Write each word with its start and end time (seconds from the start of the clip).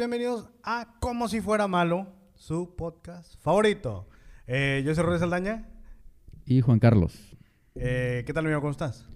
Bienvenidos 0.00 0.48
a 0.62 0.94
Como 0.98 1.28
si 1.28 1.42
fuera 1.42 1.68
malo, 1.68 2.06
su 2.34 2.74
podcast 2.74 3.38
favorito. 3.42 4.08
Eh, 4.46 4.82
yo 4.82 4.94
soy 4.94 5.02
Rodríguez 5.04 5.20
Saldaña. 5.20 5.68
Y 6.46 6.62
Juan 6.62 6.78
Carlos. 6.78 7.36
Eh, 7.74 8.22
¿Qué 8.26 8.32
tal 8.32 8.46
amigo? 8.46 8.62
¿Cómo 8.62 8.70
estás? 8.70 9.06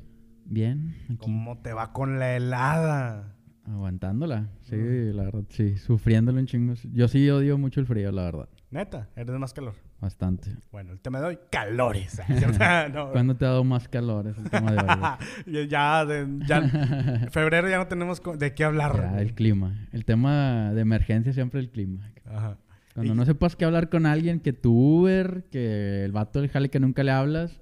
Bien. 0.44 0.94
aquí, 1.04 1.16
¿Cómo 1.16 1.56
te 1.62 1.72
va 1.72 1.94
con 1.94 2.18
la 2.18 2.36
helada? 2.36 3.34
Aguantándola. 3.64 4.50
Sí, 4.60 4.76
la 4.76 5.22
verdad, 5.22 5.44
sí. 5.48 5.78
Sufriéndolo 5.78 6.38
un 6.38 6.46
chingo. 6.46 6.74
Yo 6.92 7.08
sí 7.08 7.30
odio 7.30 7.56
mucho 7.56 7.80
el 7.80 7.86
frío, 7.86 8.12
la 8.12 8.24
verdad. 8.24 8.48
Neta, 8.74 9.08
eres 9.14 9.32
de 9.32 9.38
más 9.38 9.54
calor. 9.54 9.74
Bastante. 10.00 10.50
Bueno, 10.72 10.90
el 10.90 10.98
tema 10.98 11.20
de 11.20 11.26
hoy, 11.26 11.38
calores. 11.48 12.20
¿cierto? 12.26 12.58
No, 12.92 13.12
¿Cuándo 13.12 13.36
te 13.36 13.44
ha 13.44 13.50
dado 13.50 13.62
más 13.62 13.88
calor? 13.88 14.26
Es 14.26 14.36
el 14.36 14.50
tema 14.50 14.72
de 14.72 14.78
hoy. 14.78 15.66
ya, 15.68 16.04
ya- 16.44 17.28
febrero 17.30 17.68
ya 17.68 17.78
no 17.78 17.86
tenemos 17.86 18.20
de 18.36 18.52
qué 18.52 18.64
hablar. 18.64 18.96
Ya, 18.96 19.20
el 19.20 19.32
clima. 19.34 19.86
El 19.92 20.04
tema 20.04 20.72
de 20.74 20.80
emergencia 20.80 21.32
siempre 21.32 21.60
el 21.60 21.70
clima. 21.70 22.10
Ajá. 22.24 22.58
Cuando 22.94 23.12
Y- 23.12 23.16
no 23.16 23.24
sepas 23.24 23.54
qué 23.54 23.64
hablar 23.64 23.90
con 23.90 24.06
alguien, 24.06 24.40
que 24.40 24.52
tu 24.52 24.72
Uber, 24.72 25.44
que 25.52 26.04
el 26.04 26.10
vato 26.10 26.40
del 26.40 26.50
jale 26.50 26.68
que 26.68 26.80
nunca 26.80 27.04
le 27.04 27.12
hablas, 27.12 27.60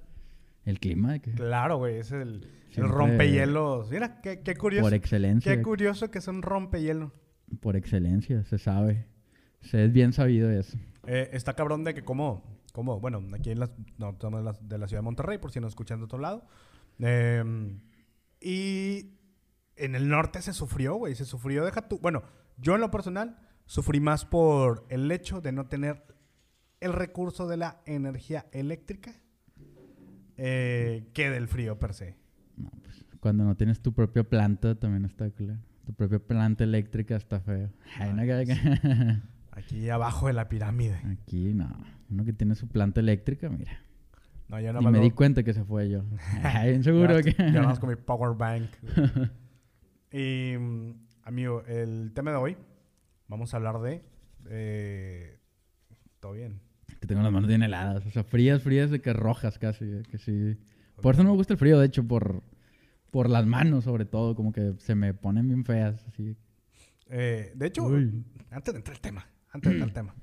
el 0.65 0.79
clima. 0.79 1.19
que- 1.19 1.33
Claro, 1.33 1.77
güey, 1.77 1.97
es 1.97 2.11
el, 2.11 2.47
el 2.75 2.89
rompehielos. 2.89 3.91
Mira, 3.91 4.19
qué, 4.21 4.39
qué 4.41 4.55
curioso. 4.55 4.83
por 4.87 4.95
excelencia. 4.95 5.55
Qué 5.55 5.61
curioso 5.61 6.09
que 6.09 6.17
es 6.17 6.27
un 6.27 6.41
rompehielo. 6.41 7.13
por 7.61 7.75
excelencia, 7.75 8.43
se 8.45 8.57
sabe. 8.57 9.05
Se 9.61 9.85
es 9.85 9.93
bien 9.93 10.11
sabido 10.11 10.49
eso. 10.49 10.75
Eh, 11.05 11.29
está 11.33 11.53
cabrón 11.53 11.83
de 11.83 11.93
que 11.93 12.03
como, 12.03 12.61
como 12.71 12.99
bueno, 12.99 13.21
aquí 13.33 13.51
en 13.51 13.59
las, 13.59 13.71
no, 13.97 14.13
de 14.13 14.43
la, 14.43 14.53
de 14.53 14.77
la 14.77 14.87
ciudad 14.87 15.01
de 15.01 15.05
Monterrey, 15.05 15.37
por 15.37 15.51
si 15.51 15.59
nos 15.59 15.71
escuchan 15.71 15.99
de 15.99 16.05
otro 16.05 16.19
lado. 16.19 16.45
Eh, 16.99 17.43
y 18.39 19.17
en 19.75 19.95
el 19.95 20.09
norte 20.09 20.41
se 20.41 20.53
sufrió, 20.53 20.95
güey, 20.95 21.15
se 21.15 21.25
sufrió, 21.25 21.65
deja 21.65 21.87
tú. 21.87 21.99
Bueno, 22.01 22.23
yo 22.57 22.75
en 22.75 22.81
lo 22.81 22.91
personal 22.91 23.37
sufrí 23.65 23.99
más 23.99 24.25
por 24.25 24.85
el 24.89 25.11
hecho 25.11 25.41
de 25.41 25.51
no 25.51 25.67
tener 25.67 26.05
el 26.79 26.93
recurso 26.93 27.47
de 27.47 27.57
la 27.57 27.81
energía 27.85 28.45
eléctrica 28.51 29.13
eh, 30.37 31.09
que 31.13 31.29
del 31.29 31.47
frío 31.47 31.79
per 31.79 31.93
se. 31.93 32.17
No, 32.57 32.69
pues, 32.83 33.05
cuando 33.19 33.45
no 33.45 33.55
tienes 33.55 33.81
tu 33.81 33.93
propia 33.93 34.23
planta 34.23 34.75
también 34.75 35.05
está 35.05 35.29
claro. 35.31 35.59
Tu 35.85 35.93
propia 35.93 36.19
planta 36.19 36.63
eléctrica 36.63 37.15
está 37.15 37.39
feo. 37.39 37.69
Ay, 37.99 38.13
no, 38.13 38.23
Aquí 39.55 39.89
abajo 39.89 40.27
de 40.27 40.33
la 40.33 40.49
pirámide. 40.49 40.99
Aquí 41.11 41.53
no. 41.53 41.69
Uno 42.09 42.25
que 42.25 42.33
tiene 42.33 42.55
su 42.55 42.67
planta 42.67 42.99
eléctrica, 42.99 43.49
mira. 43.49 43.71
No, 44.49 44.59
yo 44.59 44.73
no 44.73 44.81
y 44.81 44.85
me 44.87 44.99
di 44.99 45.11
cuenta 45.11 45.43
que 45.43 45.53
se 45.53 45.63
fue 45.63 45.89
yo. 45.89 46.03
Bien 46.63 46.83
seguro 46.83 47.21
que... 47.21 47.35
Yo 47.51 47.63
más 47.63 47.79
con 47.79 47.89
mi 47.89 47.95
power 47.97 48.35
bank. 48.37 48.69
y, 50.11 50.53
amigo, 51.23 51.63
el 51.67 52.11
tema 52.13 52.31
de 52.31 52.37
hoy, 52.37 52.57
vamos 53.27 53.53
a 53.53 53.57
hablar 53.57 53.79
de... 53.81 54.03
eh, 54.49 55.39
Todo 56.19 56.33
bien. 56.33 56.59
que 56.99 57.07
tengo 57.07 57.21
las 57.21 57.31
manos 57.31 57.47
bien 57.47 57.63
heladas. 57.63 58.05
O 58.05 58.11
sea, 58.11 58.23
frías, 58.23 58.61
frías 58.61 58.91
de 58.91 59.01
que 59.01 59.13
rojas 59.13 59.57
casi. 59.59 59.85
eh, 59.85 60.03
Que 60.09 60.17
sí. 60.17 60.57
Por 61.01 61.15
eso 61.15 61.23
no 61.23 61.31
me 61.31 61.35
gusta 61.35 61.53
el 61.53 61.59
frío, 61.59 61.79
de 61.79 61.87
hecho, 61.87 62.07
por, 62.07 62.43
por 63.11 63.29
las 63.29 63.45
manos 63.45 63.83
sobre 63.85 64.05
todo. 64.05 64.35
Como 64.35 64.51
que 64.51 64.73
se 64.77 64.95
me 64.95 65.13
ponen 65.13 65.47
bien 65.47 65.65
feas. 65.65 66.05
Así. 66.07 66.37
Eh, 67.09 67.51
de 67.55 67.67
hecho, 67.67 67.83
Uy. 67.85 68.23
antes 68.51 68.73
de 68.73 68.77
entrar 68.79 68.95
al 68.95 69.01
tema, 69.01 69.25
antes 69.53 69.71
de 69.71 69.77
entrar 69.77 69.89
al 69.89 69.93
tema, 69.93 70.15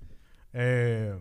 eh, 0.52 1.14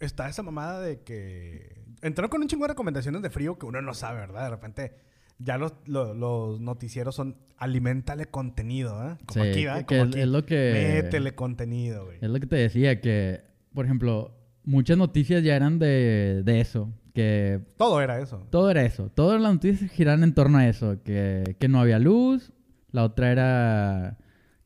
está 0.00 0.28
esa 0.28 0.42
mamada 0.42 0.80
de 0.80 1.02
que 1.02 1.82
entraron 2.02 2.30
con 2.30 2.42
un 2.42 2.48
chingo 2.48 2.64
de 2.64 2.68
recomendaciones 2.68 3.22
de 3.22 3.30
frío 3.30 3.58
que 3.58 3.66
uno 3.66 3.80
no 3.82 3.94
sabe, 3.94 4.20
¿verdad? 4.20 4.44
De 4.44 4.50
repente 4.50 4.92
ya 5.38 5.58
los, 5.58 5.74
lo- 5.86 6.14
los 6.14 6.60
noticieros 6.60 7.14
son 7.14 7.36
alimentale 7.56 8.26
contenido, 8.26 9.08
¿eh? 9.10 9.16
Como 9.26 9.44
Sí, 9.44 9.50
aquí, 9.50 9.64
¿verdad? 9.64 9.86
Como 9.86 10.02
aquí. 10.04 10.20
es 10.20 10.26
lo 10.28 10.44
que- 10.46 11.00
Métele 11.02 11.34
contenido, 11.34 12.06
güey. 12.06 12.18
Es 12.20 12.28
lo 12.30 12.40
que 12.40 12.46
te 12.46 12.56
decía, 12.56 13.00
que, 13.00 13.42
por 13.72 13.84
ejemplo, 13.84 14.36
muchas 14.64 14.96
noticias 14.98 15.42
ya 15.42 15.56
eran 15.56 15.78
de, 15.78 16.42
de 16.44 16.60
eso. 16.60 16.92
Que 17.14 17.60
Todo 17.76 18.00
era 18.00 18.18
eso. 18.20 18.44
todo 18.50 18.70
era 18.70 18.82
eso. 18.82 19.08
Todas 19.08 19.40
las 19.40 19.52
noticias 19.52 19.88
giraban 19.92 20.24
en 20.24 20.34
torno 20.34 20.58
a 20.58 20.66
eso. 20.68 21.00
Que, 21.04 21.56
que 21.60 21.68
no 21.68 21.80
había 21.80 22.00
luz. 22.00 22.52
La 22.90 23.04
otra 23.04 23.30
era 23.30 24.18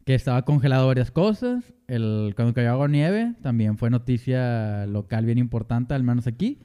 que 0.09 0.15
estaba 0.15 0.41
congelado 0.47 0.87
varias 0.87 1.11
cosas. 1.11 1.75
El, 1.87 2.33
cuando 2.35 2.55
cayó 2.55 2.71
agua 2.71 2.89
nieve, 2.89 3.35
también 3.43 3.77
fue 3.77 3.91
noticia 3.91 4.87
local 4.87 5.27
bien 5.27 5.37
importante, 5.37 5.93
al 5.93 6.03
menos 6.03 6.27
aquí. 6.27 6.63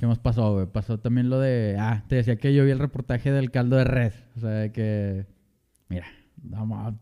¿Qué 0.00 0.08
más 0.08 0.18
pasó, 0.18 0.54
güey? 0.54 0.66
Pasó 0.66 0.98
también 0.98 1.30
lo 1.30 1.38
de... 1.38 1.76
Ah, 1.78 2.02
te 2.08 2.16
decía 2.16 2.34
que 2.34 2.52
yo 2.52 2.64
vi 2.64 2.72
el 2.72 2.80
reportaje 2.80 3.30
del 3.30 3.52
caldo 3.52 3.76
de 3.76 3.84
res. 3.84 4.24
O 4.36 4.40
sea, 4.40 4.72
que... 4.72 5.24
Mira, 5.88 6.06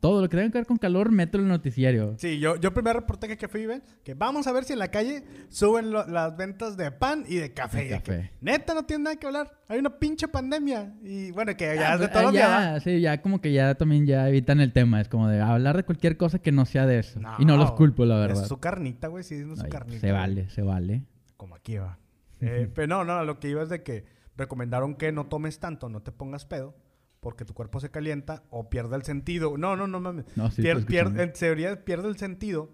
todo 0.00 0.20
lo 0.22 0.28
que 0.28 0.36
tenga 0.36 0.50
que 0.50 0.58
ver 0.58 0.66
con 0.66 0.76
calor, 0.78 1.10
mételo 1.10 1.42
en 1.44 1.50
el 1.50 1.56
noticiario. 1.56 2.14
Sí, 2.18 2.38
yo, 2.38 2.56
yo 2.56 2.72
primer 2.72 2.94
reportaje 2.96 3.36
que 3.36 3.48
fui, 3.48 3.66
ven, 3.66 3.82
que 4.04 4.14
vamos 4.14 4.46
a 4.46 4.52
ver 4.52 4.64
si 4.64 4.72
en 4.72 4.78
la 4.78 4.88
calle 4.90 5.24
suben 5.48 5.90
lo- 5.90 6.06
las 6.06 6.36
ventas 6.36 6.76
de 6.76 6.90
pan 6.92 7.24
y 7.28 7.36
de 7.36 7.52
café. 7.52 7.78
De 7.78 7.84
Y 7.84 7.88
de 7.88 7.94
café. 7.96 8.20
que, 8.20 8.30
Neta, 8.40 8.74
no 8.74 8.84
tiene 8.84 9.04
nada 9.04 9.16
que 9.16 9.26
hablar. 9.26 9.52
Hay 9.68 9.78
una 9.78 9.98
pinche 9.98 10.28
pandemia. 10.28 10.94
Y 11.02 11.30
bueno, 11.32 11.56
que 11.56 11.74
ya 11.76 11.92
Ah, 11.92 11.94
es 11.94 12.00
de 12.00 12.08
pues, 12.08 12.22
los 12.24 12.32
días. 12.32 12.48
ya, 12.48 12.80
sí, 12.80 13.00
ya 13.00 13.20
como 13.20 13.40
que 13.40 13.52
ya 13.52 13.74
también 13.74 14.06
ya 14.06 14.28
evitan 14.28 14.60
el 14.60 14.72
tema. 14.72 15.00
Es 15.00 15.08
como 15.08 15.28
de 15.28 15.40
hablar 15.40 15.76
de 15.76 15.84
cualquier 15.84 16.16
cosa 16.16 16.38
que 16.38 16.52
no 16.52 16.64
sea 16.64 16.86
de 16.86 16.98
eso. 17.00 17.18
No, 17.20 17.34
y 17.38 17.44
no 17.44 17.56
los 17.56 17.72
culpo, 17.72 18.04
la 18.04 18.16
verdad. 18.18 18.42
Es 18.42 18.48
su 18.48 18.58
carnita, 18.60 19.08
güey. 19.08 19.24
Sí, 19.24 19.34
es 19.34 19.58
su 19.58 19.64
Ay, 19.64 19.70
carnita. 19.70 20.00
se 20.00 20.12
vale, 20.12 20.48
se 20.50 20.62
vale. 20.62 21.04
Como 21.36 21.56
aquí 21.56 21.76
va. 21.78 21.98
Eh, 22.40 22.68
pero 22.74 22.86
no, 22.88 23.04
no, 23.04 23.24
lo 23.24 23.38
que 23.40 23.48
iba 23.48 23.62
es 23.62 23.68
de 23.68 23.82
que 23.82 24.04
recomendaron 24.36 24.94
que 24.94 25.12
no 25.12 25.26
tomes 25.26 25.58
tanto, 25.58 25.88
no 25.88 26.02
te 26.02 26.10
pongas 26.12 26.44
pedo, 26.44 26.74
porque 27.22 27.44
tu 27.44 27.54
cuerpo 27.54 27.78
se 27.78 27.88
calienta 27.90 28.42
o 28.50 28.68
pierde 28.68 28.96
el 28.96 29.04
sentido. 29.04 29.56
No, 29.56 29.76
no, 29.76 29.86
no 29.86 30.00
mames. 30.00 30.24
No, 30.36 30.50
sí, 30.50 30.60
Pier- 30.60 30.84
pier- 30.84 31.20
en 31.20 31.32
teoría 31.32 31.84
pierde 31.84 32.08
el 32.08 32.16
sentido. 32.18 32.70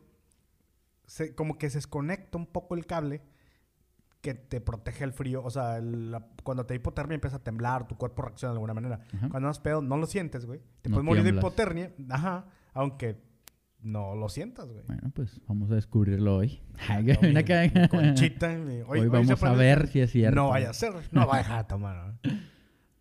Se- 1.07 1.35
como 1.35 1.59
que 1.59 1.69
se 1.69 1.77
desconecta 1.79 2.39
un 2.39 2.47
poco 2.47 2.75
el 2.75 2.87
cable 2.87 3.21
que 4.23 4.33
te 4.33 4.63
protege 4.63 5.05
el 5.05 5.13
frío. 5.13 5.45
O 5.45 5.51
sea, 5.51 5.77
el- 5.77 6.11
la- 6.11 6.27
cuando 6.45 6.65
te 6.65 6.75
hipotermia 6.75 7.15
empieza 7.15 7.37
a 7.37 7.45
temblar, 7.45 7.87
tu 7.87 7.97
cuerpo 7.99 8.23
reacciona 8.23 8.53
de 8.53 8.57
alguna 8.57 8.73
manera. 8.73 9.01
Ajá. 9.15 9.29
Cuando 9.29 9.49
das 9.49 9.61
pedo, 9.61 9.83
no 9.83 9.99
lo 9.99 10.07
sientes, 10.07 10.47
güey. 10.47 10.61
Te 10.81 10.89
No 10.89 10.95
puedes 10.97 11.05
morir 11.07 11.23
de 11.25 11.39
hipotermia. 11.39 11.93
Ajá. 12.09 12.47
Aunque 12.73 13.21
no 13.81 14.15
lo 14.17 14.31
sientas, 14.31 14.67
güey. 14.71 14.83
Bueno, 14.87 15.11
pues 15.15 15.43
vamos 15.47 15.71
a 15.71 15.75
descubrirlo 15.75 16.37
hoy. 16.39 16.63
No, 16.89 17.03
mi- 17.23 17.33
mi 17.35 17.89
Conchita. 17.89 18.49
mi- 18.49 18.81
Hoy, 18.81 19.01
se 19.03 19.09
vamos 19.09 19.43
a 19.43 19.53
ver 19.53 19.89
si 19.89 20.01
es 20.01 20.11
cierto. 20.11 20.35
No 20.35 20.49
vaya 20.49 20.71
a 20.71 20.73
ser. 20.73 20.95
No 21.13 21.27
va 21.27 21.59
a 21.59 21.67
tomar. 21.67 22.15
¿no? 22.25 22.31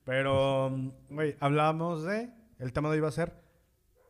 Pero, 0.08 0.72
güey, 1.10 1.36
hablábamos 1.42 2.06
de... 2.06 2.32
El 2.60 2.72
tema 2.72 2.88
de 2.88 2.96
hoy 2.96 3.02
va 3.02 3.10
a 3.10 3.12
ser 3.12 3.44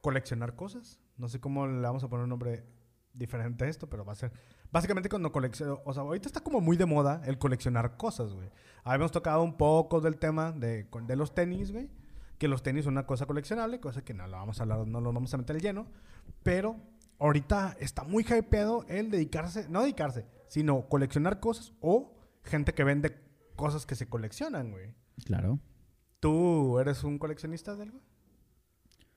coleccionar 0.02 0.56
cosas. 0.56 1.00
No 1.18 1.28
sé 1.28 1.40
cómo 1.40 1.66
le 1.66 1.82
vamos 1.82 2.04
a 2.04 2.08
poner 2.08 2.26
un 2.26 2.30
nombre 2.30 2.68
diferente 3.14 3.66
a 3.66 3.68
esto, 3.68 3.90
pero 3.90 4.06
va 4.06 4.14
a 4.14 4.16
ser... 4.16 4.32
Básicamente 4.72 5.10
cuando 5.10 5.32
colecciono... 5.32 5.82
O 5.86 5.94
sea, 5.96 6.04
ahorita 6.04 6.28
está 6.28 6.42
como 6.42 6.62
muy 6.62 6.78
de 6.78 6.86
moda 6.86 7.24
el 7.26 7.40
coleccionar 7.40 7.98
cosas, 7.98 8.32
güey. 8.36 8.52
Habíamos 8.84 9.12
tocado 9.12 9.42
un 9.42 9.58
poco 9.58 10.00
del 10.00 10.20
tema 10.20 10.52
de, 10.52 10.88
de 11.08 11.16
los 11.16 11.34
tenis, 11.34 11.72
güey. 11.72 11.90
Que 12.38 12.48
los 12.48 12.62
tenis 12.62 12.84
son 12.84 12.94
una 12.94 13.08
cosa 13.08 13.26
coleccionable, 13.26 13.80
cosa 13.80 14.04
que 14.04 14.14
no 14.14 14.28
lo 14.28 14.38
vamos 14.38 14.60
a 14.60 14.64
hablar, 14.64 14.86
no 14.86 15.02
lo 15.02 15.12
vamos 15.12 15.34
a 15.34 15.38
meter 15.38 15.60
lleno. 15.60 15.88
Pero 16.44 16.76
ahorita 17.18 17.76
está 17.80 18.04
muy 18.04 18.24
hypeado 18.24 18.86
el 18.88 19.10
dedicarse, 19.10 19.68
no 19.68 19.82
dedicarse, 19.82 20.28
sino 20.48 20.88
coleccionar 20.90 21.40
cosas 21.40 21.74
o 21.82 22.14
gente 22.44 22.76
que 22.76 22.84
vende 22.84 23.18
cosas 23.56 23.88
que 23.88 23.96
se 23.96 24.08
coleccionan, 24.08 24.70
güey. 24.70 24.94
Claro. 25.26 25.60
¿Tú 26.20 26.80
eres 26.80 27.04
un 27.04 27.18
coleccionista 27.20 27.76
de 27.76 27.84
algo? 27.84 28.00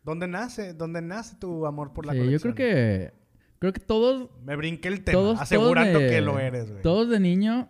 ¿Dónde 0.02 0.28
nace? 0.28 0.74
¿Dónde 0.74 1.02
nace 1.02 1.36
tu 1.36 1.66
amor 1.66 1.92
por 1.92 2.06
la 2.06 2.12
Sí, 2.12 2.18
yo 2.18 2.24
colección? 2.24 2.52
creo 2.54 2.68
que... 2.68 3.20
Creo 3.58 3.72
que 3.74 3.80
todos... 3.80 4.30
Me 4.42 4.56
brinqué 4.56 4.88
el 4.88 5.04
tema, 5.04 5.18
Todos, 5.18 5.40
asegurando 5.40 5.92
todos 5.98 6.02
de- 6.04 6.10
que 6.10 6.20
lo 6.22 6.38
eres, 6.38 6.70
güey. 6.70 6.82
Todos 6.82 7.08
de 7.10 7.20
niño... 7.20 7.68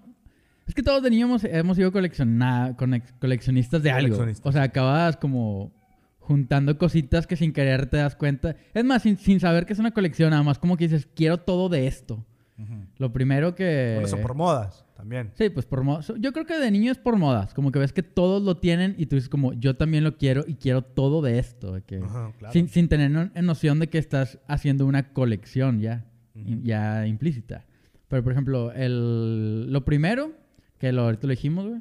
Es 0.66 0.74
que 0.74 0.84
todos 0.84 1.02
de 1.02 1.10
niño 1.10 1.26
hemos, 1.26 1.42
hemos 1.42 1.76
sido 1.76 1.90
colecciona- 1.90 2.76
coleccionistas 3.20 3.82
de 3.82 3.90
algo. 3.90 4.02
Coleccionistas. 4.16 4.46
O 4.46 4.52
sea, 4.52 4.62
acabas 4.62 5.16
como 5.16 5.72
juntando 6.20 6.78
cositas 6.78 7.26
que 7.26 7.34
sin 7.34 7.52
querer 7.52 7.86
te 7.90 7.96
das 7.96 8.14
cuenta. 8.14 8.54
Es 8.72 8.84
más, 8.84 9.02
sin, 9.02 9.16
sin 9.16 9.40
saber 9.40 9.66
que 9.66 9.72
es 9.72 9.80
una 9.80 9.90
colección, 9.90 10.30
nada 10.30 10.44
más 10.44 10.60
como 10.60 10.76
que 10.76 10.84
dices, 10.86 11.08
quiero 11.16 11.38
todo 11.38 11.68
de 11.68 11.88
esto. 11.88 12.24
Lo 12.98 13.12
primero 13.12 13.54
que... 13.54 13.94
Por 13.96 14.04
eso, 14.04 14.18
por 14.20 14.34
modas, 14.34 14.84
también. 14.94 15.30
Sí, 15.34 15.48
pues 15.50 15.64
por 15.66 15.82
modas. 15.82 16.12
Yo 16.18 16.32
creo 16.32 16.44
que 16.46 16.58
de 16.58 16.70
niño 16.70 16.92
es 16.92 16.98
por 16.98 17.16
modas. 17.16 17.54
Como 17.54 17.72
que 17.72 17.78
ves 17.78 17.92
que 17.92 18.02
todos 18.02 18.42
lo 18.42 18.58
tienen 18.58 18.94
y 18.98 19.06
tú 19.06 19.16
dices 19.16 19.28
como, 19.30 19.52
yo 19.54 19.76
también 19.76 20.04
lo 20.04 20.16
quiero 20.16 20.44
y 20.46 20.54
quiero 20.56 20.82
todo 20.82 21.22
de 21.22 21.38
esto. 21.38 21.72
de 21.72 21.82
que- 21.82 21.98
Ajá, 22.02 22.32
claro. 22.38 22.52
sin, 22.52 22.68
sin 22.68 22.88
tener 22.88 23.10
no- 23.10 23.30
noción 23.42 23.78
de 23.78 23.88
que 23.88 23.98
estás 23.98 24.38
haciendo 24.48 24.86
una 24.86 25.12
colección 25.12 25.80
ya, 25.80 26.04
ya 26.34 27.06
implícita. 27.06 27.64
Pero, 28.08 28.22
por 28.24 28.32
ejemplo, 28.32 28.72
el, 28.72 29.72
lo 29.72 29.84
primero, 29.84 30.32
que 30.78 30.92
lo, 30.92 31.02
ahorita 31.02 31.26
lo 31.26 31.30
dijimos, 31.30 31.66
güey, 31.68 31.80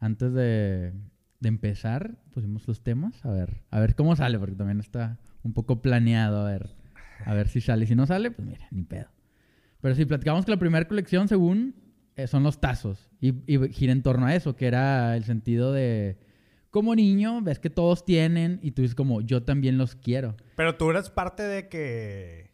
antes 0.00 0.32
de, 0.32 0.92
de 1.40 1.48
empezar, 1.48 2.14
pusimos 2.32 2.66
los 2.68 2.82
temas. 2.82 3.24
A 3.24 3.30
ver, 3.30 3.62
a 3.70 3.80
ver 3.80 3.94
cómo 3.94 4.14
sale, 4.16 4.38
porque 4.38 4.54
también 4.54 4.80
está 4.80 5.18
un 5.42 5.52
poco 5.52 5.82
planeado. 5.82 6.46
A 6.46 6.50
ver, 6.50 6.70
a 7.24 7.34
ver 7.34 7.48
si 7.48 7.60
sale. 7.60 7.86
Si 7.86 7.94
no 7.94 8.06
sale, 8.06 8.30
pues 8.30 8.46
mira, 8.46 8.66
ni 8.70 8.82
pedo. 8.84 9.08
Pero 9.84 9.94
sí, 9.94 10.06
platicamos 10.06 10.46
que 10.46 10.50
la 10.50 10.56
primera 10.56 10.88
colección, 10.88 11.28
según, 11.28 11.74
eh, 12.16 12.26
son 12.26 12.42
los 12.42 12.58
tazos. 12.58 13.10
Y, 13.20 13.34
y 13.46 13.68
gira 13.68 13.92
en 13.92 14.02
torno 14.02 14.24
a 14.24 14.34
eso, 14.34 14.56
que 14.56 14.66
era 14.66 15.14
el 15.14 15.24
sentido 15.24 15.74
de 15.74 16.16
como 16.70 16.94
niño 16.94 17.42
ves 17.42 17.58
que 17.58 17.68
todos 17.68 18.02
tienen 18.06 18.60
y 18.62 18.70
tú 18.70 18.80
dices 18.80 18.94
como, 18.94 19.20
yo 19.20 19.42
también 19.42 19.76
los 19.76 19.94
quiero. 19.94 20.36
Pero 20.56 20.76
tú 20.76 20.88
eras 20.90 21.10
parte 21.10 21.42
de 21.42 21.68
que... 21.68 22.50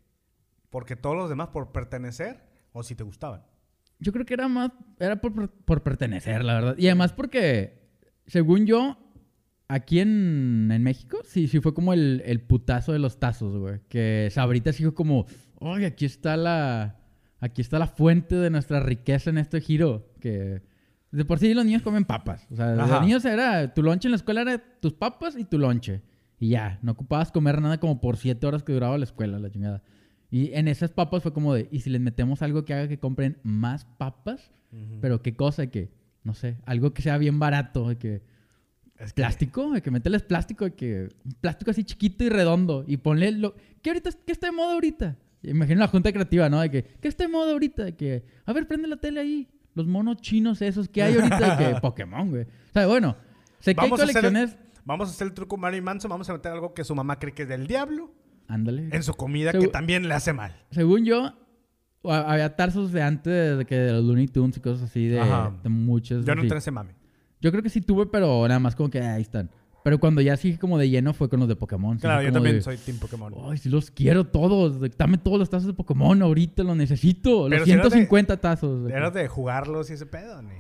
Porque 0.71 0.97
todos 0.97 1.15
los 1.17 1.29
demás 1.31 1.51
por 1.51 1.71
pertenecer 1.71 2.43
o 2.73 2.83
si 2.83 2.97
te 2.97 3.05
gustaban. 3.05 3.43
Yo 4.01 4.11
creo 4.13 4.27
que 4.27 4.35
era 4.35 4.49
más, 4.49 4.73
era 4.99 5.21
por, 5.21 5.33
por- 5.33 5.51
por 5.53 5.83
pertenecer, 5.85 6.45
la 6.45 6.55
verdad. 6.55 6.75
Y 6.79 6.89
además 6.89 7.13
porque, 7.13 7.79
según 8.27 8.67
yo, 8.67 8.99
aquí 9.69 10.01
en, 10.01 10.69
en 10.73 10.83
México, 10.83 11.19
sí, 11.25 11.47
sí 11.47 11.61
fue 11.61 11.75
como 11.75 11.93
el, 11.93 12.23
el 12.27 12.41
putazo 12.41 12.93
de 12.93 12.99
los 12.99 13.21
tazos, 13.21 13.57
güey. 13.57 13.79
Que 13.89 14.29
Sabritas 14.33 14.77
dijo 14.79 14.95
como, 14.95 15.27
oye, 15.61 15.87
aquí 15.87 16.07
está 16.07 16.37
la, 16.37 17.00
aquí 17.41 17.61
está 17.63 17.79
la 17.79 17.87
fuente 17.87 18.37
de 18.37 18.51
nuestra 18.51 18.81
riqueza 18.81 19.31
en 19.31 19.39
este 19.39 19.61
giro. 19.61 20.07
Que 20.21 20.63
de 21.11 21.25
por 21.25 21.39
sí 21.39 21.53
los 21.55 21.65
niños 21.65 21.83
comen 21.83 22.05
papas. 22.05 22.47
O 22.51 22.57
sea, 22.57 22.73
Ajá. 22.75 22.87
los 22.87 23.03
niños 23.03 23.25
era, 23.25 23.75
tu 23.75 23.83
lonche 23.83 24.07
en 24.09 24.13
la 24.13 24.17
escuela 24.17 24.43
era 24.43 24.63
tus 24.81 24.93
papas 24.93 25.37
y 25.37 25.45
tu 25.45 25.59
lonche. 25.59 26.03
Y 26.39 26.51
ya, 26.51 26.79
no 26.83 26.93
ocupabas 26.93 27.33
comer 27.33 27.61
nada 27.61 27.79
como 27.81 28.01
por 28.01 28.17
siete 28.17 28.47
horas 28.47 28.63
que 28.63 28.73
duraba 28.73 28.97
la 28.97 29.05
escuela, 29.05 29.39
la 29.39 29.51
chingada. 29.51 29.83
Y 30.31 30.53
en 30.55 30.69
esas 30.69 30.91
papas 30.93 31.23
fue 31.23 31.33
como 31.33 31.53
de, 31.55 31.69
¿y 31.73 31.81
si 31.81 31.91
les 31.91 32.01
metemos 32.01 32.41
algo 32.43 32.65
que 32.65 32.73
haga 32.73 32.89
que 32.89 32.99
compren 32.99 33.39
más 33.43 33.85
papas? 33.85 34.51
Pero 35.01 35.21
qué 35.21 35.35
cosa, 35.35 35.67
que, 35.67 35.91
no 36.23 36.33
sé, 36.33 36.57
algo 36.65 36.95
que 36.95 37.03
sea 37.03 37.19
bien 37.19 37.41
barato, 37.41 37.89
de 37.89 37.97
que 37.99 38.23
Es 38.99 39.13
que- 39.13 39.21
plástico, 39.23 39.73
de 39.73 39.83
que 39.83 39.91
mételes 39.91 40.23
plástico, 40.23 40.65
de 40.67 40.75
que 40.75 41.09
un 41.25 41.33
plástico 41.41 41.73
así 41.73 41.83
chiquito 41.83 42.23
y 42.23 42.29
redondo 42.29 42.85
y 42.87 42.99
ponle 42.99 43.33
lo 43.33 43.57
¿qué 43.83 43.91
ahorita 43.91 44.11
qué 44.25 44.31
está 44.33 44.47
de 44.47 44.53
moda 44.53 44.75
ahorita? 44.75 45.17
Imagino 45.43 45.81
la 45.81 45.89
junta 45.89 46.13
creativa, 46.13 46.49
¿no? 46.49 46.61
De 46.61 46.71
que 46.71 46.85
¿qué 47.01 47.09
está 47.09 47.25
de 47.25 47.31
moda 47.31 47.53
ahorita? 47.53 47.85
De 47.85 47.97
que 47.97 48.25
a 48.45 48.53
ver, 48.53 48.67
prende 48.69 48.89
la 48.89 48.97
tele 48.97 49.21
ahí. 49.21 49.49
Los 49.75 49.87
monos 49.87 50.17
chinos 50.19 50.61
esos 50.63 50.89
que 50.89 51.03
hay 51.03 51.15
ahorita 51.15 51.57
de 51.57 51.75
que 51.75 51.81
Pokémon, 51.81 52.29
güey. 52.31 52.43
O 52.43 52.73
sea, 52.73 52.87
bueno, 52.87 53.17
sé 53.61 53.75
que 53.75 53.81
hay 53.81 53.91
hacer 53.93 54.07
colecciones, 54.07 54.57
vamos 54.85 55.09
a 55.09 55.13
hacer 55.13 55.29
el 55.29 55.33
truco 55.35 55.57
Mario 55.57 55.79
y 55.79 55.83
Manso. 55.83 56.09
Vamos 56.09 56.29
a 56.29 56.33
meter 56.35 56.53
algo 56.53 56.75
que 56.75 56.85
su 56.85 56.95
mamá 56.95 57.19
cree 57.19 57.33
que 57.33 57.43
es 57.43 57.49
del 57.49 57.67
diablo 57.67 58.13
ándale. 58.49 58.89
en 58.93 59.03
su 59.03 59.15
comida 59.15 59.53
Segu- 59.53 59.61
que 59.61 59.69
también 59.69 60.09
le 60.09 60.15
hace 60.15 60.33
mal. 60.33 60.57
Según 60.73 61.05
yo 61.05 61.33
ha- 62.05 62.33
había 62.33 62.57
tarzos 62.57 62.93
de 62.93 63.01
antes 63.03 63.59
de 63.59 63.65
que 63.65 63.77
de 63.77 63.93
los 63.93 64.05
Looney 64.05 64.27
Tunes 64.29 64.57
y 64.57 64.61
cosas 64.61 64.91
así 64.91 65.07
de, 65.07 65.23
de 65.63 65.69
muchos. 65.69 66.25
Yo 66.27 66.35
no 66.35 66.43
así. 66.43 66.53
ese 66.55 66.71
mame. 66.71 66.95
Yo 67.41 67.51
creo 67.51 67.63
que 67.63 67.71
sí 67.71 67.81
tuve, 67.81 68.07
pero 68.07 68.47
nada 68.49 68.61
más 68.61 68.75
como 68.77 68.91
que 68.91 69.01
ah, 69.01 69.15
ahí 69.15 69.23
están. 69.23 69.51
Pero 69.83 69.99
cuando 69.99 70.21
ya 70.21 70.37
sí 70.37 70.57
como 70.57 70.79
de 70.79 70.91
lleno 70.91 71.15
fue 71.15 71.29
con 71.29 71.41
los 71.41 71.49
de 71.49 71.57
Pokémon. 71.57 71.99
Claro, 71.99 72.23
yo 72.23 72.33
también 72.33 72.57
de, 72.57 72.63
soy 72.63 72.77
Team 72.77 72.99
Pokémon. 72.99 73.33
Ay, 73.51 73.59
sí 73.59 73.69
los 73.69 73.91
quiero 73.91 74.27
todos. 74.27 74.79
Dame 74.99 75.19
todos 75.19 75.39
los 75.39 75.49
tazos 75.49 75.67
de 75.69 75.73
Pokémon 75.75 76.21
ahorita, 76.21 76.63
los 76.63 76.77
necesito. 76.77 77.45
Pero 77.45 77.59
Los 77.61 77.65
si 77.65 77.73
eras 77.73 77.85
de- 77.85 77.91
150 77.91 78.37
tazos. 78.39 78.85
de 78.85 78.91
que- 78.91 78.97
Eras 78.97 79.15
de 79.15 79.27
jugarlos 79.29 79.91
y 79.91 79.95
ese 79.95 80.07
pedo, 80.07 80.43
¿no? 80.43 80.51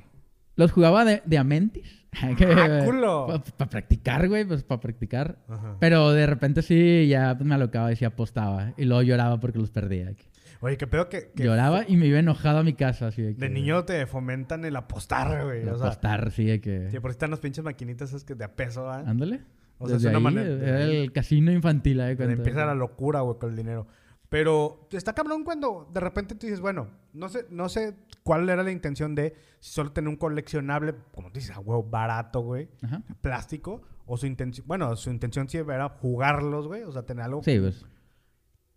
Los 0.56 0.72
jugaba 0.72 1.04
de, 1.04 1.22
de 1.24 1.38
Amentis. 1.38 2.04
¡Ah, 2.12 2.82
culo! 2.84 3.42
Para 3.56 3.70
practicar, 3.70 4.28
güey, 4.28 4.44
pues 4.44 4.62
para 4.64 4.80
practicar. 4.80 5.38
Ajá. 5.48 5.76
Pero 5.78 6.10
de 6.10 6.26
repente 6.26 6.60
sí, 6.62 7.06
ya 7.08 7.36
me 7.40 7.54
alocaba 7.54 7.92
y 7.92 7.96
sí 7.96 8.04
apostaba. 8.04 8.72
Y 8.76 8.84
luego 8.84 9.02
lloraba 9.02 9.38
porque 9.38 9.58
los 9.58 9.70
perdía. 9.70 10.12
Oye, 10.60 10.76
qué 10.76 10.86
pedo 10.86 11.08
que, 11.08 11.30
que 11.34 11.44
Lloraba 11.44 11.84
y 11.88 11.96
me 11.96 12.06
iba 12.06 12.18
enojado 12.18 12.58
a 12.58 12.62
mi 12.62 12.74
casa. 12.74 13.06
Así 13.08 13.22
de, 13.22 13.34
que, 13.34 13.40
de 13.40 13.48
niño 13.48 13.84
te 13.84 14.06
fomentan 14.06 14.64
el 14.64 14.76
apostar, 14.76 15.44
güey. 15.44 15.62
O 15.66 15.76
sea, 15.78 15.86
apostar, 15.86 16.30
sí, 16.30 16.44
de 16.44 16.60
que... 16.60 16.90
sí, 16.90 17.00
por 17.00 17.10
si 17.10 17.14
están 17.14 17.30
las 17.30 17.40
pinches 17.40 17.64
maquinitas 17.64 18.10
esas 18.10 18.24
que 18.24 18.34
de 18.34 18.44
a 18.44 18.54
peso, 18.54 18.88
¿ah? 18.90 19.02
Ándale. 19.06 19.40
O 19.78 19.86
sea, 19.88 19.96
es 19.96 20.02
Desde 20.02 20.14
una 20.16 20.18
ahí, 20.28 20.34
manera- 20.34 20.68
Era 20.68 20.84
el 20.84 21.12
casino 21.12 21.50
infantil, 21.50 22.00
¿eh? 22.00 22.14
Cuenta. 22.16 22.34
empieza 22.34 22.66
la 22.66 22.74
locura, 22.74 23.20
güey, 23.20 23.38
con 23.38 23.50
el 23.50 23.56
dinero. 23.56 23.86
Pero 24.28 24.86
está 24.92 25.12
cabrón 25.14 25.42
cuando 25.42 25.90
de 25.92 25.98
repente 25.98 26.34
tú 26.36 26.46
dices, 26.46 26.60
bueno, 26.60 26.88
no 27.14 27.28
sé, 27.30 27.46
no 27.50 27.68
sé 27.68 27.96
cuál 28.22 28.48
era 28.48 28.62
la 28.62 28.70
intención 28.70 29.14
de 29.16 29.34
si 29.58 29.72
solo 29.72 29.90
tener 29.92 30.08
un 30.08 30.16
coleccionable, 30.16 30.94
como 31.12 31.32
tú 31.32 31.40
dices, 31.40 31.56
a 31.56 31.60
huevo 31.60 31.82
barato, 31.82 32.40
güey, 32.40 32.68
Ajá. 32.82 33.02
plástico, 33.22 33.82
o 34.06 34.16
su 34.16 34.26
intención, 34.26 34.64
bueno, 34.68 34.94
su 34.94 35.10
intención 35.10 35.48
sí 35.48 35.56
era 35.58 35.88
jugarlos, 35.88 36.68
güey, 36.68 36.82
o 36.82 36.92
sea, 36.92 37.02
tener 37.02 37.24
algo. 37.24 37.42
Sí, 37.42 37.58
pues. 37.58 37.84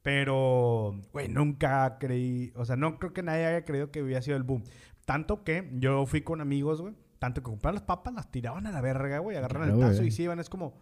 Pero, 0.04 1.00
güey, 1.14 1.30
nunca 1.30 1.98
creí, 2.00 2.52
o 2.56 2.66
sea, 2.66 2.76
no 2.76 3.00
creo 3.00 3.14
que 3.14 3.24
nadie 3.24 3.46
haya 3.46 3.66
creído 3.66 3.90
que 3.90 4.04
hubiera 4.04 4.22
sido 4.22 4.38
el 4.38 4.44
boom. 4.44 4.64
Tanto 5.06 5.44
que 5.44 5.70
yo 5.80 6.06
fui 6.06 6.22
con 6.22 6.42
amigos, 6.42 6.82
güey, 6.82 6.94
tanto 7.20 7.42
que 7.42 7.46
compraban 7.50 7.76
las 7.76 7.84
papas, 7.84 8.14
las 8.14 8.30
tiraban 8.30 8.68
a 8.68 8.72
la 8.72 8.82
verga, 8.82 9.20
güey, 9.20 9.38
agarraban 9.38 9.70
Claro, 9.70 9.82
el 9.84 9.90
tazo 9.92 10.04
y 10.04 10.12
se 10.12 10.24
iban, 10.24 10.40
es 10.40 10.50
como, 10.50 10.76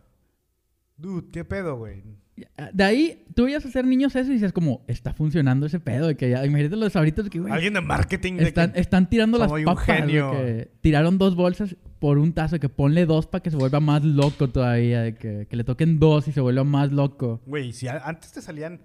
dude, 0.98 1.30
¿qué 1.32 1.46
pedo, 1.46 1.78
güey? 1.78 2.04
De 2.74 2.84
ahí, 2.84 3.26
tú 3.36 3.44
veías 3.46 3.64
hacer 3.66 3.86
niños 3.86 4.16
eso 4.16 4.32
y 4.32 4.34
dices 4.36 4.52
como, 4.52 4.84
está 4.88 5.14
funcionando 5.14 5.68
ese 5.68 5.80
pedo. 5.80 6.08
De 6.08 6.16
que 6.18 6.30
ya, 6.32 6.44
imagínate 6.44 6.76
los 6.76 6.96
ahoritos 6.96 7.30
que, 7.30 7.40
güey, 7.40 7.54
Alguien 7.54 7.76
de 7.76 7.82
marketing 7.82 8.38
de 8.38 8.46
están, 8.48 8.72
que- 8.72 8.80
están 8.80 9.08
tirando 9.10 9.38
las 9.38 9.52
un 9.52 9.64
papas. 9.64 9.86
de 9.86 9.94
genio. 9.94 10.32
que 10.32 10.72
tiraron 10.82 11.20
dos 11.20 11.36
bolsas 11.36 11.76
por 12.00 12.18
un 12.18 12.34
tazo, 12.34 12.60
que 12.60 12.70
ponle 12.70 13.06
dos 13.06 13.28
para 13.28 13.44
que 13.44 13.52
se 13.52 13.58
vuelva 13.58 13.80
más 13.80 14.04
loco 14.04 14.50
todavía. 14.50 15.02
De 15.02 15.14
que, 15.14 15.46
que 15.48 15.56
le 15.56 15.64
toquen 15.64 16.00
dos 16.00 16.28
y 16.28 16.32
se 16.32 16.42
vuelva 16.42 16.64
más 16.64 16.92
loco. 16.92 17.42
Güey, 17.46 17.74
si 17.74 17.88
a- 17.88 18.02
antes 18.06 18.32
te 18.32 18.42
salían 18.42 18.82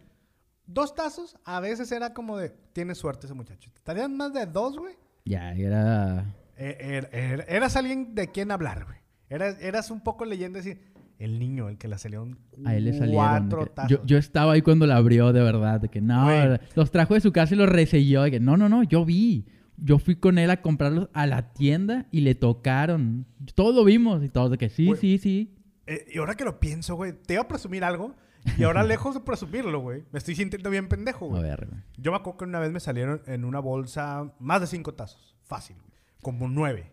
dos 0.66 0.94
tazos, 0.94 1.36
a 1.44 1.60
veces 1.60 1.90
era 1.92 2.12
como 2.14 2.36
de, 2.36 2.50
tienes 2.72 2.98
suerte 2.98 3.26
ese 3.26 3.34
muchacho. 3.34 3.70
Te 3.84 4.08
más 4.08 4.32
de 4.32 4.46
dos, 4.46 4.78
güey. 4.78 4.94
Ya, 5.24 5.52
era... 5.54 6.34
eh, 6.56 6.76
er- 6.80 7.10
er- 7.12 7.44
eras 7.48 7.76
alguien 7.76 8.14
de 8.14 8.30
quien 8.30 8.50
hablar, 8.50 8.84
güey. 8.84 8.98
Eras, 9.28 9.60
eras 9.60 9.90
un 9.90 10.00
poco 10.00 10.24
leyenda 10.24 10.58
decir, 10.58 10.80
el 11.18 11.38
niño, 11.38 11.68
el 11.68 11.78
que 11.78 11.88
le 11.88 11.96
salieron 11.98 12.38
A 12.64 12.76
él 12.76 12.84
le 12.84 12.92
salieron. 12.92 13.14
cuatro 13.48 13.66
tazos. 13.66 13.90
yo, 13.90 14.04
yo 14.04 14.18
estaba 14.18 14.52
ahí 14.52 14.62
cuando 14.62 14.86
la 14.86 14.96
abrió, 14.96 15.32
de 15.32 15.40
verdad. 15.42 15.80
De 15.80 15.88
que 15.88 16.00
no, 16.00 16.24
Güey. 16.24 16.58
los 16.74 16.90
trajo 16.90 17.14
de 17.14 17.20
su 17.20 17.32
casa 17.32 17.54
y 17.54 17.56
los 17.58 17.68
reselló. 17.68 18.22
De 18.22 18.30
que 18.30 18.40
no, 18.40 18.56
no, 18.56 18.68
no, 18.68 18.82
yo 18.82 19.04
vi. 19.04 19.46
Yo 19.78 19.98
fui 19.98 20.16
con 20.16 20.38
él 20.38 20.50
a 20.50 20.62
comprarlos 20.62 21.08
a 21.12 21.26
la 21.26 21.52
tienda 21.52 22.06
y 22.10 22.20
le 22.20 22.34
tocaron. 22.34 23.26
Todos 23.54 23.74
lo 23.74 23.84
vimos 23.84 24.22
y 24.24 24.28
todos 24.28 24.50
de 24.50 24.58
que 24.58 24.68
sí, 24.68 24.86
Güey. 24.86 25.00
sí, 25.00 25.18
sí. 25.18 25.54
Eh, 25.86 26.06
y 26.14 26.18
ahora 26.18 26.34
que 26.34 26.44
lo 26.44 26.58
pienso, 26.60 26.94
güey, 26.96 27.12
te 27.12 27.34
iba 27.34 27.42
a 27.42 27.48
presumir 27.48 27.82
algo. 27.84 28.14
Y 28.58 28.62
ahora 28.64 28.82
lejos 28.84 29.14
de 29.14 29.20
presumirlo, 29.20 29.81
güey. 29.81 30.04
Me 30.12 30.19
estoy 30.19 30.34
sintiendo 30.37 30.70
bien 30.70 30.88
pendejo, 30.88 31.26
A 31.26 31.28
güey. 31.31 31.43
ver, 31.43 31.66
güey. 31.66 31.81
Yo 31.96 32.10
me 32.12 32.16
acuerdo 32.19 32.38
que 32.38 32.44
una 32.44 32.60
vez 32.60 32.70
me 32.70 32.81
salieron 32.81 33.22
en 33.26 33.44
una 33.44 33.60
bolsa 33.60 34.32
más 34.38 34.60
de 34.60 34.66
cinco 34.66 34.94
tazos. 34.94 35.37
Fácil, 35.44 35.76
güey. 35.76 35.90
Como 36.22 36.48
nueve. 36.48 36.93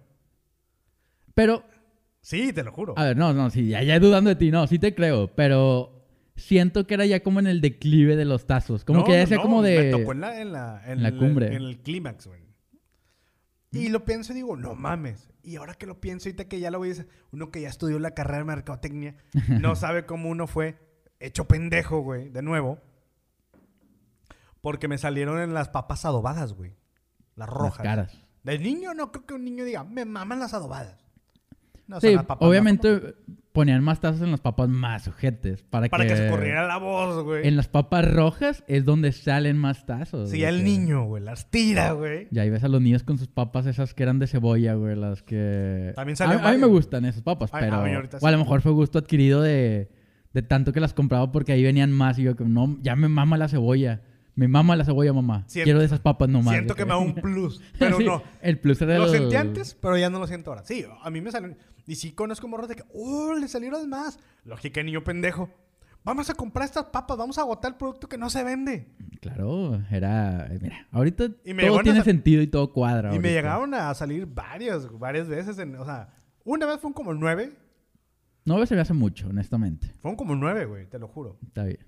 Pero, 1.33 1.63
Sí, 2.21 2.53
te 2.53 2.63
lo 2.63 2.71
juro. 2.71 2.93
a 2.97 3.03
ver, 3.03 3.17
no, 3.17 3.33
no, 3.33 3.49
sí, 3.49 3.67
ya, 3.67 3.83
ya 3.83 3.99
dudando 3.99 4.29
de 4.29 4.35
ti, 4.37 4.49
no, 4.49 4.65
sí 4.67 4.79
te 4.79 4.95
creo. 4.95 5.27
Pero 5.35 6.05
siento 6.35 6.87
que 6.87 6.93
era 6.93 7.05
ya 7.05 7.21
como 7.21 7.39
en 7.39 7.47
el 7.47 7.59
declive 7.61 8.15
de 8.15 8.23
los 8.25 8.45
tazos. 8.47 8.85
Como 8.85 8.99
No, 8.99 9.05
que 9.05 9.11
ya 9.25 9.35
no, 9.35 9.41
como 9.41 9.61
de. 9.61 9.77
Me 9.83 9.91
tocó 9.91 10.11
en 10.13 10.21
la, 10.21 10.39
en 10.41 10.51
la, 10.53 10.81
en 10.85 10.91
en 10.93 11.03
la 11.03 11.09
el- 11.09 11.17
cumbre. 11.17 11.47
En 11.47 11.61
el 11.63 11.79
clímax, 11.81 12.27
güey. 12.27 12.41
Y 13.71 13.89
lo 13.89 14.05
pienso 14.05 14.33
y 14.33 14.35
digo, 14.35 14.55
no 14.55 14.75
mames. 14.75 15.29
Y 15.41 15.55
ahora 15.55 15.73
que 15.73 15.87
lo 15.87 15.99
pienso, 15.99 16.29
ahorita 16.29 16.47
que 16.47 16.59
ya 16.59 16.69
lo 16.69 16.79
ves, 16.79 17.05
uno 17.31 17.49
que 17.51 17.59
ya 17.61 17.69
estudió 17.69 17.97
la 17.99 18.11
carrera 18.13 18.37
de 18.37 18.43
mercadotecnia, 18.45 19.15
no 19.49 19.75
sabe 19.75 20.05
cómo 20.05 20.29
uno 20.29 20.45
fue 20.47 20.77
hecho 21.25 21.45
pendejo, 21.45 21.99
güey, 22.01 22.29
de 22.29 22.41
nuevo. 22.41 22.79
Porque 24.61 24.87
me 24.87 24.97
salieron 24.97 25.39
en 25.41 25.53
las 25.53 25.69
papas 25.69 26.05
adobadas, 26.05 26.53
güey. 26.53 26.71
Las 27.35 27.49
las 27.49 27.57
rojas. 27.57 27.83
caras. 27.83 28.21
Del 28.43 28.61
niño 28.61 28.93
no 28.93 29.11
creo 29.11 29.25
que 29.25 29.33
un 29.33 29.43
niño 29.45 29.65
diga, 29.65 29.83
me 29.83 30.05
maman 30.05 30.39
las 30.39 30.53
adobadas. 30.53 30.97
No, 31.87 31.99
Sí, 31.99 32.15
las 32.15 32.25
papas 32.25 32.47
obviamente 32.47 33.15
ponían 33.51 33.83
más 33.83 33.99
tazos 33.99 34.21
en 34.21 34.31
las 34.31 34.39
papas 34.39 34.69
más 34.69 35.03
sujetes. 35.03 35.63
Para, 35.63 35.89
Para 35.89 36.07
que 36.07 36.15
se 36.15 36.29
corriera 36.29 36.65
la 36.65 36.77
voz, 36.77 37.23
güey. 37.23 37.45
En 37.47 37.57
las 37.57 37.67
papas 37.67 38.09
rojas 38.09 38.63
es 38.67 38.85
donde 38.85 39.11
salen 39.11 39.57
más 39.57 39.85
tazos. 39.85 40.29
Sí, 40.29 40.43
el 40.43 40.57
que- 40.59 40.63
niño, 40.63 41.05
güey, 41.05 41.21
las 41.23 41.51
tira, 41.51 41.91
güey. 41.91 42.29
Y 42.31 42.39
ahí 42.39 42.49
ves 42.49 42.63
a 42.63 42.69
los 42.69 42.81
niños 42.81 43.03
con 43.03 43.17
sus 43.17 43.27
papas 43.27 43.65
esas 43.65 43.93
que 43.93 44.03
eran 44.03 44.17
de 44.19 44.27
cebolla, 44.27 44.75
güey, 44.75 44.95
las 44.95 45.23
que... 45.23 45.91
También 45.95 46.13
a, 46.13 46.17
salió 46.17 46.39
a 46.47 46.51
mí 46.53 46.57
me 46.57 46.67
gustan 46.67 47.03
esas 47.05 47.21
papas, 47.21 47.49
Ay, 47.53 47.65
pero... 47.69 47.81
o 48.21 48.27
a 48.27 48.31
lo 48.31 48.37
mejor 48.37 48.61
fue 48.61 48.71
gusto 48.71 48.97
adquirido 48.97 49.41
de, 49.41 49.91
de 50.33 50.41
tanto 50.41 50.73
que 50.73 50.79
las 50.79 50.93
compraba 50.93 51.31
porque 51.31 51.51
ahí 51.53 51.63
venían 51.63 51.91
más 51.91 52.17
y 52.19 52.23
yo 52.23 52.35
que 52.35 52.43
no, 52.45 52.77
ya 52.81 52.95
me 52.95 53.07
mama 53.07 53.37
la 53.37 53.47
cebolla. 53.47 54.01
Me 54.35 54.47
mama 54.47 54.75
la 54.75 54.83
cebolla, 54.83 55.13
mamá. 55.13 55.43
Siento- 55.45 55.65
Quiero 55.65 55.79
de 55.79 55.85
esas 55.85 55.99
papas 55.99 56.27
nomás. 56.27 56.55
Siento 56.55 56.73
que 56.73 56.85
me 56.85 56.89
da 56.89 56.97
un 56.97 57.13
plus, 57.13 57.61
pero 57.77 57.97
Sí, 57.99 58.03
no. 58.05 58.23
El 58.41 58.57
plus 58.59 58.81
era 58.81 58.97
Lo 58.97 59.05
el... 59.05 59.11
sentí 59.11 59.35
antes, 59.35 59.75
pero 59.79 59.95
ya 59.95 60.09
no 60.09 60.17
lo 60.17 60.25
siento 60.25 60.49
ahora. 60.49 60.63
Sí, 60.65 60.83
a 61.03 61.09
mí 61.11 61.21
me 61.21 61.31
salen. 61.31 61.55
Y 61.85 61.95
sí 61.95 62.13
conozco 62.13 62.47
morros 62.47 62.67
de 62.67 62.77
que, 62.77 62.83
oh, 62.95 63.35
le 63.35 63.47
salieron 63.47 63.87
más. 63.89 64.17
Lógica, 64.43 64.81
niño 64.81 65.03
pendejo. 65.03 65.51
Vamos 66.03 66.29
a 66.29 66.33
comprar 66.33 66.65
estas 66.65 66.85
papas, 66.85 67.15
vamos 67.15 67.37
a 67.37 67.41
agotar 67.41 67.71
el 67.73 67.77
producto 67.77 68.09
que 68.09 68.17
no 68.17 68.29
se 68.31 68.43
vende. 68.43 68.87
Claro, 69.21 69.81
era... 69.91 70.47
eh, 70.51 70.57
Mira, 70.61 70.87
ahorita 70.91 71.25
Y 71.45 71.53
todo 71.53 71.79
a 71.79 71.83
tiene 71.83 72.03
sentido 72.03 72.41
y 72.41 72.47
todo 72.47 72.73
cuadra. 72.73 73.13
Y 73.15 73.19
me 73.19 73.31
llegaron 73.31 73.73
a 73.75 73.93
salir 73.93 74.25
varias, 74.25 74.91
varias 74.99 75.27
veces. 75.27 75.59
En, 75.59 75.75
o 75.75 75.85
sea, 75.85 76.09
una 76.43 76.65
vez 76.65 76.75
fueron 76.79 76.93
como 76.93 77.13
nueve. 77.13 77.53
No 78.45 78.65
se 78.65 78.75
me 78.75 78.81
hace 78.81 78.93
mucho, 78.93 79.27
honestamente. 79.29 79.93
Fueron 80.01 80.15
como 80.17 80.35
nueve, 80.35 80.65
güey, 80.65 80.85
te 80.87 80.99
lo 80.99 81.07
juro. 81.07 81.37
Está 81.47 81.63
bien. 81.63 81.79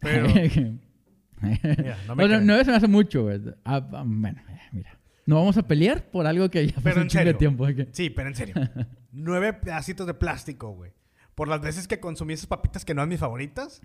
Pero, 0.00 0.28
mira, 1.42 1.96
no 2.06 2.14
me 2.16 2.24
bueno, 2.24 2.28
creas. 2.28 2.42
nueve 2.44 2.64
se 2.64 2.70
me 2.70 2.76
hace 2.76 2.88
mucho, 2.88 3.22
güey. 3.24 3.40
Ah, 3.64 3.86
ah, 3.92 4.04
bueno, 4.06 4.40
eh, 4.48 4.58
mira. 4.72 4.98
No 5.26 5.36
vamos 5.36 5.56
a 5.56 5.66
pelear 5.66 6.10
por 6.10 6.26
algo 6.26 6.50
que 6.50 6.66
ya 6.66 6.74
pasó 6.80 7.00
un 7.00 7.08
chingo 7.08 7.24
de 7.26 7.34
tiempo. 7.34 7.68
¿eh? 7.68 7.88
sí, 7.92 8.10
pero 8.10 8.28
en 8.28 8.34
serio. 8.34 8.54
nueve 9.12 9.52
pedacitos 9.52 10.06
de 10.06 10.14
plástico, 10.14 10.70
güey. 10.70 10.92
Por 11.34 11.48
las 11.48 11.60
veces 11.60 11.86
que 11.88 12.00
consumí 12.00 12.34
esas 12.34 12.46
papitas 12.46 12.84
que 12.84 12.94
no 12.94 13.00
eran 13.02 13.08
mis 13.08 13.20
favoritas, 13.20 13.80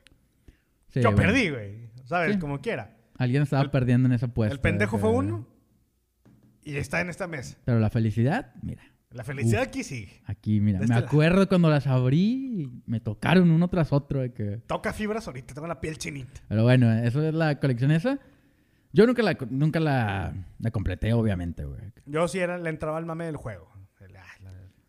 Sí, 0.89 1.01
yo 1.01 1.11
bueno. 1.11 1.17
perdí, 1.31 1.49
güey. 1.49 1.89
¿Sabes? 2.05 2.33
Sí. 2.33 2.39
Como 2.39 2.59
quiera. 2.61 2.95
Alguien 3.17 3.43
estaba 3.43 3.61
El- 3.61 3.69
perdiendo 3.71 4.07
en 4.07 4.13
esa 4.13 4.25
apuesta. 4.27 4.53
el 4.53 4.59
pendejo 4.59 4.97
de 4.97 5.01
fue 5.01 5.11
uno 5.11 5.47
y 6.63 6.75
está 6.77 7.01
en 7.01 7.09
esta 7.09 7.27
mesa. 7.27 7.57
Pero 7.65 7.79
la 7.79 7.89
felicidad, 7.89 8.53
mira. 8.61 8.81
La 9.17 9.23
felicidad 9.23 9.63
aquí 9.63 9.83
sí. 9.83 10.07
Aquí, 10.27 10.61
mira, 10.61 10.77
me 10.77 10.85
este 10.85 10.93
acuerdo 10.93 11.49
cuando 11.49 11.71
las 11.71 11.87
abrí 11.87 12.61
y 12.61 12.81
me 12.85 12.99
tocaron 12.99 13.49
uno 13.49 13.67
tras 13.67 13.91
otro. 13.91 14.21
de 14.21 14.31
que... 14.31 14.57
Toca 14.67 14.93
fibras 14.93 15.25
ahorita, 15.25 15.55
tengo 15.55 15.65
la 15.65 15.81
piel 15.81 15.97
chinita. 15.97 16.39
Pero 16.47 16.61
bueno, 16.61 16.93
eso 16.93 17.23
es 17.23 17.33
la 17.33 17.59
colección 17.59 17.89
esa. 17.89 18.19
Yo 18.93 19.07
nunca 19.07 19.23
la, 19.23 19.35
nunca 19.49 19.79
la, 19.79 20.35
la 20.59 20.69
completé, 20.69 21.13
obviamente, 21.13 21.65
güey. 21.65 21.81
Yo 22.05 22.27
sí 22.27 22.37
era, 22.37 22.59
le 22.59 22.69
entraba 22.69 22.99
al 22.99 23.07
mame 23.07 23.25
del 23.25 23.37
juego. 23.37 23.67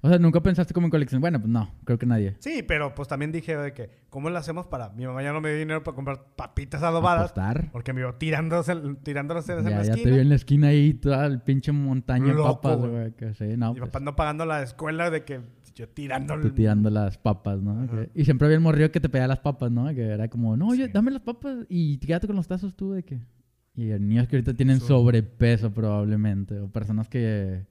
O 0.00 0.08
sea, 0.08 0.18
nunca 0.18 0.40
pensaste 0.40 0.72
como 0.72 0.86
en 0.86 0.90
colección. 0.92 1.20
Bueno, 1.20 1.40
pues 1.40 1.50
no, 1.50 1.74
creo 1.84 1.98
que 1.98 2.06
nadie. 2.06 2.36
Sí, 2.38 2.62
pero 2.66 2.94
pues 2.94 3.08
también 3.08 3.32
dije 3.32 3.56
de 3.56 3.72
que, 3.72 3.90
¿cómo 4.10 4.30
lo 4.30 4.38
hacemos 4.38 4.66
para...? 4.68 4.90
Mi 4.90 5.04
mamá 5.06 5.22
ya 5.24 5.32
no 5.32 5.40
me 5.40 5.48
dio 5.50 5.58
dinero 5.58 5.82
para 5.82 5.94
comprar 5.96 6.24
papitas 6.36 6.82
adobadas. 6.84 7.32
Apostar. 7.32 7.70
Porque 7.72 7.92
me 7.92 8.02
vio 8.02 8.14
tirándose, 8.14 8.74
tirándose 9.02 9.54
en 9.54 9.64
Ya, 9.64 9.70
la 9.70 9.76
ya 9.82 9.82
te 9.94 9.98
esquina. 9.98 10.14
vi 10.14 10.20
en 10.20 10.28
la 10.28 10.34
esquina 10.36 10.68
ahí 10.68 10.94
toda 10.94 11.26
el 11.26 11.40
pinche 11.40 11.72
montaña 11.72 12.32
de 12.32 12.40
papas, 12.42 12.78
güey. 12.78 13.12
sí, 13.34 13.56
no, 13.56 13.72
Mi 13.74 13.80
pues, 13.80 13.90
papá 13.90 14.00
no 14.04 14.14
pagando 14.14 14.46
la 14.46 14.62
escuela 14.62 15.10
de 15.10 15.24
que 15.24 15.40
yo 15.74 15.88
tirando... 15.88 16.38
tú 16.40 16.50
tirando 16.50 16.90
las 16.90 17.18
papas, 17.18 17.60
¿no? 17.60 17.88
Que- 17.88 18.10
y 18.14 18.24
siempre 18.24 18.46
había 18.46 18.56
el 18.56 18.62
morrillo 18.62 18.92
que 18.92 19.00
te 19.00 19.08
pedía 19.08 19.26
las 19.26 19.40
papas, 19.40 19.70
¿no? 19.72 19.92
Que 19.94 20.02
era 20.02 20.28
como, 20.28 20.56
no, 20.56 20.68
oye, 20.68 20.86
Sí. 20.86 20.92
dame 20.92 21.10
las 21.10 21.22
papas 21.22 21.56
y 21.68 21.98
quédate 21.98 22.28
con 22.28 22.36
los 22.36 22.46
tazos 22.46 22.76
tú 22.76 22.92
de 22.92 23.02
que... 23.02 23.18
Y 23.74 23.86
niños 24.00 24.26
que 24.28 24.36
ahorita 24.36 24.54
tienen 24.54 24.78
sobrepeso 24.80 25.72
probablemente. 25.72 26.58
O 26.60 26.68
personas 26.70 27.08
que... 27.08 27.64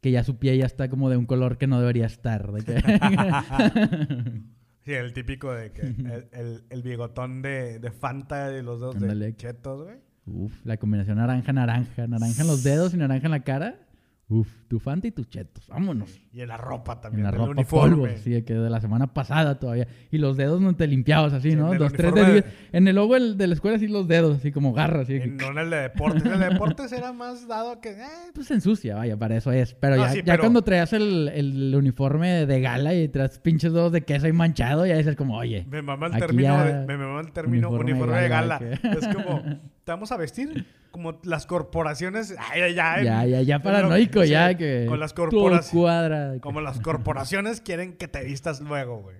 Que 0.00 0.10
ya 0.10 0.22
su 0.24 0.38
pie 0.38 0.56
ya 0.56 0.66
está 0.66 0.88
como 0.88 1.10
de 1.10 1.16
un 1.16 1.26
color 1.26 1.58
que 1.58 1.66
no 1.66 1.80
debería 1.80 2.06
estar. 2.06 2.52
De 2.52 2.62
que... 2.62 2.82
Sí, 4.86 4.92
el 4.92 5.12
típico 5.12 5.52
de 5.52 5.72
que 5.72 5.80
el, 5.80 6.28
el, 6.30 6.64
el 6.70 6.82
bigotón 6.82 7.42
de, 7.42 7.80
de 7.80 7.90
Fanta 7.90 8.56
y 8.56 8.62
los 8.62 8.78
dedos 8.78 9.00
de 9.00 9.34
chetos, 9.34 9.82
güey. 9.82 9.96
Uf, 10.26 10.64
la 10.64 10.76
combinación 10.76 11.18
naranja-naranja. 11.18 12.06
Naranja 12.06 12.42
en 12.42 12.46
los 12.46 12.62
dedos 12.62 12.94
y 12.94 12.96
naranja 12.96 13.26
en 13.26 13.32
la 13.32 13.40
cara. 13.40 13.80
Uf, 14.28 14.48
tu 14.66 14.80
Fanta 14.80 15.06
y 15.06 15.12
tus 15.12 15.28
chetos. 15.28 15.68
Vámonos. 15.68 16.18
Y 16.32 16.40
en 16.40 16.48
la 16.48 16.56
ropa 16.56 16.94
En 16.94 17.00
también. 17.00 17.22
la 17.22 17.28
el 17.30 17.36
ropa 17.36 17.50
uniforme. 17.52 17.94
polvo, 17.96 18.08
sí, 18.24 18.30
de 18.30 18.44
que 18.44 18.54
de 18.54 18.68
la 18.68 18.80
semana 18.80 19.14
pasada 19.14 19.60
todavía. 19.60 19.86
Y 20.10 20.18
los 20.18 20.36
dedos 20.36 20.60
no 20.60 20.74
te 20.74 20.88
limpiabas 20.88 21.32
así, 21.32 21.50
Sí, 21.52 21.56
¿no? 21.56 21.72
en 21.72 21.78
Dos, 21.78 21.92
tres 21.92 22.12
dedillos. 22.12 22.44
En 22.72 22.88
el 22.88 22.96
logo 22.96 23.14
de 23.20 23.46
la 23.46 23.54
escuela 23.54 23.76
así 23.76 23.86
los 23.86 24.08
dedos, 24.08 24.38
así 24.38 24.50
como 24.50 24.72
garras, 24.72 25.02
así. 25.02 25.14
En- 25.14 25.36
no 25.36 25.52
en 25.52 25.58
el 25.58 25.70
de 25.70 25.76
deportes. 25.76 26.24
El 26.26 26.40
de 26.40 26.48
deportes 26.48 26.90
era 26.90 27.12
más 27.12 27.46
dado 27.46 27.80
que... 27.80 27.90
eh, 27.90 28.04
Pues 28.34 28.48
se 28.48 28.54
ensucia, 28.54 28.96
vaya, 28.96 29.16
para 29.16 29.36
eso 29.36 29.52
es. 29.52 29.74
Pero 29.74 29.94
No, 29.94 30.02
ya, 30.06 30.10
sí, 30.10 30.18
ya 30.24 30.32
pero- 30.32 30.40
cuando 30.40 30.62
traías 30.62 30.92
el, 30.92 31.28
el 31.28 31.72
uniforme 31.76 32.46
de 32.46 32.60
gala 32.60 32.94
y 32.94 33.06
traes 33.06 33.38
pinches 33.38 33.72
dedos 33.72 33.92
de 33.92 34.02
queso 34.02 34.26
ahí 34.26 34.32
manchado, 34.32 34.86
ya 34.86 34.96
dices 34.96 35.14
como, 35.14 35.36
oye, 35.36 35.64
me 35.70 35.82
mama 35.82 36.08
el 36.08 36.16
término, 36.16 36.64
de, 36.64 36.84
me 36.84 36.96
mama 36.96 37.20
el 37.20 37.30
término 37.30 37.68
uniforme 37.68 37.92
uniforme, 37.92 38.16
de 38.16 38.22
de 38.22 38.28
gala, 38.28 38.58
gala. 38.58 38.76
que- 38.80 38.88
Es 38.98 39.06
como, 39.14 39.40
te 39.84 39.92
vamos 39.92 40.10
a 40.10 40.16
vestir 40.16 40.66
como 40.96 41.20
las 41.24 41.44
corporaciones. 41.46 42.34
Ay, 42.38 42.74
ya, 42.74 43.02
ya, 43.02 43.26
ya, 43.26 43.42
ya 43.42 43.58
paranoico, 43.62 44.24
ya 44.24 44.56
que 44.56 44.86
Con 44.88 44.98
las 44.98 45.12
corporaciones. 45.12 45.68
cuadra. 45.70 46.34
Como 46.40 46.60
las 46.62 46.80
corporaciones 46.80 47.60
quieren 47.64 47.96
que 47.98 48.08
te 48.08 48.24
vistas 48.24 48.60
luego, 48.62 49.02
güey. 49.02 49.18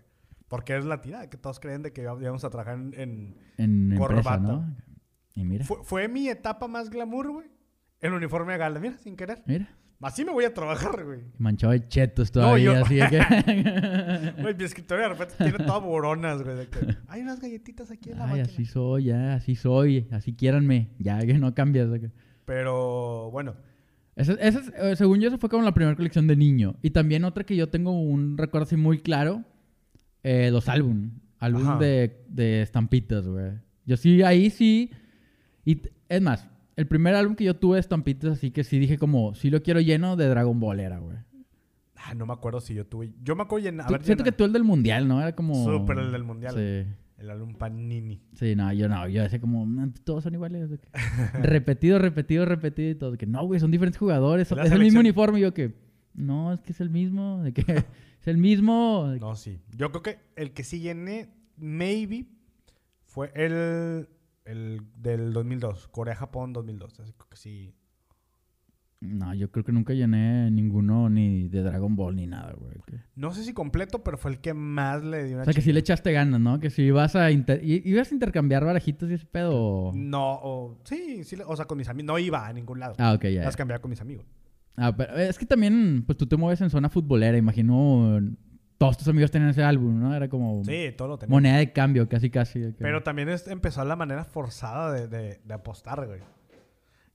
Porque 0.48 0.76
es 0.76 0.84
la 0.86 1.02
tirada, 1.02 1.28
que 1.28 1.36
todos 1.36 1.60
creen 1.60 1.82
de 1.82 1.92
que 1.92 2.02
íbamos 2.02 2.44
a 2.44 2.50
trabajar 2.50 2.74
en... 2.76 2.94
en- 2.94 3.36
En 3.58 3.92
empresa, 3.92 4.06
Corbata. 4.22 4.38
¿no? 4.38 4.76
Y 5.34 5.44
mira, 5.44 5.64
Fue, 5.66 5.78
fue 5.82 6.08
mi 6.08 6.28
etapa 6.28 6.66
más 6.66 6.88
glamour, 6.88 7.30
güey. 7.30 7.46
El 8.00 8.12
uniforme 8.14 8.52
de 8.52 8.58
gala, 8.58 8.78
mira, 8.80 8.96
sin 8.98 9.16
querer. 9.16 9.42
mira. 9.46 9.68
Así 10.00 10.24
me 10.24 10.30
voy 10.32 10.44
a 10.44 10.52
trabajar, 10.52 11.04
güey. 11.04 11.20
Manchado 11.38 11.72
de 11.72 11.88
chetos 11.88 12.30
todavía, 12.30 12.64
yo- 12.74 12.84
así 12.84 12.96
de 12.96 13.08
que... 13.08 14.32
Güey, 14.42 14.54
mi 14.54 14.64
escritorio 14.64 15.04
de 15.04 15.08
repente 15.14 15.34
tiene 15.38 15.58
todas 15.64 15.82
boronas, 15.82 16.42
güey. 16.42 16.66
que, 16.68 16.96
Hay 17.08 17.22
unas 17.22 17.40
galletitas 17.40 17.90
aquí 17.90 18.10
en 18.10 18.18
la 18.18 18.24
Ay, 18.24 18.30
máquina. 18.40 18.44
así 18.54 18.64
soy, 18.66 19.04
ya, 19.04 19.34
así 19.34 19.54
soy, 19.56 20.06
así 20.12 20.34
quiéranme, 20.34 20.90
ya 20.98 21.18
que 21.20 21.34
no 21.34 21.54
cambias. 21.54 21.88
que- 21.98 22.10
Pero, 22.44 23.30
bueno. 23.32 23.54
Esa, 24.16 24.34
esa 24.34 24.60
es- 24.60 24.72
eh, 24.76 24.96
según 24.96 25.20
yo, 25.20 25.28
esa 25.28 25.38
fue 25.38 25.48
como 25.48 25.62
la 25.64 25.72
primera 25.74 25.96
colección 25.96 26.26
de 26.26 26.36
niño. 26.36 26.76
Y 26.82 26.90
también 26.90 27.24
otra 27.24 27.44
que 27.44 27.56
yo 27.56 27.68
tengo 27.68 27.90
un 27.92 28.36
recuerdo 28.38 28.64
así 28.66 28.76
muy 28.76 28.98
claro, 28.98 29.42
eh, 30.22 30.50
los 30.52 30.68
álbum. 30.68 31.10
Álbum 31.38 31.78
de, 31.78 32.22
de 32.28 32.62
estampitas, 32.62 33.26
güey. 33.26 33.52
Yo 33.86 33.96
sí, 33.96 34.22
ahí 34.22 34.50
sí. 34.50 34.90
Y 35.64 35.80
es 36.08 36.20
más, 36.22 36.46
el 36.76 36.86
primer 36.86 37.14
álbum 37.14 37.34
que 37.34 37.44
yo 37.44 37.56
tuve 37.56 37.76
de 37.76 37.80
estampitas, 37.80 38.32
así 38.32 38.50
que 38.50 38.62
sí 38.64 38.78
dije 38.78 38.98
como, 38.98 39.34
sí 39.34 39.50
lo 39.50 39.62
quiero 39.62 39.80
lleno 39.80 40.16
de 40.16 40.28
Dragon 40.28 40.58
Ball 40.60 40.80
era, 40.80 40.98
güey. 40.98 41.16
Ah, 41.96 42.14
no 42.14 42.26
me 42.26 42.32
acuerdo 42.34 42.60
si 42.60 42.74
yo 42.74 42.86
tuve. 42.86 43.12
Yo 43.22 43.34
me 43.34 43.42
acuerdo 43.42 43.64
llenar. 43.64 43.86
Tú- 43.88 44.04
Siento 44.04 44.22
que 44.22 44.30
tú 44.32 44.44
el 44.44 44.52
del 44.52 44.62
mundial, 44.64 45.08
¿no? 45.08 45.20
Era 45.20 45.34
como... 45.34 45.64
Súper 45.64 45.98
el 45.98 46.12
del 46.12 46.22
mundial. 46.24 46.54
Sí. 46.54 46.88
El 47.18 47.30
álbum 47.30 47.54
Panini. 47.54 48.20
Sí, 48.34 48.54
no, 48.54 48.70
yo 48.74 48.88
no, 48.90 49.08
yo 49.08 49.22
decía 49.22 49.40
como, 49.40 49.64
"Mm, 49.64 49.94
todos 50.04 50.22
son 50.22 50.34
iguales. 50.34 50.68
repetido, 51.42 51.98
repetido, 51.98 52.44
repetido 52.44 52.90
y 52.90 52.94
todo. 52.94 53.16
que 53.16 53.26
no, 53.26 53.44
güey, 53.46 53.58
son 53.58 53.70
diferentes 53.70 53.98
jugadores, 53.98 54.52
es 54.52 54.70
el 54.70 54.78
mismo 54.80 55.00
uniforme. 55.00 55.38
Y 55.38 55.42
yo 55.42 55.54
que, 55.54 55.74
no, 56.12 56.52
es 56.52 56.60
que 56.60 56.72
es 56.72 56.80
el 56.82 56.90
mismo, 56.90 57.42
de 57.42 57.54
que 57.54 57.62
es 58.20 58.28
el 58.28 58.36
mismo. 58.36 59.14
No, 59.18 59.34
sí. 59.34 59.58
Yo 59.74 59.90
creo 59.90 60.02
que 60.02 60.18
el 60.36 60.52
que 60.52 60.62
sí 60.62 60.80
llené, 60.80 61.30
maybe, 61.56 62.26
fue 63.06 63.32
el, 63.34 64.08
el 64.46 64.80
del 64.96 65.32
2002. 65.32 65.88
Corea-Japón 65.88 66.52
2002. 66.52 67.00
Así 67.00 67.12
que 67.30 67.36
sí. 67.36 67.74
No, 69.00 69.34
yo 69.34 69.50
creo 69.50 69.62
que 69.62 69.72
nunca 69.72 69.92
llené 69.92 70.50
ninguno 70.50 71.10
ni 71.10 71.48
de 71.48 71.62
Dragon 71.62 71.94
Ball 71.94 72.16
ni 72.16 72.26
nada, 72.26 72.54
güey. 72.54 72.76
que- 72.86 72.98
No 73.14 73.30
sé 73.32 73.44
si 73.44 73.52
completo, 73.52 74.02
pero 74.02 74.16
fue 74.16 74.30
el 74.30 74.40
que 74.40 74.54
más 74.54 75.04
le 75.04 75.24
dio 75.24 75.34
una 75.34 75.42
O 75.42 75.44
sea, 75.44 75.52
que 75.52 75.60
sí 75.60 75.66
chinga. 75.66 75.74
le 75.74 75.80
echaste 75.80 76.12
ganas, 76.12 76.40
¿no? 76.40 76.58
Que 76.60 76.70
si 76.70 76.82
ibas 76.82 77.14
a, 77.14 77.30
inter- 77.30 77.62
i- 77.62 77.82
ibas 77.84 78.10
a 78.10 78.14
intercambiar 78.14 78.64
barajitos 78.64 79.10
y 79.10 79.14
ese 79.14 79.26
pedo. 79.26 79.52
o- 79.54 79.92
No, 79.94 80.32
o, 80.42 80.78
sí, 80.84 81.24
sí, 81.24 81.36
o 81.46 81.54
sea, 81.56 81.66
con 81.66 81.76
mis 81.76 81.88
amigos. 81.90 82.06
No 82.06 82.18
iba 82.18 82.46
a 82.46 82.52
ningún 82.54 82.80
lado. 82.80 82.94
Ah, 82.98 83.12
ok, 83.12 83.24
ya. 83.24 83.42
Las 83.44 83.54
ya. 83.54 83.58
cambiaba 83.58 83.82
con 83.82 83.90
mis 83.90 84.00
amigos. 84.00 84.24
Ah, 84.76 84.94
pero 84.96 85.14
es 85.16 85.38
que 85.38 85.46
también, 85.46 86.02
pues 86.06 86.16
tú 86.16 86.26
te 86.26 86.36
mueves 86.38 86.60
en 86.62 86.70
zona 86.70 86.88
futbolera, 86.88 87.36
imagino. 87.36 88.18
Todos 88.78 88.98
tus 88.98 89.08
amigos 89.08 89.30
tenían 89.30 89.50
ese 89.50 89.62
álbum, 89.64 89.98
¿no? 89.98 90.14
Era 90.14 90.28
como 90.28 90.62
Sí, 90.64 90.88
todo 90.96 91.08
lo 91.08 91.18
tenía. 91.18 91.30
moneda 91.30 91.56
de 91.58 91.72
cambio, 91.72 92.08
casi, 92.08 92.28
casi. 92.30 92.58
de 92.60 92.72
Pero 92.72 93.02
también 93.02 93.28
es- 93.30 93.48
empezó 93.48 93.84
la 93.84 93.96
manera 93.96 94.24
forzada 94.24 94.92
de, 94.92 95.08
de- 95.08 95.40
de 95.44 95.54
apostar, 95.54 96.06
güey. 96.06 96.20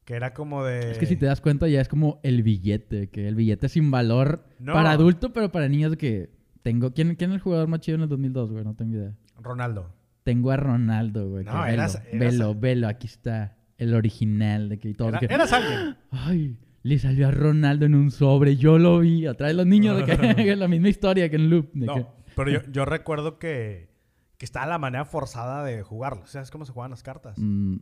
Que 0.05 0.15
era 0.15 0.33
como 0.33 0.63
de... 0.65 0.91
Es 0.91 0.97
que 0.97 1.05
si 1.05 1.15
te 1.15 1.27
das 1.27 1.39
cuenta 1.41 1.67
ya 1.67 1.79
es 1.79 1.87
como 1.87 2.19
el 2.23 2.41
billete, 2.41 3.09
que 3.09 3.27
el 3.27 3.35
billete 3.35 3.69
sin 3.69 3.91
valor 3.91 4.43
No. 4.59 4.73
para 4.73 4.91
adulto, 4.91 5.31
pero 5.33 5.51
para 5.51 5.67
niños 5.69 5.95
que 5.97 6.31
tengo... 6.63 6.91
¿Quién, 6.93 7.13
¿Quién 7.15 7.29
es 7.31 7.35
el 7.35 7.41
jugador 7.41 7.67
más 7.67 7.81
chido 7.81 7.97
en 7.97 8.01
el 8.03 8.09
2002, 8.09 8.51
güey? 8.51 8.63
No 8.63 8.75
tengo 8.75 8.95
idea. 8.97 9.13
Ronaldo. 9.39 9.93
Tengo 10.23 10.49
a 10.51 10.57
Ronaldo, 10.57 11.29
güey. 11.29 11.45
No, 11.45 11.51
que 11.51 11.57
velo, 11.57 11.73
eras- 11.73 12.01
eras- 12.11 12.19
velo, 12.19 12.55
velo, 12.55 12.87
aquí 12.87 13.05
está. 13.07 13.57
El 13.77 13.93
original 13.95 14.69
de 14.69 14.77
que 14.79 14.89
y 14.89 14.93
todo. 14.93 15.09
Era- 15.09 15.19
que, 15.19 15.25
eras 15.25 15.53
alguien. 15.53 15.95
Ay, 16.11 16.57
le 16.83 16.99
salió 16.99 17.27
a 17.27 17.31
Ronaldo 17.31 17.85
en 17.85 17.95
un 17.95 18.11
sobre, 18.11 18.55
yo 18.57 18.77
lo 18.79 18.99
vi. 18.99 19.27
Atrás 19.27 19.49
de 19.49 19.53
los 19.55 19.65
niños, 19.67 19.97
de 19.97 20.03
que, 20.05 20.51
es 20.51 20.57
la 20.57 20.67
misma 20.67 20.89
historia 20.89 21.29
que 21.29 21.35
en 21.35 21.49
Loop. 21.49 21.69
No, 21.73 21.93
que- 21.95 22.05
pero 22.35 22.49
yo, 22.49 22.59
yo 22.71 22.85
recuerdo 22.85 23.37
que, 23.39 23.89
que 24.37 24.45
estaba 24.45 24.65
la 24.65 24.77
manera 24.77 25.05
forzada 25.05 25.63
de 25.63 25.83
jugarlo. 25.83 26.25
¿Sabes 26.25 26.49
cómo 26.49 26.65
se 26.65 26.71
juegan 26.71 26.91
las 26.91 27.03
cartas? 27.03 27.35
Mm, 27.37 27.75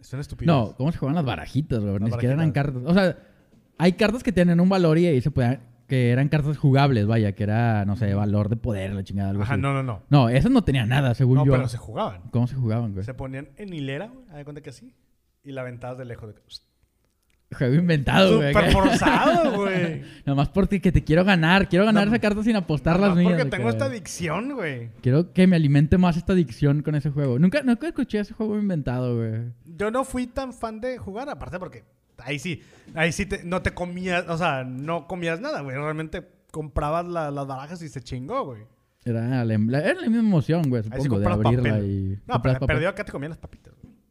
Es 0.00 0.12
una 0.12 0.22
estupidez. 0.22 0.46
no, 0.48 0.74
¿cómo 0.76 0.90
se 0.92 0.98
juegan 0.98 1.14
las 1.14 1.24
barajitas, 1.24 1.80
güey? 1.80 1.98
Ni 2.00 2.10
siquiera 2.10 2.34
eran 2.34 2.52
cartas. 2.52 2.82
O 2.84 2.92
sea, 2.92 3.16
hay 3.78 3.92
cartas 3.92 4.22
que 4.22 4.32
tienen 4.32 4.60
un 4.60 4.68
valor 4.68 4.98
y 4.98 5.06
ahí 5.06 5.20
se 5.20 5.30
pueden... 5.30 5.60
Que 5.86 6.10
eran 6.10 6.28
cartas 6.28 6.58
jugables, 6.58 7.06
vaya, 7.06 7.30
que 7.36 7.44
era, 7.44 7.84
no 7.84 7.94
sé, 7.94 8.12
valor 8.12 8.48
de 8.48 8.56
poder, 8.56 8.92
la 8.92 9.04
chingada, 9.04 9.30
algo 9.30 9.44
Ajá, 9.44 9.52
así. 9.54 9.62
no, 9.62 9.72
no, 9.72 9.84
no. 9.84 10.02
No, 10.10 10.28
esas 10.28 10.50
no 10.50 10.64
tenían 10.64 10.88
nada, 10.88 11.14
según 11.14 11.36
No, 11.36 11.46
yo. 11.46 11.52
pero 11.52 11.68
se 11.68 11.78
jugaban. 11.78 12.22
¿Cómo 12.32 12.48
se 12.48 12.56
jugaban, 12.56 12.92
güey? 12.92 13.04
Se 13.04 13.14
ponían 13.14 13.50
en 13.56 13.72
hilera, 13.72 14.08
güey. 14.08 14.26
De 14.36 14.42
cuenta 14.44 14.62
que 14.62 14.70
así. 14.70 14.92
Y 15.44 15.52
la 15.52 15.60
aventabas 15.60 15.96
de 15.96 16.04
lejos. 16.04 16.34
De... 16.34 16.40
Juego 17.56 17.74
inventado, 17.74 18.38
güey. 18.38 18.52
Súper 18.52 18.72
forzado, 18.72 19.52
güey. 19.62 20.02
Nomás 20.24 20.48
porque 20.48 20.80
que 20.80 20.90
te 20.90 21.04
quiero 21.04 21.24
ganar. 21.24 21.68
Quiero 21.68 21.84
ganar 21.84 22.06
No, 22.08 22.12
esa 22.12 22.20
carta 22.20 22.42
sin 22.42 22.56
apostar 22.56 22.98
las 22.98 23.14
mías. 23.16 23.32
Porque 23.34 23.44
tengo 23.50 23.64
que- 23.64 23.70
esta 23.70 23.84
adicción, 23.84 24.54
güey. 24.54 24.90
Quiero 25.00 25.32
que 25.32 25.46
me 25.46 25.54
alimente 25.56 25.96
más 25.96 26.16
esta 26.16 26.32
adicción 26.32 26.82
con 26.82 26.96
ese 26.96 27.10
juego. 27.10 27.38
Nunca, 27.38 27.62
nunca 27.62 27.86
escuché 27.86 28.18
ese 28.18 28.34
juego 28.34 28.58
inventado, 28.58 29.16
güey. 29.16 29.52
Yo 29.64 29.90
no 29.92 30.04
fui 30.04 30.26
tan 30.26 30.52
fan 30.52 30.80
de 30.80 30.98
jugar, 30.98 31.28
aparte 31.28 31.58
porque 31.60 31.84
ahí 32.18 32.38
sí, 32.40 32.62
ahí 32.94 33.12
sí 33.12 33.26
te- 33.26 33.44
no 33.44 33.62
te 33.62 33.72
comías, 33.72 34.24
o 34.28 34.36
sea, 34.36 34.64
no 34.64 35.06
comías 35.06 35.40
nada, 35.40 35.60
güey. 35.60 35.76
Realmente 35.76 36.26
comprabas 36.50 37.06
la- 37.06 37.30
las 37.30 37.46
barajas 37.46 37.80
y 37.82 37.88
se 37.88 38.00
chingó, 38.00 38.44
güey. 38.44 38.62
Era 39.04 39.44
la, 39.44 39.56
la- 39.56 39.78
era 39.78 39.94
la 40.00 40.08
misma 40.08 40.18
emoción, 40.18 40.68
güey, 40.68 40.82
Ahí 40.90 40.98
sí 40.98 41.04
supongo, 41.04 41.20
de 41.20 41.26
abrirla 41.28 41.70
papel. 41.74 41.84
y... 41.86 42.18
No, 42.26 42.42
pero 42.42 42.58
perdió 42.66 42.88
acá 42.88 43.04
te 43.04 43.12
comían 43.12 43.30
las 43.30 43.38
papitas. 43.38 43.65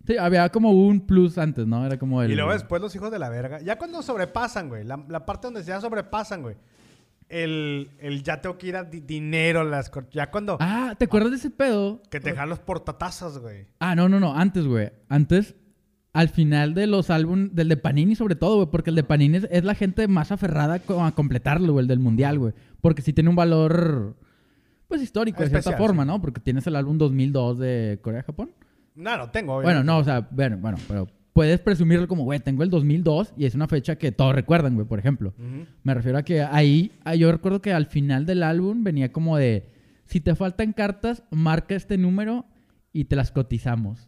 Sí, 0.05 0.17
había 0.17 0.49
como 0.49 0.71
un 0.71 1.01
plus 1.07 1.37
antes, 1.37 1.65
¿no? 1.65 1.85
Era 1.85 1.97
como 1.97 2.21
el... 2.21 2.31
Y 2.31 2.35
luego 2.35 2.51
después 2.53 2.81
los 2.81 2.95
hijos 2.95 3.11
de 3.11 3.17
la 3.19 3.29
verga. 3.29 3.59
Ya 3.61 3.77
cuando 3.77 4.01
sobrepasan, 4.03 4.69
güey. 4.69 4.83
La, 4.83 5.03
la 5.09 5.25
parte 5.25 5.47
donde 5.47 5.63
ya 5.63 5.81
sobrepasan, 5.81 6.41
güey. 6.43 6.55
El, 7.27 7.89
el 7.99 8.21
ya 8.21 8.39
tengo 8.39 8.55
que 8.57 8.67
ir 8.67 8.75
a 8.75 8.83
di- 8.83 8.99
dinero, 8.99 9.63
las 9.63 9.91
ya 10.11 10.29
cuando 10.29 10.57
Ah, 10.59 10.93
¿te 10.97 11.05
acuerdas 11.05 11.31
de 11.31 11.37
ese 11.37 11.49
pedo? 11.49 12.03
que 12.11 12.19
te 12.19 12.29
dejan 12.29 12.49
los 12.49 12.59
portatazas, 12.59 13.39
güey. 13.39 13.65
Ah, 13.79 13.95
no, 13.95 14.07
no, 14.07 14.19
no. 14.19 14.35
Antes, 14.37 14.67
güey. 14.67 14.91
Antes, 15.09 15.55
al 16.13 16.29
final 16.29 16.75
de 16.75 16.85
los 16.85 17.09
álbumes, 17.09 17.55
del 17.55 17.67
de 17.69 17.77
Panini 17.77 18.15
sobre 18.15 18.35
todo, 18.35 18.57
güey. 18.57 18.67
Porque 18.69 18.91
el 18.91 18.95
de 18.95 19.03
Panini 19.03 19.37
es, 19.37 19.47
es 19.49 19.63
la 19.63 19.73
gente 19.73 20.07
más 20.07 20.31
aferrada 20.31 20.75
a 21.01 21.11
completarlo, 21.13 21.73
güey. 21.73 21.81
El 21.83 21.87
del 21.87 21.99
Mundial, 21.99 22.37
güey. 22.37 22.53
Porque 22.79 23.01
sí 23.01 23.11
tiene 23.11 23.31
un 23.31 23.35
valor, 23.35 24.15
pues, 24.87 25.01
histórico, 25.01 25.41
de 25.41 25.49
cierta 25.49 25.75
forma, 25.77 26.03
sí. 26.03 26.07
¿no? 26.07 26.21
Porque 26.21 26.41
tienes 26.41 26.67
el 26.67 26.75
álbum 26.75 26.99
2002 26.99 27.57
de 27.57 27.99
Corea-Japón. 28.03 28.51
No, 28.95 29.17
no 29.17 29.29
tengo, 29.29 29.53
Bueno, 29.55 29.81
obviamente. 29.81 29.85
no, 29.87 29.97
o 29.97 30.03
sea, 30.03 30.27
bueno, 30.31 30.57
bueno, 30.57 30.77
pero 30.87 31.07
puedes 31.33 31.59
presumirlo 31.59 32.07
como, 32.07 32.23
güey, 32.23 32.39
tengo 32.39 32.63
el 32.63 32.69
2002 32.69 33.33
y 33.35 33.45
es 33.45 33.55
una 33.55 33.67
fecha 33.67 33.97
que 33.97 34.13
todos 34.13 34.33
recuerdan, 34.33 34.75
güey, 34.75 34.87
por 34.87 34.99
ejemplo. 34.99 35.33
Me 35.83 35.93
refiero 35.93 36.17
a 36.17 36.23
que 36.23 36.41
ahí, 36.41 36.93
ah, 37.03 37.15
yo 37.15 37.31
recuerdo 37.31 37.61
que 37.61 37.73
al 37.73 37.87
final 37.87 38.25
del 38.25 38.41
álbum 38.41 38.83
venía 38.83 39.11
como 39.11 39.35
de, 39.37 39.69
si 40.05 40.21
te 40.21 40.33
faltan 40.33 40.71
cartas, 40.71 41.23
marca 41.31 41.75
este 41.75 41.97
número 41.97 42.45
y 42.93 43.05
te 43.05 43.17
las 43.17 43.31
cotizamos. 43.31 44.07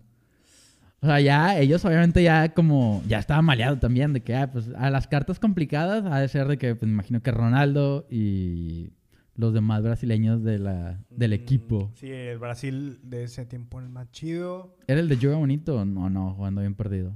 O 1.01 1.05
sea, 1.05 1.19
ya 1.19 1.59
ellos 1.59 1.83
obviamente 1.85 2.23
ya 2.23 2.53
como, 2.53 3.03
ya 3.07 3.19
estaban 3.19 3.45
maleados 3.45 3.79
también 3.79 4.13
de 4.13 4.21
que, 4.21 4.33
ah, 4.35 4.49
pues 4.51 4.69
a 4.77 4.89
las 4.89 5.07
cartas 5.07 5.37
complicadas 5.39 6.05
ha 6.05 6.19
de 6.19 6.27
ser 6.29 6.47
de 6.47 6.57
que, 6.57 6.75
pues 6.75 6.87
me 6.87 6.93
imagino 6.93 7.21
que 7.21 7.31
Ronaldo 7.31 8.07
y 8.09 8.91
los 9.37 9.53
demás 9.53 9.81
brasileños 9.83 10.43
de 10.43 10.59
la, 10.59 10.99
del 11.09 11.31
Mm, 11.31 11.33
equipo. 11.33 11.91
Sí, 11.95 12.11
el 12.11 12.39
Brasil 12.39 12.99
de 13.03 13.23
ese 13.23 13.45
tiempo 13.45 13.79
el 13.79 13.87
más 13.87 14.11
chido. 14.11 14.75
¿Era 14.87 14.99
el 14.99 15.07
de 15.07 15.17
Yoga 15.17 15.37
Bonito? 15.37 15.85
No, 15.85 16.09
no, 16.09 16.33
jugando 16.33 16.59
bien 16.61 16.75
perdido. 16.75 17.15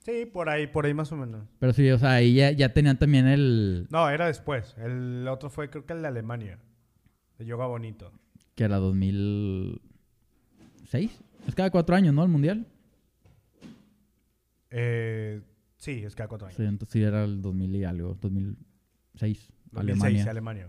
Sí, 0.00 0.24
por 0.32 0.48
ahí, 0.48 0.68
por 0.68 0.86
ahí 0.86 0.94
más 0.94 1.10
o 1.10 1.16
menos. 1.16 1.44
Pero 1.58 1.72
sí, 1.72 1.90
o 1.90 1.98
sea, 1.98 2.12
ahí 2.12 2.34
ya, 2.34 2.52
ya 2.52 2.72
tenían 2.72 2.96
también 2.98 3.26
el, 3.26 3.88
No, 3.90 4.08
era 4.08 4.28
después. 4.28 4.76
El 4.78 5.26
otro 5.26 5.50
fue 5.50 5.68
creo 5.68 5.84
que 5.84 5.94
el 5.94 6.02
de 6.02 6.08
Alemania. 6.08 6.60
De 7.38 7.44
Yoga 7.46 7.66
Bonito. 7.66 8.12
que 8.54 8.64
era 8.64 8.76
2006. 8.76 11.10
Es 11.48 11.54
cada 11.54 11.70
cuatro 11.70 11.96
años, 11.96 12.14
¿no? 12.14 12.22
El 12.22 12.28
mundial. 12.28 12.66
Eh, 14.70 15.42
sí, 15.76 16.02
es 16.04 16.14
cada 16.14 16.28
cuatro 16.28 16.46
años. 16.46 16.56
Sí, 16.56 16.62
entonces 16.64 16.92
sí 16.92 17.02
era 17.02 17.24
el 17.24 17.40
2000 17.42 17.76
y 17.76 17.84
algo, 17.84 18.16
2006, 18.20 19.52
2006, 19.76 20.26
Alemania. 20.26 20.30
Alemania. 20.30 20.68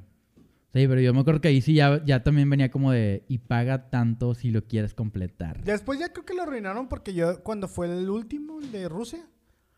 Sí, 0.73 0.87
pero 0.87 0.99
yo 1.01 1.13
me 1.13 1.21
acuerdo 1.21 1.41
que 1.41 1.47
ahí 1.47 1.61
sí 1.61 1.73
ya, 1.73 2.03
ya 2.05 2.23
también 2.23 2.49
venía 2.49 2.69
como 2.69 2.91
de, 2.91 3.23
y 3.27 3.39
paga 3.39 3.89
tanto 3.89 4.35
si 4.35 4.51
lo 4.51 4.63
quieres 4.65 4.93
completar. 4.93 5.63
Después 5.63 5.99
ya 5.99 6.09
creo 6.13 6.25
que 6.25 6.33
lo 6.35 6.43
arruinaron 6.43 6.87
porque 6.87 7.13
yo 7.13 7.41
cuando 7.43 7.67
fue 7.67 7.87
el 7.87 8.09
último, 8.09 8.59
el 8.59 8.71
de 8.71 8.87
Rusia, 8.89 9.25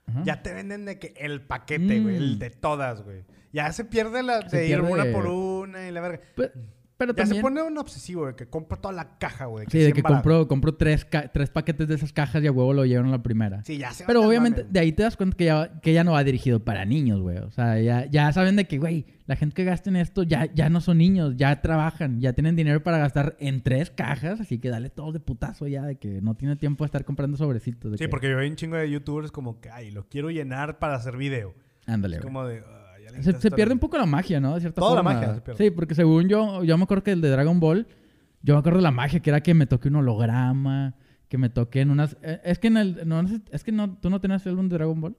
Ajá. 0.07 0.23
ya 0.25 0.41
te 0.41 0.53
venden 0.53 0.85
de 0.85 0.99
que 0.99 1.13
el 1.17 1.41
paquete, 1.41 2.01
güey, 2.01 2.15
Mm. 2.15 2.17
el 2.23 2.39
de 2.39 2.49
todas, 2.49 3.03
güey. 3.03 3.23
Ya 3.53 3.71
se 3.71 3.85
pierde 3.85 4.23
la 4.23 4.49
Se 4.49 4.57
de 4.57 4.67
ir 4.67 4.79
pierde- 4.79 4.91
una 4.91 5.05
por 5.11 5.27
una 5.27 5.87
y 5.87 5.91
la 5.91 6.01
verga. 6.01 6.21
Pe- 6.35 6.51
Pero, 6.99 7.13
Ya 7.13 7.23
también... 7.23 7.37
se 7.37 7.41
pone 7.41 7.61
un 7.63 7.77
obsesivo 7.77 8.27
de 8.27 8.35
que 8.35 8.45
compra 8.47 8.77
toda 8.77 8.93
la 8.93 9.17
caja, 9.17 9.45
güey. 9.45 9.65
Sí, 9.71 9.77
de 9.77 9.85
100 9.85 9.95
que 9.95 10.01
varos. 10.01 10.17
compro, 10.17 10.47
compro 10.49 10.75
tres, 10.75 11.05
ca- 11.05 11.29
tres 11.31 11.49
paquetes 11.49 11.87
de 11.87 11.95
esas 11.95 12.11
cajas 12.13 12.43
y 12.43 12.47
a 12.47 12.51
huevo 12.51 12.73
lo 12.73 12.85
llevan 12.85 13.07
a 13.07 13.11
la 13.11 13.23
primera. 13.23 13.63
Sí, 13.63 13.77
ya 13.77 13.91
se 13.93 14.03
Pero 14.05 14.21
obviamente 14.23 14.65
de 14.69 14.79
ahí 14.81 14.91
te 14.91 15.03
das 15.03 15.15
cuenta 15.15 15.37
que 15.37 15.45
ya, 15.45 15.79
que 15.81 15.93
ya 15.93 16.03
no 16.03 16.11
va 16.11 16.23
dirigido 16.25 16.63
para 16.63 16.83
niños, 16.85 17.21
güey. 17.21 17.37
O 17.37 17.51
sea, 17.51 17.79
ya, 17.79 18.05
ya 18.07 18.31
saben 18.33 18.57
de 18.57 18.65
que, 18.67 18.77
güey, 18.79 19.05
la 19.27 19.37
gente 19.37 19.55
que 19.55 19.63
gasta 19.63 19.89
en 19.89 19.95
esto 19.95 20.23
ya, 20.23 20.45
ya 20.53 20.69
no 20.69 20.81
son 20.81 20.97
niños, 20.97 21.35
ya 21.37 21.61
trabajan, 21.61 22.19
ya 22.19 22.33
tienen 22.33 22.57
dinero 22.57 22.83
para 22.83 22.97
gastar 22.97 23.37
en 23.39 23.61
tres 23.61 23.91
cajas, 23.91 24.41
así 24.41 24.59
que 24.59 24.67
dale 24.69 24.89
todo 24.89 25.13
de 25.13 25.21
putazo 25.21 25.67
ya, 25.67 25.83
de 25.85 25.95
que 25.95 26.21
no 26.21 26.35
tiene 26.35 26.57
tiempo 26.57 26.83
de 26.83 26.87
estar 26.87 27.05
comprando 27.05 27.37
sobrecitos. 27.37 27.91
de 27.91 27.97
Sí, 27.97 28.03
que- 28.03 28.09
porque 28.09 28.29
yo 28.29 28.35
veo 28.35 28.49
un 28.49 28.57
chingo 28.57 28.75
de 28.75 28.91
youtubers 28.91 29.31
como 29.31 29.61
que, 29.61 29.69
ay, 29.69 29.91
lo 29.91 30.05
quiero 30.09 30.31
llenar 30.31 30.79
para 30.79 30.95
hacer 30.95 31.15
video. 31.15 31.53
Ándale, 31.87 32.17
Es 32.17 32.21
güey. 32.23 32.33
como 32.33 32.45
de... 32.45 32.59
"Ah, 32.67 32.88
ya 33.11 33.31
le 33.31 33.39
Se, 33.39 33.51
pierde 33.51 33.73
un 33.73 33.79
poco 33.79 33.97
la 33.97 34.05
magia, 34.05 34.39
¿no? 34.39 34.55
De 34.55 34.61
cierta 34.61 34.79
Toda 34.81 34.95
la 34.95 35.03
forma. 35.03 35.13
magia 35.19 35.35
se 35.35 35.41
pierde. 35.41 35.63
Sí, 35.63 35.71
porque 35.71 35.95
según 35.95 36.27
yo, 36.27 36.63
yo 36.63 36.77
me 36.77 36.83
acuerdo 36.83 37.03
que 37.03 37.11
el 37.11 37.21
de 37.21 37.29
Dragon 37.29 37.59
Ball, 37.59 37.87
yo 38.41 38.53
me 38.53 38.59
acuerdo 38.59 38.77
de 38.79 38.83
la 38.83 38.91
magia, 38.91 39.19
que 39.19 39.29
era 39.29 39.41
que 39.41 39.53
me 39.53 39.65
toque 39.65 39.87
un 39.89 39.97
holograma, 39.97 40.95
que 41.27 41.37
me 41.37 41.49
toque 41.49 41.81
en 41.81 41.91
unas... 41.91 42.17
eh, 42.21 42.41
Es 42.43 42.59
que 42.59 42.67
en 42.67 42.77
el... 42.77 43.01
No, 43.07 43.21
es 43.51 43.63
que 43.63 43.71
no, 43.71 43.97
tú 43.97 44.09
no 44.09 44.19
tenías 44.21 44.45
el 44.45 44.51
álbum 44.51 44.69
de 44.69 44.75
Dragon 44.77 44.99
Ball. 45.01 45.15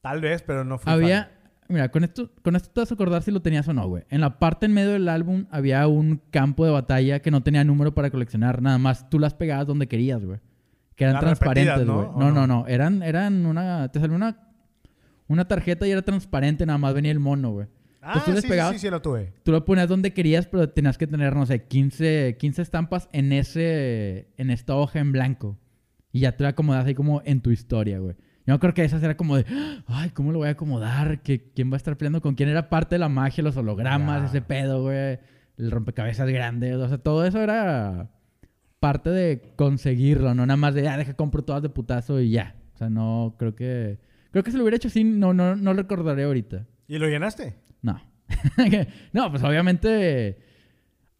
Tal 0.00 0.20
vez, 0.20 0.42
pero 0.42 0.64
no 0.64 0.78
fue 0.78 0.92
Había... 0.92 1.30
Mira, 1.68 1.90
con 1.90 2.04
esto, 2.04 2.30
con 2.42 2.54
esto 2.56 2.68
te 2.70 2.80
vas 2.80 2.90
a 2.90 2.94
acordar 2.94 3.22
si 3.22 3.30
lo 3.30 3.40
tenías 3.40 3.66
o 3.68 3.72
no, 3.72 3.86
güey. 3.88 4.02
En 4.10 4.20
la 4.20 4.38
parte 4.38 4.66
en 4.66 4.74
medio 4.74 4.90
del 4.90 5.08
álbum 5.08 5.46
había 5.50 5.86
un 5.86 6.20
campo 6.30 6.66
de 6.66 6.72
batalla 6.72 7.20
que 7.20 7.30
no 7.30 7.42
tenía 7.42 7.64
número 7.64 7.94
para 7.94 8.10
coleccionar. 8.10 8.60
Nada 8.60 8.76
más 8.78 9.08
tú 9.08 9.18
las 9.18 9.32
pegabas 9.34 9.66
donde 9.66 9.86
querías, 9.86 10.22
güey. 10.24 10.40
Que 10.96 11.04
eran 11.04 11.20
transparentes, 11.20 11.76
güey. 11.76 11.86
¿no? 11.86 12.10
¿O 12.10 12.18
No, 12.20 12.30
no? 12.30 12.46
no, 12.46 12.46
no. 12.46 12.66
Eran, 12.66 13.02
eran 13.02 13.46
una... 13.46 13.88
Te 13.90 14.00
salió 14.00 14.16
una... 14.16 14.36
Una 15.28 15.46
tarjeta 15.46 15.86
y 15.86 15.90
era 15.90 16.02
transparente, 16.02 16.66
nada 16.66 16.78
más 16.78 16.94
venía 16.94 17.12
el 17.12 17.20
mono, 17.20 17.50
güey. 17.52 17.66
Ah, 18.04 18.20
tú 18.24 18.32
les 18.32 18.42
sí, 18.42 18.48
pegabas- 18.48 18.72
sí, 18.72 18.78
sí, 18.80 18.90
lo 18.90 19.00
tuve. 19.00 19.32
Tú 19.44 19.52
lo 19.52 19.64
ponías 19.64 19.88
donde 19.88 20.12
querías, 20.12 20.46
pero 20.48 20.68
tenías 20.68 20.98
que 20.98 21.06
tener, 21.06 21.36
no 21.36 21.46
sé, 21.46 21.64
15, 21.64 22.36
15 22.38 22.60
estampas 22.62 23.08
en 23.12 23.32
ese... 23.32 24.28
En 24.36 24.50
esta 24.50 24.74
hoja 24.74 24.98
en 24.98 25.12
blanco. 25.12 25.56
Y 26.10 26.20
ya 26.20 26.36
te 26.36 26.42
lo 26.42 26.48
acomodas 26.48 26.84
ahí 26.84 26.94
como 26.94 27.22
en 27.24 27.40
tu 27.40 27.50
historia, 27.52 27.98
güey. 28.00 28.16
Yo 28.44 28.58
creo 28.58 28.74
que 28.74 28.82
esas 28.84 29.00
era 29.04 29.16
como 29.16 29.36
de, 29.36 29.46
ay, 29.86 30.10
¿cómo 30.10 30.32
lo 30.32 30.38
voy 30.40 30.48
a 30.48 30.52
acomodar? 30.52 31.22
¿Qué- 31.22 31.52
¿Quién 31.54 31.70
va 31.70 31.74
a 31.74 31.76
estar 31.76 31.96
peleando 31.96 32.20
con 32.20 32.34
quién? 32.34 32.48
Era 32.48 32.68
parte 32.68 32.96
de 32.96 32.98
la 32.98 33.08
magia, 33.08 33.44
los 33.44 33.56
hologramas, 33.56 34.28
ese 34.30 34.42
pedo, 34.42 34.82
güey. 34.82 35.20
El 35.56 35.70
rompecabezas 35.70 36.28
grande. 36.28 36.74
O 36.74 36.88
sea, 36.88 36.98
todo 36.98 37.24
eso 37.24 37.40
era 37.40 38.10
parte 38.80 39.10
de 39.10 39.52
conseguirlo, 39.54 40.34
no 40.34 40.44
nada 40.44 40.56
más 40.56 40.74
de, 40.74 40.88
ah, 40.88 40.96
deja 40.98 41.14
compro 41.14 41.44
todas 41.44 41.62
de 41.62 41.68
putazo 41.68 42.20
y 42.20 42.30
ya. 42.32 42.56
O 42.74 42.78
sea, 42.78 42.90
no, 42.90 43.36
creo 43.38 43.54
que... 43.54 44.00
Creo 44.32 44.42
que 44.42 44.50
si 44.50 44.56
lo 44.56 44.64
hubiera 44.64 44.76
hecho 44.76 44.88
así, 44.88 45.04
no, 45.04 45.32
no, 45.32 45.54
no 45.54 45.72
lo 45.74 45.82
recordaré 45.82 46.24
ahorita. 46.24 46.66
¿Y 46.88 46.98
lo 46.98 47.06
llenaste? 47.08 47.56
No. 47.82 48.00
no, 49.12 49.30
pues 49.30 49.42
obviamente... 49.44 50.38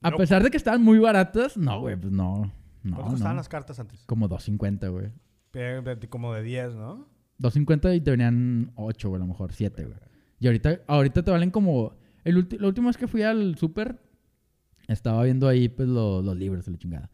A 0.04 0.10
No. 0.10 0.16
pesar 0.16 0.42
de 0.42 0.50
que 0.50 0.56
estaban 0.56 0.82
muy 0.82 0.98
baratas, 0.98 1.56
no, 1.56 1.78
güey, 1.80 1.94
pues 1.96 2.12
no. 2.12 2.50
No, 2.82 2.96
¿Cuánto 2.96 3.10
costaban 3.12 3.36
no. 3.36 3.40
las 3.40 3.48
cartas 3.48 3.78
antes? 3.78 4.02
Como 4.06 4.28
2.50, 4.28 4.90
güey. 4.90 6.08
Como 6.08 6.34
de 6.34 6.42
10, 6.42 6.74
¿no? 6.74 7.06
2.50 7.38 7.96
y 7.96 8.00
te 8.00 8.10
venían 8.10 8.72
8, 8.74 9.08
güey, 9.08 9.20
a 9.20 9.24
lo 9.24 9.28
mejor 9.28 9.52
7, 9.52 9.84
güey. 9.84 9.96
Y 10.40 10.46
ahorita, 10.48 10.80
ahorita 10.88 11.22
te 11.22 11.30
valen 11.30 11.50
como... 11.52 11.94
El 12.24 12.36
ulti- 12.36 12.58
la 12.58 12.66
última 12.68 12.88
vez 12.88 12.96
que 12.96 13.06
fui 13.06 13.22
al 13.22 13.56
súper, 13.56 14.00
estaba 14.88 15.22
viendo 15.24 15.46
ahí, 15.46 15.68
pues, 15.68 15.88
lo- 15.88 16.22
los 16.22 16.36
libros 16.36 16.64
de 16.66 16.72
la 16.72 16.78
chingada. 16.78 17.10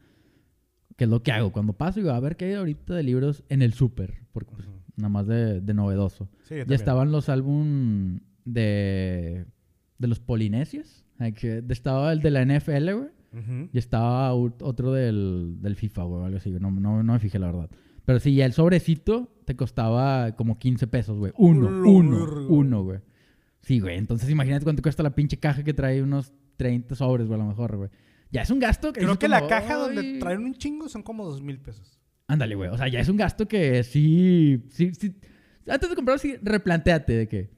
Que 0.96 1.04
es 1.04 1.10
lo 1.10 1.22
que 1.22 1.32
hago. 1.32 1.52
Cuando 1.52 1.74
paso, 1.74 2.00
digo, 2.00 2.12
a 2.12 2.20
ver 2.20 2.36
qué 2.36 2.46
hay 2.46 2.54
ahorita 2.54 2.94
de 2.94 3.02
libros 3.02 3.44
en 3.50 3.60
el 3.62 3.74
súper. 3.74 4.22
Porque, 4.32 4.52
pues. 4.54 4.68
Nada 4.98 5.08
más 5.08 5.26
de, 5.26 5.60
de 5.60 5.74
novedoso. 5.74 6.28
Sí, 6.42 6.56
Ya 6.66 6.74
estaban 6.74 7.10
los 7.12 7.28
álbum 7.28 8.20
de... 8.44 9.46
De 9.98 10.06
los 10.06 10.20
polinesios. 10.20 11.04
Que- 11.36 11.64
Estaba 11.68 12.12
el 12.12 12.20
de 12.20 12.30
la 12.30 12.44
NFL, 12.44 12.92
güey. 12.92 13.08
Y 13.72 13.78
estaba 13.78 14.32
otro 14.34 14.92
del, 14.92 15.56
del 15.60 15.76
FIFA, 15.76 16.02
güey, 16.04 16.24
algo 16.24 16.36
así. 16.38 16.50
No, 16.50 16.70
no, 16.70 17.02
no 17.02 17.12
me 17.12 17.18
fijé, 17.18 17.38
la 17.38 17.46
verdad. 17.46 17.70
Pero 18.04 18.20
sí, 18.20 18.34
ya 18.34 18.46
el 18.46 18.52
sobrecito 18.52 19.28
te 19.44 19.54
costaba 19.56 20.32
como 20.36 20.58
15 20.58 20.86
pesos, 20.86 21.18
güey. 21.18 21.32
Uno, 21.36 21.68
uno, 21.90 22.46
uno, 22.48 22.82
güey. 22.84 23.00
Sí, 23.60 23.80
güey. 23.80 23.98
Entonces 23.98 24.30
imagínate 24.30 24.64
cuánto 24.64 24.82
cuesta 24.82 25.02
la 25.02 25.14
pinche 25.14 25.36
caja 25.38 25.62
que 25.64 25.74
trae 25.74 26.02
unos 26.02 26.32
30 26.56 26.94
sobres, 26.94 27.26
güey, 27.26 27.38
a 27.38 27.42
lo 27.42 27.48
mejor, 27.50 27.76
güey. 27.76 27.90
Ya 28.30 28.42
es 28.42 28.50
un 28.50 28.60
gasto 28.60 28.92
que... 28.92 29.00
Creo 29.00 29.18
que 29.18 29.28
la 29.28 29.46
caja 29.46 29.74
donde 29.74 30.18
traen 30.20 30.44
un 30.44 30.54
chingo 30.54 30.88
son 30.88 31.02
como 31.02 31.24
dos 31.26 31.42
mil 31.42 31.58
pesos. 31.58 31.98
Ándale, 32.28 32.54
güey. 32.54 32.68
O 32.70 32.76
sea, 32.76 32.88
ya 32.88 33.00
es 33.00 33.08
un 33.08 33.16
gasto 33.16 33.48
que 33.48 33.82
sí, 33.82 34.62
sí, 34.70 34.92
sí. 34.94 35.16
Antes 35.66 35.88
de 35.90 35.96
comprarlo, 35.96 36.18
sí, 36.18 36.36
replanteate 36.42 37.12
de 37.14 37.28
que 37.28 37.50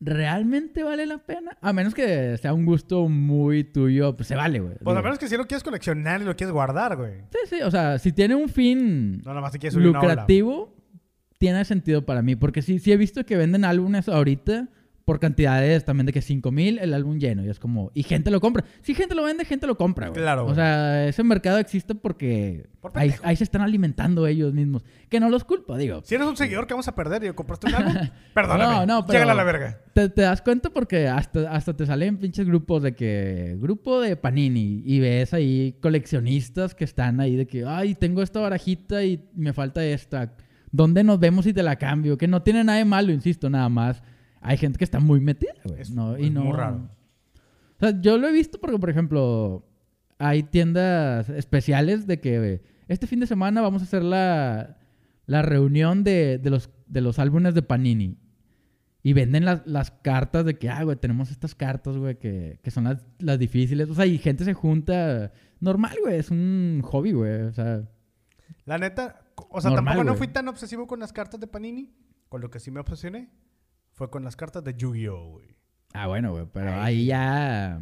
realmente 0.00 0.82
vale 0.82 1.06
la 1.06 1.18
pena. 1.18 1.56
A 1.60 1.72
menos 1.72 1.94
que 1.94 2.36
sea 2.36 2.52
un 2.52 2.66
gusto 2.66 3.08
muy 3.08 3.64
tuyo, 3.64 4.16
pues 4.16 4.28
se 4.28 4.34
vale, 4.34 4.60
güey. 4.60 4.74
Pues 4.82 4.96
a 4.96 5.02
menos 5.02 5.18
que 5.18 5.28
si 5.28 5.36
lo 5.36 5.46
quieres 5.46 5.62
coleccionar 5.62 6.20
y 6.20 6.24
lo 6.24 6.36
quieres 6.36 6.52
guardar, 6.52 6.96
güey. 6.96 7.20
Sí, 7.30 7.38
sí. 7.56 7.62
O 7.62 7.70
sea, 7.70 7.98
si 7.98 8.12
tiene 8.12 8.34
un 8.34 8.48
fin 8.48 9.22
No, 9.22 9.32
lucrativo, 9.78 10.76
tiene 11.38 11.64
sentido 11.64 12.04
para 12.04 12.20
mí. 12.20 12.34
Porque 12.36 12.62
sí, 12.62 12.78
sí 12.80 12.92
he 12.92 12.96
visto 12.96 13.24
que 13.24 13.36
venden 13.36 13.64
álbumes 13.64 14.08
ahorita 14.08 14.68
por 15.06 15.20
cantidades 15.20 15.84
también 15.84 16.04
de 16.06 16.12
que 16.12 16.20
5 16.20 16.50
mil 16.50 16.80
el 16.80 16.92
álbum 16.92 17.18
lleno. 17.18 17.44
Y 17.44 17.48
es 17.48 17.60
como, 17.60 17.92
y 17.94 18.02
gente 18.02 18.32
lo 18.32 18.40
compra. 18.40 18.64
Si 18.82 18.92
gente 18.92 19.14
lo 19.14 19.22
vende, 19.22 19.44
gente 19.44 19.68
lo 19.68 19.76
compra, 19.78 20.08
güey. 20.08 20.20
Claro, 20.20 20.46
O 20.46 20.54
sea, 20.54 21.06
ese 21.06 21.22
mercado 21.22 21.58
existe 21.58 21.94
porque 21.94 22.68
Por 22.80 22.90
ahí, 22.98 23.14
ahí 23.22 23.36
se 23.36 23.44
están 23.44 23.62
alimentando 23.62 24.26
ellos 24.26 24.52
mismos. 24.52 24.84
Que 25.08 25.20
no 25.20 25.28
los 25.30 25.44
culpo, 25.44 25.76
digo. 25.76 26.02
Si 26.04 26.16
eres 26.16 26.26
un 26.26 26.36
seguidor 26.36 26.66
que 26.66 26.74
vamos 26.74 26.88
a 26.88 26.94
perder 26.96 27.22
y 27.22 27.32
compraste 27.34 27.68
un 27.68 27.74
álbum, 27.76 27.94
perdóname. 28.34 28.74
No, 28.84 28.86
no, 28.86 29.06
pero- 29.06 29.30
a 29.30 29.34
la 29.34 29.44
verga. 29.44 29.78
Te, 29.94 30.08
te 30.08 30.22
das 30.22 30.42
cuenta 30.42 30.70
porque 30.70 31.06
hasta, 31.06 31.52
hasta 31.52 31.76
te 31.76 31.86
salen 31.86 32.18
pinches 32.18 32.44
grupos 32.44 32.82
de 32.82 32.96
que... 32.96 33.56
Grupo 33.60 34.00
de 34.00 34.16
Panini. 34.16 34.82
Y 34.84 34.98
ves 34.98 35.32
ahí 35.32 35.76
coleccionistas 35.80 36.74
que 36.74 36.82
están 36.82 37.20
ahí 37.20 37.36
de 37.36 37.46
que... 37.46 37.64
Ay, 37.64 37.94
tengo 37.94 38.22
esta 38.22 38.40
barajita 38.40 39.04
y 39.04 39.24
me 39.36 39.52
falta 39.52 39.84
esta. 39.84 40.34
¿Dónde 40.72 41.04
nos 41.04 41.20
vemos 41.20 41.46
y 41.46 41.52
te 41.52 41.62
la 41.62 41.76
cambio? 41.76 42.18
Que 42.18 42.26
no 42.26 42.42
tiene 42.42 42.64
nada 42.64 42.78
de 42.78 42.84
malo, 42.84 43.12
insisto, 43.12 43.48
nada 43.48 43.68
más. 43.68 44.02
Hay 44.46 44.56
gente 44.58 44.78
que 44.78 44.84
está 44.84 45.00
muy 45.00 45.20
metida, 45.20 45.52
güey. 45.64 45.80
Es- 45.80 45.90
no, 45.90 46.16
y 46.18 46.26
es 46.26 46.32
no... 46.32 46.44
muy 46.44 46.52
raro. 46.56 46.88
O 47.76 47.78
sea, 47.80 48.00
yo 48.00 48.16
lo 48.16 48.28
he 48.28 48.32
visto 48.32 48.58
porque, 48.60 48.78
por 48.78 48.88
ejemplo, 48.88 49.66
hay 50.18 50.44
tiendas 50.44 51.28
especiales 51.28 52.06
de 52.06 52.20
que 52.20 52.62
este 52.88 53.06
fin 53.06 53.20
de 53.20 53.26
semana 53.26 53.60
vamos 53.60 53.82
a 53.82 53.84
hacer 53.84 54.02
la, 54.02 54.78
la 55.26 55.42
reunión 55.42 56.04
de, 56.04 56.38
de 56.38 56.50
los, 56.50 56.70
de 56.86 57.00
los 57.00 57.18
álbumes 57.18 57.54
de 57.54 57.62
Panini. 57.62 58.18
Y 59.02 59.12
venden 59.12 59.44
las, 59.44 59.66
las 59.66 59.90
cartas 59.90 60.44
de 60.44 60.58
que, 60.58 60.68
ah, 60.68 60.82
güey, 60.84 60.96
tenemos 60.96 61.30
estas 61.30 61.54
cartas, 61.54 61.96
güey, 61.96 62.18
que, 62.18 62.58
que 62.62 62.70
son 62.70 62.84
las, 62.84 63.04
las 63.18 63.38
difíciles. 63.38 63.88
O 63.90 63.94
sea, 63.94 64.06
y 64.06 64.18
gente 64.18 64.44
se 64.44 64.54
junta 64.54 65.32
normal, 65.60 65.96
güey. 66.02 66.18
Es 66.18 66.30
un 66.30 66.80
hobby, 66.84 67.12
güey. 67.12 67.42
O 67.42 67.52
sea, 67.52 67.82
La 68.64 68.78
neta, 68.78 69.20
o 69.50 69.60
sea, 69.60 69.70
Normal, 69.70 69.94
tampoco 69.94 70.04
no 70.12 70.16
fui 70.16 70.28
tan 70.28 70.48
obsesivo 70.48 70.86
con 70.86 70.98
las 70.98 71.12
cartas 71.12 71.38
de 71.40 71.46
Panini. 71.46 71.92
Con 72.28 72.40
lo 72.40 72.50
que 72.50 72.58
sí 72.58 72.70
me 72.72 72.80
obsesioné 72.80 73.28
fue 73.96 74.10
con 74.10 74.22
las 74.24 74.36
cartas 74.36 74.62
de 74.62 74.74
Yu-Gi-Oh, 74.74 75.30
güey. 75.32 75.56
ah, 75.94 76.06
bueno, 76.06 76.32
güey. 76.32 76.46
Pero 76.52 76.70
ahí 76.80 77.06
ya... 77.06 77.80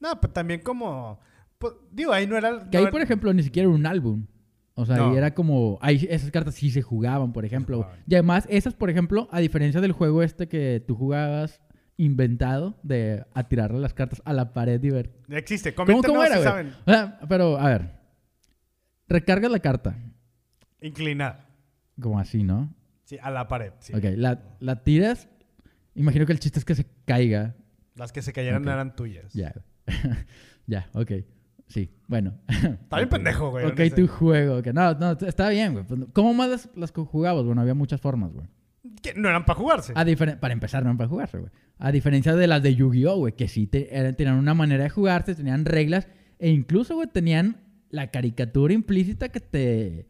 No, 0.00 0.20
pero 0.20 0.32
también 0.32 0.60
como... 0.62 1.18
pues, 1.58 1.74
digo, 1.90 2.12
ahí 2.12 2.26
no 2.26 2.36
era... 2.36 2.50
Que 2.70 2.76
no 2.76 2.78
ahí, 2.78 2.82
era- 2.84 2.90
por 2.92 3.00
ejemplo, 3.02 3.34
ni 3.34 3.42
siquiera 3.42 3.68
era 3.68 3.76
un 3.76 3.84
álbum. 3.84 4.26
O 4.74 4.86
sea, 4.86 4.96
No. 4.96 5.10
ahí 5.10 5.16
era 5.16 5.34
como... 5.34 5.76
Ahí 5.82 6.06
esas 6.08 6.30
cartas 6.30 6.54
sí 6.54 6.70
se 6.70 6.82
jugaban, 6.82 7.32
por 7.32 7.44
ejemplo. 7.44 7.78
jugaban. 7.78 7.98
Y 8.06 8.14
además, 8.14 8.46
esas, 8.48 8.74
por 8.74 8.90
ejemplo, 8.90 9.28
a 9.32 9.40
diferencia 9.40 9.80
del 9.80 9.90
juego 9.92 10.22
este 10.22 10.46
que 10.48 10.82
tú 10.86 10.94
jugabas 10.94 11.60
inventado 11.96 12.78
de 12.84 13.24
a 13.34 13.48
tirarle 13.48 13.80
las 13.80 13.92
cartas 13.94 14.22
a 14.24 14.32
la 14.32 14.52
pared 14.52 14.80
y 14.84 14.90
ver... 14.90 15.12
Existe. 15.30 15.74
¿Cómo, 15.74 16.00
cómo 16.00 16.22
era, 16.22 16.36
si 16.36 16.42
saben. 16.44 16.72
O 16.86 16.92
sea, 16.92 17.18
pero, 17.28 17.58
a 17.58 17.66
ver. 17.70 17.90
Recargas 19.08 19.50
la 19.50 19.58
carta. 19.58 19.96
Inclinada. 20.80 21.48
Como 22.00 22.20
así, 22.20 22.44
¿no? 22.44 22.72
Sí, 23.08 23.16
a 23.22 23.30
la 23.30 23.48
pared. 23.48 23.72
Sí. 23.78 23.94
Ok, 23.94 24.04
la, 24.16 24.42
la 24.60 24.82
tiras. 24.82 25.30
Imagino 25.94 26.26
que 26.26 26.32
el 26.32 26.40
chiste 26.40 26.58
es 26.58 26.66
que 26.66 26.74
se 26.74 26.86
caiga. 27.06 27.56
Las 27.94 28.12
que 28.12 28.20
se 28.20 28.34
cayeron 28.34 28.62
Ok. 28.62 28.68
eran 28.68 28.94
tuyas. 28.94 29.32
Ya. 29.32 29.54
ya, 30.66 30.90
ok. 30.92 31.12
Sí, 31.68 31.90
bueno. 32.06 32.34
Está 32.48 32.98
bien 32.98 33.08
pendejo, 33.08 33.50
güey. 33.50 33.64
Ok, 33.64 33.78
no 33.78 33.84
sé. 33.84 33.90
tu 33.92 34.06
juego. 34.08 34.58
ok. 34.58 34.66
No, 34.68 34.92
no, 34.94 35.12
está 35.26 35.48
bien, 35.48 35.72
güey. 35.72 35.84
Pues, 35.86 36.00
¿Cómo 36.12 36.34
más 36.34 36.50
las, 36.50 36.68
las 36.76 36.92
jugabas? 36.92 37.44
Bueno, 37.46 37.62
había 37.62 37.72
muchas 37.74 37.98
formas, 38.00 38.30
güey. 38.32 38.46
Que 39.02 39.14
no 39.14 39.28
eran 39.30 39.46
para 39.46 39.58
jugarse. 39.58 39.92
A 39.96 40.04
para 40.38 40.52
empezar, 40.52 40.84
no 40.84 40.94
para 40.96 41.08
jugarse, 41.08 41.38
güey. 41.38 41.50
A 41.78 41.90
diferencia 41.92 42.36
de 42.36 42.46
las 42.46 42.62
de 42.62 42.74
Yu-Gi-Oh, 42.74 43.16
güey, 43.16 43.32
que 43.36 43.48
sí 43.48 43.66
te- 43.66 43.96
eran- 43.96 44.16
tenían 44.16 44.36
una 44.36 44.52
manera 44.52 44.84
de 44.84 44.90
jugarse, 44.90 45.34
tenían 45.34 45.64
reglas, 45.64 46.08
e 46.38 46.50
incluso, 46.50 46.94
güey, 46.94 47.08
tenían 47.08 47.56
la 47.90 48.10
caricatura 48.10 48.74
implícita 48.74 49.30
que 49.30 49.40
te, 49.40 50.06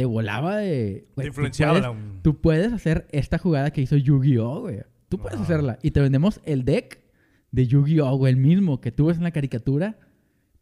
te 0.00 0.06
volaba 0.06 0.56
de... 0.56 1.04
Te 1.08 1.14
güey, 1.14 1.26
tú 1.26 1.28
influenciaba 1.28 1.72
puedes- 1.72 1.84
la- 1.86 2.22
Tú 2.22 2.40
puedes 2.40 2.72
hacer 2.72 3.06
esta 3.12 3.36
jugada 3.38 3.70
que 3.70 3.82
hizo 3.82 3.96
Yu-Gi-Oh, 3.96 4.60
güey. 4.62 4.80
Tú 5.10 5.18
puedes 5.18 5.38
hacerla. 5.40 5.78
Y 5.82 5.90
te 5.90 6.00
vendemos 6.00 6.40
el 6.44 6.64
deck 6.64 7.00
de 7.50 7.66
Yu-Gi-Oh, 7.66 8.16
güey, 8.16 8.32
el 8.32 8.38
mismo 8.38 8.80
que 8.80 8.92
tú 8.92 9.06
ves 9.06 9.18
en 9.18 9.24
la 9.24 9.30
caricatura, 9.30 9.98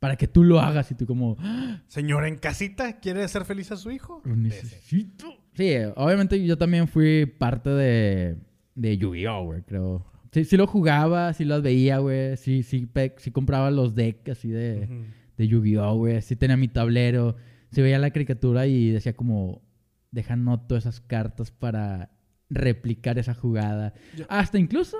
para 0.00 0.16
que 0.16 0.26
tú 0.26 0.42
lo 0.44 0.58
hagas 0.60 0.90
y 0.90 0.94
tú 0.94 1.06
como... 1.06 1.36
"Ah, 1.38 1.82
Señora 1.88 2.26
en 2.28 2.36
casita, 2.36 2.98
¿quiere 3.00 3.22
hacer 3.22 3.44
feliz 3.44 3.70
a 3.72 3.76
su 3.76 3.90
hijo? 3.90 4.22
Lo 4.24 4.34
necesito. 4.36 5.26
Sí, 5.54 5.72
obviamente 5.96 6.44
yo 6.44 6.56
también 6.58 6.88
fui 6.88 7.26
parte 7.26 7.70
de, 7.70 8.36
de 8.74 8.96
Yu-Gi-Oh, 8.98 9.44
güey, 9.44 9.62
creo. 9.62 10.04
Sí, 10.32 10.44
sí 10.44 10.56
lo 10.56 10.66
jugaba, 10.66 11.32
sí 11.32 11.44
los 11.44 11.62
veía, 11.62 11.98
güey. 11.98 12.36
Sí, 12.36 12.62
sí, 12.62 12.88
sí 13.16 13.30
compraba 13.30 13.70
los 13.70 13.94
decks 13.94 14.30
así 14.30 14.48
de, 14.50 14.84
Ujú. 14.84 15.04
de 15.36 15.48
Yu-Gi-Oh, 15.48 15.96
güey. 15.96 16.22
Sí 16.22 16.36
tenía 16.36 16.56
mi 16.56 16.68
tablero. 16.68 17.36
Sí 17.70 17.82
veía 17.82 17.98
la 17.98 18.10
caricatura 18.10 18.66
y 18.66 18.90
decía 18.90 19.14
como, 19.14 19.62
deja 20.10 20.36
noto 20.36 20.76
esas 20.76 21.00
cartas 21.00 21.50
para 21.50 22.10
replicar 22.50 23.18
esa 23.18 23.34
jugada. 23.34 23.92
Yo- 24.16 24.24
Hasta 24.28 24.58
incluso, 24.58 24.96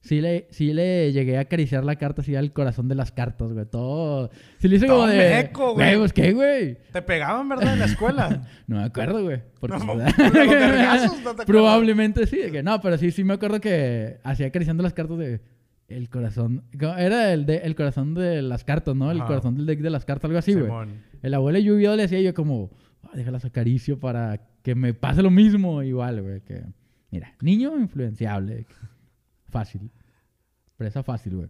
sí 0.00 0.20
le, 0.20 0.48
sí 0.50 0.72
le 0.72 1.12
llegué 1.12 1.38
a 1.38 1.42
acariciar 1.42 1.84
la 1.84 1.96
carta 1.96 2.22
así 2.22 2.34
al 2.34 2.52
corazón 2.52 2.88
de 2.88 2.94
las 2.96 3.12
cartas, 3.12 3.52
güey. 3.52 3.64
Todo... 3.66 4.30
Sí 4.58 4.66
le 4.68 4.76
hice 4.76 4.86
Todo 4.86 5.02
como 5.02 5.08
de... 5.08 5.30
meco, 5.30 5.74
güey. 5.74 5.96
pues, 5.98 6.12
¿qué, 6.12 6.32
güey? 6.32 6.78
Te 6.92 7.00
pegaban, 7.02 7.48
¿verdad? 7.48 7.74
En 7.74 7.78
la 7.78 7.84
escuela. 7.86 8.48
No 8.66 8.76
me 8.78 8.84
acuerdo, 8.84 9.22
güey. 9.22 9.40
Porque 9.60 9.78
No, 9.78 9.96
¿verdad? 9.96 10.14
los 10.18 10.32
vergazos, 10.32 11.10
¿no 11.10 11.14
te 11.16 11.20
acuerdas? 11.20 11.46
Probablemente 11.46 12.26
sí. 12.26 12.38
de 12.38 12.50
que 12.50 12.62
no, 12.62 12.80
pero 12.80 12.98
sí, 12.98 13.10
sí 13.12 13.22
me 13.24 13.34
acuerdo 13.34 13.60
que 13.60 14.18
hacía 14.24 14.46
acariciando 14.48 14.82
las 14.82 14.94
cartas 14.94 15.18
de 15.18 15.40
el 15.88 16.08
corazón. 16.08 16.62
Era 16.98 17.32
el 17.32 17.46
de 17.46 17.56
el 17.58 17.74
corazón 17.74 18.14
de 18.14 18.42
las 18.42 18.62
cartas, 18.64 18.94
¿no? 18.94 19.10
El 19.10 19.24
corazón 19.24 19.56
del 19.56 19.66
deck 19.66 19.80
de 19.80 19.90
las 19.90 20.04
cartas, 20.04 20.26
algo 20.26 20.38
así, 20.38 20.54
güey. 20.54 20.70
El 21.22 21.34
abuelo 21.34 21.58
Yu-Gi-Oh 21.58 21.96
le 21.96 22.02
decía 22.02 22.20
yo 22.20 22.34
como, 22.34 22.70
"Ah, 23.02 23.10
déjalas 23.14 23.44
acaricio 23.44 23.98
para 23.98 24.40
que 24.62 24.74
me 24.74 24.94
pase 24.94 25.22
lo 25.22 25.30
mismo 25.30 25.82
igual, 25.82 26.22
güey. 26.22 26.40
Que, 26.42 26.62
mira, 27.10 27.34
niño 27.40 27.78
influenciable. 27.78 28.66
Fácil. 29.48 29.90
Presa 30.76 31.02
fácil, 31.02 31.36
güey. 31.36 31.48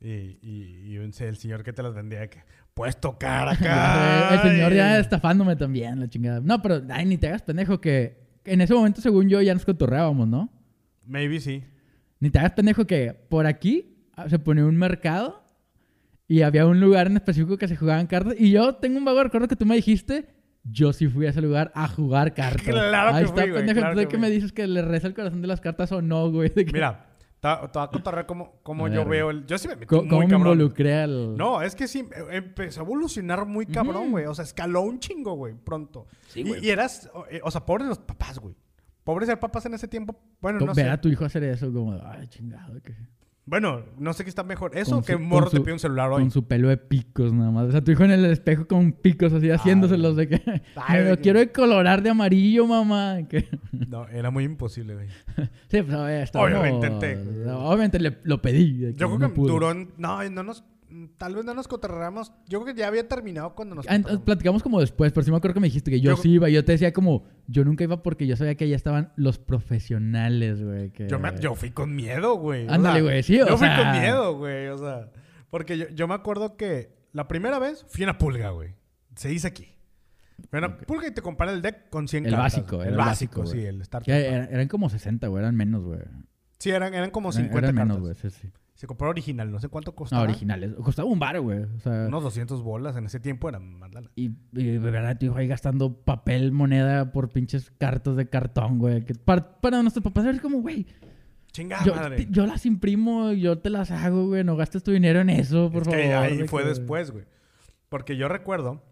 Y, 0.00 0.38
y, 0.42 0.92
y 0.92 0.98
un- 0.98 1.12
el 1.18 1.36
señor 1.36 1.62
que 1.62 1.72
te 1.72 1.82
las 1.82 1.94
vendía 1.94 2.28
que 2.28 2.40
puedes 2.74 3.00
tocar 3.00 3.48
acá. 3.48 4.34
el 4.34 4.40
señor 4.50 4.72
ya 4.74 4.98
estafándome 4.98 5.56
también, 5.56 5.98
la 6.00 6.08
chingada. 6.08 6.40
No, 6.40 6.60
pero, 6.60 6.82
ay, 6.90 7.06
ni 7.06 7.16
te 7.16 7.28
hagas 7.28 7.42
pendejo 7.42 7.80
que 7.80 8.26
en 8.44 8.60
ese 8.60 8.74
momento, 8.74 9.00
según 9.00 9.28
yo, 9.28 9.40
ya 9.40 9.54
nos 9.54 9.64
cotorreábamos, 9.64 10.28
¿no? 10.28 10.50
Maybe 11.06 11.40
sí. 11.40 11.64
Ni 12.20 12.30
te 12.30 12.38
hagas 12.38 12.52
pendejo 12.52 12.86
que 12.86 13.12
por 13.28 13.46
aquí 13.46 13.96
ah, 14.14 14.28
se 14.28 14.38
ponía 14.38 14.64
un 14.66 14.76
mercado 14.76 15.44
y 16.28 16.42
había 16.42 16.66
un 16.66 16.80
lugar 16.80 17.06
en 17.06 17.16
específico 17.16 17.56
que 17.56 17.68
se 17.68 17.76
jugaban 17.76 18.06
cartas. 18.06 18.34
Y 18.38 18.50
yo 18.50 18.74
tengo 18.76 18.98
un 18.98 19.04
vago 19.04 19.22
recuerdo 19.22 19.48
que 19.48 19.56
tú 19.56 19.66
me 19.66 19.76
dijiste, 19.76 20.26
yo 20.64 20.92
sí 20.92 21.06
fui 21.08 21.26
a 21.26 21.30
ese 21.30 21.40
lugar 21.40 21.70
a 21.74 21.86
jugar 21.88 22.34
cartas. 22.34 22.62
Claro 22.64 23.10
que 23.12 23.16
Ahí 23.18 23.24
está, 23.24 23.42
fui, 23.42 23.50
güey, 23.50 23.60
pendejo. 23.66 23.78
claro 23.80 23.92
Entonces, 23.92 24.06
que 24.06 24.10
¿qué 24.10 24.16
fui. 24.16 24.20
me 24.20 24.30
dices 24.30 24.52
que 24.52 24.66
le 24.66 24.82
reza 24.82 25.06
el 25.06 25.14
corazón 25.14 25.40
de 25.42 25.46
las 25.48 25.60
cartas 25.60 25.92
o 25.92 26.02
no, 26.02 26.30
güey? 26.30 26.50
Que- 26.50 26.64
Mira, 26.64 27.06
te, 27.38 27.48
te 27.48 27.78
voy 27.78 27.84
a 27.84 27.88
contar 27.88 28.26
cómo, 28.26 28.58
cómo 28.64 28.86
A 28.86 28.88
yo 28.88 29.00
ver, 29.00 29.08
veo 29.08 29.30
el... 29.30 29.46
Yo 29.46 29.56
sí 29.58 29.68
me 29.68 29.74
metí 29.76 29.86
¿Cómo, 29.86 30.02
muy 30.02 30.08
cómo 30.10 30.20
me 30.22 30.28
cabrón. 30.30 30.52
involucré 30.54 30.94
al...? 30.94 31.36
No, 31.36 31.62
es 31.62 31.76
que 31.76 31.86
sí, 31.86 32.04
empezó 32.32 32.80
a 32.80 32.84
evolucionar 32.84 33.46
muy 33.46 33.66
cabrón, 33.66 34.02
Ujú. 34.04 34.10
güey. 34.12 34.24
O 34.26 34.34
sea, 34.34 34.44
escaló 34.44 34.80
un 34.82 34.98
chingo, 34.98 35.34
güey, 35.34 35.54
pronto. 35.54 36.06
Sí, 36.28 36.40
Y- 36.40 36.48
güey. 36.48 36.66
y, 36.66 36.70
eras, 36.70 37.08
o, 37.14 37.24
eh, 37.30 37.40
o 37.44 37.50
sea, 37.52 37.64
pobres 37.64 37.86
los 37.86 37.98
papás, 37.98 38.38
güey. 38.40 38.56
Pobres 39.04 39.28
ser 39.28 39.38
papás 39.38 39.64
en 39.66 39.74
ese 39.74 39.86
tiempo. 39.86 40.18
Bueno, 40.40 40.58
no 40.58 40.66
ver 40.74 40.86
sé. 40.86 40.90
a 40.90 41.00
tu 41.00 41.08
hijo 41.08 41.24
hacer 41.24 41.44
eso 41.44 41.72
como, 41.72 41.92
ay, 42.04 42.26
chingado. 42.26 42.82
Que... 42.82 42.92
Bueno, 43.48 43.84
no 43.96 44.12
sé 44.12 44.24
qué 44.24 44.28
está 44.28 44.42
mejor. 44.42 44.76
Eso 44.76 44.96
Con 44.96 45.04
que 45.04 45.14
un 45.14 45.28
morro 45.28 45.48
te 45.48 45.60
pide 45.60 45.72
un 45.72 45.78
celular 45.78 46.10
hoy. 46.10 46.20
Con 46.22 46.32
su 46.32 46.48
pelo 46.48 46.68
de 46.68 46.76
picos 46.76 47.32
nada 47.32 47.52
más. 47.52 47.68
O 47.68 47.70
sea, 47.70 47.80
tu 47.82 47.92
hijo 47.92 48.02
en 48.02 48.10
el 48.10 48.24
espejo 48.24 48.66
con 48.66 48.90
picos 48.90 49.32
así 49.32 49.50
haciéndoselos 49.50 50.16
de 50.16 50.28
que... 50.28 50.62
Ay, 50.74 51.04
me 51.04 51.10
lo 51.10 51.16
quiero 51.18 51.40
colorar 51.52 52.02
de 52.02 52.10
amarillo, 52.10 52.66
mamá. 52.66 53.18
Que... 53.28 53.48
No, 53.88 54.08
era 54.08 54.30
muy 54.32 54.42
imposible, 54.42 54.94
güey. 54.94 55.06
Sí, 55.68 55.80
pues 55.82 55.94
Obviamente 56.34 56.86
intenté. 56.88 57.18
Obviamente 57.52 58.00
le- 58.00 58.18
lo 58.24 58.42
pedí. 58.42 58.92
Yo 58.96 59.06
creo 59.06 59.18
no 59.18 59.28
que 59.28 59.34
pude. 59.34 59.52
duró... 59.52 59.74
No, 59.96 60.28
no 60.28 60.42
nos... 60.42 60.64
Tal 61.18 61.34
vez 61.34 61.44
no 61.44 61.54
nos 61.54 61.68
cotorreamos. 61.68 62.32
Yo 62.48 62.62
creo 62.62 62.74
que 62.74 62.80
ya 62.80 62.88
había 62.88 63.06
terminado 63.08 63.54
cuando 63.54 63.74
nos... 63.74 63.86
Ah, 63.88 63.94
entonces 63.94 64.20
platicamos 64.20 64.62
como 64.62 64.80
después, 64.80 65.12
pero 65.12 65.24
sí 65.24 65.30
me 65.30 65.36
acuerdo 65.36 65.54
que 65.54 65.60
me 65.60 65.66
dijiste 65.68 65.90
que 65.90 66.00
yo, 66.00 66.12
Yo- 66.12 66.16
sí 66.22 66.30
iba. 66.32 66.48
Yo 66.48 66.64
te 66.64 66.72
decía 66.72 66.92
como, 66.92 67.24
yo 67.46 67.64
nunca 67.64 67.84
iba 67.84 68.02
porque 68.02 68.26
yo 68.26 68.36
sabía 68.36 68.54
que 68.56 68.64
allá 68.64 68.76
estaban 68.76 69.12
los 69.16 69.38
profesionales, 69.38 70.62
güey. 70.62 70.90
Que... 70.90 71.08
Yo, 71.08 71.18
me- 71.18 71.38
yo 71.40 71.54
fui 71.54 71.70
con 71.70 71.94
miedo, 71.94 72.34
güey. 72.36 72.66
Ándale, 72.68 73.02
güey, 73.02 73.22
sí, 73.22 73.40
o 73.40 73.46
Yo 73.46 73.56
fui 73.56 73.68
con 73.68 73.92
miedo, 73.92 74.36
güey. 74.36 74.68
O 74.68 74.78
sea, 74.78 75.10
porque 75.50 75.78
yo, 75.78 75.88
yo 75.90 76.08
me 76.08 76.14
acuerdo 76.14 76.56
que 76.56 76.94
la 77.12 77.28
primera 77.28 77.58
vez 77.58 77.84
fui 77.88 78.04
a 78.04 78.08
una 78.10 78.18
pulga, 78.18 78.50
güey. 78.50 78.74
Se 79.14 79.28
dice 79.28 79.46
aquí. 79.48 79.68
Fui 80.50 80.58
una 80.58 80.76
pulga 80.76 81.08
y 81.08 81.12
te 81.12 81.22
compara 81.22 81.52
el 81.52 81.62
deck 81.62 81.88
con 81.88 82.08
100 82.08 82.26
El 82.26 82.32
cartas. 82.32 82.52
básico, 82.54 82.82
el 82.82 82.88
el 82.90 82.96
básico, 82.96 83.40
básico, 83.40 83.58
sí, 83.60 83.64
el 83.66 83.84
Start. 83.84 84.04
Que 84.04 84.12
eran, 84.26 84.48
eran 84.52 84.68
como 84.68 84.90
60, 84.90 85.26
güey. 85.28 85.42
Eran 85.42 85.56
menos, 85.56 85.82
güey. 85.82 86.00
Sí, 86.58 86.70
eran, 86.70 86.92
eran 86.94 87.10
como 87.10 87.30
Eran- 87.30 87.44
50 87.44 87.58
eran 87.70 87.76
cartas. 87.76 87.96
menos, 87.96 88.00
güey. 88.02 88.14
Sí, 88.14 88.30
sí. 88.42 88.50
Se 88.76 88.86
compró 88.86 89.08
original, 89.08 89.50
no 89.50 89.58
sé 89.58 89.68
cuánto 89.68 89.90
No, 89.92 89.96
costaba. 89.96 90.22
originales. 90.22 90.74
Costaba 90.74 91.08
un 91.08 91.18
bar, 91.18 91.40
güey. 91.40 91.62
O 91.64 91.80
sea... 91.80 92.06
Unos 92.08 92.22
200 92.22 92.62
bolas 92.62 92.94
en 92.96 93.06
ese 93.06 93.18
tiempo 93.20 93.48
eran 93.48 93.80
lana. 93.80 94.10
Y, 94.14 94.32
y 94.52 94.64
de 94.64 94.78
verdad, 94.78 95.16
tu 95.18 95.26
hijo 95.26 95.36
ahí 95.36 95.48
gastando 95.48 95.94
papel, 96.04 96.52
moneda 96.52 97.10
por 97.10 97.30
pinches 97.30 97.70
cartas 97.78 98.16
de 98.16 98.28
cartón, 98.28 98.78
güey. 98.78 99.02
Que 99.04 99.14
para, 99.14 99.60
para 99.60 99.80
nuestros 99.82 100.04
papás 100.04 100.26
es 100.26 100.40
como, 100.42 100.60
güey, 100.60 100.86
Chingada 101.52 101.84
yo, 101.86 101.94
madre. 101.94 102.16
te- 102.16 102.26
yo 102.30 102.46
las 102.46 102.66
imprimo, 102.66 103.32
yo 103.32 103.58
te 103.58 103.70
las 103.70 103.90
hago, 103.90 104.26
güey. 104.26 104.44
No 104.44 104.56
gastes 104.56 104.82
tu 104.82 104.90
dinero 104.92 105.20
en 105.20 105.30
eso, 105.30 105.70
por 105.72 105.82
es 105.82 105.88
favor. 105.88 106.00
que 106.02 106.14
ahí 106.14 106.46
fue 106.46 106.62
que- 106.62 106.68
después, 106.68 107.10
güey. 107.10 107.24
Porque 107.88 108.18
yo 108.18 108.28
recuerdo 108.28 108.82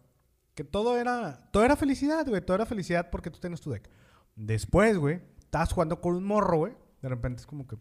que 0.55 0.65
todo 0.65 0.97
era, 0.97 1.51
todo 1.53 1.63
era 1.63 1.77
felicidad, 1.77 2.27
güey. 2.27 2.41
Todo 2.41 2.55
era 2.55 2.65
felicidad 2.65 3.11
porque 3.11 3.29
tú 3.31 3.39
tienes 3.39 3.61
tu 3.61 3.71
deck. 3.71 3.91
Después, 4.35 4.97
güey, 4.97 5.21
estabas 5.41 5.73
jugando 5.75 6.01
con 6.01 6.15
un 6.15 6.25
morro, 6.25 6.57
güey. 6.57 6.73
De 7.03 7.09
repente 7.11 7.41
es 7.41 7.47
como 7.47 7.67
que. 7.67 7.77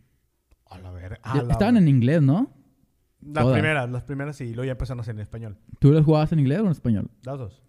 A 0.73 0.79
la 0.79 0.91
verga. 0.91 1.19
a 1.23 1.41
la 1.43 1.51
Estaban 1.53 1.77
en 1.77 1.87
inglés, 1.87 2.21
¿no? 2.21 2.51
Las 3.21 3.43
todas. 3.43 3.53
primeras, 3.59 3.89
las 3.89 4.03
primeras 4.03 4.35
sí. 4.35 4.45
Y 4.45 4.49
luego 4.53 4.65
ya 4.65 4.71
empezaron 4.73 4.99
a 4.99 5.03
ser 5.03 5.15
en 5.15 5.21
español. 5.21 5.57
¿Tú 5.79 5.91
las 5.91 6.03
jugabas 6.03 6.31
en 6.33 6.39
inglés 6.39 6.59
o 6.59 6.65
en 6.65 6.71
español? 6.71 7.09
Las 7.25 7.37
dos. 7.39 7.61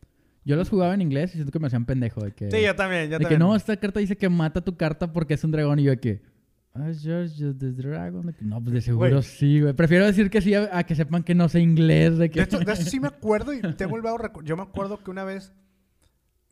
Yo 0.45 0.57
las 0.57 0.69
jugaba 0.69 0.93
en 0.95 1.01
inglés 1.01 1.31
y 1.31 1.35
siento 1.35 1.53
que 1.53 1.59
me 1.59 1.69
hacían 1.69 1.87
pendejo. 1.87 2.23
De 2.23 2.33
que, 2.33 2.51
Sí, 2.51 2.63
yo 2.63 2.75
también, 2.75 3.09
yo 3.11 3.19
de 3.19 3.25
que 3.27 3.39
no, 3.39 3.55
esta 3.57 3.77
carta 3.77 4.01
dice 4.01 4.17
que 4.17 4.29
mata 4.29 4.61
tu 4.63 4.77
carta 4.77 5.13
porque 5.13 5.35
es 5.35 5.45
un 5.45 5.53
dragón. 5.53 5.79
Y 5.79 5.85
yo 5.85 5.91
de 5.93 6.01
que. 6.01 6.23
"Ah, 6.75 6.91
George 7.01 7.55
the 7.55 7.71
Dragon. 7.73 8.35
No, 8.41 8.61
pues 8.61 8.75
de 8.75 8.81
seguro 8.81 9.23
sí, 9.23 9.61
güey. 9.61 9.73
Prefiero 9.75 10.05
decir 10.07 10.29
que 10.29 10.41
sí 10.43 10.53
a, 10.55 10.77
a 10.77 10.85
que 10.85 10.95
sepan 10.97 11.23
que 11.23 11.35
no 11.35 11.49
sé 11.49 11.61
inglés. 11.61 12.19
De 12.19 12.29
que... 12.31 12.41
De, 12.41 12.43
esto, 12.43 12.59
de 12.59 12.73
eso 12.73 12.83
sí 12.83 12.99
me 13.01 13.07
acuerdo 13.09 13.53
y 13.55 13.61
tengo 13.75 13.97
el 13.97 14.03
vago 14.03 14.19
recu- 14.19 14.43
Yo 14.43 14.57
me 14.57 14.65
acuerdo 14.65 15.03
que 15.03 15.11
una 15.11 15.23
vez 15.25 15.53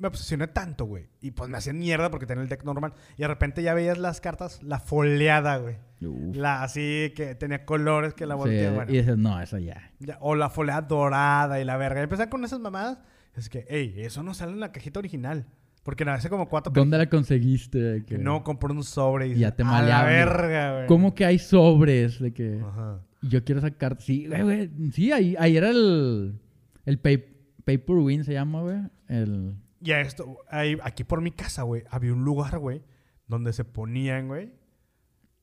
me 0.03 0.09
obsesioné 0.09 0.49
tanto, 0.49 0.85
güey. 0.85 1.07
Y 1.21 1.31
pues 1.31 1.49
me 1.49 1.57
hacían 1.57 1.79
mierda 1.79 2.11
porque 2.11 2.27
tenía 2.27 2.43
el 2.43 2.49
deck 2.49 2.65
normal. 2.65 2.93
Y 3.17 3.23
de 3.23 3.29
repente 3.29 3.63
ya 3.63 3.73
veías 3.73 3.97
las 3.99 4.21
cartas, 4.21 4.63
la 4.63 4.81
foleada, 4.81 5.59
güey. 5.59 5.77
Uf. 6.05 6.35
La 6.37 6.63
así 6.65 7.13
que 7.15 7.35
tenía 7.37 7.65
colores 7.65 8.13
que 8.13 8.27
la 8.27 8.35
Sí, 8.35 8.39
volteé, 8.41 8.71
bueno. 8.71 8.93
Y 8.93 8.97
dices, 8.99 9.17
no, 9.17 9.41
eso 9.41 9.59
ya. 9.59 9.93
Ya, 10.01 10.19
o 10.21 10.35
la 10.35 10.51
foleada 10.51 10.83
dorada 10.83 11.61
y 11.61 11.65
la 11.65 11.77
verga. 11.77 12.01
Y 12.01 12.05
empezar 12.05 12.29
con 12.29 12.45
esas 12.45 12.59
mamadas. 12.59 12.99
Es 13.35 13.49
que, 13.49 13.65
hey, 13.69 13.95
eso 13.99 14.23
no 14.23 14.35
sale 14.35 14.53
en 14.53 14.61
la 14.61 14.73
cajita 14.73 14.99
original. 14.99 15.47
Porque 15.85 16.05
hace 16.05 16.29
como 16.29 16.49
cuatro 16.49 16.73
¿Dónde 16.73 16.97
la 16.99 17.09
conseguiste? 17.09 18.05
Que 18.07 18.17
no 18.19 18.45
compré 18.45 18.73
un 18.73 18.85
sobre 18.85 19.29
y 19.29 19.35
Ya 19.39 19.53
te 19.55 19.63
a 19.65 19.83
la 19.83 20.05
verga, 20.05 20.75
güey. 20.75 20.87
¿Cómo 20.87 21.15
que 21.15 21.25
hay 21.25 21.39
sobres? 21.39 22.21
De 22.21 22.33
que. 22.33 22.61
Ajá. 22.61 23.01
Y 23.21 23.29
yo 23.29 23.45
quiero 23.45 23.61
sacar. 23.61 23.97
Sí, 24.01 24.27
güey, 24.27 24.43
güey. 24.43 24.71
Sí, 24.93 25.11
ahí, 25.13 25.35
ahí 25.39 25.57
era 25.57 25.71
el. 25.71 26.39
El 26.85 26.99
pay- 27.01 27.25
Paper 27.65 27.97
Win 27.97 28.25
se 28.25 28.33
llama, 28.33 28.61
güey. 28.61 28.79
El. 29.09 29.55
Y 29.83 29.93
a 29.93 30.01
esto, 30.01 30.39
ahí, 30.49 30.79
aquí 30.83 31.05
por 31.05 31.21
mi 31.21 31.33
casa, 31.33 31.63
güey, 31.63 31.83
había 31.91 32.13
un 32.13 32.25
lugar, 32.25 32.59
güey, 32.59 32.83
donde 33.27 33.53
se 33.53 33.65
ponían, 33.65 34.29
güey. 34.29 34.53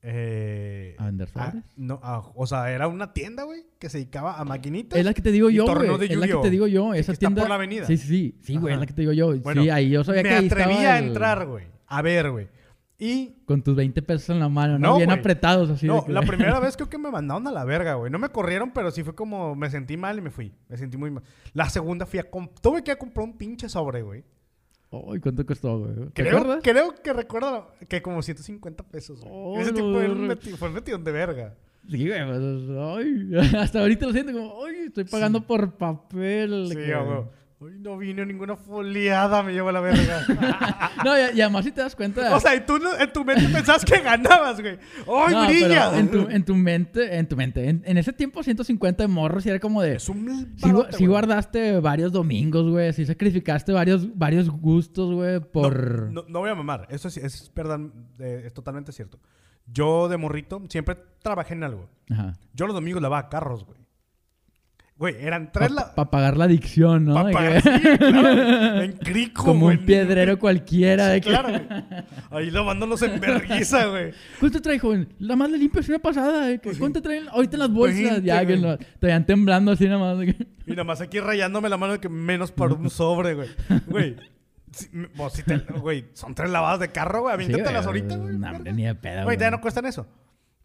Eh, 0.01 0.95
A 0.97 1.07
vender 1.07 1.27
no, 1.75 1.99
ah, 2.01 2.31
o 2.33 2.47
sea, 2.47 2.71
era 2.71 2.87
una 2.87 3.11
tienda, 3.11 3.43
güey, 3.43 3.65
que 3.79 3.89
se 3.89 3.97
dedicaba 3.97 4.39
a 4.39 4.45
maquinitas. 4.45 4.97
Es 4.97 5.03
la 5.03 5.13
que 5.13 5.21
te 5.21 5.31
digo 5.31 5.49
yo, 5.49 5.65
güey. 5.65 6.09
Es 6.09 6.17
la 6.17 6.27
que 6.27 6.35
te 6.35 6.49
digo 6.49 6.67
yo. 6.67 6.93
Esa 6.93 7.11
está 7.11 7.27
por 7.27 7.35
tienda. 7.35 7.49
la 7.49 7.55
avenida. 7.55 7.85
Sí, 7.85 7.97
sí, 7.97 8.39
sí. 8.41 8.55
Güey, 8.55 8.75
es 8.75 8.79
la 8.79 8.85
que 8.85 8.93
te 8.93 9.01
digo 9.01 9.11
yo. 9.11 9.37
Bueno, 9.39 9.63
sí, 9.63 9.69
ahí 9.69 9.89
yo 9.89 10.03
sabía 10.05 10.23
Me 10.23 10.29
que 10.29 10.35
ahí 10.35 10.45
atreví 10.45 10.73
estaba 10.73 10.93
a 10.93 10.99
entrar, 10.99 11.45
güey. 11.47 11.65
A 11.87 12.01
ver, 12.01 12.31
güey. 12.31 12.47
Y 13.01 13.33
Con 13.45 13.61
tus 13.63 13.75
20 13.77 14.01
pesos 14.01 14.29
en 14.31 14.39
la 14.41 14.49
mano, 14.49 14.77
¿no? 14.77 14.89
No, 14.89 14.95
Bien 14.97 15.07
güey. 15.07 15.19
apretados 15.19 15.69
así. 15.69 15.87
de 15.87 15.93
no, 15.93 16.05
que- 16.05 16.11
la 16.11 16.21
primera 16.21 16.59
vez 16.59 16.75
creo 16.75 16.89
que 16.89 16.97
me 16.97 17.09
mandaron 17.09 17.47
a 17.47 17.51
la 17.51 17.63
verga, 17.63 17.93
güey. 17.93 18.11
No 18.11 18.19
me 18.19 18.27
corrieron, 18.29 18.71
pero 18.71 18.91
sí 18.91 19.03
fue 19.03 19.15
como 19.15 19.55
me 19.55 19.69
sentí 19.69 19.95
mal 19.95 20.17
y 20.17 20.21
me 20.21 20.29
fui. 20.31 20.51
Me 20.67 20.75
sentí 20.77 20.97
muy 20.97 21.09
mal. 21.09 21.23
La 21.53 21.69
segunda 21.69 22.05
fui 22.05 22.19
a 22.19 22.29
comp- 22.29 22.51
tuve 22.61 22.83
que 22.83 22.91
ir 22.91 22.95
a 22.95 22.99
comprar 22.99 23.25
un 23.25 23.37
pinche 23.37 23.69
sobre, 23.69 24.01
güey. 24.01 24.25
Ay, 24.91 25.19
¿cuánto 25.21 25.45
costó, 25.45 25.79
güey? 25.79 25.93
¿Te 26.13 26.23
Creo, 26.23 26.37
acuerdas? 26.39 26.59
creo 26.63 26.95
que 27.01 27.13
recuerdo 27.13 27.71
que 27.87 28.01
como 28.01 28.21
150 28.21 28.83
pesos, 28.83 29.21
güey. 29.21 29.31
Oh, 29.33 29.59
Ese 29.59 29.71
tipo 29.71 29.87
no. 29.87 29.99
meti- 30.27 30.55
fue 30.57 30.67
un 30.67 30.73
metido 30.73 30.97
de 30.97 31.11
verga. 31.11 31.55
Sí, 31.89 32.05
güey. 32.07 32.19
pues, 32.25 32.69
ay, 32.77 33.31
hasta 33.57 33.79
ahorita 33.79 34.07
lo 34.07 34.11
siento 34.13 34.33
como, 34.33 34.65
ay, 34.65 34.75
estoy 34.87 35.05
pagando 35.05 35.41
por 35.45 35.71
papel. 35.77 36.65
Sí, 36.69 36.75
güey. 36.75 37.23
Uy, 37.61 37.77
no 37.77 37.97
vino 37.97 38.23
ninguna 38.23 38.55
foliada, 38.55 39.43
me 39.43 39.51
llevo 39.51 39.67
a 39.67 39.73
la 39.73 39.81
verga. 39.81 40.25
No, 41.03 41.17
y, 41.17 41.37
y 41.37 41.41
además 41.41 41.65
si 41.65 41.71
te 41.71 41.81
das 41.81 41.95
cuenta. 41.95 42.35
o 42.35 42.39
sea, 42.39 42.55
y 42.55 42.65
tú 42.65 42.77
en 42.77 43.13
tu 43.13 43.23
mente 43.25 43.47
pensabas 43.49 43.83
que 43.83 43.99
ganabas, 43.99 44.61
güey. 44.61 44.77
¡Ay, 45.07 45.33
no, 45.33 45.45
brilla! 45.45 45.97
en 45.97 46.09
tu, 46.09 46.29
en 46.29 46.45
tu 46.45 46.55
mente, 46.55 47.17
en 47.17 47.27
tu 47.27 47.35
mente, 47.35 47.69
en, 47.69 47.81
en 47.85 47.97
ese 47.97 48.13
tiempo 48.13 48.43
150 48.43 49.03
de 49.03 49.07
morros 49.07 49.45
y 49.45 49.49
era 49.49 49.59
como 49.59 49.81
de... 49.81 49.95
Es 49.95 50.07
un 50.09 50.55
sí 50.57 50.69
güey. 50.71 51.05
guardaste 51.07 51.79
varios 51.79 52.11
domingos, 52.13 52.69
güey. 52.69 52.93
Sí 52.93 53.05
sacrificaste 53.05 53.73
varios, 53.73 54.17
varios 54.17 54.49
gustos, 54.49 55.13
güey, 55.13 55.39
por... 55.39 56.11
No, 56.11 56.23
no 56.27 56.39
voy 56.39 56.49
a 56.49 56.55
mamar. 56.55 56.87
Eso 56.89 57.09
sí, 57.09 57.19
es, 57.21 57.51
verdad, 57.53 57.79
eh, 58.19 58.43
es 58.45 58.53
totalmente 58.53 58.91
cierto. 58.91 59.19
Yo 59.67 60.07
de 60.07 60.17
morrito 60.17 60.61
siempre 60.69 60.97
trabajé 61.21 61.53
en 61.53 61.63
algo. 61.63 61.89
Ajá. 62.09 62.37
Yo 62.53 62.67
los 62.67 62.75
domingos 62.75 63.01
lavaba 63.01 63.29
carros, 63.29 63.65
güey. 63.65 63.78
Güey, 64.99 65.15
eran 65.21 65.49
tres 65.51 65.69
Para 65.73 65.87
la... 65.95 66.09
pagar 66.11 66.35
la 66.37 66.43
adicción, 66.43 67.05
¿no? 67.05 67.13
pa' 67.15 67.23
De 67.23 67.33
pagar- 67.33 67.63
que- 67.63 67.71
sí, 67.71 67.97
claro, 67.97 68.81
en 68.83 68.91
crico, 68.97 69.45
como 69.45 69.65
güey. 69.67 69.77
un 69.77 69.85
piedrero 69.85 70.37
cualquiera. 70.37 71.05
Sí, 71.07 71.11
de 71.13 71.21
que- 71.21 71.29
claro, 71.29 71.49
güey. 71.49 71.61
Ahí 72.31 72.51
lavándonos 72.51 73.01
en 73.03 73.17
vergüenza, 73.19 73.85
güey. 73.85 74.11
¿Cuánto 74.41 74.61
trae, 74.61 74.77
joven? 74.77 75.07
La 75.19 75.37
más 75.37 75.49
le 75.49 75.57
limpio 75.57 75.79
es 75.79 75.87
una 75.87 75.99
pasada. 75.99 76.49
que, 76.51 76.59
Pues 76.59 76.75
sí. 76.75 76.79
¿Cuánto 76.81 77.01
traen 77.01 77.29
ahorita 77.29 77.55
en 77.55 77.59
las 77.59 77.71
bolsas? 77.71 78.21
Ya 78.23 78.39
que 78.45 78.57
güey. 78.57 78.61
no, 78.61 78.77
te 78.77 78.85
vayan 79.07 79.25
temblando 79.25 79.71
así 79.71 79.85
nada 79.87 80.15
más. 80.15 80.25
que- 80.25 80.47
Y 80.67 80.71
nada 80.71 80.83
más 80.83 80.99
aquí 80.99 81.19
rayándome 81.21 81.69
la 81.69 81.77
mano 81.77 81.93
de 81.93 81.99
que 81.99 82.09
menos 82.09 82.51
por 82.51 82.73
un 82.73 82.89
sobre, 82.89 83.35
güey. 83.35 83.47
Güey. 83.87 84.17
si- 84.71 84.89
m- 84.93 85.07
vos, 85.15 85.31
si 85.31 85.43
te- 85.43 85.57
güey, 85.79 86.07
son 86.13 86.35
tres 86.35 86.51
lavadas 86.51 86.81
de 86.81 86.89
carro, 86.89 87.21
güey. 87.21 87.37
Sí, 87.37 87.43
Aviéntatelas 87.45 87.85
güey, 87.87 88.01
ahorita, 88.01 88.17
güey. 88.17 88.33
No, 88.33 88.39
verga. 88.41 88.57
hombre, 88.57 88.73
ni 88.73 88.83
de 88.83 88.95
pedo, 88.95 89.23
Güey, 89.23 89.37
ya 89.37 89.49
no 89.49 89.61
cuestan 89.61 89.85
eso. 89.85 90.05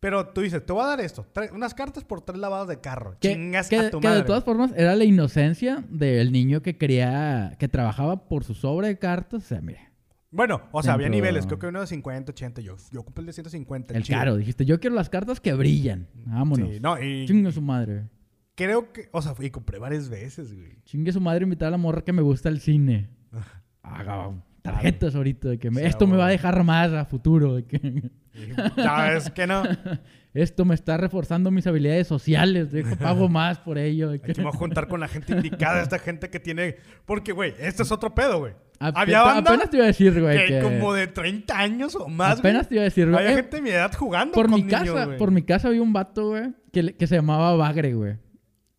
Pero 0.05 0.27
tú 0.29 0.43
dices, 0.43 0.65
te 0.67 0.71
voy 0.75 0.83
a 0.83 0.87
dar 0.89 1.01
esto. 1.01 1.27
unas 1.55 1.73
cartas 1.73 2.05
por 2.05 2.21
tres 2.21 2.39
lavadas 2.39 2.69
de 2.69 2.79
carro. 2.79 3.17
Que, 3.21 3.33
Chingas 3.33 3.71
que- 3.71 3.79
a 3.79 3.91
tu 3.91 4.01
que 4.01 4.07
madre. 4.09 4.21
de 4.21 4.27
todas 4.27 4.45
formas 4.45 4.73
era 4.77 4.95
la 4.97 5.05
inocencia 5.05 5.83
del 5.89 6.31
niño 6.31 6.61
que 6.61 6.77
quería, 6.77 7.57
que 7.59 7.69
trabajaba 7.69 8.29
por 8.29 8.45
su 8.45 8.53
sobre 8.53 8.89
de 8.89 8.99
cartas. 8.99 9.45
O 9.45 9.47
sea, 9.47 9.63
mire, 9.63 9.81
Bueno, 10.31 10.61
o 10.73 10.83
sea, 10.83 10.93
había 10.93 11.09
niveles. 11.09 11.47
Creo 11.47 11.59
que 11.59 11.69
uno 11.69 11.81
de 11.81 11.87
50, 11.87 12.33
80. 12.33 12.61
Yo, 12.61 12.77
yo 12.93 13.01
ocupé 13.01 13.23
el 13.23 13.29
de 13.29 13.33
150. 13.33 13.95
el 13.95 14.07
caro. 14.07 14.37
Dijiste, 14.37 14.67
yo 14.67 14.79
quiero 14.79 14.95
las 14.95 15.09
cartas 15.09 15.41
que 15.41 15.55
brillan. 15.55 16.07
Vámonos. 16.27 16.69
Sí, 16.69 16.81
no, 16.81 17.01
y 17.03 17.25
Chingue 17.27 17.51
su 17.51 17.63
madre. 17.63 18.09
creo 18.57 18.93
que... 18.93 19.09
O 19.13 19.23
sea, 19.23 19.33
y 19.41 19.49
compré 19.51 19.79
varias 19.79 20.11
veces, 20.11 20.53
güey. 20.55 20.83
Chingue 20.85 21.13
su 21.13 21.21
madre 21.23 21.45
invitar 21.45 21.69
a 21.69 21.71
la 21.71 21.77
morra 21.79 22.03
que 22.05 22.13
me 22.13 22.21
gusta 22.21 22.51
el 22.51 22.61
cine. 22.61 23.09
Haga 23.83 24.33
tarjetas 24.63 25.15
ahorita. 25.15 25.49
De 25.49 25.59
que 25.59 25.71
me- 25.71 25.81
Sí, 25.81 25.87
esto 25.87 26.07
me 26.07 26.17
va 26.17 26.27
a 26.27 26.31
dejar 26.31 26.63
más 26.65 26.93
a 26.93 27.05
futuro. 27.05 27.55
De 27.55 27.65
que 27.65 27.77
Y 27.79 28.03
ya 28.77 29.11
ves 29.11 29.31
que 29.31 29.47
no. 29.47 29.63
esto 30.35 30.65
me 30.65 30.75
está 30.75 30.97
reforzando 30.97 31.51
mis 31.51 31.67
habilidades 31.67 32.07
sociales. 32.09 32.69
Pago 33.01 33.29
más 33.31 33.59
por 33.61 33.79
ello. 33.79 34.11
Aquí 34.11 34.33
me 34.39 34.45
voy 34.45 34.53
a 34.55 34.57
juntar 34.57 34.89
con 34.89 35.01
la 35.01 35.09
gente 35.09 35.33
indicada. 35.35 35.81
Esta 35.83 35.99
gente 35.99 36.31
que 36.31 36.41
tiene... 36.41 36.77
Porque, 37.07 37.33
güey, 37.33 37.55
este 37.59 37.83
es 37.85 37.93
otro 37.93 38.15
pedo, 38.15 38.39
güey. 38.41 38.53
Ape- 38.81 38.93
Había 39.03 39.23
banda 39.23 39.53
Apenas 39.53 39.71
te 39.71 39.77
iba 39.77 39.85
a 39.85 39.89
decir, 39.89 40.21
güey. 40.21 40.37
que 40.37 40.47
que- 40.47 40.61
como 40.61 40.93
de 40.93 41.07
30 41.07 41.57
años 41.59 41.95
o 41.95 42.09
más, 42.09 42.41
Apenas 42.41 42.69
te 42.69 42.75
iba 42.75 42.83
a 42.83 42.85
decir, 42.85 43.09
güey. 43.09 43.19
Había 43.19 43.33
Eh, 43.33 43.37
gente 43.37 43.57
de 43.57 43.63
mi 43.63 43.71
edad 43.71 43.93
jugando 43.95 44.35
por 44.35 44.47
con 44.47 44.55
mi 44.57 44.63
niños, 44.65 44.81
casa, 44.81 45.05
güey. 45.07 45.19
por 45.19 45.31
mi 45.31 45.43
casa 45.43 45.69
había 45.69 45.81
un 45.83 45.93
vato, 45.93 46.31
güey, 46.31 46.53
que, 46.73 46.97
que 46.97 47.07
se 47.07 47.15
llamaba 47.15 47.55
Bagre, 47.55 47.95
güey. 47.95 48.17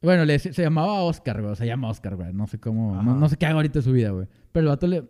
Bueno, 0.02 0.26
le, 0.26 0.38
se 0.38 0.52
llamaba 0.62 1.02
Oscar, 1.02 1.42
güey. 1.42 1.54
o 1.54 1.56
Se 1.56 1.66
llama 1.66 1.90
Oscar, 1.90 2.16
güey. 2.16 2.32
No 2.34 2.46
sé 2.46 2.60
cómo. 2.60 3.02
No, 3.02 3.30
sé 3.30 3.38
qué 3.38 3.46
haga 3.48 3.56
ahorita 3.56 3.80
de 3.80 3.84
su 3.84 3.92
vida, 3.94 4.10
güey. 4.12 4.28
Pero 4.52 4.66
el 4.66 4.68
vato 4.68 4.86
le. 4.86 5.06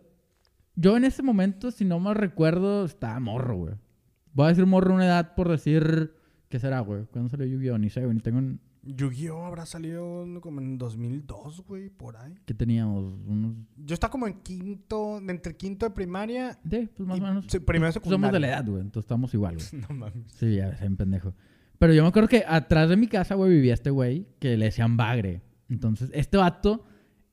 Yo 0.76 0.96
en 0.96 1.04
ese 1.04 1.22
momento, 1.22 1.70
si 1.70 1.84
no 1.84 1.98
mal 1.98 2.14
recuerdo, 2.14 2.84
estaba 2.86 3.18
morro, 3.20 3.56
güey. 3.56 3.74
Voy 4.36 4.44
a 4.44 4.48
decir 4.50 4.66
morro 4.66 4.94
una 4.94 5.06
edad 5.06 5.34
por 5.34 5.48
decir. 5.48 6.12
¿Qué 6.50 6.58
será, 6.60 6.80
güey? 6.80 7.06
¿Cuándo 7.10 7.28
salió 7.30 7.46
Yu-Gi-Oh? 7.46 7.78
Ni 7.78 7.88
sé, 7.90 8.02
güey. 8.02 8.14
Ni 8.14 8.20
tengo. 8.20 8.38
un- 8.38 8.60
Yu-Gi-Oh! 8.84 9.46
habrá 9.46 9.64
salido 9.66 10.24
como 10.40 10.60
en 10.60 10.78
2002, 10.78 11.62
güey, 11.66 11.88
por 11.88 12.16
ahí. 12.18 12.34
¿Qué 12.44 12.54
teníamos? 12.54 13.14
Unos. 13.26 13.54
Yo 13.78 13.94
estaba 13.94 14.10
como 14.12 14.28
en 14.28 14.34
quinto, 14.42 15.18
entre 15.26 15.56
quinto 15.56 15.86
de 15.86 15.90
primaria 15.90 16.52
Sí, 16.70 16.88
pues 16.94 17.08
más 17.08 17.18
o 17.18 17.22
menos. 17.22 17.44
sí, 17.48 17.58
primero 17.58 17.90
secundaria. 17.92 18.16
Somos 18.28 18.32
de 18.32 18.40
la 18.40 18.48
edad, 18.48 18.64
güey. 18.66 18.82
Entonces 18.82 19.06
estamos 19.06 19.32
igual, 19.34 19.56
güey. 19.56 19.66
No 19.88 19.94
mames. 19.96 20.30
Sí, 20.34 20.54
ya 20.56 20.68
ves, 20.68 20.82
un 20.82 20.96
pendejo. 20.96 21.34
Pero 21.78 21.94
yo 21.94 22.02
me 22.02 22.08
acuerdo 22.10 22.28
que 22.28 22.44
atrás 22.46 22.88
de 22.90 22.96
mi 22.96 23.08
casa, 23.08 23.34
güey, 23.34 23.50
vivía 23.50 23.74
este 23.74 23.90
güey 23.90 24.26
que 24.38 24.56
le 24.56 24.66
decían 24.66 24.96
Bagre. 24.96 25.42
Entonces, 25.68 26.10
este 26.14 26.36
vato 26.36 26.84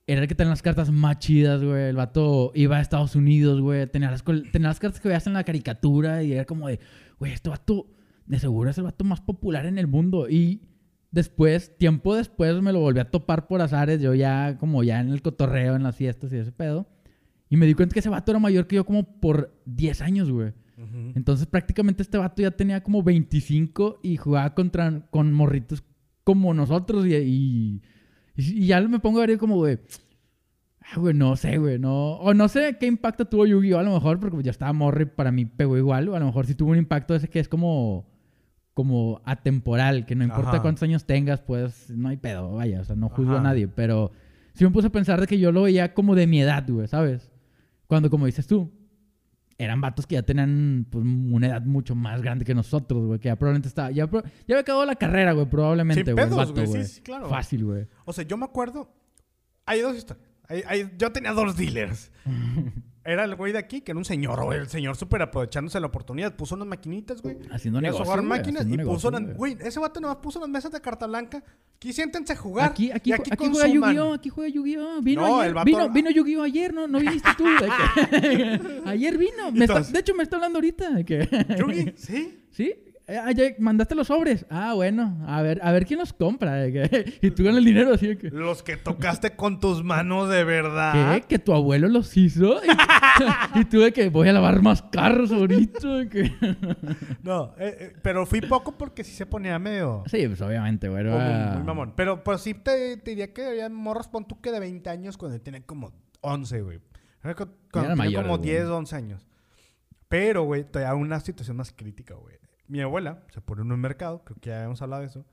era 0.05 0.21
el 0.21 0.27
que 0.27 0.35
tenía 0.35 0.49
las 0.49 0.61
cartas 0.61 0.91
más 0.91 1.19
chidas, 1.19 1.63
güey. 1.63 1.89
El 1.89 1.95
vato 1.95 2.51
iba 2.55 2.77
a 2.77 2.81
Estados 2.81 3.15
Unidos, 3.15 3.61
güey. 3.61 3.87
Tenía 3.87 4.11
las, 4.11 4.23
tenía 4.23 4.67
las 4.67 4.79
cartas 4.79 4.99
que 4.99 5.07
veías 5.07 5.27
en 5.27 5.33
la 5.33 5.43
caricatura 5.43 6.23
y 6.23 6.33
era 6.33 6.45
como 6.45 6.67
de, 6.67 6.79
güey, 7.19 7.31
este 7.31 7.49
vato 7.49 7.87
de 8.25 8.39
seguro 8.39 8.69
es 8.69 8.77
el 8.77 8.83
vato 8.83 9.03
más 9.03 9.21
popular 9.21 9.65
en 9.65 9.77
el 9.77 9.87
mundo. 9.87 10.29
Y 10.29 10.61
después, 11.11 11.77
tiempo 11.77 12.15
después, 12.15 12.61
me 12.61 12.73
lo 12.73 12.79
volví 12.79 12.99
a 12.99 13.11
topar 13.11 13.47
por 13.47 13.61
azares. 13.61 14.01
Yo 14.01 14.13
ya, 14.13 14.57
como 14.57 14.83
ya 14.83 14.99
en 14.99 15.09
el 15.09 15.21
cotorreo, 15.21 15.75
en 15.75 15.83
las 15.83 15.95
fiestas 15.95 16.33
y 16.33 16.37
ese 16.37 16.51
pedo. 16.51 16.87
Y 17.49 17.55
me 17.55 17.65
di 17.65 17.73
cuenta 17.73 17.93
que 17.93 17.99
ese 17.99 18.09
vato 18.09 18.31
era 18.31 18.39
mayor 18.39 18.67
que 18.67 18.77
yo 18.77 18.85
como 18.85 19.19
por 19.19 19.55
10 19.65 20.01
años, 20.01 20.29
güey. 20.29 20.53
Entonces 21.15 21.45
prácticamente 21.45 22.01
este 22.01 22.17
vato 22.17 22.41
ya 22.41 22.51
tenía 22.51 22.81
como 22.81 23.03
25 23.03 23.99
y 24.01 24.17
jugaba 24.17 24.53
contra, 24.53 25.05
con 25.11 25.31
morritos 25.31 25.83
como 26.23 26.53
nosotros 26.53 27.05
y, 27.05 27.15
y, 27.15 27.81
y 28.35 28.67
ya 28.67 28.81
me 28.81 28.99
pongo 28.99 29.21
a 29.21 29.25
ver 29.25 29.37
como, 29.37 29.55
güey, 29.57 29.79
ah, 30.81 30.99
güey, 30.99 31.13
no 31.13 31.35
sé, 31.35 31.57
güey, 31.57 31.79
no, 31.79 32.13
o 32.13 32.33
no 32.33 32.47
sé 32.47 32.77
qué 32.79 32.87
impacto 32.87 33.25
tuvo 33.25 33.45
Yu-Gi-Oh 33.45 33.79
a 33.79 33.83
lo 33.83 33.93
mejor 33.93 34.19
porque 34.19 34.35
pues, 34.35 34.45
ya 34.45 34.51
estaba 34.51 34.73
morri 34.73 35.05
para 35.05 35.31
mí 35.31 35.45
pegó 35.45 35.77
igual, 35.77 36.09
o 36.09 36.15
a 36.15 36.19
lo 36.19 36.25
mejor 36.25 36.45
sí 36.45 36.55
tuvo 36.55 36.71
un 36.71 36.77
impacto 36.77 37.15
ese 37.15 37.29
que 37.29 37.39
es 37.39 37.47
como, 37.47 38.05
como 38.73 39.21
atemporal, 39.25 40.05
que 40.05 40.15
no 40.15 40.23
importa 40.23 40.51
Ajá. 40.51 40.61
cuántos 40.61 40.83
años 40.83 41.05
tengas, 41.05 41.41
pues 41.41 41.89
no 41.91 42.09
hay 42.09 42.17
pedo, 42.17 42.53
vaya, 42.53 42.81
o 42.81 42.83
sea, 42.85 42.95
no 42.95 43.09
juzgo 43.09 43.33
a 43.33 43.35
Ajá. 43.35 43.43
nadie, 43.43 43.67
pero 43.67 44.11
sí 44.53 44.63
me 44.63 44.71
puse 44.71 44.87
a 44.87 44.91
pensar 44.91 45.19
de 45.21 45.27
que 45.27 45.39
yo 45.39 45.51
lo 45.51 45.63
veía 45.63 45.93
como 45.93 46.15
de 46.15 46.27
mi 46.27 46.41
edad, 46.41 46.65
güey, 46.67 46.87
¿sabes? 46.87 47.31
Cuando, 47.87 48.09
como 48.09 48.25
dices 48.25 48.47
tú, 48.47 48.71
eran 49.57 49.81
vatos 49.81 50.07
que 50.07 50.15
ya 50.15 50.23
tenían 50.23 50.87
pues, 50.89 51.03
una 51.05 51.47
edad 51.47 51.61
mucho 51.63 51.95
más 51.95 52.21
grande 52.21 52.45
que 52.45 52.53
nosotros, 52.55 53.05
güey. 53.05 53.19
Que 53.19 53.27
ya 53.29 53.35
probablemente 53.35 53.67
estaba. 53.67 53.91
Ya, 53.91 54.09
ya 54.09 54.19
había 54.47 54.59
acabado 54.59 54.85
la 54.85 54.95
carrera, 54.95 55.31
güey, 55.33 55.45
probablemente, 55.47 56.03
Sin 56.05 56.13
güey. 56.15 56.25
pedos, 56.25 56.37
vato, 56.37 56.65
güey, 56.65 56.83
sí, 56.85 56.95
sí, 56.95 57.01
claro. 57.01 57.29
Fácil, 57.29 57.65
güey. 57.65 57.87
O 58.05 58.13
sea, 58.13 58.23
yo 58.25 58.37
me 58.37 58.45
acuerdo. 58.45 58.91
Hay 59.65 59.81
dos 59.81 59.95
historias. 59.95 60.27
Hay- 60.49 60.63
hay- 60.67 60.91
yo 60.97 61.11
tenía 61.11 61.31
dos 61.33 61.55
dealers. 61.55 62.11
Era 63.05 63.25
el 63.25 63.35
güey 63.35 63.51
de 63.51 63.59
aquí, 63.59 63.81
que 63.81 63.91
era 63.91 63.97
un 63.97 64.05
señor, 64.05 64.41
güey. 64.45 64.59
El 64.59 64.69
señor 64.69 64.95
súper 64.95 65.21
aprovechándose 65.21 65.77
la 65.79 65.87
oportunidad. 65.87 66.33
Puso 66.35 66.55
unas 66.55 66.67
maquinitas, 66.69 67.21
güey. 67.21 67.37
Haciendo 67.51 67.81
negocio, 67.81 68.05
jugar 68.05 68.19
güey, 68.19 68.29
máquinas 68.29 68.65
y 68.65 68.77
puso 68.77 69.09
unas- 69.09 69.35
güey. 69.35 69.57
Ese 69.59 69.79
vato 69.79 69.99
nomás 69.99 70.17
puso 70.17 70.39
unas 70.39 70.49
mesas 70.49 70.71
de 70.71 70.79
carta 70.79 71.05
blanca. 71.05 71.43
Aquí 71.75 71.91
siéntense 71.91 72.31
a 72.31 72.35
jugar. 72.37 72.69
Aquí, 72.69 72.91
aquí, 72.91 73.11
aquí, 73.11 73.29
aquí 73.31 73.45
juega. 73.51 73.67
Yu-Gi-Oh! 73.67 74.13
Aquí 74.13 74.29
juega 74.29 74.49
Yu-Gi-Oh! 74.53 75.01
Vino 75.01 75.21
No, 75.27 75.41
ayer. 75.41 75.53
vato- 75.53 75.65
Vino, 75.65 75.89
vino 75.89 76.09
Yu-Gi-Oh! 76.11 76.43
ayer, 76.43 76.73
¿no? 76.73 76.87
No 76.87 76.99
viniste 76.99 77.29
tú. 77.37 77.43
ayer 78.85 79.17
vino. 79.17 79.51
Me 79.51 79.65
está- 79.65 79.81
de 79.81 79.99
hecho, 79.99 80.15
me 80.15 80.23
está 80.23 80.37
hablando 80.37 80.57
ahorita. 80.59 80.99
Yugi, 81.01 81.93
¿sí? 81.97 82.39
¿Sí? 82.51 82.73
Eh, 83.05 83.17
ah, 83.17 83.31
ya 83.31 83.43
mandaste 83.59 83.95
los 83.95 84.07
sobres. 84.07 84.45
Ah, 84.49 84.73
bueno. 84.75 85.17
A 85.27 85.41
ver, 85.41 85.59
a 85.61 85.73
ver 85.73 85.85
quién 85.85 85.99
los 85.99 86.13
compra. 86.13 86.65
y 87.21 87.31
tú 87.31 87.43
ganas 87.43 87.57
el 87.57 87.65
dinero 87.65 87.93
así 87.93 88.15
que... 88.15 88.29
Los 88.29 88.63
que 88.63 88.77
tocaste 88.77 89.35
con 89.35 89.59
tus 89.59 89.83
manos 89.83 90.29
de 90.29 90.43
verdad. 90.45 91.15
¿Qué? 91.15 91.21
¿Que 91.27 91.39
tu 91.39 91.53
abuelo 91.53 91.89
los 91.89 92.15
hizo? 92.15 92.61
y 93.55 93.65
tú 93.65 93.81
de 93.81 93.91
que 93.91 94.07
voy 94.09 94.29
a 94.29 94.33
lavar 94.33 94.61
más 94.61 94.81
carros 94.83 95.31
ahorita. 95.33 96.07
que- 96.09 96.31
No, 97.23 97.53
eh, 97.57 97.77
eh, 97.79 97.93
pero 98.01 98.25
fui 98.25 98.39
poco 98.39 98.77
porque 98.77 99.03
sí 99.03 99.11
se 99.11 99.25
ponía 99.25 99.59
medio... 99.59 100.03
Sí, 100.07 100.25
pues 100.27 100.39
obviamente, 100.41 100.87
güey. 100.87 101.01
era- 101.01 101.55
muy 101.55 101.63
mamón. 101.63 101.93
Pero 101.97 102.23
pues 102.23 102.39
sí 102.39 102.53
te, 102.53 102.95
te 102.97 103.11
diría 103.11 103.33
que 103.33 103.45
había 103.45 103.67
morros, 103.69 104.07
pon 104.07 104.25
tú 104.25 104.39
que 104.39 104.49
de 104.51 104.61
20 104.61 104.89
años 104.89 105.17
cuando 105.17 105.39
tienen 105.41 105.63
como 105.63 105.91
11, 106.21 106.61
güey. 106.61 106.79
Cuando 107.21 107.53
tenía 107.71 107.95
mayores, 107.97 108.21
como 108.27 108.37
güey. 108.37 108.49
10, 108.49 108.65
11 108.65 108.95
años. 108.95 109.27
Pero, 110.07 110.43
güey, 110.43 110.63
todavía 110.63 110.93
una 110.95 111.19
situación 111.19 111.57
más 111.57 111.73
crítica, 111.73 112.13
güey. 112.15 112.35
Mi 112.73 112.81
abuela 112.81 113.23
se 113.31 113.39
pone 113.39 113.61
en 113.61 113.71
un 113.71 113.79
mercado, 113.79 114.23
creo 114.25 114.35
que 114.41 114.49
ya 114.49 114.55
habíamos 114.57 114.81
hablado 114.81 115.01
de 115.03 115.07
eso. 115.09 115.23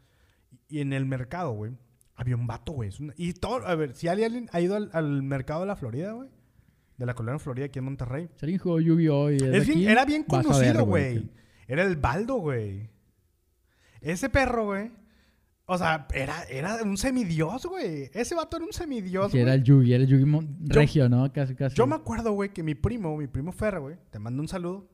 Y 0.69 0.81
en 0.81 0.93
el 0.93 1.07
mercado, 1.07 1.53
güey, 1.53 1.73
había 2.15 2.37
un 2.37 2.47
vato, 2.47 2.73
güey. 2.73 2.91
una- 3.01 3.15
Y 3.17 3.33
todo, 3.33 3.67
a 3.67 3.75
ver, 3.77 3.95
si 3.95 4.09
alguien 4.09 4.51
ha 4.53 4.61
ido 4.61 4.77
al, 4.77 4.91
al 4.93 5.23
mercado 5.23 5.63
de 5.63 5.67
la 5.69 5.75
Florida, 5.75 6.13
güey. 6.13 6.29
De 6.99 7.07
la 7.07 7.15
colonia 7.15 7.39
Florida 7.39 7.65
aquí 7.65 7.79
en 7.79 7.87
Monterrey. 7.87 8.29
Si 8.37 8.45
alguien 8.45 8.59
jugó 8.61 8.79
Yu-Gi-Oh! 8.79 9.31
era 9.31 10.05
bien 10.05 10.25
conocido, 10.25 10.85
güey. 10.85 11.31
Era 11.67 11.83
el 11.85 11.97
Baldo, 11.97 12.35
güey. 12.37 12.91
Ese 14.03 14.29
perro, 14.29 14.67
güey. 14.67 14.91
O 15.65 15.79
sea, 15.79 16.07
era, 16.13 16.43
era 16.45 16.83
un 16.83 16.99
semidios, 16.99 17.65
güey. 17.65 18.11
Ese 18.13 18.35
vato 18.35 18.59
era 18.59 18.67
un 18.67 18.73
semidios, 18.75 19.31
güey. 19.31 19.43
era 19.43 19.55
el 19.55 19.63
Yugi, 19.63 19.95
era 19.95 20.03
el 20.05 20.09
Yugi 20.11 20.31
Yo- 20.31 20.75
regio, 20.81 21.09
¿no? 21.09 21.33
Casi, 21.33 21.55
casi. 21.55 21.75
Yo 21.77 21.87
me 21.87 21.95
acuerdo, 21.95 22.33
güey, 22.33 22.53
que 22.53 22.63
mi 22.63 22.75
primo, 22.75 23.17
mi 23.17 23.29
primo 23.29 23.51
Fer, 23.53 23.81
güey, 23.81 23.97
te 24.11 24.19
mando 24.19 24.43
un 24.43 24.49
saludo. 24.49 24.87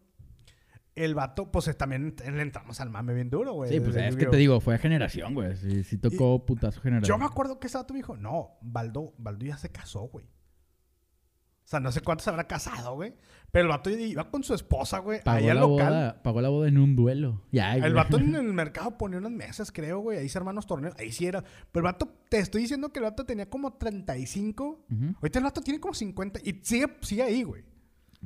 El 0.96 1.14
vato, 1.14 1.52
pues 1.52 1.76
también 1.76 2.16
le 2.26 2.42
entramos 2.42 2.80
al 2.80 2.88
mame 2.88 3.12
bien 3.12 3.28
duro, 3.28 3.52
güey. 3.52 3.70
Sí, 3.70 3.80
pues 3.80 3.94
es 3.96 4.16
que 4.16 4.26
te 4.26 4.38
digo, 4.38 4.60
fue 4.60 4.78
generación, 4.78 5.34
güey. 5.34 5.54
Sí, 5.56 5.84
sí 5.84 5.98
tocó 5.98 6.44
putazo 6.46 6.80
generación. 6.80 7.14
Yo 7.14 7.18
me 7.18 7.26
acuerdo 7.26 7.60
que 7.60 7.66
ese 7.66 7.76
vato 7.76 7.92
me 7.92 7.98
dijo, 7.98 8.16
no, 8.16 8.58
Baldo, 8.62 9.12
Baldo 9.18 9.44
ya 9.44 9.58
se 9.58 9.70
casó, 9.70 10.08
güey. 10.08 10.24
O 11.66 11.68
sea, 11.68 11.80
no 11.80 11.92
sé 11.92 12.00
cuánto 12.00 12.24
se 12.24 12.30
habrá 12.30 12.46
casado, 12.46 12.94
güey. 12.94 13.12
Pero 13.50 13.64
el 13.64 13.68
vato 13.68 13.90
iba 13.90 14.30
con 14.30 14.42
su 14.42 14.54
esposa, 14.54 15.00
güey, 15.00 15.20
Pagó 15.22 15.38
ahí 15.38 15.48
al 15.48 15.56
la, 15.56 15.62
local. 15.62 15.88
boda, 15.92 16.22
pagó 16.22 16.40
la 16.40 16.48
boda 16.48 16.68
en 16.68 16.78
un 16.78 16.94
duelo. 16.96 17.42
Ya, 17.52 17.74
El 17.76 17.92
vato 17.92 18.18
en 18.18 18.34
el 18.36 18.54
mercado 18.54 18.96
ponía 18.96 19.18
unas 19.18 19.32
mesas, 19.32 19.72
creo, 19.72 19.98
güey. 19.98 20.18
Ahí 20.18 20.28
se 20.28 20.38
arman 20.38 20.54
los 20.54 20.66
torneos. 20.66 20.94
Ahí 20.96 21.12
sí 21.12 21.26
era. 21.26 21.42
Pero 21.72 21.86
el 21.86 21.92
vato, 21.92 22.08
te 22.30 22.38
estoy 22.38 22.62
diciendo 22.62 22.90
que 22.90 23.00
el 23.00 23.04
vato 23.04 23.26
tenía 23.26 23.50
como 23.50 23.74
35. 23.74 24.86
Ujú. 24.90 25.04
Ahorita 25.16 25.38
el 25.40 25.44
vato 25.44 25.60
tiene 25.60 25.78
como 25.80 25.92
50. 25.92 26.40
Y 26.44 26.60
sigue, 26.62 26.86
sigue 27.02 27.22
ahí, 27.22 27.42
güey. 27.42 27.64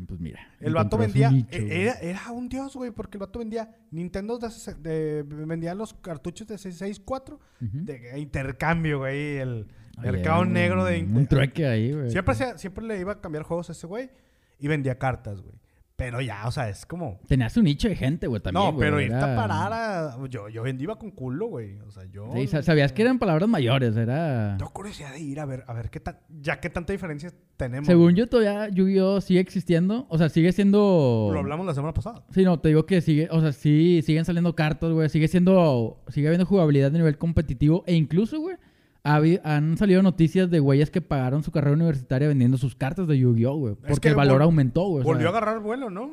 Pues 0.06 0.20
mira. 0.20 0.40
El 0.60 0.74
vato 0.74 0.96
vendía. 0.98 1.30
nicho, 1.30 1.48
e- 1.58 1.60
güey. 1.62 1.80
era, 1.82 1.92
era 2.00 2.30
un 2.32 2.48
dios, 2.48 2.74
güey. 2.76 2.90
Porque 2.90 3.16
el 3.16 3.20
vato 3.20 3.38
vendía 3.38 3.70
Nintendo 3.90 4.38
de, 4.38 5.24
vendía 5.26 5.74
los 5.74 5.94
cartuchos 5.94 6.46
de 6.46 6.58
664 6.58 7.36
Ujú. 7.60 7.70
de 7.84 8.18
intercambio, 8.18 8.98
güey. 8.98 9.38
El 9.38 9.66
mercado 9.98 10.42
un- 10.42 10.52
negro 10.52 10.84
de. 10.84 11.02
Un 11.02 11.26
trueque 11.26 11.66
ahí, 11.66 11.92
güey. 11.92 12.10
siempre, 12.10 12.34
se- 12.34 12.58
siempre 12.58 12.84
le 12.84 12.98
iba 13.00 13.12
a 13.12 13.20
cambiar 13.20 13.44
juegos 13.44 13.68
a 13.68 13.72
ese 13.72 13.86
güey. 13.86 14.10
Y 14.58 14.68
vendía 14.68 14.98
cartas, 14.98 15.40
güey. 15.40 15.54
Pero 16.00 16.22
ya, 16.22 16.46
o 16.46 16.50
sea, 16.50 16.70
es 16.70 16.86
como. 16.86 17.20
Tenía 17.28 17.50
su 17.50 17.62
nicho 17.62 17.86
de 17.86 17.94
gente, 17.94 18.26
güey, 18.26 18.40
también, 18.40 18.64
no, 18.64 18.72
güey, 18.72 18.86
pero 18.88 19.00
irte 19.02 19.14
era- 19.16 19.34
a 19.34 19.36
parar 19.36 19.72
a. 19.74 20.28
Yo, 20.30 20.48
yo 20.48 20.66
iba 20.66 20.98
con 20.98 21.10
culo, 21.10 21.48
güey. 21.48 21.78
O 21.80 21.90
sea, 21.90 22.04
yo. 22.06 22.30
Sí, 22.34 22.46
sa- 22.46 22.62
sabías 22.62 22.90
que 22.94 23.02
eran 23.02 23.18
palabras 23.18 23.46
mayores, 23.50 23.94
era... 23.98 24.56
Tengo 24.56 24.72
curiosidad 24.72 25.12
de 25.12 25.20
ir 25.20 25.38
a 25.40 25.44
ver, 25.44 25.62
a 25.66 25.74
ver 25.74 25.90
qué 25.90 26.00
tan. 26.00 26.18
Ya 26.40 26.58
qué 26.58 26.70
tanta 26.70 26.94
diferencia 26.94 27.30
tenemos. 27.58 27.86
Según 27.86 28.14
yo, 28.14 28.26
todavía 28.26 28.68
Yu-Gi-Oh! 28.70 29.20
sigue 29.20 29.40
existiendo. 29.40 30.06
O 30.08 30.16
sea, 30.16 30.30
sigue 30.30 30.52
siendo... 30.52 31.28
Lo 31.34 31.38
hablamos 31.40 31.66
la 31.66 31.74
semana 31.74 31.92
pasada. 31.92 32.24
Sí, 32.30 32.44
no, 32.44 32.58
te 32.58 32.68
digo 32.68 32.86
que 32.86 33.02
sigue... 33.02 33.28
O 33.30 33.42
sea, 33.42 33.52
sí, 33.52 34.00
siguen 34.02 34.24
saliendo 34.24 34.54
cartas, 34.56 34.90
güey. 34.92 35.10
Sigue 35.10 35.28
siendo... 35.28 36.02
Sigue 36.08 36.28
habiendo 36.28 36.46
jugabilidad 36.46 36.90
de 36.90 36.96
nivel 36.98 37.18
competitivo. 37.18 37.84
E 37.86 37.94
incluso, 37.94 38.40
güey, 38.40 38.56
ha 39.04 39.20
han 39.44 39.76
salido 39.76 40.02
noticias 40.02 40.50
de 40.50 40.60
güeyes 40.60 40.90
que 40.90 41.00
pagaron 41.00 41.42
su 41.42 41.50
carrera 41.50 41.74
universitaria 41.74 42.28
vendiendo 42.28 42.58
sus 42.58 42.74
cartas 42.74 43.06
de 43.08 43.18
Yu-Gi-Oh, 43.18 43.56
güey. 43.56 43.74
Porque 43.74 44.00
que 44.00 44.08
el 44.08 44.14
valor 44.14 44.42
aumentó, 44.42 44.82
güey. 44.82 45.00
o 45.00 45.04
sea, 45.04 45.12
Volvió 45.12 45.26
a 45.28 45.30
agarrar 45.30 45.60
vuelo, 45.60 45.90
¿no? 45.90 46.10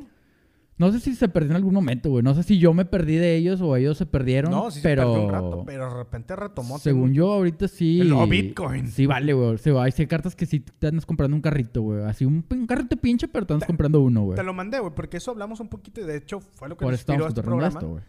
No 0.80 0.92
sé 0.92 1.00
si 1.00 1.16
se 1.16 1.28
perdió 1.28 1.50
en 1.50 1.56
algún 1.56 1.74
momento, 1.74 2.12
güey. 2.12 2.24
No 2.24 2.36
sé 2.36 2.44
si 2.44 2.60
yo 2.60 2.72
me 2.72 2.86
perdí 2.86 3.16
de 3.16 3.36
ellos 3.36 3.62
o 3.62 3.76
ellos 3.76 3.98
se 3.98 4.06
perdieron. 4.06 4.52
No, 4.52 4.70
sí 4.70 4.80
pero... 4.84 5.02
se 5.02 5.08
perdió 5.08 5.26
un 5.26 5.32
rato, 5.32 5.64
pero 5.66 5.90
de 5.90 5.98
repente 5.98 6.36
retomó. 6.36 6.78
Según 6.78 7.14
yo, 7.14 7.34
ahorita 7.34 7.68
sí. 7.68 8.02
Nuevo 8.06 8.28
Bitcoin. 8.28 8.88
Sí, 8.88 9.08
vale, 9.08 9.34
güey. 9.34 9.58
Sí, 9.58 9.72
hay 9.72 9.92
cartas 10.06 10.36
que 10.36 10.46
sí 10.46 10.60
te 10.60 10.88
andas 10.88 11.08
comprando 11.08 11.36
un 11.36 11.42
carrito, 11.42 11.82
güey. 11.82 12.04
Así 12.04 12.26
un, 12.26 12.46
un 12.48 12.68
carrito 12.68 12.96
pinche, 12.96 13.28
pero 13.28 13.48
te 13.48 13.54
andas 13.54 13.66
comprando 13.66 14.02
uno, 14.02 14.24
güey. 14.24 14.36
Te 14.36 14.44
lo 14.44 14.54
mandé, 14.54 14.80
güey, 14.80 14.94
porque 14.94 15.18
eso 15.18 15.32
hablamos 15.32 15.60
un 15.60 15.68
poquito 15.68 16.00
y 16.02 16.04
de 16.04 16.18
hecho 16.18 16.40
fue 16.42 16.70
lo 16.70 16.78
que 16.78 16.86
Por 16.86 16.92
nos 16.92 17.00
inspiró 17.00 17.26
a 17.26 17.30
este 17.30 17.42
programa. 17.42 17.80
esto, 17.80 17.90
güey. 17.90 18.04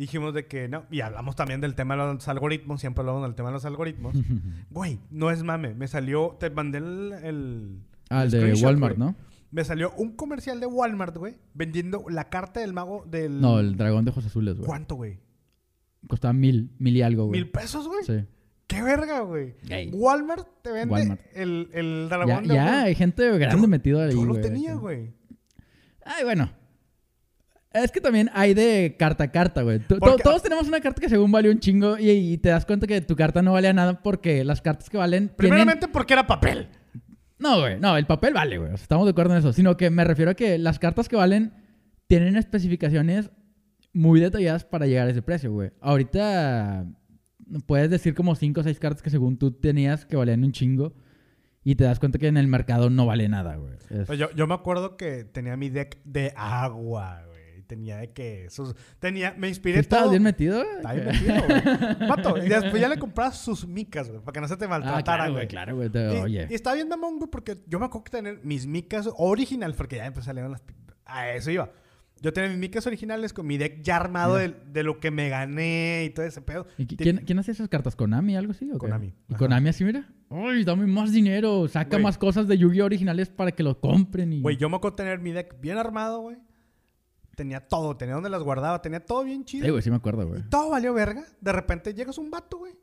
Dijimos 0.00 0.32
de 0.32 0.46
que 0.46 0.66
no, 0.66 0.86
y 0.90 1.02
hablamos 1.02 1.36
también 1.36 1.60
del 1.60 1.74
tema 1.74 1.94
de 1.94 2.14
los 2.14 2.26
algoritmos, 2.26 2.80
siempre 2.80 3.02
hablamos 3.02 3.22
del 3.22 3.34
tema 3.34 3.50
de 3.50 3.52
los 3.52 3.66
algoritmos. 3.66 4.14
Güey, 4.70 4.98
no 5.10 5.30
es 5.30 5.42
mame, 5.42 5.74
me 5.74 5.88
salió, 5.88 6.38
te 6.40 6.48
mandé 6.48 6.78
el... 6.78 7.12
el 7.22 7.78
Ah, 8.08 8.24
el 8.24 8.30
de 8.30 8.54
Walmart. 8.54 8.96
¿no? 8.96 9.14
Me 9.50 9.62
salió 9.62 9.92
un 9.98 10.16
comercial 10.16 10.58
de 10.58 10.64
Walmart, 10.64 11.14
güey, 11.18 11.36
vendiendo 11.52 12.02
la 12.08 12.30
carta 12.30 12.60
del 12.60 12.72
mago 12.72 13.04
del... 13.10 13.42
No, 13.42 13.60
el 13.60 13.76
dragón 13.76 14.06
de 14.06 14.10
ojos 14.12 14.24
azules, 14.24 14.54
güey. 14.56 14.66
¿Cuánto, 14.66 14.94
güey? 14.94 15.18
Costaba 16.08 16.32
mil, 16.32 16.70
mil 16.78 16.96
y 16.96 17.02
algo, 17.02 17.26
güey. 17.26 17.38
¿Mil 17.40 17.50
pesos, 17.50 17.86
güey? 17.86 18.02
Sí. 18.04 18.24
¡Qué 18.68 18.80
verga, 18.82 19.20
güey! 19.20 19.54
Ey. 19.68 19.90
Walmart 19.92 20.48
te 20.62 20.72
vende 20.72 20.94
Walmart. 20.94 21.20
El, 21.34 21.68
el 21.74 22.08
Ya, 22.10 22.16
dragón 22.16 22.48
de 22.48 22.54
ya 22.54 22.82
hay 22.84 22.94
gente 22.94 23.38
grande 23.38 23.60
Yo- 23.62 23.68
metido 23.68 24.00
ahí, 24.02 24.12
Yo 24.14 24.24
lo 24.24 24.40
tenía, 24.40 24.76
güey. 24.76 25.12
Ay, 26.06 26.24
bueno. 26.24 26.50
Es 27.72 27.92
que 27.92 28.00
también 28.00 28.30
hay 28.34 28.52
de 28.54 28.96
carta 28.98 29.24
a 29.24 29.30
carta, 29.30 29.62
güey. 29.62 29.78
Porque- 29.78 30.22
Todos 30.24 30.42
tenemos 30.42 30.66
una 30.66 30.80
carta 30.80 31.00
que 31.00 31.08
según 31.08 31.30
vale 31.30 31.50
un 31.50 31.60
chingo 31.60 31.98
y, 31.98 32.10
y 32.10 32.38
te 32.38 32.48
das 32.48 32.66
cuenta 32.66 32.86
que 32.86 33.00
tu 33.00 33.14
carta 33.14 33.42
no 33.42 33.52
valía 33.52 33.72
nada 33.72 34.02
porque 34.02 34.42
las 34.44 34.60
cartas 34.60 34.90
que 34.90 34.96
valen 34.98 35.28
tienen... 35.28 35.36
Primeramente 35.36 35.86
porque 35.88 36.14
era 36.14 36.26
papel. 36.26 36.68
No, 37.38 37.60
güey. 37.60 37.78
No, 37.78 37.96
el 37.96 38.06
papel 38.06 38.34
vale, 38.34 38.58
güey. 38.58 38.72
O 38.72 38.76
sea, 38.76 38.82
estamos 38.82 39.06
de 39.06 39.12
acuerdo 39.12 39.32
en 39.34 39.38
eso. 39.38 39.52
Sino 39.52 39.76
que 39.76 39.88
me 39.90 40.04
refiero 40.04 40.32
a 40.32 40.34
que 40.34 40.58
las 40.58 40.78
cartas 40.80 41.08
que 41.08 41.16
valen 41.16 41.52
tienen 42.08 42.36
especificaciones 42.36 43.30
muy 43.92 44.18
detalladas 44.20 44.64
para 44.64 44.86
llegar 44.86 45.06
a 45.06 45.10
ese 45.10 45.22
precio, 45.22 45.52
güey. 45.52 45.70
Ahorita 45.80 46.86
puedes 47.66 47.88
decir 47.88 48.14
como 48.14 48.34
5 48.34 48.60
o 48.60 48.64
6 48.64 48.78
cartas 48.80 49.00
que 49.02 49.10
según 49.10 49.38
tú 49.38 49.52
tenías 49.52 50.04
que 50.06 50.16
valían 50.16 50.42
un 50.44 50.52
chingo 50.52 50.92
y 51.62 51.76
te 51.76 51.84
das 51.84 51.98
cuenta 52.00 52.18
que 52.18 52.26
en 52.26 52.36
el 52.36 52.46
mercado 52.48 52.90
no 52.90 53.06
vale 53.06 53.28
nada, 53.28 53.56
güey. 53.56 53.74
Es- 53.90 54.06
Pues 54.06 54.18
yo, 54.18 54.28
yo 54.34 54.46
me 54.48 54.54
acuerdo 54.54 54.96
que 54.96 55.24
tenía 55.24 55.56
mi 55.56 55.68
deck 55.70 55.98
de 56.04 56.32
agua, 56.36 57.22
güey. 57.26 57.29
Tenía 57.70 57.98
de 57.98 58.08
que 58.12 58.46
esos... 58.46 58.74
Tenía... 58.98 59.32
Me 59.38 59.46
¿Sí 59.46 59.50
inspiré 59.52 59.78
estabas 59.78 60.02
todo... 60.06 60.10
bien 60.10 60.24
metido, 60.24 60.64
güey? 60.64 60.76
Está 60.76 60.92
bien 60.92 61.06
metido, 61.06 61.34
güey. 61.46 62.08
Vato, 62.08 62.36
y 62.44 62.48
después 62.48 62.80
ya 62.80 62.88
le 62.88 62.98
comprabas 62.98 63.38
sus 63.38 63.64
micas, 63.64 64.08
güey, 64.10 64.20
para 64.20 64.32
que 64.32 64.40
no 64.40 64.48
se 64.48 64.56
te 64.56 64.64
Ah, 64.64 64.68
maltrataran, 64.68 65.04
claro, 65.04 65.32
güey. 65.34 65.46
claro, 65.46 65.76
güey. 65.76 65.88
te- 65.88 66.14
Y, 66.16 66.20
Oye. 66.20 66.46
y 66.50 66.54
estaba 66.54 66.74
bien 66.74 66.88
mamón, 66.88 67.18
güey, 67.18 67.30
porque 67.30 67.58
yo 67.68 67.78
me 67.78 67.86
acuerdo 67.86 68.02
que 68.04 68.10
tener 68.10 68.40
mis 68.42 68.66
micas 68.66 69.08
original, 69.16 69.72
porque 69.74 69.96
ya 69.96 70.02
después 70.04 70.24
salieron 70.24 70.50
las... 70.50 70.60
pi- 70.62 70.74
A 71.04 71.30
eso 71.30 71.52
iba. 71.52 71.70
Yo 72.22 72.34
tenía 72.34 72.50
mis 72.50 72.58
micas 72.58 72.86
originales 72.86 73.32
con 73.32 73.46
mi 73.46 73.56
deck 73.56 73.80
ya 73.82 73.96
armado 73.96 74.36
de, 74.36 74.54
de 74.66 74.82
lo 74.82 75.00
que 75.00 75.10
me 75.10 75.30
gané 75.30 76.04
y 76.04 76.10
todo 76.10 76.26
ese 76.26 76.42
pedo. 76.42 76.66
¿Y 76.76 76.84
quién, 76.86 77.18
quién 77.24 77.38
hacía 77.38 77.52
esas 77.52 77.68
cartas? 77.70 77.96
¿Konami 77.96 78.36
algo 78.36 78.50
así? 78.50 78.68
o 78.68 78.74
qué? 78.74 78.78
Konami, 78.78 79.14
¿Y. 79.28 79.34
Konami 79.36 79.68
así, 79.70 79.84
mira? 79.84 80.06
¡Uy, 80.28 80.64
dame 80.64 80.86
más 80.86 81.12
dinero! 81.12 81.66
Saca 81.66 81.92
Güey. 81.96 82.02
más 82.02 82.18
cosas 82.18 82.46
de 82.46 82.58
Yu-Gi-Oh! 82.58 82.84
originales 82.84 83.30
para 83.30 83.52
que 83.52 83.62
lo 83.62 83.80
compren 83.80 84.34
y... 84.34 84.42
Güey, 84.42 84.58
yo 84.58 84.68
me 84.68 84.76
acuerdo 84.76 84.96
tener 84.96 85.18
mi 85.20 85.32
deck 85.32 85.58
bien 85.62 85.78
armado, 85.78 86.20
güey. 86.20 86.36
Tenía 87.40 87.66
todo, 87.66 87.96
tenía 87.96 88.16
donde 88.16 88.28
las 88.28 88.42
guardaba, 88.42 88.82
tenía 88.82 89.02
todo 89.02 89.24
bien 89.24 89.46
chido. 89.46 89.64
Sí, 89.64 89.70
güey, 89.70 89.82
sí 89.82 89.88
me 89.88 89.96
acuerdo, 89.96 90.28
güey. 90.28 90.40
Y 90.40 90.42
todo 90.50 90.68
valió 90.68 90.92
verga. 90.92 91.24
De 91.40 91.52
repente 91.52 91.94
llegas 91.94 92.18
un 92.18 92.30
vato, 92.30 92.58
güey. 92.58 92.74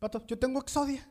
Vato, 0.00 0.24
yo 0.26 0.38
tengo 0.38 0.62
Exodia. 0.62 1.06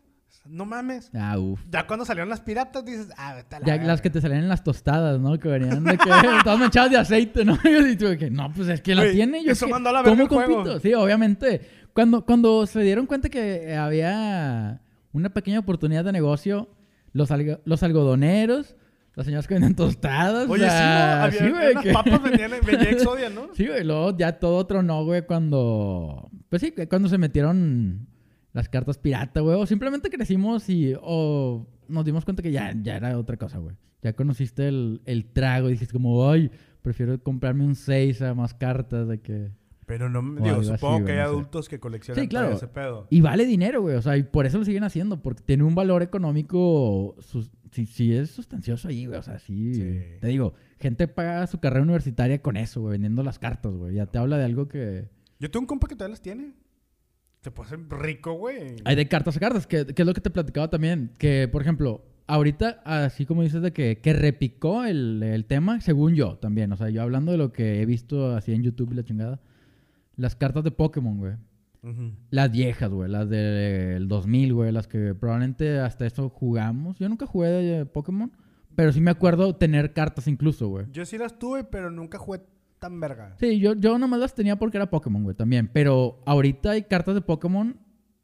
No 0.46 0.66
mames. 0.66 1.12
Ah, 1.14 1.38
uff. 1.38 1.62
Ya 1.70 1.86
cuando 1.86 2.06
salieron 2.06 2.28
las 2.28 2.42
piratas 2.42 2.84
dices, 2.84 3.10
ah, 3.18 3.36
vete 3.36 3.56
a 3.56 3.60
la 3.60 3.66
Ya 3.68 3.74
verga. 3.74 3.86
las 3.88 4.02
que 4.02 4.10
te 4.10 4.20
salían 4.20 4.42
en 4.42 4.50
las 4.50 4.64
tostadas, 4.64 5.20
¿no? 5.20 5.38
Que 5.38 5.48
venían 5.50 5.84
de 5.84 5.96
que 5.96 6.10
todas 6.44 6.58
manchadas 6.58 6.90
de 6.90 6.98
aceite, 6.98 7.46
¿no? 7.46 7.56
Y 7.88 7.96
tú 7.98 8.18
que, 8.18 8.32
no, 8.32 8.52
pues 8.52 8.68
es 8.68 8.82
que 8.82 8.96
la 8.96 9.04
Güey, 9.04 9.14
tiene. 9.14 9.44
Yo 9.44 9.52
eso 9.52 9.66
es 9.66 9.70
que, 9.70 9.74
mandó 9.74 9.90
a 9.90 9.94
la 9.94 10.02
verga 10.02 10.28
¿Cómo 10.28 10.42
el 10.42 10.48
juego. 10.48 10.80
Sí, 10.80 10.92
obviamente. 10.96 11.62
Cuando, 11.94 12.26
cuando 12.26 12.66
se 12.66 12.80
dieron 12.80 13.06
cuenta 13.06 13.30
que 13.30 13.76
había 13.76 14.82
una 15.14 15.30
pequeña 15.30 15.60
oportunidad 15.60 16.04
de 16.04 16.14
negocio, 16.14 16.68
los, 17.14 17.30
los 17.64 17.84
algodoneros, 17.84 18.76
las 19.16 19.26
señoras 19.26 19.48
que 19.48 19.54
venden 19.56 19.76
tostadas. 19.76 20.50
Oye, 20.50 20.64
sí, 20.64 20.76
¿no? 20.76 21.24
Había 21.24 21.40
sí, 21.40 21.50
güey, 21.50 21.72
unas 21.72 21.84
que- 21.84 21.92
papas 21.94 22.24
venían, 22.24 22.52
venía 22.66 22.90
Exodia, 22.92 23.30
¿no? 23.30 23.48
Sí, 23.54 23.68
güey, 23.68 23.84
luego 23.84 24.16
ya 24.18 24.40
todo 24.40 24.66
tronó, 24.66 25.04
güey, 25.04 25.24
cuando... 25.26 26.30
Pues 26.50 26.62
sí, 26.62 26.74
cuando 26.90 27.10
se 27.10 27.18
metieron 27.18 28.08
las 28.54 28.68
cartas 28.70 28.98
pirata, 28.98 29.42
güey. 29.42 29.58
O 29.60 29.66
simplemente 29.66 30.10
crecimos 30.10 30.70
y... 30.70 30.94
O 31.02 31.68
nos 31.88 32.06
dimos 32.06 32.24
cuenta 32.26 32.42
que 32.42 32.52
ya, 32.52 32.74
ya 32.82 32.96
era 32.98 33.18
otra 33.18 33.38
cosa, 33.38 33.58
güey. 33.58 33.76
Ya 34.02 34.14
conociste 34.14 34.68
el, 34.68 35.02
el 35.06 35.26
trago 35.26 35.68
y 35.70 35.74
dijiste 35.74 35.94
como, 35.94 36.30
ay, 36.30 36.50
prefiero 36.82 37.22
comprarme 37.22 37.66
un 37.66 37.76
6 37.76 38.22
a 38.22 38.34
más 38.34 38.54
cartas 38.54 39.08
de 39.08 39.20
que... 39.22 39.52
Pero 39.92 40.10
no, 40.10 40.20
O 40.20 40.42
digo, 40.42 40.64
supongo 40.64 40.96
así, 40.96 41.04
que 41.06 41.12
hay 41.12 41.18
no 41.18 41.24
sé. 41.26 41.30
adultos 41.30 41.68
que 41.68 41.80
coleccionan 41.82 42.24
Sí, 42.24 42.30
claro. 42.30 42.52
ese 42.54 42.70
pedo. 42.70 43.08
Y 43.10 43.20
vale 43.20 43.46
dinero, 43.46 43.82
güey. 43.82 43.98
O 43.98 44.02
sea, 44.02 44.16
y 44.16 44.24
por 44.24 44.46
eso 44.46 44.58
lo 44.58 44.64
siguen 44.64 44.86
haciendo. 44.86 45.22
Porque 45.22 45.44
tiene 45.44 45.64
un 45.66 45.76
valor 45.76 46.02
económico... 46.02 47.18
Sí, 47.74 47.86
sí 47.88 48.14
es 48.16 48.30
sustancioso 48.32 48.88
ahí, 48.88 49.06
güey. 49.06 49.20
O 49.20 49.22
sea, 49.22 49.38
sí, 49.40 49.74
Sí. 49.74 50.00
Te 50.22 50.28
digo, 50.28 50.54
gente 50.80 51.10
paga 51.10 51.46
su 51.48 51.60
carrera 51.60 51.84
universitaria 51.84 52.42
con 52.42 52.56
eso, 52.56 52.80
güey. 52.80 52.94
Vendiendo 52.94 53.22
las 53.22 53.38
cartas, 53.38 53.74
güey. 53.74 53.96
Ya 53.96 54.06
te 54.06 54.18
habla 54.18 54.38
de 54.38 54.46
algo 54.46 54.70
que... 54.70 55.10
Yo 55.40 55.52
tengo 55.52 55.64
un 55.64 55.68
compa 55.68 55.88
que 55.90 55.96
todavía 55.96 56.14
las 56.14 56.22
tiene. 56.22 56.54
Se 57.42 57.52
puede 57.52 57.68
hacer 57.68 57.80
rico, 57.90 58.32
güey. 58.32 58.78
Hay 58.86 58.96
de 58.96 59.10
cartas 59.10 59.36
a 59.36 59.42
cartas, 59.42 59.68
que, 59.68 59.88
que 59.88 60.02
es 60.04 60.06
lo 60.06 60.14
que 60.14 60.22
te 60.22 60.30
platicaba 60.30 60.70
también. 60.70 61.12
Que, 61.18 61.50
por 61.52 61.62
ejemplo, 61.64 62.06
ahorita, 62.28 62.82
así 62.86 63.26
como 63.26 63.44
dices 63.44 63.62
de 63.62 63.74
que, 63.74 64.00
que 64.00 64.14
repicó 64.14 64.86
el, 64.86 65.22
el 65.22 65.44
tema, 65.44 65.82
según 65.82 66.16
yo 66.16 66.38
también. 66.38 66.72
O 66.72 66.78
sea, 66.78 66.90
yo 66.90 67.02
hablando 67.02 67.34
de 67.34 67.38
lo 67.40 67.52
que 67.52 67.82
he 67.82 67.86
visto 67.86 68.36
así 68.38 68.54
en 68.54 68.64
YouTube 68.64 68.94
y 68.94 68.96
la 68.96 69.04
chingada. 69.04 69.42
Las 70.22 70.36
cartas 70.36 70.64
de 70.64 70.70
Pokémon, 70.70 71.18
güey. 71.18 71.34
Las 72.30 72.52
viejas, 72.52 72.92
güey. 72.92 73.10
Las 73.10 73.28
del 73.28 74.08
2000, 74.08 74.54
güey. 74.54 74.72
Las 74.72 74.88
que 74.88 75.16
probablemente 75.16 75.80
hasta 75.80 76.06
eso 76.06 76.30
jugamos. 76.30 77.00
Yo 77.00 77.10
nunca 77.10 77.26
jugué 77.26 77.48
de 77.50 77.86
Pokémon. 77.88 78.32
Pero 78.76 78.94
sí 78.94 79.02
me 79.02 79.10
acuerdo 79.10 79.56
tener 79.56 79.94
cartas 79.94 80.28
incluso, 80.28 80.68
güey. 80.68 80.86
Yo 80.92 81.06
sí 81.06 81.18
las 81.18 81.40
tuve, 81.40 81.64
pero 81.64 81.90
nunca 81.90 82.20
jugué 82.20 82.42
tan 82.78 83.00
verga. 83.00 83.36
Sí, 83.40 83.60
yo, 83.60 83.74
yo 83.74 83.98
nomás 83.98 84.20
las 84.20 84.36
tenía 84.36 84.58
porque 84.58 84.78
era 84.78 84.92
Pokémon, 84.92 85.24
güey, 85.24 85.36
también. 85.36 85.72
Pero 85.74 86.22
ahorita 86.28 86.72
hay 86.72 86.84
cartas 86.84 87.16
de 87.16 87.22
Pokémon. 87.22 87.80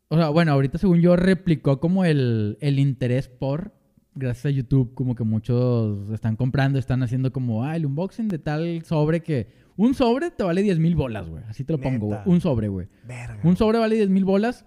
O 0.10 0.18
sea, 0.18 0.30
bueno, 0.30 0.52
ahorita 0.52 0.78
según 0.78 1.02
yo 1.02 1.16
replicó 1.16 1.80
como 1.80 2.06
el, 2.06 2.60
el 2.62 2.78
interés 2.78 3.28
por. 3.28 3.74
Gracias 4.14 4.46
a 4.46 4.50
YouTube, 4.52 4.94
como 4.94 5.16
que 5.16 5.24
muchos 5.24 6.12
están 6.12 6.36
comprando, 6.36 6.78
están 6.78 7.02
haciendo 7.02 7.32
como, 7.32 7.64
ah, 7.64 7.76
el 7.76 7.88
unboxing 7.88 8.28
de 8.28 8.40
tal 8.40 8.84
sobre 8.84 9.22
que 9.22 9.48
Un 9.78 9.94
sobre 9.94 10.32
te 10.32 10.44
vale 10.44 10.62
10 10.64 10.80
mil 10.80 10.96
bolas, 10.96 11.30
güey. 11.30 11.44
Así 11.48 11.64
te 11.64 11.72
lo 11.74 11.80
pongo, 11.80 12.08
güey. 12.08 12.20
Un 12.26 12.42
sobre, 12.42 12.68
güey. 12.68 12.88
Un 13.44 13.56
sobre 13.56 13.78
vale 13.80 13.96
10 13.96 14.10
mil 14.10 14.26
bolas, 14.26 14.66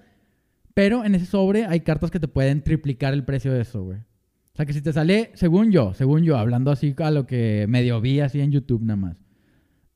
pero 0.73 1.05
en 1.05 1.15
ese 1.15 1.27
sobre 1.27 1.67
hay 1.67 1.81
cartas 1.81 2.11
que 2.11 2.21
te 2.21 2.29
pueden 2.29 2.63
triplicar 2.63 3.13
el 3.13 3.25
precio 3.25 3.53
de 3.53 3.61
eso, 3.63 3.83
güey. 3.83 3.99
O 3.99 4.57
sea 4.57 4.67
que 4.67 4.73
si 4.73 4.83
te 4.83 4.93
sale, 4.93 5.31
según 5.35 5.71
yo, 5.73 5.95
según 5.95 6.23
yo, 6.23 6.37
hablando 6.39 6.71
así 6.71 6.95
a 6.99 7.11
lo 7.11 7.27
que 7.27 7.67
medio 7.69 8.01
vi 8.01 8.21
así 8.21 8.41
en 8.41 8.51
YouTube 8.53 8.83
nada 8.83 8.97
más. 8.97 9.17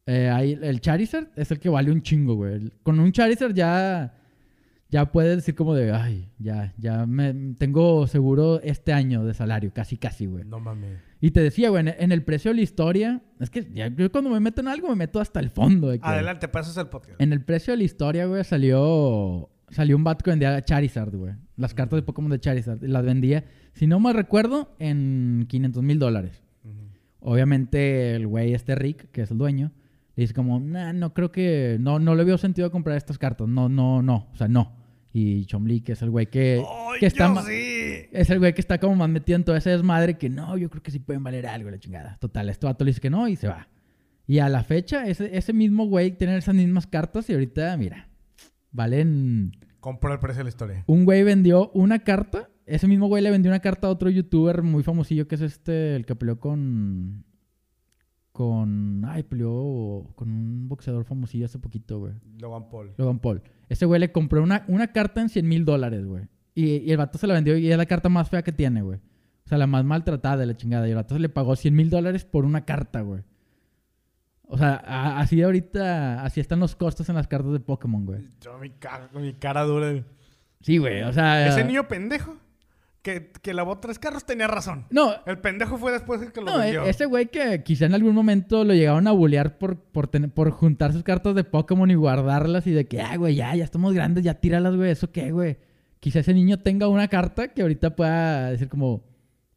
eh, 0.06 0.28
hay- 0.28 0.58
el 0.60 0.80
Charizard 0.82 1.28
es 1.34 1.50
el 1.50 1.58
que 1.58 1.70
vale 1.70 1.90
un 1.90 2.02
chingo, 2.02 2.34
güey. 2.34 2.70
Con 2.82 3.00
un 3.00 3.10
Charizard 3.10 3.54
ya, 3.54 4.14
ya 4.90 5.10
puedes 5.10 5.36
decir 5.36 5.54
como 5.54 5.74
de, 5.74 5.92
ay, 5.92 6.28
ya, 6.38 6.74
ya 6.76 7.06
me, 7.06 7.32
tengo 7.58 8.06
seguro 8.06 8.60
este 8.62 8.92
año 8.92 9.24
de 9.24 9.32
salario, 9.32 9.72
casi, 9.72 9.96
casi, 9.96 10.26
güey. 10.26 10.44
No 10.44 10.60
mames. 10.60 10.98
Y 11.20 11.30
te 11.30 11.40
decía, 11.40 11.70
güey, 11.70 11.80
en, 11.88 11.94
en 11.98 12.12
el 12.12 12.22
precio 12.22 12.50
de 12.50 12.56
la 12.56 12.62
historia, 12.62 13.22
es 13.40 13.48
que 13.50 13.66
ya- 13.72 13.88
yo 13.88 14.10
cuando 14.12 14.30
me 14.30 14.40
meto 14.40 14.60
en 14.60 14.68
algo 14.68 14.88
me 14.88 14.96
meto 14.96 15.20
hasta 15.20 15.40
el 15.40 15.48
fondo. 15.50 15.88
De 15.88 15.98
que- 15.98 16.06
Adelante, 16.06 16.48
pasas 16.48 16.76
el 16.76 16.88
podcast. 16.88 17.20
en 17.20 17.32
el 17.32 17.42
precio 17.42 17.72
de 17.72 17.78
la 17.78 17.84
historia, 17.84 18.26
güey, 18.26 18.44
salió. 18.44 19.48
Salió 19.70 19.96
un 19.96 20.04
vato 20.04 20.22
que 20.22 20.30
vendía 20.30 20.62
Charizard, 20.62 21.16
güey. 21.16 21.32
Las 21.56 21.72
cartas 21.74 21.96
de 21.96 22.02
Pokémon 22.02 22.30
de 22.30 22.38
Charizard. 22.38 22.82
Las 22.82 23.04
vendía, 23.04 23.44
si 23.72 23.86
no 23.86 23.98
me 23.98 24.12
recuerdo, 24.12 24.74
en 24.78 25.46
500 25.48 25.82
mil 25.82 25.98
dólares. 25.98 26.42
Obviamente, 27.20 28.14
el 28.14 28.26
güey, 28.26 28.52
este 28.52 28.74
Rick, 28.74 29.10
que 29.10 29.22
es 29.22 29.30
el 29.30 29.38
dueño, 29.38 29.72
le 30.16 30.22
dice 30.22 30.34
como, 30.34 30.60
nah, 30.60 30.92
no 30.92 31.14
creo 31.14 31.32
que. 31.32 31.78
No, 31.80 31.98
no 31.98 32.14
le 32.14 32.24
veo 32.24 32.36
sentido 32.38 32.70
comprar 32.70 32.96
estas 32.98 33.18
cartas. 33.18 33.48
No, 33.48 33.68
no, 33.68 34.02
no. 34.02 34.28
O 34.32 34.36
sea, 34.36 34.46
no. 34.48 34.72
Y 35.16 35.46
Chomli, 35.46 35.80
que 35.80 35.92
es 35.92 36.02
el 36.02 36.10
güey 36.10 36.26
que. 36.26 36.60
¡Ay, 36.68 36.98
que 36.98 37.06
está 37.06 37.32
sí! 37.44 38.08
Es 38.10 38.30
el 38.30 38.40
güey 38.40 38.52
que 38.52 38.60
está 38.60 38.78
como 38.78 38.96
más 38.96 39.08
metido 39.08 39.36
en 39.36 39.44
todo 39.44 39.54
ese 39.54 39.70
desmadre 39.70 40.18
que 40.18 40.28
no, 40.28 40.56
yo 40.56 40.68
creo 40.68 40.82
que 40.82 40.90
sí 40.90 40.98
pueden 40.98 41.22
valer 41.22 41.46
algo, 41.46 41.70
la 41.70 41.78
chingada. 41.78 42.18
Total, 42.18 42.48
este 42.48 42.66
vato 42.66 42.84
le 42.84 42.90
dice 42.90 43.00
que 43.00 43.10
no 43.10 43.28
y 43.28 43.36
se 43.36 43.46
va. 43.46 43.68
Y 44.26 44.40
a 44.40 44.48
la 44.48 44.64
fecha, 44.64 45.06
ese, 45.06 45.38
ese 45.38 45.52
mismo 45.52 45.86
güey 45.86 46.18
tiene 46.18 46.36
esas 46.36 46.56
mismas 46.56 46.88
cartas 46.88 47.30
y 47.30 47.32
ahorita, 47.32 47.76
mira, 47.76 48.08
valen. 48.72 49.52
Compró 49.78 50.12
el 50.12 50.18
precio 50.18 50.38
de 50.38 50.44
la 50.44 50.48
historia. 50.48 50.84
Un 50.88 51.04
güey 51.04 51.22
vendió 51.22 51.70
una 51.74 52.00
carta. 52.00 52.50
Ese 52.66 52.88
mismo 52.88 53.06
güey 53.06 53.22
le 53.22 53.30
vendió 53.30 53.52
una 53.52 53.60
carta 53.60 53.86
a 53.86 53.90
otro 53.90 54.10
youtuber 54.10 54.62
muy 54.62 54.82
famosillo 54.82 55.28
que 55.28 55.36
es 55.36 55.42
este, 55.42 55.94
el 55.94 56.06
que 56.06 56.16
peleó 56.16 56.40
con. 56.40 57.24
Con. 58.34 59.04
Ay, 59.06 59.22
peleó 59.22 60.10
con 60.16 60.28
un 60.28 60.68
boxeador 60.68 61.04
famosillo 61.04 61.46
hace 61.46 61.60
poquito, 61.60 62.00
güey. 62.00 62.14
Logan 62.40 62.68
Paul. 62.68 62.92
Logan 62.96 63.20
Paul. 63.20 63.40
Ese 63.68 63.86
güey 63.86 64.00
le 64.00 64.10
compró 64.10 64.42
una, 64.42 64.64
una 64.66 64.88
carta 64.88 65.20
en 65.20 65.28
100 65.28 65.48
mil 65.48 65.64
dólares, 65.64 66.04
güey. 66.04 66.24
Y, 66.52 66.78
y 66.78 66.90
el 66.90 66.96
vato 66.96 67.16
se 67.16 67.28
la 67.28 67.34
vendió 67.34 67.56
y 67.56 67.70
es 67.70 67.78
la 67.78 67.86
carta 67.86 68.08
más 68.08 68.28
fea 68.28 68.42
que 68.42 68.50
tiene, 68.50 68.82
güey. 68.82 68.98
O 68.98 69.48
sea, 69.48 69.56
la 69.56 69.68
más 69.68 69.84
maltratada 69.84 70.36
de 70.38 70.46
la 70.46 70.56
chingada. 70.56 70.88
Y 70.88 70.90
el 70.90 70.96
vato 70.96 71.14
se 71.14 71.20
le 71.20 71.28
pagó 71.28 71.54
100 71.54 71.76
mil 71.76 71.90
dólares 71.90 72.24
por 72.24 72.44
una 72.44 72.64
carta, 72.64 73.02
güey. 73.02 73.22
O 74.48 74.58
sea, 74.58 74.82
a- 74.84 75.20
así 75.20 75.40
ahorita, 75.40 76.24
así 76.24 76.40
están 76.40 76.58
los 76.58 76.74
costos 76.74 77.08
en 77.08 77.14
las 77.14 77.28
cartas 77.28 77.52
de 77.52 77.60
Pokémon, 77.60 78.04
güey. 78.04 78.26
Yo, 78.40 78.58
mi, 78.58 78.70
cara, 78.70 79.08
mi 79.14 79.32
cara 79.34 79.62
dura. 79.62 80.02
Sí, 80.60 80.78
güey, 80.78 81.02
o 81.02 81.12
sea... 81.12 81.46
Ese 81.46 81.62
niño 81.64 81.86
pendejo 81.86 82.36
que, 83.04 83.30
que 83.42 83.52
lavó 83.52 83.78
tres 83.80 83.98
carros 83.98 84.24
tenía 84.24 84.46
razón. 84.46 84.86
No, 84.90 85.12
El 85.26 85.38
pendejo 85.38 85.76
fue 85.76 85.92
después 85.92 86.22
el 86.22 86.32
que 86.32 86.40
lo 86.40 86.50
no, 86.50 86.58
vendió. 86.58 86.84
e- 86.86 86.88
ese 86.88 87.04
güey 87.04 87.26
que 87.26 87.62
quizá 87.62 87.84
en 87.84 87.92
algún 87.92 88.14
momento 88.14 88.64
lo 88.64 88.72
llegaron 88.72 89.06
a 89.06 89.12
bullear 89.12 89.58
por, 89.58 89.76
por, 89.76 90.08
por 90.32 90.50
juntar 90.52 90.94
sus 90.94 91.02
cartas 91.02 91.34
de 91.34 91.44
Pokémon 91.44 91.90
y 91.90 91.96
guardarlas 91.96 92.66
y 92.66 92.70
de 92.70 92.86
que, 92.88 93.02
ah, 93.02 93.14
güey, 93.18 93.34
ya, 93.34 93.54
ya 93.54 93.62
estamos 93.62 93.92
grandes, 93.92 94.24
ya 94.24 94.40
tíralas, 94.40 94.74
güey, 94.74 94.90
¿eso 94.90 95.12
qué, 95.12 95.32
güey? 95.32 95.58
Quizá 96.00 96.20
ese 96.20 96.32
niño 96.32 96.60
tenga 96.60 96.88
una 96.88 97.08
carta 97.08 97.48
que 97.48 97.60
ahorita 97.60 97.94
pueda 97.94 98.50
decir 98.50 98.70
como, 98.70 99.04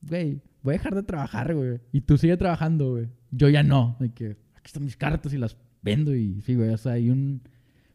güey, 0.02 0.42
voy 0.62 0.74
a 0.74 0.78
dejar 0.78 0.96
de 0.96 1.04
trabajar, 1.04 1.56
güey. 1.56 1.80
Y 1.94 2.02
tú 2.02 2.18
sigue 2.18 2.36
trabajando, 2.36 2.92
güey. 2.92 3.08
Yo 3.32 3.48
ya 3.48 3.64
no. 3.64 3.96
De 4.02 4.12
que, 4.12 4.32
aquí 4.56 4.66
están 4.66 4.84
mis 4.84 4.98
cartas 4.98 5.32
y 5.32 5.38
las 5.38 5.56
vendo 5.82 6.14
y 6.14 6.42
sí, 6.42 6.54
güey, 6.56 6.72
o 6.72 6.78
sea, 6.78 6.92
hay 6.94 7.10
un... 7.10 7.42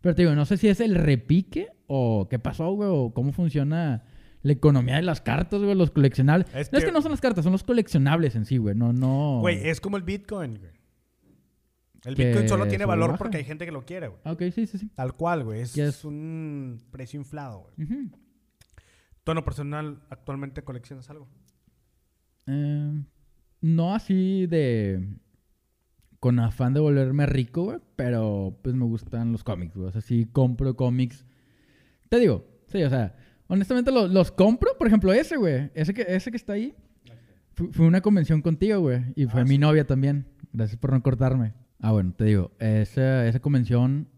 Pero 0.00 0.14
te 0.14 0.22
digo, 0.22 0.34
no 0.34 0.46
sé 0.46 0.56
si 0.56 0.68
es 0.68 0.80
el 0.80 0.94
repique 0.94 1.68
o 1.88 2.26
qué 2.30 2.38
pasó, 2.38 2.72
güey, 2.72 2.88
o 2.90 3.12
cómo 3.12 3.32
funciona 3.32 4.02
la 4.42 4.52
economía 4.52 4.96
de 4.96 5.02
las 5.02 5.20
cartas, 5.20 5.60
güey, 5.62 5.74
los 5.74 5.90
coleccionables. 5.90 6.46
Es 6.54 6.72
no 6.72 6.78
es 6.78 6.84
que- 6.84 6.90
que 6.90 6.92
no 6.92 7.00
son 7.02 7.10
las 7.12 7.20
cartas, 7.20 7.44
son 7.44 7.52
los 7.52 7.62
coleccionables 7.62 8.34
en 8.36 8.44
sí, 8.44 8.56
güey. 8.58 8.74
No, 8.74 8.92
no. 8.92 9.38
Güey, 9.40 9.68
es 9.68 9.80
como 9.80 9.96
el 9.96 10.02
Bitcoin, 10.02 10.58
güey. 10.58 10.72
El 12.04 12.16
Que 12.16 12.26
Bitcoin 12.26 12.48
solo 12.48 12.66
tiene 12.66 12.84
valor 12.84 13.10
baja. 13.10 13.18
porque 13.18 13.36
hay 13.36 13.44
gente 13.44 13.64
que 13.64 13.70
lo 13.70 13.84
quiere, 13.84 14.08
güey. 14.08 14.20
Ok, 14.24 14.42
sí, 14.52 14.66
sí, 14.66 14.78
sí. 14.78 14.88
Tal 14.94 15.14
cual, 15.14 15.44
güey. 15.44 15.60
Es, 15.60 16.04
un 16.04 16.82
precio 16.90 17.18
inflado, 17.20 17.68
güey. 17.76 18.08
Tono 19.22 19.44
personal, 19.44 20.02
actualmente 20.10 20.64
coleccionas 20.64 21.08
algo. 21.10 21.28
Eh, 22.48 23.02
no 23.60 23.94
así 23.94 24.46
de. 24.46 25.16
Con 26.18 26.38
afán 26.40 26.74
de 26.74 26.80
volverme 26.80 27.26
rico, 27.26 27.64
güey. 27.64 27.78
Pero 27.94 28.58
pues 28.62 28.74
me 28.74 28.84
gustan 28.84 29.30
los 29.30 29.44
cómics, 29.44 29.76
güey. 29.76 29.88
O 29.88 29.92
sea, 29.92 30.00
sí 30.00 30.26
compro 30.26 30.74
cómics. 30.74 31.24
Te 32.08 32.18
digo, 32.18 32.44
sí, 32.66 32.82
o 32.82 32.90
sea, 32.90 33.14
honestamente 33.52 33.90
lo- 33.92 34.08
los 34.08 34.30
compro. 34.32 34.70
Por 34.78 34.86
ejemplo, 34.86 35.12
ese, 35.12 35.36
güey. 35.36 35.70
Ese 35.74 35.92
que, 35.94 36.04
ese 36.08 36.30
que 36.30 36.36
está 36.36 36.54
ahí. 36.54 36.74
Fu- 37.54 37.70
Fue 37.72 37.86
una 37.86 38.00
convención 38.00 38.40
contigo, 38.42 38.80
güey. 38.80 39.02
Y 39.14 39.26
fue 39.26 39.42
Ah, 39.42 39.44
mi 39.44 39.50
sí. 39.50 39.58
novia 39.58 39.86
también. 39.86 40.26
Gracias 40.52 40.78
por 40.78 40.92
no 40.92 41.02
cortarme. 41.02 41.52
Ah, 41.80 41.92
bueno, 41.92 42.12
te 42.16 42.24
digo, 42.24 42.50
esa, 42.58 43.26
esa 43.26 43.40
convención. 43.40 44.08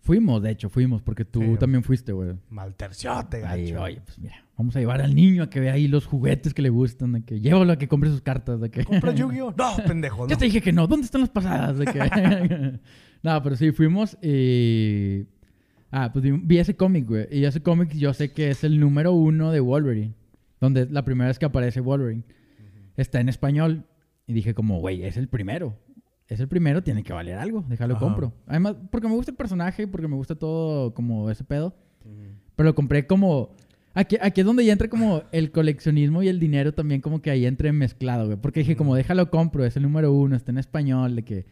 Fuimos, 0.00 0.42
de 0.42 0.50
hecho, 0.50 0.68
fuimos, 0.68 1.00
porque 1.00 1.24
tú 1.24 1.40
Sí. 1.40 1.56
también 1.60 1.84
fuiste, 1.84 2.10
güey. 2.12 2.34
Malterciote, 2.50 3.44
Ahí, 3.46 3.70
gacho. 3.70 3.84
oye, 3.84 4.00
pues 4.04 4.18
mira, 4.18 4.44
vamos 4.58 4.74
a 4.74 4.80
llevar 4.80 5.00
al 5.00 5.14
niño 5.14 5.44
a 5.44 5.48
que 5.48 5.60
vea 5.60 5.74
ahí 5.74 5.86
los 5.86 6.06
juguetes 6.06 6.52
que 6.54 6.60
le 6.62 6.70
gustan, 6.70 7.12
de 7.12 7.22
que 7.22 7.38
llévalo 7.40 7.72
a 7.72 7.76
que 7.78 7.86
compre 7.86 8.10
sus 8.10 8.20
cartas, 8.20 8.60
de 8.60 8.68
que... 8.68 8.84
¿Compras 8.84 9.14
Yu-Gi-Oh? 9.14 9.54
No, 9.56 9.76
pendejo, 9.86 10.26
Ya 10.26 10.34
no. 10.34 10.38
te 10.40 10.44
dije 10.46 10.60
que 10.60 10.72
no, 10.72 10.88
¿dónde 10.88 11.04
están 11.04 11.20
las 11.20 11.30
pasadas? 11.30 11.78
De 11.78 11.84
que... 11.86 12.00
no, 13.22 13.42
pero 13.44 13.54
sí, 13.54 13.70
fuimos 13.70 14.18
y... 14.20 15.26
Ah, 15.92 16.10
pues 16.12 16.24
vi, 16.24 16.32
vi 16.32 16.58
ese 16.58 16.74
cómic, 16.74 17.06
güey. 17.06 17.26
Y 17.30 17.44
ese 17.44 17.62
cómic 17.62 17.92
yo 17.92 18.12
sé 18.14 18.32
que 18.32 18.50
es 18.50 18.64
el 18.64 18.80
número 18.80 19.12
uno 19.12 19.52
de 19.52 19.60
Wolverine. 19.60 20.14
Donde 20.60 20.82
es 20.82 20.90
la 20.90 21.04
primera 21.04 21.28
vez 21.28 21.38
que 21.38 21.44
aparece 21.44 21.80
Wolverine. 21.80 22.24
Está 22.96 23.20
en 23.20 23.28
español. 23.28 23.84
Y 24.26 24.32
dije 24.32 24.54
como, 24.54 24.80
güey, 24.80 25.04
es 25.04 25.16
el 25.16 25.28
primero. 25.28 25.76
Es 26.28 26.40
el 26.40 26.48
primero, 26.48 26.82
tiene 26.82 27.02
que 27.02 27.12
valer 27.12 27.36
algo. 27.36 27.64
Déjalo 27.68 27.94
Ajá. 27.96 28.04
compro. 28.06 28.32
Además, 28.46 28.76
porque 28.90 29.06
me 29.06 29.14
gusta 29.14 29.32
el 29.32 29.36
personaje, 29.36 29.86
porque 29.86 30.08
me 30.08 30.16
gusta 30.16 30.34
todo 30.34 30.94
como 30.94 31.30
ese 31.30 31.44
pedo. 31.44 31.74
Pero 32.56 32.68
lo 32.70 32.74
compré 32.74 33.06
como... 33.06 33.54
Aquí, 33.94 34.16
aquí 34.22 34.40
es 34.40 34.46
donde 34.46 34.64
ya 34.64 34.72
entra 34.72 34.88
como 34.88 35.22
el 35.32 35.50
coleccionismo 35.52 36.22
y 36.22 36.28
el 36.28 36.40
dinero 36.40 36.72
también 36.72 37.02
como 37.02 37.20
que 37.20 37.30
ahí 37.30 37.44
entre 37.44 37.70
mezclado, 37.72 38.24
güey. 38.24 38.38
Porque 38.38 38.60
dije 38.60 38.74
como, 38.76 38.94
déjalo 38.94 39.28
compro, 39.30 39.66
es 39.66 39.76
el 39.76 39.82
número 39.82 40.10
uno, 40.12 40.34
está 40.34 40.50
en 40.50 40.56
español, 40.58 41.14
de 41.16 41.24
que 41.24 41.44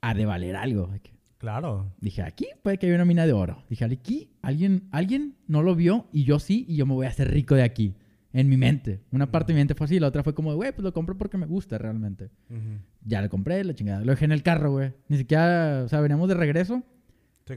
ha 0.00 0.12
de 0.14 0.26
valer 0.26 0.56
algo. 0.56 0.88
de 0.88 0.98
que- 0.98 1.15
Claro. 1.38 1.92
Dije, 2.00 2.22
aquí 2.22 2.46
puede 2.62 2.78
que 2.78 2.86
haya 2.86 2.94
una 2.94 3.04
mina 3.04 3.26
de 3.26 3.32
oro. 3.32 3.62
Dije, 3.68 3.84
aquí 3.84 4.30
alguien, 4.42 4.88
alguien 4.90 5.34
no 5.46 5.62
lo 5.62 5.74
vio 5.74 6.06
y 6.12 6.24
yo 6.24 6.38
sí, 6.38 6.64
y 6.68 6.76
yo 6.76 6.86
me 6.86 6.94
voy 6.94 7.06
a 7.06 7.10
hacer 7.10 7.30
rico 7.30 7.54
de 7.54 7.62
aquí. 7.62 7.94
En 8.32 8.50
mi 8.50 8.58
mente. 8.58 9.00
Una 9.12 9.30
parte 9.30 9.52
de 9.52 9.54
mi 9.56 9.60
mente 9.60 9.74
fue 9.74 9.86
así, 9.86 9.98
la 9.98 10.08
otra 10.08 10.22
fue 10.22 10.34
como, 10.34 10.54
güey, 10.54 10.70
pues 10.72 10.82
lo 10.84 10.92
compro 10.92 11.16
porque 11.16 11.38
me 11.38 11.46
gusta 11.46 11.78
realmente. 11.78 12.28
Ya 13.02 13.22
lo 13.22 13.30
compré, 13.30 13.64
la 13.64 13.74
chingada. 13.74 14.00
Lo 14.04 14.10
dejé 14.12 14.26
en 14.26 14.32
el 14.32 14.42
carro, 14.42 14.72
güey. 14.72 14.92
Ni 15.08 15.16
siquiera, 15.16 15.82
o 15.84 15.88
sea, 15.88 16.00
veníamos 16.00 16.28
de 16.28 16.34
regreso. 16.34 16.82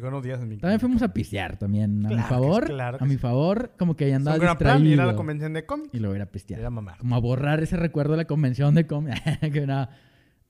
Unos 0.03 0.23
días 0.23 0.39
en 0.39 0.47
mi 0.49 0.57
También 0.57 0.79
fuimos 0.79 1.01
a 1.01 1.11
pistear 1.11 1.57
también. 1.57 2.05
A 2.05 2.09
Claro 2.09 2.21
mi 2.23 2.29
favor. 2.29 2.65
claro 2.67 2.97
a 3.01 3.05
mi 3.07 3.17
favor, 3.17 3.71
como 3.79 3.95
que 3.95 4.05
ahí 4.05 4.11
Es 4.11 4.17
andaba 4.17 4.37
plan 4.37 4.53
distraído. 4.77 4.93
ir 4.93 5.01
a 5.01 5.05
la 5.07 5.15
convención 5.15 5.51
de 5.53 5.65
cómics. 5.65 5.89
y 5.93 5.99
luego 5.99 6.15
ir 6.15 6.21
a 6.21 6.27
pistear. 6.27 6.69
Mamar. 6.69 6.97
Como 6.99 7.15
a 7.15 7.19
borrar 7.19 7.61
ese 7.63 7.75
recuerdo 7.75 8.11
de 8.11 8.17
la 8.17 8.25
convención 8.25 8.75
de 8.75 8.85
cómic. 8.85 9.15
que 9.51 9.65
nada. 9.65 9.89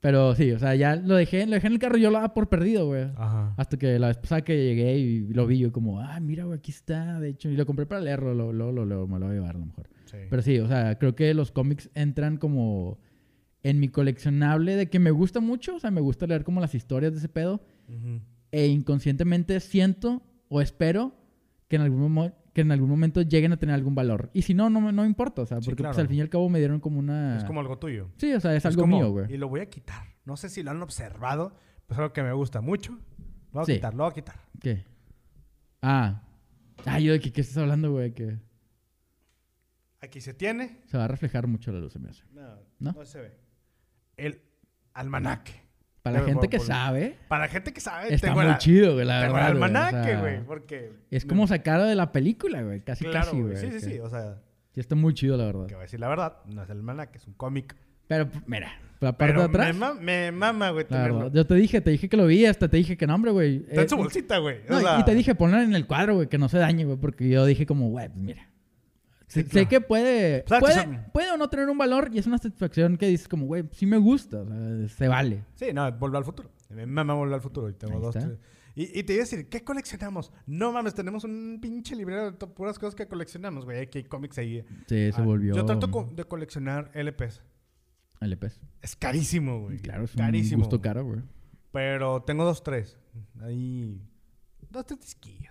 Pero 0.02 0.34
sí, 0.34 0.52
o 0.54 0.60
sea, 0.60 0.76
ya 0.76 0.96
lo 0.96 1.16
dejé, 1.16 1.46
lo 1.46 1.54
dejé 1.56 1.68
en 1.68 1.74
el 1.74 1.80
carro 1.80 1.98
y 1.98 2.02
yo 2.02 2.10
lo 2.10 2.16
daba 2.16 2.34
por 2.34 2.48
perdido, 2.48 2.86
güey. 2.88 3.04
Ajá. 3.18 3.54
Hasta 3.58 3.78
que 3.78 4.00
la 4.00 4.08
vez 4.08 4.18
pasada 4.18 4.42
que 4.44 4.56
llegué 4.56 4.98
y 4.98 5.28
lo 5.34 5.46
vi, 5.46 5.60
yo 5.60 5.74
como, 5.74 6.00
ah, 6.00 6.18
mira, 6.22 6.46
güey, 6.46 6.58
aquí 6.58 6.72
está, 6.72 7.20
de 7.20 7.30
hecho. 7.30 7.50
Y 7.50 7.58
lo 7.58 7.66
compré 7.66 7.86
para 7.86 8.00
leerlo, 8.00 8.34
luego 8.34 8.54
lo, 8.54 8.72
lo, 8.72 8.86
lo- 8.86 9.08
me 9.08 9.20
lo 9.20 9.26
voy 9.26 9.36
a 9.36 9.40
llevar 9.40 9.56
a 9.58 9.60
lo 9.60 9.66
mejor. 9.66 9.90
Sí. 10.06 10.18
Pero 10.30 10.42
sí, 10.42 10.58
o 10.60 10.68
sea, 10.70 10.98
creo 10.98 11.16
que 11.16 11.34
los 11.34 11.52
cómics 11.52 11.90
entran 11.96 12.38
como 12.38 12.98
en 13.62 13.80
mi 13.82 13.90
coleccionable 13.90 14.78
de 14.78 14.90
que 14.90 15.00
me 15.00 15.12
gusta 15.12 15.42
mucho, 15.42 15.76
o 15.76 15.80
sea, 15.80 15.92
me 15.92 16.00
gusta 16.02 16.26
leer 16.28 16.46
como 16.46 16.62
las 16.62 16.74
historias 16.76 17.12
de 17.12 17.18
ese 17.20 17.28
pedo. 17.30 17.62
Ujú. 17.90 18.22
E 18.52 18.68
inconscientemente 18.68 19.60
siento 19.60 20.24
o 20.48 20.62
espero 20.62 21.14
que 21.68 21.76
en 21.76 21.82
algún, 21.82 22.02
momo- 22.02 22.34
que 22.54 22.62
en 22.62 22.72
algún 22.72 22.90
momento 22.90 23.22
lleguen 23.22 23.52
a 23.54 23.58
tener 23.58 23.76
algún 23.76 23.96
valor. 23.96 24.30
Y 24.34 24.42
si 24.44 24.54
no, 24.54 24.70
no, 24.70 24.92
no 24.92 25.06
importa, 25.06 25.44
o 25.44 25.46
sea, 25.46 25.62
Sí, 25.62 25.66
porque 25.70 25.84
pues, 25.84 25.98
al 25.98 26.08
fin 26.08 26.18
y 26.18 26.22
al 26.22 26.30
cabo 26.30 26.50
me 26.50 26.60
dieron 26.60 26.80
como 26.80 27.00
una... 27.00 27.38
Es 27.38 27.44
como 27.44 27.60
algo 27.60 27.78
tuyo. 27.80 28.10
Sí, 28.18 28.32
o 28.34 28.40
sea, 28.40 28.52
es, 28.54 28.58
Es 28.60 28.66
algo 28.68 28.82
como, 28.82 28.98
mío, 28.98 29.12
güey. 29.12 29.32
Y 29.34 29.38
lo 29.38 29.48
voy 29.50 29.60
a 29.62 29.70
quitar. 29.70 30.04
No 30.26 30.36
sé 30.38 30.50
si 30.50 30.64
lo 30.64 30.72
han 30.72 30.82
observado, 30.82 31.56
pero 31.88 31.94
es 31.94 32.00
algo 32.00 32.14
que 32.14 32.24
me 32.24 32.34
gusta 32.34 32.62
mucho. 32.62 32.92
Lo 32.94 33.00
voy 33.54 33.62
a 33.64 33.66
Sí. 33.66 33.74
quitar, 33.74 33.94
lo 33.94 34.04
voy 34.04 34.12
a 34.12 34.14
quitar. 34.16 34.36
¿Qué? 34.60 34.86
Ah. 35.82 36.24
Ah, 36.86 37.00
yo 37.00 37.12
de 37.14 37.20
que, 37.20 37.32
¿qué 37.32 37.42
estás 37.42 37.58
hablando, 37.58 37.92
güey? 37.92 38.14
Que 38.14 38.40
Aquí 40.02 40.22
se 40.22 40.34
tiene. 40.34 40.80
se 40.86 40.98
va 40.98 41.06
a 41.06 41.08
reflejar 41.08 41.46
mucho 41.48 41.72
la 41.72 41.80
luz, 41.80 41.94
se 41.94 42.00
me 42.00 42.10
hace. 42.10 42.24
No, 42.32 42.42
¿No? 42.80 42.94
no 42.94 43.06
se 43.06 43.20
ve. 43.20 43.38
El 44.18 44.42
almanaque. 44.94 45.62
Para 46.02 46.20
la 46.20 46.26
gente 46.26 46.40
por- 46.42 46.50
que 46.50 46.58
por- 46.58 46.66
sabe, 46.66 47.18
Para 47.28 47.44
la 47.44 47.50
gente 47.50 47.74
que 47.74 47.82
sabe, 47.82 48.14
está 48.14 48.28
tengo 48.28 48.40
muy 48.42 48.50
la- 48.50 48.58
chido, 48.58 48.94
güey, 48.94 49.06
la 49.06 49.22
tengo 49.22 49.38
el 49.38 49.44
verdad. 49.44 49.50
güey, 49.52 49.62
o 49.62 49.66
almanaque, 49.66 50.08
sea, 50.10 50.20
güey, 50.22 50.40
porque... 50.46 50.92
Es 51.12 51.26
como 51.26 51.46
sacarlo 51.48 51.86
de 51.86 51.96
la 51.96 52.12
película, 52.12 52.62
güey. 52.62 52.80
Casi, 52.82 53.04
Claro, 53.06 53.26
casi, 53.26 53.42
güey. 53.42 53.58
Sí, 53.58 53.72
sí, 53.72 53.80
sí. 53.82 54.00
O 54.00 54.10
sea, 54.10 54.38
Sí, 54.74 54.80
está 54.80 54.96
muy 54.96 55.14
chido, 55.14 55.36
la 55.36 55.46
verdad. 55.46 55.66
que 55.68 55.74
voy 55.76 55.82
a 55.82 55.86
decir 55.86 56.00
la 56.00 56.08
verdad, 56.08 56.38
no 56.46 56.64
es 56.64 56.70
el 56.70 56.78
almanaque, 56.78 57.18
es 57.18 57.28
un 57.28 57.34
cómic 57.34 57.76
Pero, 58.08 58.28
mira, 58.48 58.72
la 59.02 59.12
parte 59.18 59.34
Pero 59.34 59.42
de 59.42 59.50
atrás. 59.50 59.74
Me, 59.76 59.80
ma- 59.80 59.94
me 59.94 60.32
mama, 60.32 60.70
güey, 60.72 60.86
Claro, 60.86 61.14
tenerlo. 61.16 61.32
yo 61.34 61.46
te 61.46 61.54
dije, 61.56 61.82
te 61.82 61.92
dije 61.92 62.08
que 62.10 62.18
lo 62.18 62.26
vi, 62.28 62.46
hasta 62.46 62.68
te 62.70 62.78
dije 62.78 62.96
que 62.98 63.06
no, 63.06 63.14
hombre, 63.16 63.32
güey. 63.32 63.58
Está 63.68 63.82
en 63.82 63.86
Eh, 63.86 63.90
su 63.90 63.98
bolsita, 63.98 64.38
güey. 64.40 64.58
no, 64.70 64.78
o 64.78 64.80
y- 64.80 64.84
sea, 64.84 65.00
y 65.00 65.06
te 65.06 65.14
dije 65.16 65.36
ponlo 65.36 65.60
en 65.62 65.76
el 65.76 65.86
cuadro, 65.86 66.16
güey, 66.16 66.28
que 66.28 66.38
no 66.38 66.50
se 66.50 66.58
dañe, 66.60 66.86
güey, 66.86 66.98
porque 66.98 67.28
yo 67.30 67.46
dije 67.46 67.66
como, 67.68 67.90
güey, 67.90 68.08
pues 68.10 68.20
mira. 68.24 68.49
Sí, 69.30 69.44
sé 69.44 69.68
que 69.68 69.80
puede, 69.80 70.44
que 70.44 70.60
puede, 70.60 71.00
puede 71.14 71.32
o 71.32 71.38
no 71.38 71.50
tener 71.50 71.70
un 71.70 71.78
valor 71.78 72.10
y 72.12 72.18
es 72.18 72.26
una 72.28 72.38
satisfacción 72.40 72.98
que 72.98 73.08
dices 73.08 73.28
como, 73.28 73.46
güey, 73.46 73.64
sí 73.72 73.86
me 73.86 73.98
gusta, 73.98 74.42
o 74.42 74.46
sea, 74.48 74.88
se 74.90 75.08
vale. 75.08 75.46
Sí, 75.56 75.68
no, 75.74 75.90
volver 75.94 76.18
al 76.18 76.26
futuro. 76.26 76.50
Me 76.70 76.86
mama 76.86 77.14
volver 77.14 77.36
al 77.36 77.42
futuro. 77.42 77.70
Y 77.70 77.74
tengo 77.74 77.94
Ahí 77.96 78.02
dos, 78.02 78.16
está. 78.16 78.28
tres. 78.28 78.40
Y, 78.76 79.00
y 79.00 79.04
te 79.04 79.14
iba 79.14 79.22
a 79.22 79.26
decir, 79.26 79.48
¿qué 79.50 79.64
coleccionamos? 79.64 80.32
No 80.46 80.72
mames, 80.72 80.94
tenemos 80.96 81.24
un 81.26 81.60
pinche 81.62 81.96
librero 81.96 82.32
de 82.32 82.48
puras 82.48 82.80
cosas 82.80 82.96
que 82.96 83.08
coleccionamos, 83.08 83.66
güey. 83.66 83.82
Aquí 83.82 84.00
hay 84.00 84.04
cómics 84.06 84.38
ahí. 84.38 84.64
Sí, 84.88 85.12
se 85.12 85.22
Ah, 85.22 85.24
volvió 85.24 85.54
Yo 85.56 85.66
trato 85.66 85.92
co- 85.92 86.10
de 86.12 86.24
coleccionar 86.24 86.90
LPs. 86.94 87.42
LPs. 88.22 88.60
Es 88.82 88.96
carísimo, 88.96 89.62
güey. 89.62 89.78
Claro, 89.80 90.06
es 90.06 90.12
carísimo. 90.16 90.58
un 90.58 90.62
gusto 90.64 90.82
caro, 90.82 91.04
güey. 91.06 91.22
Pero 91.72 92.24
tengo 92.24 92.44
dos, 92.46 92.64
tres. 92.64 92.98
Ahí. 93.42 94.02
Dos, 94.70 94.86
tres 94.86 95.00
disquillos. 95.02 95.49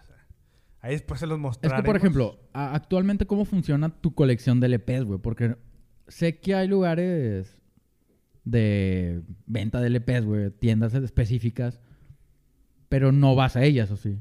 Ahí 0.80 0.92
después 0.92 1.18
se 1.20 1.26
los 1.26 1.36
Es 1.36 1.42
mostraré. 1.42 1.76
que, 1.82 1.86
por 1.86 1.96
ejemplo, 1.96 2.38
actualmente, 2.52 3.26
¿cómo 3.26 3.44
funciona 3.44 3.88
tu 3.88 4.14
colección 4.14 4.60
de 4.60 4.68
LPs, 4.68 5.04
güey? 5.04 5.18
Porque 5.18 5.56
sé 6.06 6.38
que 6.38 6.54
hay 6.54 6.68
lugares 6.68 7.60
de 8.44 9.22
venta 9.46 9.80
de 9.80 9.90
LPs, 9.90 10.24
güey, 10.24 10.50
tiendas 10.50 10.94
específicas, 10.94 11.80
pero 12.88 13.12
no 13.12 13.34
vas 13.34 13.56
a 13.56 13.64
ellas, 13.64 13.90
¿o 13.90 13.96
sí? 13.96 14.18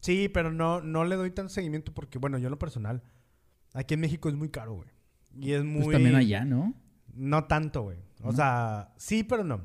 Sí, 0.00 0.28
pero 0.28 0.52
no, 0.52 0.80
no 0.80 1.04
le 1.04 1.16
doy 1.16 1.30
tan 1.30 1.48
seguimiento 1.48 1.92
porque, 1.94 2.18
bueno, 2.18 2.38
yo 2.38 2.46
en 2.48 2.52
lo 2.52 2.58
personal, 2.58 3.02
aquí 3.72 3.94
en 3.94 4.00
México 4.00 4.28
es 4.28 4.34
muy 4.34 4.48
caro, 4.48 4.74
güey. 4.74 4.88
Y 5.38 5.52
es 5.52 5.64
muy... 5.64 5.84
Pues 5.84 5.94
también 5.96 6.14
allá, 6.14 6.44
¿no? 6.44 6.74
No 7.14 7.44
tanto, 7.44 7.82
güey. 7.82 7.98
O 8.22 8.26
¿No? 8.30 8.32
sea, 8.32 8.92
sí, 8.96 9.22
pero 9.22 9.44
no. 9.44 9.64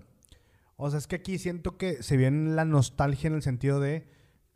O 0.76 0.90
sea, 0.90 1.00
es 1.00 1.08
que 1.08 1.16
aquí 1.16 1.38
siento 1.38 1.78
que 1.78 2.04
se 2.04 2.16
viene 2.18 2.52
la 2.52 2.66
nostalgia 2.66 3.28
en 3.28 3.34
el 3.36 3.42
sentido 3.42 3.80
de 3.80 4.08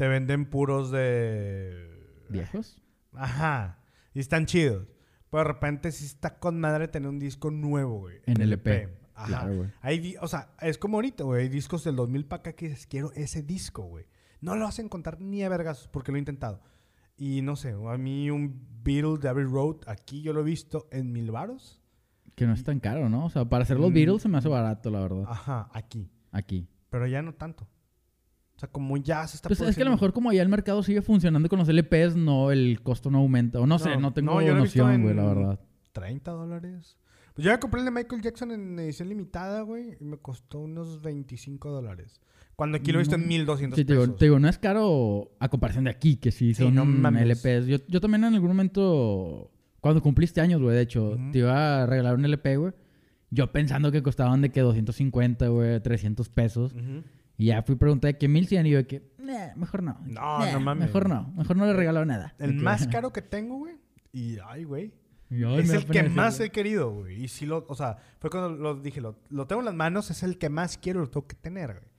te 0.04 0.10
venden 0.10 0.44
puros 0.44 0.92
de... 0.92 2.26
¿Viejos? 2.28 2.78
Ajá. 3.14 3.80
Y 4.14 4.20
están 4.20 4.46
chidos. 4.48 4.86
Pero 5.30 5.44
de 5.46 5.54
repente 5.54 5.94
sí 5.94 6.04
está 6.04 6.40
con 6.40 6.60
madre 6.60 6.90
tener 6.90 7.08
un 7.08 7.20
disco 7.20 7.52
nuevo, 7.52 8.00
güey. 8.00 8.18
En 8.26 8.42
LP. 8.42 8.90
Ajá. 9.14 9.28
Claro, 9.28 9.56
güey. 9.56 9.70
Hay 9.80 10.16
o 10.20 10.28
sea, 10.28 10.50
es 10.60 10.78
como 10.78 10.98
ahorita, 10.98 11.24
güey. 11.24 11.44
Hay 11.44 11.48
discos 11.48 11.86
del 11.86 11.96
2000 11.96 12.26
para 12.26 12.42
acá 12.42 12.52
que 12.52 12.68
dices, 12.68 12.86
quiero 12.86 13.14
ese 13.14 13.44
disco, 13.44 13.84
güey. 13.84 14.06
No 14.42 14.58
lo 14.58 14.66
vas 14.66 14.78
a 14.78 14.82
encontrar 14.82 15.22
ni 15.22 15.42
a 15.42 15.48
vergas 15.48 15.88
porque 15.88 16.12
lo 16.12 16.18
he 16.18 16.20
intentado. 16.20 16.60
Y 17.16 17.42
no 17.42 17.56
sé, 17.56 17.72
a 17.72 17.98
mí 17.98 18.30
un 18.30 18.60
Beatle 18.84 19.20
de 19.20 19.30
Abbey 19.30 19.46
Road, 19.46 19.88
aquí 19.88 20.22
yo 20.22 20.34
lo 20.34 20.42
he 20.42 20.44
visto 20.44 20.90
en 20.92 21.14
mil 21.14 21.32
varos. 21.32 21.82
Que 22.36 22.46
no 22.46 22.52
es 22.52 22.66
tan 22.66 22.82
caro, 22.82 23.08
¿no? 23.08 23.28
O 23.28 23.30
sea, 23.30 23.46
para 23.46 23.64
hacer 23.64 23.80
los 23.80 23.92
Mm. 23.92 23.94
Beatles 23.94 24.22
se 24.22 24.28
me 24.28 24.38
hace 24.38 24.50
barato, 24.50 24.90
la 24.90 25.00
verdad. 25.00 25.24
Ajá, 25.30 25.70
aquí. 25.72 26.12
Aquí. 26.34 26.68
Pero 26.90 27.08
ya 27.08 27.22
no 27.22 27.36
tanto. 27.36 27.70
O 28.56 28.60
sea, 28.60 28.70
como 28.70 28.98
ya 28.98 29.26
se 29.28 29.38
está 29.38 29.50
Pues 29.50 29.60
es 29.62 29.76
que 29.76 29.82
a 29.82 29.86
lo 29.86 29.92
mejor 29.92 30.14
como 30.14 30.32
ya 30.32 30.42
el 30.42 30.50
mercado 30.50 30.84
sigue 30.84 31.02
funcionando 31.02 31.50
con 31.50 31.60
los 31.60 31.68
LPs, 31.68 32.16
no, 32.16 32.52
el 32.52 32.82
costo 32.82 33.10
no 33.10 33.18
aumenta. 33.20 33.60
O 33.60 33.66
no, 33.68 33.80
sé, 33.80 33.90
No, 33.96 34.00
no 34.02 34.14
tengo 34.14 34.34
no, 34.36 34.42
yo 34.42 34.56
noción, 34.56 35.02
güey, 35.02 35.16
la 35.16 35.26
verdad. 35.26 35.60
30 35.92 36.32
dólares. 36.32 36.98
Pues 37.34 37.46
yo 37.46 37.52
me 37.52 37.60
compré 37.60 37.80
el 37.80 37.86
de 37.86 37.92
Michael 37.92 38.22
Jackson 38.22 38.52
en 38.52 38.78
edición 38.80 39.10
limitada, 39.10 39.62
güey, 39.62 39.98
y 40.00 40.06
me 40.06 40.18
costó 40.18 40.60
unos 40.60 41.02
25 41.02 41.72
dólares. 41.72 42.22
Cuando 42.56 42.78
aquí 42.78 42.92
lo 42.92 43.00
he 43.00 43.02
visto 43.02 43.16
en 43.16 43.22
No. 43.22 43.28
1200 43.28 43.76
Sí, 43.78 43.84
te 43.86 43.94
digo, 43.94 44.04
pesos. 44.06 44.18
te 44.20 44.26
digo, 44.26 44.38
no 44.40 44.48
es 44.48 44.60
caro 44.60 45.32
a 45.40 45.50
comparación 45.50 45.86
de 45.86 45.90
aquí, 45.90 46.18
que 46.18 46.32
sí 46.32 46.54
Sí, 46.54 46.64
son 46.64 46.76
no. 46.76 47.10
LPs. 47.10 47.66
Yo, 47.66 47.78
yo 47.88 48.00
también 48.00 48.24
en 48.24 48.36
algún 48.36 48.50
momento, 48.50 49.52
cuando 49.82 50.02
cumpliste 50.04 50.40
años, 50.42 50.62
güey, 50.62 50.76
de 50.76 50.84
hecho, 50.84 51.18
te 51.32 51.40
iba 51.40 51.82
a 51.82 51.86
regalar 51.88 52.14
un 52.16 52.24
LP, 52.26 52.58
güey. 52.58 52.74
Yo 53.32 53.52
pensando 53.52 53.92
que 53.92 54.04
costaban 54.04 54.42
de 54.42 54.52
que 54.52 54.62
250, 54.62 55.48
güey, 55.48 55.80
300 55.82 56.30
pesos. 56.30 56.74
Ujú. 56.74 57.02
Y 57.38 57.46
ya 57.48 57.64
fui 57.64 57.76
de 57.76 58.18
que 58.18 58.28
1100 58.28 58.66
y 58.68 58.70
yo 58.72 58.78
de 58.78 58.88
que, 58.88 59.12
"Nah, 59.18 59.56
mejor 59.56 59.82
no. 59.84 59.98
No, 60.06 60.40
Nah, 60.40 60.52
no 60.54 60.60
mames. 60.60 60.88
Mejor 60.88 61.10
no, 61.10 61.34
mejor 61.36 61.58
no 61.58 61.66
le 61.66 61.74
regalo 61.74 62.06
nada. 62.06 62.36
El 62.40 62.58
que- 62.58 62.62
más 62.64 62.88
caro 62.92 63.12
que 63.12 63.22
tengo, 63.22 63.58
güey, 63.58 63.76
y 64.12 64.38
ay, 64.46 64.64
güey, 64.66 64.94
es 65.32 65.70
el 65.72 65.86
que 65.86 66.04
más 66.04 66.40
he 66.40 66.52
querido, 66.52 66.92
güey. 66.92 67.24
Y 67.24 67.28
sí 67.28 67.46
lo, 67.48 67.66
o 67.68 67.76
sea, 67.76 67.98
fue 68.20 68.30
cuando 68.30 68.50
lo 68.50 68.76
dije, 68.76 69.02
lo, 69.02 69.18
lo 69.30 69.48
tengo 69.48 69.62
en 69.62 69.66
las 69.66 69.74
manos, 69.76 70.12
es 70.12 70.22
el 70.24 70.38
que 70.38 70.50
más 70.50 70.78
quiero, 70.78 71.00
lo 71.02 71.10
tengo 71.10 71.26
que 71.28 71.36
tener, 71.36 71.72
güey. 71.74 71.92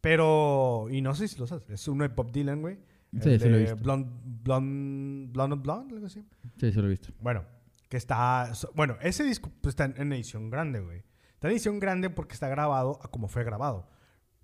Pero, 0.00 0.86
y 0.90 1.00
no 1.00 1.14
sé 1.14 1.28
si 1.28 1.38
lo 1.38 1.46
sabes, 1.46 1.68
es 1.70 1.88
uno 1.88 2.06
de 2.06 2.14
Bob 2.14 2.30
Dylan, 2.32 2.60
güey. 2.60 2.78
Sí, 3.20 3.30
el 3.30 3.40
sí 3.40 3.48
lo 3.48 3.56
he 3.56 3.60
visto. 3.60 3.76
Blonde, 3.76 4.08
Blonde, 4.42 5.32
Blonde 5.32 5.54
on 5.54 5.62
Blonde, 5.62 5.94
algo 5.94 6.06
así. 6.06 6.24
Sí, 6.60 6.70
sí 6.72 6.78
lo 6.80 6.86
he 6.86 6.90
visto. 6.90 7.08
Bueno, 7.20 7.44
que 7.88 7.96
está. 7.96 8.52
Bueno, 8.74 8.96
ese 9.00 9.24
disco 9.24 9.50
pues, 9.60 9.72
está 9.72 9.86
en, 9.86 9.94
en 9.96 10.12
edición 10.12 10.50
grande, 10.50 10.80
güey. 10.80 11.02
Está 11.34 11.48
en 11.48 11.52
edición 11.52 11.78
grande 11.80 12.10
porque 12.10 12.34
está 12.34 12.48
grabado 12.48 12.98
a 13.02 13.08
como 13.10 13.28
fue 13.28 13.42
grabado. 13.44 13.88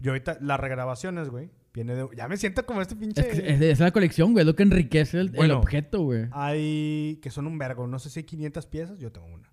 Yo 0.02 0.10
ahorita, 0.10 0.38
las 0.40 0.58
regrabaciones, 0.58 1.28
güey, 1.28 1.50
viene 1.72 1.94
de. 1.94 2.08
Ya 2.16 2.26
me 2.26 2.36
siento 2.36 2.66
como 2.66 2.82
este 2.82 2.96
pinche. 2.96 3.20
Es, 3.20 3.40
que 3.40 3.52
es, 3.52 3.60
es 3.60 3.80
la 3.80 3.92
colección, 3.92 4.32
güey, 4.32 4.42
es 4.42 4.46
lo 4.46 4.56
que 4.56 4.64
enriquece 4.64 5.20
el, 5.20 5.32
el 5.36 5.52
objeto, 5.52 6.02
güey. 6.02 6.26
Hay. 6.32 7.20
que 7.22 7.30
son 7.30 7.46
un 7.46 7.56
vergo. 7.56 7.86
No 7.86 8.00
sé 8.00 8.10
si 8.10 8.20
hay 8.20 8.24
500 8.24 8.66
piezas, 8.66 8.98
yo 8.98 9.12
tengo 9.12 9.28
una. 9.28 9.48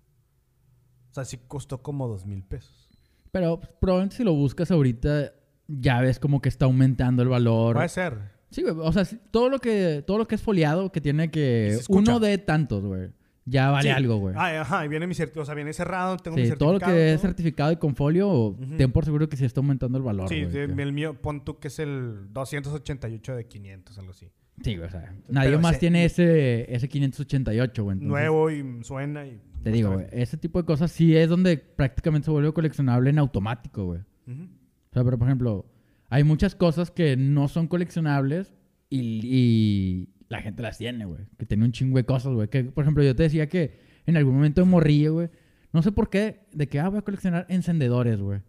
O 1.10 1.14
sea, 1.14 1.24
sí 1.24 1.38
costó 1.46 1.82
como 1.82 2.08
dos 2.08 2.26
mil 2.26 2.42
pesos. 2.42 2.88
Pero 3.30 3.60
probablemente 3.80 4.16
si 4.16 4.24
lo 4.24 4.34
buscas 4.34 4.72
ahorita, 4.72 5.32
ya 5.68 6.00
ves 6.00 6.18
como 6.18 6.40
que 6.40 6.48
está 6.48 6.64
aumentando 6.64 7.22
el 7.22 7.28
valor. 7.28 7.76
Puede 7.76 7.88
ser. 7.88 8.18
Sí, 8.50 8.62
güey. 8.62 8.74
O 8.76 8.92
sea, 8.92 9.04
todo 9.30 9.48
lo 9.48 9.60
que, 9.60 10.02
todo 10.04 10.18
lo 10.18 10.26
que 10.26 10.34
es 10.34 10.42
foliado, 10.42 10.90
que 10.90 11.00
tiene 11.00 11.30
que. 11.30 11.78
Uno 11.88 12.18
de 12.18 12.38
tantos, 12.38 12.84
güey. 12.84 13.10
Ya 13.46 13.70
vale 13.70 13.88
Sí. 13.88 13.94
algo, 13.94 14.16
güey. 14.18 14.34
Ajá, 14.36 14.84
y 14.84 14.88
viene 14.88 15.06
mi 15.06 15.14
certificado. 15.14 15.42
O 15.42 15.46
sea, 15.46 15.54
viene 15.54 15.72
cerrado, 15.72 16.16
tengo 16.18 16.36
mi 16.36 16.42
Sí, 16.42 16.48
certificado. 16.50 16.78
todo 16.78 16.88
lo 16.88 16.94
que 16.94 17.14
es 17.14 17.20
certificado 17.20 17.72
y 17.72 17.76
con 17.76 17.96
folio, 17.96 18.56
ten 18.76 18.92
por 18.92 19.04
seguro 19.04 19.28
que 19.28 19.36
sí 19.36 19.44
está 19.44 19.60
aumentando 19.60 19.98
el 19.98 20.04
valor. 20.04 20.28
Sí, 20.28 20.44
güey, 20.44 20.58
el 20.80 20.92
mío, 20.92 21.14
pon 21.20 21.44
tú 21.44 21.58
que 21.58 21.68
es 21.68 21.78
el 21.78 22.32
288 22.32 23.34
de 23.34 23.46
500, 23.46 23.98
algo 23.98 24.10
así. 24.12 24.28
Sí, 24.62 24.76
güey, 24.76 24.88
o 24.88 24.90
sea, 24.90 25.14
nadie 25.28 25.48
Pero 25.48 25.60
más 25.60 25.72
ese- 25.72 25.80
tiene 25.80 26.04
ese, 26.04 26.74
ese 26.74 26.88
588, 26.88 27.82
güey. 27.82 27.94
entonces, 27.94 28.08
Nuevo 28.10 28.50
y 28.50 28.84
suena 28.84 29.26
y. 29.26 29.40
Te 29.62 29.70
digo, 29.70 29.92
güey, 29.94 30.06
ese 30.12 30.36
tipo 30.36 30.58
de 30.60 30.66
cosas 30.66 30.92
sí 30.92 31.16
es 31.16 31.28
donde 31.28 31.56
prácticamente 31.56 32.26
se 32.26 32.30
vuelve 32.30 32.52
coleccionable 32.52 33.10
en 33.10 33.18
automático, 33.18 33.84
güey. 33.86 34.00
O 34.00 34.92
sea, 34.92 35.02
pero 35.04 35.18
por 35.18 35.28
ejemplo, 35.28 35.66
hay 36.08 36.24
muchas 36.24 36.54
cosas 36.54 36.90
que 36.90 37.16
no 37.16 37.48
son 37.48 37.68
coleccionables 37.68 38.52
y, 38.90 39.20
y 39.24 40.08
la 40.30 40.40
gente 40.40 40.62
las 40.62 40.78
tiene, 40.78 41.04
güey. 41.04 41.20
Que 41.36 41.44
tiene 41.44 41.64
un 41.64 41.72
chingo 41.72 41.98
de 41.98 42.04
cosas, 42.04 42.32
güey. 42.32 42.48
Que, 42.48 42.64
por 42.64 42.84
ejemplo, 42.84 43.02
yo 43.02 43.14
te 43.14 43.24
decía 43.24 43.48
que 43.48 43.80
en 44.06 44.16
algún 44.16 44.36
momento 44.36 44.64
de 44.64 45.08
güey, 45.10 45.28
no 45.72 45.82
sé 45.82 45.92
por 45.92 46.08
qué, 46.08 46.46
de 46.52 46.68
que, 46.68 46.78
ah, 46.78 46.88
voy 46.88 47.00
a 47.00 47.02
coleccionar 47.02 47.46
encendedores, 47.48 48.20
güey. 48.20 48.40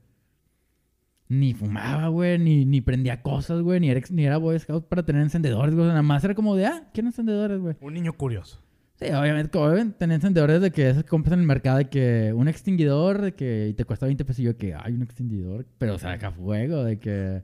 Ni 1.27 1.53
fumaba, 1.53 2.07
güey, 2.09 2.37
ni, 2.37 2.65
ni 2.65 2.81
prendía 2.81 3.23
cosas, 3.23 3.61
güey, 3.61 3.79
ni 3.79 3.89
era, 3.89 3.99
ni 4.11 4.25
era 4.25 4.37
Boy 4.37 4.59
Scout 4.59 4.87
para 4.87 5.03
tener 5.03 5.23
encendedores, 5.23 5.73
güey. 5.73 5.87
Nada 5.87 6.03
más 6.03 6.23
era 6.23 6.35
como 6.35 6.55
de, 6.55 6.67
ah, 6.67 6.89
quiero 6.93 7.09
encendedores, 7.09 7.59
güey. 7.59 7.75
Un 7.81 7.93
niño 7.95 8.13
curioso. 8.13 8.61
Sí, 9.01 9.07
obviamente, 9.09 9.49
como 9.49 9.67
deben 9.69 9.93
tener 9.93 10.15
encendedores 10.15 10.61
de 10.61 10.69
que 10.69 10.93
que 10.93 11.03
compras 11.05 11.33
en 11.33 11.39
el 11.39 11.45
mercado, 11.47 11.79
de 11.79 11.89
que 11.89 12.33
un 12.35 12.47
extinguidor, 12.47 13.19
de 13.21 13.33
que 13.33 13.69
y 13.69 13.73
te 13.73 13.83
cuesta 13.83 14.05
20 14.05 14.23
pesos, 14.25 14.39
y 14.41 14.43
yo 14.43 14.55
que 14.57 14.75
hay 14.75 14.93
un 14.93 15.01
extinguidor, 15.01 15.65
pero 15.79 15.97
saca 15.97 16.29
fuego, 16.31 16.83
de 16.83 16.99
que... 16.99 17.41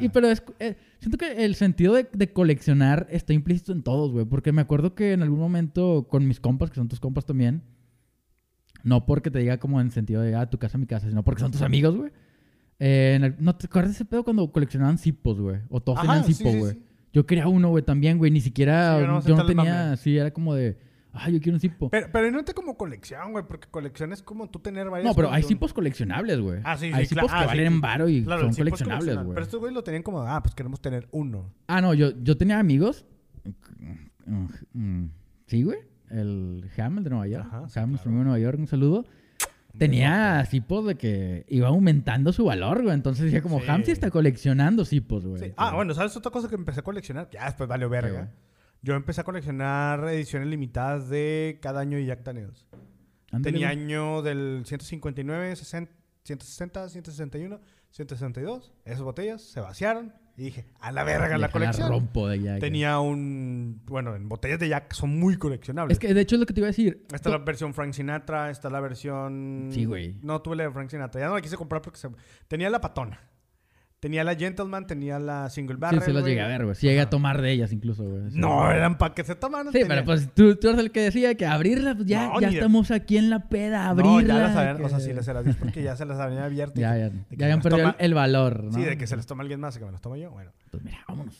Y, 0.00 0.04
y- 0.04 0.08
pero 0.10 0.28
es, 0.28 0.42
eh, 0.60 0.76
siento 1.00 1.18
que 1.18 1.44
el 1.44 1.56
sentido 1.56 1.94
de, 1.94 2.08
de 2.12 2.32
coleccionar 2.32 3.08
está 3.10 3.32
implícito 3.32 3.72
en 3.72 3.82
todos, 3.82 4.12
güey, 4.12 4.24
porque 4.24 4.52
me 4.52 4.60
acuerdo 4.62 4.94
que 4.94 5.12
en 5.14 5.22
algún 5.22 5.40
momento 5.40 6.06
con 6.08 6.28
mis 6.28 6.38
compas, 6.38 6.70
que 6.70 6.76
son 6.76 6.86
tus 6.88 7.00
compas 7.00 7.26
también, 7.26 7.62
no 8.84 9.04
porque 9.06 9.30
te 9.32 9.40
diga 9.40 9.58
como 9.58 9.80
en 9.80 9.90
sentido 9.90 10.22
de, 10.22 10.36
ah, 10.36 10.48
tu 10.48 10.58
casa, 10.58 10.78
mi 10.78 10.86
casa, 10.86 11.08
sino 11.08 11.24
porque 11.24 11.40
son 11.40 11.50
tus 11.50 11.62
amigos, 11.62 11.96
güey. 11.96 12.12
Eh, 12.78 13.34
¿No 13.38 13.56
te 13.56 13.66
acuerdas 13.66 13.90
de 13.92 13.94
ese 13.96 14.04
pedo 14.04 14.22
cuando 14.24 14.50
coleccionaban 14.52 14.98
zipos, 14.98 15.40
güey? 15.40 15.58
O 15.70 15.80
todos 15.80 15.98
Ajá, 15.98 16.06
tenían 16.08 16.24
sí, 16.24 16.34
zipo, 16.34 16.50
sí, 16.50 16.58
güey. 16.58 16.72
sí. 16.74 16.82
Yo 17.14 17.24
quería 17.24 17.48
uno, 17.48 17.68
güey, 17.70 17.82
también, 17.82 18.18
güey. 18.18 18.30
Ni 18.30 18.40
siquiera. 18.42 18.96
Sí, 18.96 19.00
yo 19.02 19.06
no 19.06 19.22
yo 19.22 19.46
tenía. 19.46 19.96
Sí, 19.96 20.18
era 20.18 20.30
como 20.32 20.54
de. 20.54 20.76
Ah, 21.16 21.30
yo 21.30 21.38
quiero 21.40 21.54
un 21.54 21.60
zipo. 21.60 21.88
Pero, 21.90 22.08
pero 22.12 22.28
no 22.32 22.44
te 22.44 22.54
como 22.54 22.76
colección, 22.76 23.30
güey, 23.30 23.44
porque 23.46 23.68
colección 23.70 24.12
es 24.12 24.20
como 24.20 24.50
tú 24.50 24.58
tener 24.58 24.90
varias 24.90 25.08
no, 25.08 25.14
pero 25.14 25.30
hay 25.30 25.44
zipos 25.44 25.72
coleccionables, 25.72 26.40
güey. 26.40 26.58
Ah, 26.64 26.76
sí, 26.76 26.86
sí, 26.88 26.92
Hay 26.92 27.06
claro. 27.06 27.28
zipos 27.28 27.30
Ah, 27.32 27.36
que 27.36 27.42
sí, 27.44 27.46
valen 27.56 27.72
sí. 27.74 27.78
varo 27.80 28.08
y 28.08 28.24
Claro, 28.24 28.42
son 28.42 28.54
coleccionables, 28.54 28.98
coleccionable. 29.04 29.24
güey. 29.26 29.34
Pero 29.36 29.44
estos 29.44 29.60
güeyes 29.60 29.74
lo 29.74 29.84
tenían 29.84 30.02
como, 30.02 30.22
ah, 30.22 30.42
pues 30.42 30.56
queremos 30.56 30.80
tener 30.80 31.06
uno. 31.12 31.52
Ah, 31.68 31.80
no, 31.80 31.94
yo, 31.94 32.10
yo 32.20 32.36
tenía 32.36 32.58
amigos. 32.58 33.06
Mm, 34.72 35.04
Sí, 35.46 35.62
güey. 35.62 35.78
El 36.10 36.68
Ham, 36.78 36.98
el 36.98 37.04
de 37.04 37.10
Nueva 37.10 37.26
York. 37.28 37.44
Ajá, 37.46 37.58
Ham, 37.58 37.68
sí, 37.68 37.80
nuestro 37.80 38.10
claro. 38.10 38.18
de 38.18 38.24
Nueva 38.24 38.38
York, 38.38 38.58
un 38.58 38.66
saludo. 38.66 39.04
Tenía 39.78 40.44
zipos 40.46 40.86
de 40.86 40.94
que 40.96 41.44
iba 41.48 41.68
aumentando 41.68 42.32
su 42.32 42.44
valor, 42.44 42.82
güey. 42.82 42.94
Entonces 42.94 43.24
decía 43.26 43.42
como, 43.42 43.60
Sí. 43.60 43.90
Está 43.90 44.10
coleccionando 44.10 44.84
zipos, 44.84 45.26
güey. 45.26 45.42
Sí. 45.42 45.52
Ah, 45.56 45.74
bueno, 45.74 45.94
¿sabes 45.94 46.16
otra 46.16 46.30
cosa 46.30 46.48
que 46.48 46.54
empecé 46.54 46.80
a 46.80 46.84
coleccionar? 46.84 47.28
Ya 47.30 47.46
después 47.46 47.68
valió 47.68 47.88
verga. 47.88 48.30
Yo 48.82 48.94
empecé 48.94 49.22
a 49.22 49.24
coleccionar 49.24 50.06
ediciones 50.08 50.48
limitadas 50.48 51.08
de 51.08 51.58
cada 51.62 51.80
año 51.80 51.96
de 51.96 52.04
Jack 52.06 52.22
Daniels. 52.22 52.66
Tenía 53.42 53.68
güey. 53.72 53.82
año 53.84 54.22
del 54.22 54.62
159, 54.64 55.56
60, 55.56 55.92
160, 56.22 56.88
161, 56.90 57.60
162. 57.90 58.72
Esas 58.84 59.02
botellas 59.02 59.42
se 59.42 59.60
vaciaron 59.60 60.12
Y 60.36 60.44
dije, 60.44 60.66
a 60.80 60.90
la 60.90 61.04
verga 61.04 61.38
la 61.38 61.48
colección. 61.48 61.88
rompo 61.88 62.26
de 62.28 62.40
Jack. 62.40 62.60
Tenía 62.60 62.98
un... 62.98 63.80
Bueno, 63.86 64.16
en 64.16 64.28
botellas 64.28 64.58
de 64.58 64.68
Jack 64.68 64.92
son 64.92 65.18
muy 65.18 65.36
coleccionables. 65.36 65.96
Es 65.96 66.00
que 66.00 66.12
de 66.12 66.20
hecho 66.20 66.34
es 66.34 66.40
lo 66.40 66.46
que 66.46 66.52
te 66.52 66.60
iba 66.60 66.66
a 66.66 66.70
decir. 66.70 67.06
Está 67.12 67.30
la 67.30 67.38
versión 67.38 67.72
Frank 67.72 67.92
Sinatra, 67.92 68.50
está 68.50 68.68
la 68.68 68.80
versión... 68.80 69.70
Sí, 69.72 69.84
güey. 69.84 70.16
No 70.22 70.42
tuve 70.42 70.56
la 70.56 70.64
de 70.64 70.72
Frank 70.72 70.90
Sinatra. 70.90 71.20
Ya 71.20 71.28
no 71.28 71.34
la 71.34 71.40
quise 71.40 71.56
comprar 71.56 71.82
porque 71.82 71.98
se... 71.98 72.08
tenía 72.48 72.68
la 72.68 72.80
patona. 72.80 73.20
Tenía 74.04 74.22
la 74.22 74.34
Gentleman, 74.34 74.86
tenía 74.86 75.18
la 75.18 75.48
Single 75.48 75.76
Sí, 75.76 75.80
Barrel. 75.80 76.02
se 76.02 76.12
las 76.12 76.24
llegué 76.26 76.42
a 76.42 76.46
ver, 76.46 76.64
güey. 76.64 76.74
Sí 76.76 76.86
llegué 76.86 77.00
a 77.00 77.08
tomar 77.08 77.40
de 77.40 77.52
ellas 77.52 77.72
incluso, 77.72 78.04
güey. 78.04 78.30
Sí. 78.32 78.38
No, 78.38 78.70
eran 78.70 78.98
para 78.98 79.14
que 79.14 79.24
se 79.24 79.34
tomaran. 79.34 79.68
Sí, 79.68 79.78
tenía- 79.78 79.88
pero 79.88 80.04
pues 80.04 80.28
tú, 80.34 80.56
tú 80.56 80.68
eres 80.68 80.80
el 80.80 80.90
que 80.92 81.00
decía 81.00 81.34
que 81.36 81.46
abrirla, 81.46 81.94
pues 81.94 82.06
ya, 82.06 82.26
No, 82.26 82.38
ya 82.38 82.48
ni 82.48 82.52
de- 82.52 82.58
estamos 82.60 82.90
aquí 82.90 83.16
en 83.16 83.30
la 83.30 83.48
peda, 83.48 83.88
abrirla. 83.88 84.12
No, 84.12 84.20
ya 84.20 84.34
las 84.48 84.56
habían... 84.56 84.76
que- 84.76 84.82
O 84.84 84.88
sea, 84.90 85.00
sí, 85.00 85.10
se 85.18 85.32
las 85.32 85.42
di 85.46 85.52
porque 85.54 85.82
ya 85.82 85.96
se 85.96 86.04
las 86.04 86.20
habían 86.20 86.42
abierto. 86.42 86.78
Ya, 86.78 86.98
ya, 86.98 87.10
ya 87.30 87.46
habían 87.46 87.62
perdido 87.62 87.84
toma- 87.92 87.96
el, 87.98 88.12
valor, 88.12 88.64
¿no? 88.64 88.72
Sí, 88.72 88.82
de 88.82 88.98
que 88.98 89.06
se 89.06 89.16
las 89.16 89.24
toma 89.26 89.40
alguien 89.40 89.60
más 89.60 89.78
que 89.78 89.86
me 89.86 89.90
las 89.92 90.02
tomo 90.02 90.16
yo. 90.16 90.30
Bueno, 90.32 90.50
Pues 90.70 90.84
mira, 90.84 90.98
vámonos. 91.08 91.34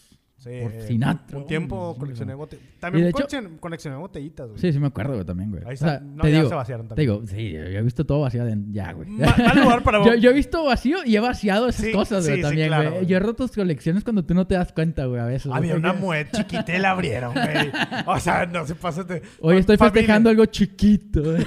Sí. 0.44 0.60
Por 0.62 0.72
Sinatra, 0.82 1.38
Un 1.38 1.46
tiempo 1.46 1.96
coleccioné 1.98 2.34
botellitas. 2.34 2.78
También 2.80 3.04
de 3.04 3.10
hecho- 3.10 3.26
coleccioné, 3.60 3.96
botellitas, 3.96 4.48
güey. 4.48 4.60
Sí, 4.60 4.72
sí 4.72 4.78
me 4.78 4.86
acuerdo, 4.88 5.14
güey, 5.14 5.24
también, 5.24 5.50
güey. 5.50 5.62
Ahí 5.66 5.74
O 5.74 5.76
sea, 5.76 5.94
está. 5.94 6.04
No, 6.04 6.22
te 6.22 6.30
ya 6.30 6.36
digo, 6.36 6.48
se 6.50 6.54
vaciaron 6.54 6.86
te 6.86 6.94
también. 6.94 7.10
digo, 7.10 7.26
sí, 7.26 7.52
yo 7.52 7.60
he 7.78 7.82
visto 7.82 8.04
todo 8.06 8.20
vaciado 8.20 8.48
en... 8.48 8.72
Ya, 8.72 8.92
güey. 8.92 9.08
Ma- 9.08 9.34
mal 9.38 9.60
lugar 9.60 9.82
para... 9.82 10.04
yo, 10.04 10.14
yo 10.14 10.30
he 10.30 10.34
visto 10.34 10.64
vacío 10.64 10.98
y 11.04 11.16
he 11.16 11.20
vaciado 11.20 11.68
esas 11.68 11.86
Sí, 11.86 11.92
cosas, 11.92 12.24
güey, 12.26 12.36
sí, 12.36 12.42
también, 12.42 12.68
claro, 12.68 12.82
güey. 12.84 12.94
güey. 12.98 13.06
Yo 13.06 13.16
he 13.16 13.20
roto 13.20 13.46
tus 13.46 13.56
colecciones 13.56 14.04
cuando 14.04 14.24
tú 14.24 14.34
no 14.34 14.46
te 14.46 14.54
das 14.54 14.72
cuenta, 14.72 15.06
güey, 15.06 15.20
a 15.20 15.24
veces. 15.26 15.46
güey, 15.46 15.58
Había 15.58 15.74
una 15.76 15.88
porque- 15.92 16.02
mujer 16.06 16.28
chiquita 16.30 16.76
y 16.76 16.78
la 16.80 16.90
abrieron, 16.90 17.32
güey. 17.32 17.72
O 18.06 18.20
sea, 18.20 18.46
no 18.46 18.66
se 18.66 18.74
pasa 18.74 19.02
de... 19.04 19.22
Hoy 19.40 19.56
estoy 19.58 19.76
Familia, 19.76 19.94
festejando 19.94 20.30
algo 20.30 20.44
chiquito. 20.46 21.22
güey. 21.22 21.44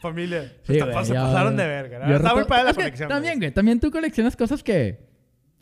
Familia. 0.00 0.52
Se, 0.62 0.78
güey, 0.80 1.04
se 1.04 1.14
pasaron 1.14 1.56
de 1.56 1.66
verga. 1.66 2.14
Está 2.16 2.34
muy 2.34 2.44
padre 2.44 2.64
la 2.64 2.70
que 2.70 2.76
colección. 2.76 3.08
También, 3.08 3.34
güey. 3.34 3.48
güey. 3.48 3.54
También 3.54 3.80
tú 3.80 3.90
coleccionas 3.90 4.36
cosas 4.36 4.62
que... 4.62 5.07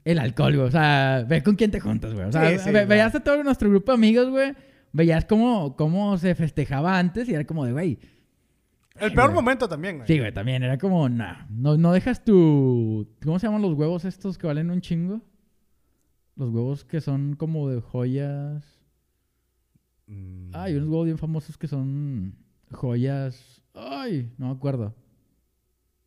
El 0.07 0.18
alcohol, 0.20 0.54
güey. 0.54 0.68
O 0.68 0.70
sea, 0.70 1.24
ve 1.28 1.42
con 1.42 1.57
quién 1.57 1.70
te 1.72 1.80
juntas, 1.80 2.14
güey. 2.14 2.26
O 2.26 2.32
sea, 2.32 2.48
Sí, 2.59 2.59
sí, 2.64 2.70
ve- 2.70 2.86
veías 2.86 3.14
a 3.14 3.20
todo 3.24 3.42
nuestro 3.42 3.68
grupo 3.68 3.90
de 3.92 3.96
amigos, 3.96 4.30
güey. 4.30 4.54
Veías 4.92 5.24
cómo, 5.24 5.74
cómo 5.76 6.16
se 6.16 6.34
festejaba 6.36 6.96
antes 6.98 7.28
y 7.28 7.34
era 7.34 7.44
como 7.44 7.64
de, 7.64 7.72
güey... 7.72 7.98
El 8.98 9.12
peor 9.12 9.26
güey. 9.26 9.34
momento 9.34 9.68
también, 9.68 9.96
güey. 9.96 10.07
Sí, 10.07 10.18
güey, 10.18 10.32
también 10.32 10.62
era 10.62 10.78
como, 10.78 11.09
nah, 11.09 11.44
no, 11.50 11.76
no 11.76 11.92
dejas 11.92 12.24
tu... 12.24 13.09
¿Cómo 13.22 13.38
se 13.40 13.46
llaman 13.48 13.61
los 13.62 13.74
huevos 13.74 14.04
estos 14.04 14.38
que 14.38 14.46
valen 14.46 14.70
un 14.70 14.80
chingo? 14.80 15.20
Los 16.36 16.50
huevos 16.50 16.84
que 16.84 17.00
son 17.00 17.34
como 17.34 17.68
de 17.68 17.80
joyas... 17.80 18.64
Mm, 20.07 20.50
Hay 20.54 20.76
unos 20.76 20.88
huevos 20.88 21.07
bien 21.07 21.18
famosos 21.18 21.59
que 21.59 21.66
son 21.66 22.36
joyas... 22.70 23.61
Ay, 23.74 24.32
no 24.38 24.46
me 24.46 24.52
acuerdo. 24.52 24.94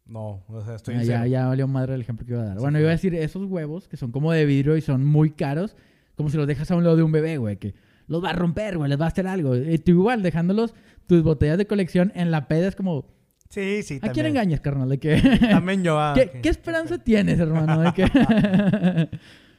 No, 0.09 0.43
o 0.47 0.61
sea, 0.65 0.75
estoy 0.75 0.95
Ah, 0.95 1.03
ya, 1.03 1.27
ya 1.27 1.45
valió 1.47 1.67
madre 1.67 1.93
el 1.93 2.01
ejemplo 2.01 2.25
que 2.25 2.33
iba 2.33 2.41
a 2.41 2.45
dar. 2.45 2.55
Sí, 2.57 2.61
bueno, 2.61 2.79
iba 2.79 2.89
a 2.89 2.91
decir 2.91 3.13
esos 3.15 3.45
huevos 3.45 3.87
que 3.87 3.95
son 3.95 4.11
como 4.11 4.31
de 4.31 4.45
vidrio 4.45 4.75
y 4.75 4.81
son 4.81 5.05
muy 5.05 5.29
caros, 5.31 5.75
como 6.15 6.29
si 6.29 6.37
los 6.37 6.47
dejas 6.47 6.69
a 6.71 6.75
un 6.75 6.83
lado 6.83 6.95
de 6.95 7.03
un 7.03 7.11
bebé, 7.11 7.37
güey, 7.37 7.57
que 7.57 7.75
los 8.07 8.23
va 8.23 8.31
a 8.31 8.33
romper, 8.33 8.77
güey, 8.77 8.89
les 8.89 8.99
va 8.99 9.05
a 9.05 9.09
hacer 9.09 9.27
algo. 9.27 9.55
Y 9.55 9.77
tú 9.77 9.91
igual, 9.91 10.23
dejándolos, 10.23 10.73
tus 11.05 11.21
botellas 11.21 11.59
de 11.59 11.67
colección 11.67 12.11
en 12.15 12.31
la 12.31 12.47
peda 12.47 12.67
es 12.67 12.75
como, 12.75 13.05
Sí, 13.49 13.81
sí, 13.81 13.99
¿a 14.03 14.09
quién 14.11 14.27
engañas, 14.27 14.61
carnal? 14.61 14.89
De 14.89 14.99
que... 14.99 15.19
También 15.49 15.83
yo. 15.83 15.99
ah, 15.99 16.13
¿Qué, 16.15 16.39
qué 16.41 16.49
esperanza 16.49 16.99
tienes, 16.99 17.39
hermano? 17.39 17.81
De 17.81 17.89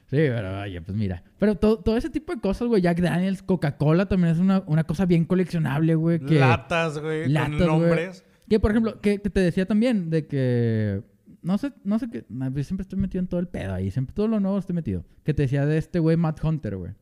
sí, 0.07 0.17
pero 0.17 0.61
oye, 0.61 0.81
pues 0.81 0.97
mira. 0.97 1.25
Pero 1.39 1.57
to- 1.57 1.79
todo 1.79 1.97
ese 1.97 2.09
tipo 2.09 2.33
de 2.33 2.41
cosas, 2.41 2.69
güey. 2.69 2.83
Jack 2.83 3.01
Daniels, 3.01 3.43
Coca-Cola 3.43 4.07
también 4.07 4.33
es 4.35 4.39
una, 4.39 4.63
una 4.67 4.85
cosa 4.85 5.07
bien 5.07 5.25
coleccionable, 5.25 5.97
güey. 5.97 6.21
Que, 6.21 6.39
Latas, 6.39 6.99
güey, 6.99 7.29
Latas, 7.29 7.67
con 7.67 7.79
güey. 7.89 8.09
Que, 8.51 8.61
por 8.61 8.73
ejemplo, 8.73 9.01
que, 9.01 9.21
que 9.23 9.31
te 9.31 9.41
decía 9.41 9.65
también 9.65 10.11
de 10.11 10.27
que... 10.27 11.03
No 11.43 11.57
sé, 11.57 11.73
no 11.85 11.99
sé 11.99 12.11
qué... 12.11 12.25
siempre 12.63 12.83
estoy 12.83 12.99
metido 12.99 13.21
en 13.21 13.29
todo 13.29 13.41
el 13.41 13.47
pedo 13.49 13.73
ahí. 13.73 13.91
Siempre 13.91 14.13
todo 14.15 14.29
lo 14.29 14.41
nuevo 14.41 14.59
estoy 14.59 14.75
metido. 14.75 15.05
Que 15.25 15.33
te 15.33 15.43
decía 15.43 15.65
de 15.65 15.79
este 15.79 15.99
güey 16.01 16.17
Matt 16.19 16.45
Hunter, 16.45 16.77
güey. 16.77 16.93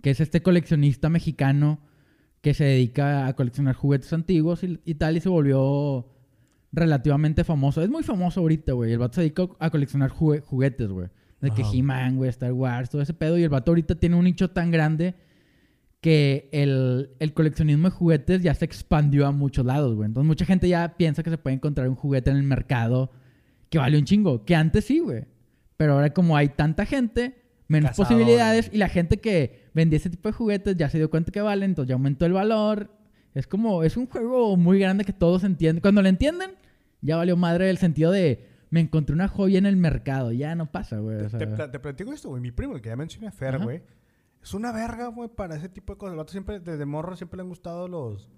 Que 0.00 0.10
es 0.10 0.20
este 0.20 0.40
coleccionista 0.40 1.10
mexicano 1.10 1.80
que 2.40 2.54
se 2.54 2.64
dedica 2.64 3.26
a 3.26 3.34
coleccionar 3.34 3.74
juguetes 3.74 4.12
antiguos 4.12 4.64
y, 4.64 4.80
y 4.84 4.94
tal. 4.94 5.16
Y 5.16 5.20
se 5.20 5.28
volvió 5.28 6.08
relativamente 6.72 7.44
famoso. 7.44 7.82
Es 7.82 7.90
muy 7.90 8.02
famoso 8.04 8.40
ahorita, 8.40 8.72
güey. 8.72 8.92
El 8.92 8.98
vato 8.98 9.16
se 9.16 9.20
dedica 9.22 9.48
a 9.58 9.68
coleccionar 9.70 10.10
jugue- 10.10 10.40
juguetes, 10.40 10.88
güey. 10.88 11.08
De 11.40 11.50
que. 11.50 11.62
He-Man, 11.62 12.16
güey, 12.16 12.30
Star 12.30 12.52
Wars, 12.52 12.88
todo 12.88 13.02
ese 13.02 13.12
pedo. 13.14 13.36
Y 13.36 13.42
el 13.42 13.48
vato 13.48 13.72
ahorita 13.72 13.96
tiene 13.96 14.16
un 14.16 14.24
nicho 14.24 14.48
tan 14.50 14.70
grande 14.70 15.14
que 16.02 16.48
el, 16.50 17.10
el 17.20 17.32
coleccionismo 17.32 17.88
de 17.88 17.94
juguetes 17.94 18.42
ya 18.42 18.52
se 18.54 18.64
expandió 18.64 19.24
a 19.24 19.30
muchos 19.30 19.64
lados, 19.64 19.94
güey. 19.94 20.08
Entonces 20.08 20.26
mucha 20.26 20.44
gente 20.44 20.68
ya 20.68 20.96
piensa 20.96 21.22
que 21.22 21.30
se 21.30 21.38
puede 21.38 21.54
encontrar 21.54 21.88
un 21.88 21.94
juguete 21.94 22.30
en 22.30 22.38
el 22.38 22.42
mercado 22.42 23.12
que 23.70 23.78
vale 23.78 23.96
un 23.96 24.04
chingo. 24.04 24.44
Que 24.44 24.56
antes 24.56 24.84
sí, 24.84 24.98
güey. 24.98 25.26
Pero 25.76 25.94
ahora 25.94 26.12
como 26.12 26.36
hay 26.36 26.48
tanta 26.48 26.86
gente, 26.86 27.36
menos 27.68 27.96
posibilidades. 27.96 28.68
Y 28.72 28.78
la 28.78 28.88
gente 28.88 29.18
que 29.18 29.68
vendía 29.74 29.96
ese 29.96 30.10
tipo 30.10 30.28
de 30.28 30.32
juguetes 30.32 30.76
ya 30.76 30.90
se 30.90 30.98
dio 30.98 31.08
cuenta 31.08 31.30
que 31.30 31.40
valen, 31.40 31.70
entonces 31.70 31.90
ya 31.90 31.94
aumentó 31.94 32.26
el 32.26 32.32
valor. 32.32 32.90
Es 33.32 33.46
como, 33.46 33.84
es 33.84 33.96
un 33.96 34.08
juego 34.08 34.56
muy 34.56 34.80
grande 34.80 35.04
que 35.04 35.12
todos 35.12 35.44
entienden. 35.44 35.82
Cuando 35.82 36.02
lo 36.02 36.08
entienden, 36.08 36.50
ya 37.00 37.16
valió 37.16 37.36
madre 37.36 37.70
el 37.70 37.78
sentido 37.78 38.10
de, 38.10 38.44
me 38.70 38.80
encontré 38.80 39.14
una 39.14 39.28
joya 39.28 39.58
en 39.58 39.66
el 39.66 39.76
mercado. 39.76 40.32
Ya 40.32 40.56
no 40.56 40.66
pasa, 40.72 40.98
güey. 40.98 41.18
o 41.18 41.28
sea, 41.28 41.38
Te, 41.38 41.78
platico 41.78 42.12
esto, 42.12 42.30
güey. 42.30 42.42
Mi 42.42 42.50
primo, 42.50 42.74
el 42.74 42.82
que 42.82 42.88
ya 42.88 42.96
mencioné, 42.96 43.30
Fer, 43.30 43.60
güey. 43.60 43.82
Es 44.42 44.54
una 44.54 44.72
verga, 44.72 45.06
güey, 45.08 45.28
para 45.28 45.56
ese 45.56 45.68
tipo 45.68 45.92
de 45.92 45.98
cosas. 45.98 46.12
El 46.12 46.18
vato 46.18 46.32
siempre, 46.32 46.58
desde 46.60 46.84
morro, 46.84 47.16
siempre 47.16 47.36
le 47.36 47.42
han 47.42 47.48
gustado 47.48 47.88
los... 47.88 48.30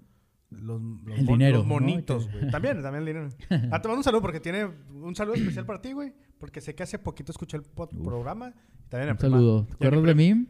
Los, 0.51 0.79
los 0.79 1.17
El 1.17 1.25
mon- 1.25 1.37
dinero, 1.39 1.57
los 1.57 1.65
¿no? 1.67 1.73
monitos, 1.73 2.31
güey. 2.31 2.49
También, 2.51 2.81
también 2.81 3.01
el 3.01 3.05
dinero. 3.07 3.29
Ah, 3.71 3.81
te 3.81 3.87
mando 3.87 3.97
un 3.97 4.03
saludo 4.03 4.21
porque 4.21 4.39
tiene 4.39 4.65
un 4.93 5.15
saludo 5.15 5.33
especial 5.35 5.65
para 5.65 5.81
ti, 5.81 5.91
güey. 5.93 6.13
Porque 6.39 6.61
sé 6.61 6.75
que 6.75 6.83
hace 6.83 6.99
poquito 6.99 7.31
escuché 7.31 7.57
el 7.57 7.63
programa. 7.63 8.53
Y 8.85 8.89
también 8.89 9.11
Un 9.13 9.19
saludo. 9.19 9.65
¿Te 9.79 9.87
acuerdas 9.87 10.03
de 10.05 10.15
mí? 10.15 10.47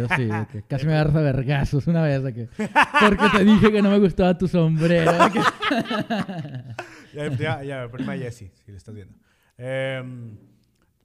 Yo 0.00 0.08
sí, 0.16 0.24
de 0.24 0.46
que 0.50 0.62
casi 0.64 0.84
me 0.84 0.94
agarras 0.94 1.14
a 1.14 1.20
vergazos 1.20 1.86
una 1.86 2.02
vez. 2.02 2.24
de 2.24 2.34
que, 2.34 2.48
porque 3.00 3.24
te 3.36 3.44
dije 3.44 3.70
que 3.70 3.80
no 3.80 3.90
me 3.90 4.00
gustaba 4.00 4.36
tu 4.36 4.48
sombrero. 4.48 5.12
que- 5.32 5.40
Ya, 7.14 7.28
ya, 7.36 7.62
ya, 7.62 7.88
prima 7.90 8.16
Jessie, 8.16 8.50
si 8.64 8.70
le 8.72 8.76
estás 8.78 8.94
viendo. 8.94 9.14
Em, 9.56 10.36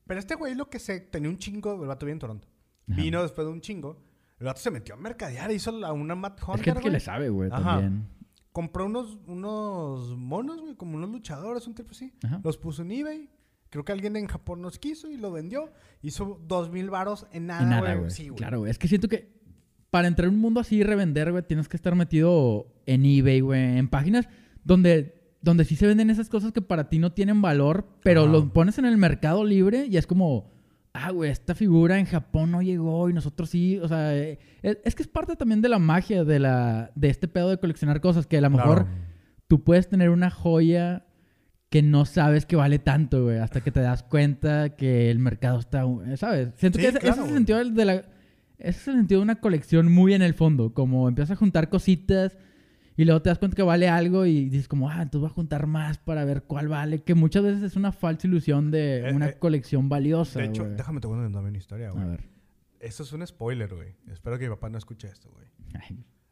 pero 0.08 0.20
este 0.20 0.36
güey 0.36 0.56
lo 0.56 0.70
que 0.70 0.80
se 0.80 1.00
tenía 1.00 1.30
un 1.30 1.38
chingo, 1.38 1.80
el 1.82 1.88
vato 1.88 2.06
vive 2.06 2.14
en 2.14 2.20
Toronto. 2.20 2.48
Ajá. 2.90 3.02
Vino 3.02 3.22
después 3.22 3.46
de 3.48 3.54
un 3.54 3.62
chingo. 3.62 4.02
El 4.40 4.46
vato 4.48 4.60
se 4.60 4.70
metió 4.72 4.96
a 4.96 4.98
mercadear, 4.98 5.52
hizo 5.52 5.72
la- 5.72 5.94
una 5.94 6.14
Matt 6.16 6.40
Es 6.40 6.48
Hunter, 6.48 6.66
gente 6.66 6.82
que 6.82 6.90
le 6.90 7.00
sabe, 7.00 7.30
güey, 7.30 7.50
también. 7.50 8.08
Compró 8.52 8.86
unos, 8.86 9.18
unos 9.28 10.16
monos, 10.18 10.62
güey, 10.62 10.76
como 10.76 10.96
unos 10.96 11.10
luchadores, 11.10 11.68
un 11.68 11.76
tipo 11.76 11.92
así. 11.92 12.14
Ajá. 12.24 12.40
Los 12.44 12.58
puso 12.58 12.82
en 12.84 12.92
eBay. 12.92 13.30
Creo 13.70 13.84
que 13.84 13.92
alguien 13.92 14.16
en 14.16 14.28
Japón 14.28 14.62
nos 14.62 14.80
quiso 14.80 15.10
y 15.12 15.18
lo 15.18 15.32
vendió. 15.32 15.72
Hizo 16.02 16.40
dos 16.48 16.70
mil 16.72 16.90
varos 16.90 17.28
en 17.34 17.48
nada, 17.48 17.96
güey. 17.96 18.10
Sí, 18.12 18.30
güey. 18.30 18.38
claro, 18.38 18.60
güey. 18.60 18.72
Es 18.72 18.78
que 18.80 18.88
siento 18.88 19.08
que 19.10 19.34
para 19.90 20.08
entrar 20.08 20.28
en 20.30 20.36
un 20.36 20.40
mundo 20.42 20.60
así 20.62 20.78
y 20.78 20.84
revender, 20.84 21.32
güey, 21.32 21.44
tienes 21.44 21.68
que 21.68 21.76
estar 21.76 21.96
metido 21.96 22.68
en 22.86 23.06
eBay, 23.06 23.42
güey. 23.42 23.78
En 23.78 23.90
páginas 23.90 24.30
donde, 24.64 25.36
donde 25.42 25.66
sí 25.66 25.76
se 25.76 25.88
venden 25.88 26.10
esas 26.10 26.30
cosas 26.30 26.52
que 26.54 26.62
para 26.62 26.88
ti 26.90 27.00
no 27.00 27.12
tienen 27.14 27.42
valor, 27.42 27.88
pero 28.04 28.24
Ajá. 28.24 28.32
lo 28.32 28.54
pones 28.54 28.78
en 28.78 28.86
el 28.86 28.98
mercado 28.98 29.44
libre 29.44 29.86
y 29.88 29.98
es 29.98 30.08
como, 30.08 30.54
ah, 30.96 31.12
güey, 31.12 31.30
esta 31.30 31.54
figura 31.56 32.00
en 32.00 32.06
Japón 32.06 32.52
no 32.52 32.62
llegó 32.62 33.10
y 33.10 33.14
nosotros 33.14 33.50
sí. 33.50 33.78
O 33.80 33.88
sea, 33.88 34.16
eh, 34.16 34.40
es, 34.62 34.78
es 34.84 34.96
que 34.96 35.04
es 35.04 35.08
parte 35.10 35.36
también 35.36 35.62
de 35.62 35.70
la 35.70 35.80
magia 35.80 36.24
de, 36.24 36.40
la, 36.40 36.92
de 36.96 37.10
este 37.10 37.28
pedo 37.28 37.50
de 37.50 37.58
coleccionar 37.60 38.02
cosas 38.02 38.26
que 38.28 38.38
a 38.38 38.42
lo 38.42 38.50
mejor 38.50 38.84
Claro. 38.86 38.90
tú 39.48 39.64
puedes 39.64 39.88
tener 39.90 40.10
una 40.10 40.30
joya 40.30 41.06
que 41.70 41.82
no 41.82 42.06
sabes 42.06 42.46
que 42.46 42.56
vale 42.56 42.80
tanto, 42.80 43.24
güey, 43.26 43.40
hasta 43.40 43.62
que 43.62 43.72
te 43.72 43.82
das 43.82 44.04
cuenta 44.04 44.76
que 44.78 45.12
el 45.12 45.20
mercado 45.20 45.60
está, 45.60 45.84
¿sabes? 46.16 46.54
Siento 46.56 46.78
Sí, 46.80 46.84
que 46.84 46.90
ese, 46.90 47.08
es 47.08 47.18
el 47.18 47.30
sentido 47.30 47.64
de 47.64 47.86
la 47.86 47.94
ese 48.58 48.80
es 48.80 48.88
el 48.88 48.96
sentido 48.96 49.20
de 49.20 49.24
una 49.24 49.36
colección 49.42 49.92
muy 49.92 50.14
en 50.14 50.22
el 50.22 50.34
fondo, 50.34 50.74
como 50.74 51.10
empiezas 51.10 51.32
a 51.32 51.36
juntar 51.36 51.70
cositas 51.70 52.38
y 52.98 53.06
luego 53.06 53.22
te 53.22 53.30
das 53.30 53.40
cuenta 53.40 53.56
que 53.56 53.64
vale 53.64 53.88
algo 53.90 54.26
y 54.26 54.50
dices 54.50 54.68
como, 54.68 54.90
ah, 54.90 55.02
entonces 55.02 55.22
voy 55.22 55.30
a 55.30 55.34
juntar 55.34 55.68
más 55.68 55.98
para 55.98 56.24
ver 56.26 56.44
cuál 56.44 56.68
vale, 56.68 57.04
que 57.04 57.14
muchas 57.16 57.44
veces 57.44 57.64
es 57.64 57.76
una 57.76 57.92
falsa 57.92 58.28
ilusión 58.28 58.72
de 58.72 59.10
Eh, 59.10 59.14
una 59.14 59.30
eh, 59.30 59.38
colección 59.38 59.90
valiosa, 59.90 60.40
De 60.40 60.46
hecho, 60.46 60.64
déjame 60.70 61.00
te 61.02 61.08
cuento 61.08 61.24
también 61.26 61.50
una 61.50 61.58
historia, 61.58 61.90
A 61.90 61.92
güey. 61.92 62.08
ver. 62.08 62.24
Esto 62.80 63.04
es 63.04 63.12
un 63.14 63.26
spoiler, 63.26 63.74
güey. 63.74 63.96
Espero 64.12 64.38
que 64.38 64.46
mi 64.46 64.52
papá 64.56 64.70
no 64.70 64.78
escuche 64.78 65.08
esto, 65.08 65.30
güey. 65.32 65.48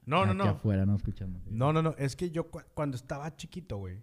No, 0.05 0.25
no, 0.25 0.33
no. 0.33 0.43
afuera, 0.43 0.85
no 0.85 0.95
escuchando. 0.95 1.39
No, 1.49 1.71
no, 1.73 1.81
no. 1.81 1.95
Es 1.97 2.15
que 2.15 2.29
yo 2.29 2.49
cu- 2.51 2.61
cuando 2.73 2.95
estaba 2.97 3.35
chiquito, 3.35 3.77
güey, 3.77 3.97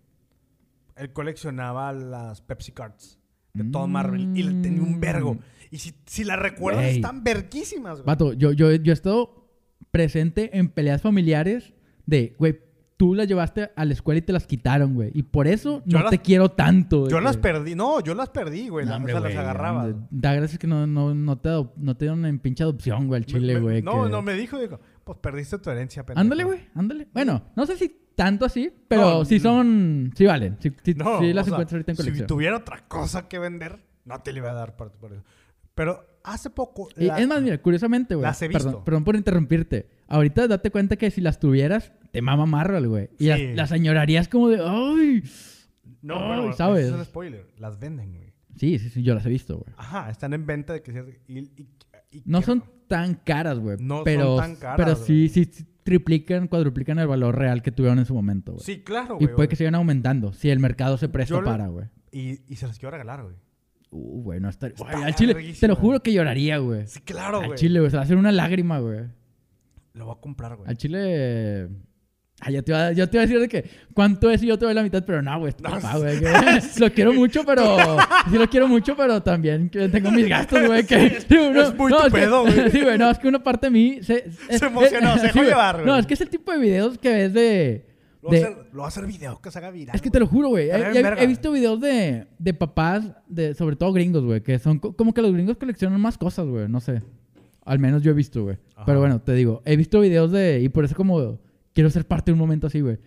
él 0.97 1.13
coleccionaba 1.13 1.93
las 1.93 2.41
Pepsi 2.41 2.73
Cards 2.73 3.19
de 3.53 3.65
todo 3.65 3.87
Marvel 3.87 4.37
y 4.37 4.43
le 4.43 4.63
tenía 4.63 4.83
un 4.83 4.99
vergo. 5.01 5.37
Y 5.71 5.79
si, 5.79 5.95
si 6.07 6.25
la 6.25 6.37
recuerdas, 6.37 6.85
están 6.87 7.23
verguísimas, 7.23 7.97
güey. 7.99 8.07
Vato, 8.07 8.33
yo, 8.33 8.53
yo, 8.53 8.73
yo 8.73 8.93
he 8.93 8.95
estado 8.95 9.49
presente 9.91 10.57
en 10.59 10.69
peleas 10.69 11.03
familiares 11.03 11.75
de, 12.11 12.35
güey, 12.39 12.59
tú 12.97 13.15
las 13.15 13.27
llevaste 13.27 13.71
a 13.75 13.85
la 13.87 13.95
escuela 13.95 14.19
y 14.19 14.23
te 14.23 14.33
las 14.33 14.47
quitaron, 14.47 14.93
güey. 14.95 15.11
Y 15.15 15.23
por 15.23 15.47
eso 15.47 15.83
Yo 15.87 15.97
no 15.99 16.05
las- 16.05 16.11
te 16.11 16.19
quiero 16.19 16.51
tanto. 16.51 17.05
Yo 17.09 17.13
güey. 17.17 17.25
las 17.25 17.39
perdí. 17.39 17.75
No, 17.75 18.01
yo 18.01 18.15
las 18.15 18.29
perdí, 18.29 18.69
güey. 18.69 18.85
No, 18.85 18.91
la- 18.91 18.97
hombre, 18.99 19.15
o 19.15 19.21
sea, 19.21 19.29
las 19.31 19.39
agarraba. 19.39 19.85
hombre, 19.85 20.07
Da 20.11 20.35
gracias 20.35 20.59
que 20.59 20.67
no, 20.67 20.87
no, 20.87 21.15
no 21.15 21.39
te, 21.39 21.49
no 21.77 21.97
te 21.97 22.05
dieron 22.05 22.27
en 22.27 22.39
pinche 22.39 22.63
adopción, 22.63 23.07
güey, 23.07 23.21
al 23.23 23.25
chile, 23.27 23.55
me- 23.55 23.61
güey. 23.61 23.83
No, 23.83 24.05
que- 24.05 24.11
no, 24.11 24.21
me 24.21 24.35
dijo, 24.35 24.59
dijo, 24.59 24.79
pues 25.05 25.19
perdiste 25.19 25.59
tu 25.59 25.71
herencia, 25.71 26.05
pendejo. 26.05 26.21
Ándale, 26.21 26.45
güey, 26.45 26.61
ándale. 26.75 27.09
Bueno, 27.15 27.43
no 27.57 27.65
sé 27.65 27.77
si 27.79 27.97
tanto 28.15 28.45
así, 28.45 28.71
pero 28.87 29.01
No, 29.21 29.25
sí 29.25 29.37
no. 29.37 29.41
son... 29.45 30.13
Sí 30.15 30.27
valen. 30.27 30.59
Sí, 30.61 30.71
sí- 30.85 30.93
No, 30.95 31.21
sí 31.21 31.33
las 31.33 31.47
sea, 31.47 31.55
encuentras 31.55 31.73
ahorita 31.73 31.93
en 31.93 31.97
Si 31.97 32.03
colección. 32.03 32.27
tuviera 32.27 32.57
otra 32.59 32.87
cosa 32.87 33.29
que 33.29 33.39
vender, 33.39 33.79
No 34.05 34.21
te 34.21 34.33
le 34.33 34.41
iba 34.41 34.51
a 34.51 34.55
dar 34.55 34.77
por, 34.77 34.91
por 34.93 35.13
eso. 35.13 35.23
Pero 35.75 36.05
hace 36.25 36.51
poco... 36.51 36.89
Y 36.97 37.05
la- 37.07 37.19
es 37.19 37.27
más, 37.29 37.43
mira, 37.43 37.59
curiosamente, 37.61 38.15
güey. 38.15 38.25
las 38.27 38.41
he 38.43 38.49
visto. 38.49 38.85
perdón 38.85 39.05
por 39.05 39.17
interrumpirte. 39.17 39.89
Ahorita 40.09 40.49
date 40.49 40.71
cuenta 40.71 40.97
que 40.97 41.11
si 41.11 41.21
las 41.21 41.39
tuvieras, 41.41 41.93
te 42.11 42.21
mama 42.23 42.47
Marvel, 42.47 42.89
güey. 42.89 43.11
Y 43.19 43.27
las, 43.29 43.39
Sí. 43.39 43.53
las 43.55 43.73
añorarías 43.73 44.29
como 44.29 44.49
de, 44.49 44.61
¡ay! 44.65 45.23
No, 46.03 46.17
Ay, 46.17 46.41
pero 46.43 46.53
¿sabes? 46.55 46.87
Es 46.87 46.93
un 46.93 47.05
spoiler. 47.05 47.47
Las 47.59 47.79
venden, 47.79 48.13
güey. 48.15 48.33
Sí, 48.57 48.79
sí, 48.79 48.91
sí, 48.91 49.03
yo 49.03 49.15
las 49.15 49.25
he 49.27 49.29
visto, 49.29 49.59
güey. 49.59 49.73
Ajá, 49.77 50.11
están 50.11 50.33
en 50.33 50.47
venta 50.47 50.73
de 50.73 50.83
que... 50.83 51.21
Y, 51.29 51.39
y- 51.39 51.69
y- 52.11 52.23
No 52.25 52.41
que- 52.41 52.47
son 52.47 52.65
tan 52.89 53.15
caras, 53.15 53.59
güey. 53.59 53.77
No 53.81 53.97
son 53.97 54.05
pero, 54.05 54.37
tan 54.37 54.57
caras, 54.57 54.77
Pero 54.77 54.97
sí, 54.97 55.29
sí, 55.29 55.45
sí 55.51 55.65
triplican, 55.85 56.49
cuadruplican 56.49 56.99
el 56.99 57.07
valor 57.07 57.37
real 57.39 57.63
que 57.63 57.71
tuvieron 57.73 57.99
en 57.99 58.07
su 58.07 58.15
momento, 58.15 58.53
güey. 58.53 58.65
Sí, 58.65 58.81
claro, 58.83 59.17
y 59.21 59.25
güey. 59.25 59.35
puede 59.37 59.49
que 59.49 59.53
güey. 59.55 59.59
sigan 59.59 59.75
aumentando 59.77 60.33
si 60.33 60.51
el 60.51 60.59
mercado 60.59 60.99
se 60.99 61.09
presta 61.09 61.37
Yo 61.37 61.45
para, 61.45 61.69
güey. 61.69 61.87
Y, 62.13 62.41
y 62.53 62.57
se 62.57 62.67
las 62.67 62.79
quiero 62.79 62.91
regalar, 62.93 63.23
güey. 63.23 63.37
Uh, 63.91 64.23
güey, 64.23 64.41
no 64.41 64.49
está... 64.49 64.69
Está 64.69 64.85
Güey, 64.85 65.03
al 65.05 65.15
chile, 65.15 65.55
te 65.59 65.67
lo 65.69 65.75
juro 65.77 66.01
que 66.01 66.13
lloraría, 66.13 66.59
güey. 66.59 66.87
Sí, 66.87 67.01
claro, 67.01 67.41
al 67.41 67.47
güey. 67.47 67.59
chile, 67.59 67.81
güey. 67.81 67.91
Se 67.91 67.97
va 67.97 68.03
a 68.03 68.05
hacer 68.05 68.17
una 68.17 68.31
lágrima, 68.33 68.79
güey. 68.79 69.01
Lo 69.95 70.07
voy 70.07 70.15
a 70.17 70.21
comprar, 70.21 70.57
güey. 70.57 70.69
Al 70.69 70.77
chile... 70.77 71.69
Ay, 72.43 72.55
yo 72.55 72.65
te, 72.65 72.71
iba, 72.73 72.87
a- 72.87 72.93
yo 72.93 73.07
te 73.11 73.17
iba 73.19 73.23
a 73.23 73.27
decir 73.27 73.39
de 73.39 73.49
que 73.49 73.69
cuánto 73.93 74.31
es 74.31 74.43
y 74.43 74.47
yo 74.47 74.59
te 74.59 74.65
doy 74.65 74.73
la 74.73 74.83
mitad, 74.83 75.05
pero 75.05 75.21
no, 75.21 75.39
güey. 75.41 75.51
es 75.55 75.61
No, 75.61 75.69
papá, 75.71 75.93
sí. 75.95 75.99
güey. 75.99 76.21
lo 76.79 76.91
quiero 76.95 77.13
mucho, 77.13 77.45
pero... 77.45 77.77
Sí 78.31 78.39
lo 78.39 78.49
quiero 78.49 78.67
mucho, 78.69 78.97
pero 78.97 79.23
también 79.23 79.69
tengo 79.69 80.11
mis 80.13 80.27
gastos, 80.29 80.67
güey. 80.67 80.87
Que, 80.87 81.21
sí, 81.21 81.27
Es 81.35 81.75
muy 81.77 81.91
no, 81.91 82.05
tu 82.05 82.11
pedo, 82.13 82.43
güey. 82.43 82.71
Sí, 82.71 82.81
güey. 82.81 82.97
No, 82.97 83.11
es 83.11 83.19
que 83.19 83.29
una 83.29 83.43
parte 83.43 83.67
de 83.67 83.71
mí... 83.73 83.99
Se, 84.03 84.25
es- 84.49 84.63
emocionó, 84.63 85.17
se 85.19 85.27
dejó 85.27 85.43
llevar, 85.43 85.75
güey. 85.77 85.87
No, 85.87 85.99
es 85.99 86.07
que 86.07 86.15
es 86.15 86.21
el 86.23 86.31
tipo 86.31 86.51
de 86.53 86.59
videos 86.59 86.97
que 86.97 87.11
ves 87.13 87.35
de... 87.35 87.90
Lo 88.23 88.29
voy, 88.29 88.39
a 88.39 88.41
hacer, 88.43 88.57
lo 88.73 88.79
voy 88.79 88.85
a 88.85 88.89
hacer 88.89 89.07
video 89.07 89.41
que 89.41 89.51
se 89.51 89.59
haga 89.59 89.71
viral. 89.71 89.97
es 89.97 90.03
que 90.03 90.11
te 90.11 90.21
lo 90.21 90.27
juro, 90.27 90.49
güey. 90.51 90.69
He, 90.71 91.27
visto 91.27 91.53
videos 91.53 91.81
de, 91.81 92.27
de 92.39 92.55
papás, 92.55 93.13
de, 93.29 93.55
sobre 93.55 93.77
todo 93.77 93.93
gringos, 93.93 94.25
güey, 94.25 94.43
que 94.43 94.59
son 94.59 94.79
co- 94.79 94.95
como 94.95 95.15
que 95.15 95.23
los 95.23 95.33
gringos 95.33 95.57
coleccionan 95.57 96.01
más 96.01 96.19
cosas, 96.19 96.47
güey. 96.47 96.69
No 96.69 96.81
sé. 96.81 97.03
Al 97.65 97.79
menos 97.79 98.03
yo 98.03 98.11
he 98.11 98.15
visto, 98.15 98.43
güey. 98.43 98.59
Pero 98.85 99.01
bueno, 99.01 99.21
te 99.21 99.33
digo, 99.35 99.63
he 99.65 99.77
visto 99.77 100.01
videos 100.01 100.33
de... 100.33 100.61
Y 100.63 100.69
por 100.69 100.85
eso 100.85 100.95
como 100.95 101.39
quiero 101.73 101.89
ser 101.91 102.07
parte 102.07 102.31
de 102.31 102.35
un 102.35 102.39
momento 102.41 102.67
así, 102.67 102.81
güey. 102.81 102.99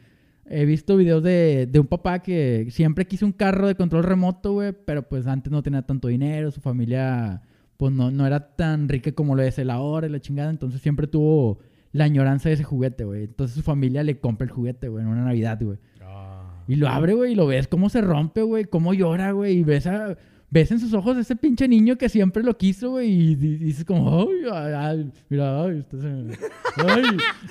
He 0.45 0.66
visto 0.66 0.97
videos 0.97 1.24
de, 1.24 1.68
de 1.72 1.80
un 1.80 1.88
papá 1.88 2.20
que 2.20 2.68
siempre 2.70 3.05
quiso 3.07 3.26
un 3.26 3.32
carro 3.32 3.68
de 3.68 3.76
control 3.76 4.03
remoto, 4.03 4.53
güey, 4.53 4.74
pero 4.86 5.07
pues 5.07 5.26
antes 5.26 5.51
no 5.51 5.64
tenía 5.64 5.84
tanto 5.84 6.07
dinero, 6.09 6.51
su 6.51 6.59
familia 6.59 7.41
pues 7.78 7.91
no, 7.93 8.11
no 8.11 8.26
era 8.28 8.55
tan 8.55 8.88
rica 8.89 9.11
como 9.14 9.36
lo 9.36 9.41
es 9.41 9.57
él 9.57 9.70
ahora 9.70 10.07
y 10.07 10.09
la 10.09 10.20
chingada, 10.20 10.49
entonces 10.49 10.82
siempre 10.82 11.07
tuvo 11.07 11.59
la 11.94 12.04
añoranza 12.04 12.50
de 12.50 12.56
ese 12.56 12.64
juguete, 12.66 13.06
güey. 13.06 13.24
Entonces 13.24 13.56
su 13.56 13.62
familia 13.64 14.04
le 14.04 14.20
compra 14.20 14.46
el 14.46 14.52
juguete, 14.52 14.89
güey, 14.89 15.04
en 15.04 15.10
una 15.10 15.24
Navidad, 15.24 15.58
güey. 15.62 15.78
Ah. 16.02 16.64
Y 16.68 16.76
lo 16.76 16.89
abre, 16.89 17.14
güey, 17.14 17.32
y 17.32 17.36
lo 17.36 17.48
ves 17.48 17.68
cómo 17.68 17.88
se 17.89 18.02
rompe, 18.02 18.41
güey, 18.41 18.66
cómo 18.66 18.94
llora, 18.94 19.32
güey, 19.32 19.60
y 19.60 19.64
ves, 19.64 19.88
a- 19.88 20.18
ves 20.50 20.72
en 20.72 20.80
sus 20.80 20.94
ojos 20.94 21.18
ese 21.18 21.36
pinche 21.36 21.68
niño 21.68 21.98
que 21.98 22.10
siempre 22.10 22.44
lo 22.44 22.58
quiso, 22.58 22.91
güey, 22.91 23.10
y, 23.12 23.36
di- 23.36 23.58
dices 23.58 23.86
como, 23.86 24.22
ay, 24.22 24.74
ay, 24.76 25.12
mira, 25.30 25.64
ay, 25.64 25.80
usted 25.80 26.00
se 26.00 26.08
me- 26.08 26.36
ay, 26.78 27.04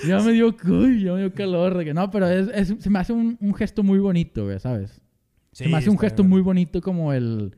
ya 0.06 0.20
me 0.20 0.32
dio, 0.32 0.48
ay, 0.64 1.02
ya 1.02 1.12
me 1.14 1.20
dio 1.20 1.32
calor, 1.34 1.78
de 1.78 1.84
que 1.84 1.94
no, 1.94 2.10
pero 2.10 2.28
es, 2.28 2.48
es- 2.54 2.82
se 2.82 2.90
me 2.90 2.98
hace 2.98 3.12
un, 3.12 3.36
un 3.40 3.54
gesto 3.54 3.82
muy 3.82 3.98
bonito, 3.98 4.44
güey, 4.44 4.58
¿sabes? 4.60 5.00
se 5.52 5.68
me 5.68 5.76
hace 5.76 5.90
un 5.90 5.98
gesto 5.98 6.22
bien. 6.22 6.30
muy 6.30 6.40
bonito 6.40 6.80
como 6.80 7.12
el 7.12 7.54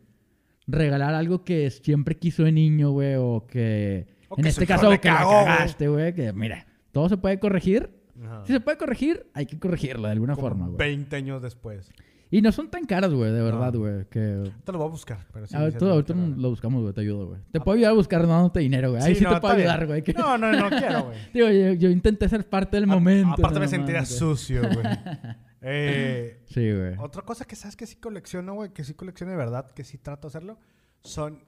regalar 0.66 1.14
algo 1.14 1.44
que 1.44 1.70
siempre 1.70 2.16
quiso 2.16 2.42
de 2.44 2.50
niño, 2.52 2.90
güey, 2.90 3.14
o 3.16 3.46
que, 3.46 4.06
O 4.28 4.36
en 4.38 4.42
que 4.42 4.48
este 4.48 4.66
caso, 4.66 4.90
que 4.90 4.98
cagó, 4.98 5.44
cagaste, 5.44 5.88
güey, 5.88 6.12
que 6.14 6.32
mira, 6.32 6.66
todo 6.94 7.10
se 7.10 7.18
puede 7.18 7.38
corregir. 7.38 7.90
Ajá. 8.24 8.42
Si 8.46 8.52
se 8.54 8.60
puede 8.60 8.78
corregir, 8.78 9.26
hay 9.34 9.44
que 9.44 9.58
corregirlo 9.58 10.06
de 10.06 10.12
alguna 10.12 10.34
Como 10.34 10.48
forma, 10.48 10.66
güey. 10.66 10.78
20 10.78 11.16
años 11.16 11.42
después. 11.42 11.90
Y 12.30 12.40
no 12.42 12.50
son 12.52 12.68
tan 12.70 12.84
caras, 12.84 13.12
güey, 13.12 13.30
de 13.32 13.42
verdad, 13.42 13.72
No. 13.72 13.78
güey. 13.80 14.06
Que... 14.06 14.50
Te 14.64 14.72
lo 14.72 14.78
voy 14.78 14.88
a 14.88 14.90
buscar. 14.90 15.26
Pero 15.32 15.46
sí, 15.46 15.54
a 15.54 15.60
ver, 15.60 15.76
tú, 15.78 15.86
ahorita 15.88 16.14
lo 16.14 16.50
buscamos, 16.50 16.82
güey. 16.82 16.92
Te 16.94 17.02
ayudo, 17.02 17.26
güey. 17.28 17.40
Te 17.52 17.60
puedo 17.60 17.76
ayudar 17.76 17.92
a 17.92 17.94
buscar 17.94 18.26
dándote 18.26 18.60
dinero, 18.60 18.90
güey. 18.90 19.02
Ahí 19.02 19.14
Sí, 19.14 19.18
sí 19.20 19.24
no, 19.24 19.34
te 19.34 19.40
puedo 19.40 19.54
ayudar, 19.54 19.86
güey. 19.86 20.02
que- 20.02 20.14
No, 20.14 20.38
no, 20.38 20.50
no 20.52 20.68
quiero, 20.70 21.04
güey. 21.04 21.18
Digo, 21.34 21.48
yo, 21.48 21.72
yo 21.74 21.90
intenté 21.90 22.28
ser 22.28 22.48
parte 22.48 22.76
del 22.76 22.86
momento. 22.86 23.34
Aparte 23.34 23.54
no 23.54 23.60
me 23.60 23.68
sentiría 23.68 24.04
sucio, 24.04 24.62
güey. 24.62 24.86
Eh, 25.66 26.42
Sí, 26.46 26.70
güey. 26.72 26.94
otra 26.98 27.22
cosa 27.22 27.46
que 27.46 27.56
sabes 27.56 27.74
que 27.74 27.86
sí 27.86 27.96
colecciono, 27.96 28.52
güey, 28.54 28.70
que 28.74 28.84
sí 28.84 28.92
colecciono 28.92 29.30
de 29.32 29.38
verdad, 29.38 29.70
que 29.72 29.82
sí 29.82 29.96
trato 29.96 30.28
de 30.28 30.32
hacerlo, 30.32 30.58
son 31.02 31.42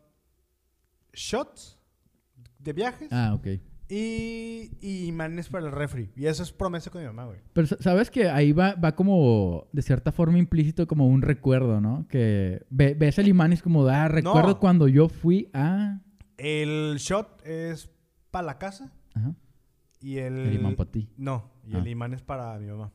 shots 1.12 1.78
de 2.58 2.72
viajes 2.72 3.08
Ah, 3.12 3.34
ok. 3.34 3.46
Y, 3.88 4.70
y 4.80 5.06
imanes 5.06 5.48
para 5.48 5.66
el 5.66 5.72
refri. 5.72 6.10
Y 6.16 6.26
eso 6.26 6.42
es 6.42 6.52
promesa 6.52 6.90
con 6.90 7.00
mi 7.00 7.06
mamá, 7.06 7.26
güey. 7.26 7.38
Pero 7.52 7.66
sa- 7.66 7.76
sabes 7.80 8.10
que 8.10 8.28
ahí 8.28 8.52
va, 8.52 8.74
va 8.74 8.94
como, 8.96 9.68
de 9.72 9.82
cierta 9.82 10.12
forma, 10.12 10.38
implícito 10.38 10.86
como 10.86 11.06
un 11.06 11.22
recuerdo, 11.22 11.80
¿no? 11.80 12.06
Que 12.08 12.64
ve- 12.70 12.94
ves 12.94 13.18
el 13.18 13.28
imán 13.28 13.52
y 13.52 13.54
es 13.54 13.62
como, 13.62 13.86
ah, 13.86 14.08
recuerdo 14.08 14.48
No. 14.54 14.60
cuando 14.60 14.88
yo 14.88 15.08
fui 15.08 15.48
a... 15.52 16.00
El 16.36 16.96
shot 16.98 17.42
es 17.46 17.90
para 18.30 18.46
la 18.46 18.58
casa 18.58 18.92
Ajá. 19.14 19.34
y 20.00 20.18
el... 20.18 20.36
El 20.48 20.54
imán 20.54 20.76
para 20.76 20.90
ti. 20.90 21.08
No, 21.16 21.50
y 21.66 21.74
Ah. 21.74 21.78
el 21.78 21.86
imán 21.88 22.12
es 22.12 22.22
para 22.22 22.58
mi 22.58 22.66
mamá. 22.66 22.92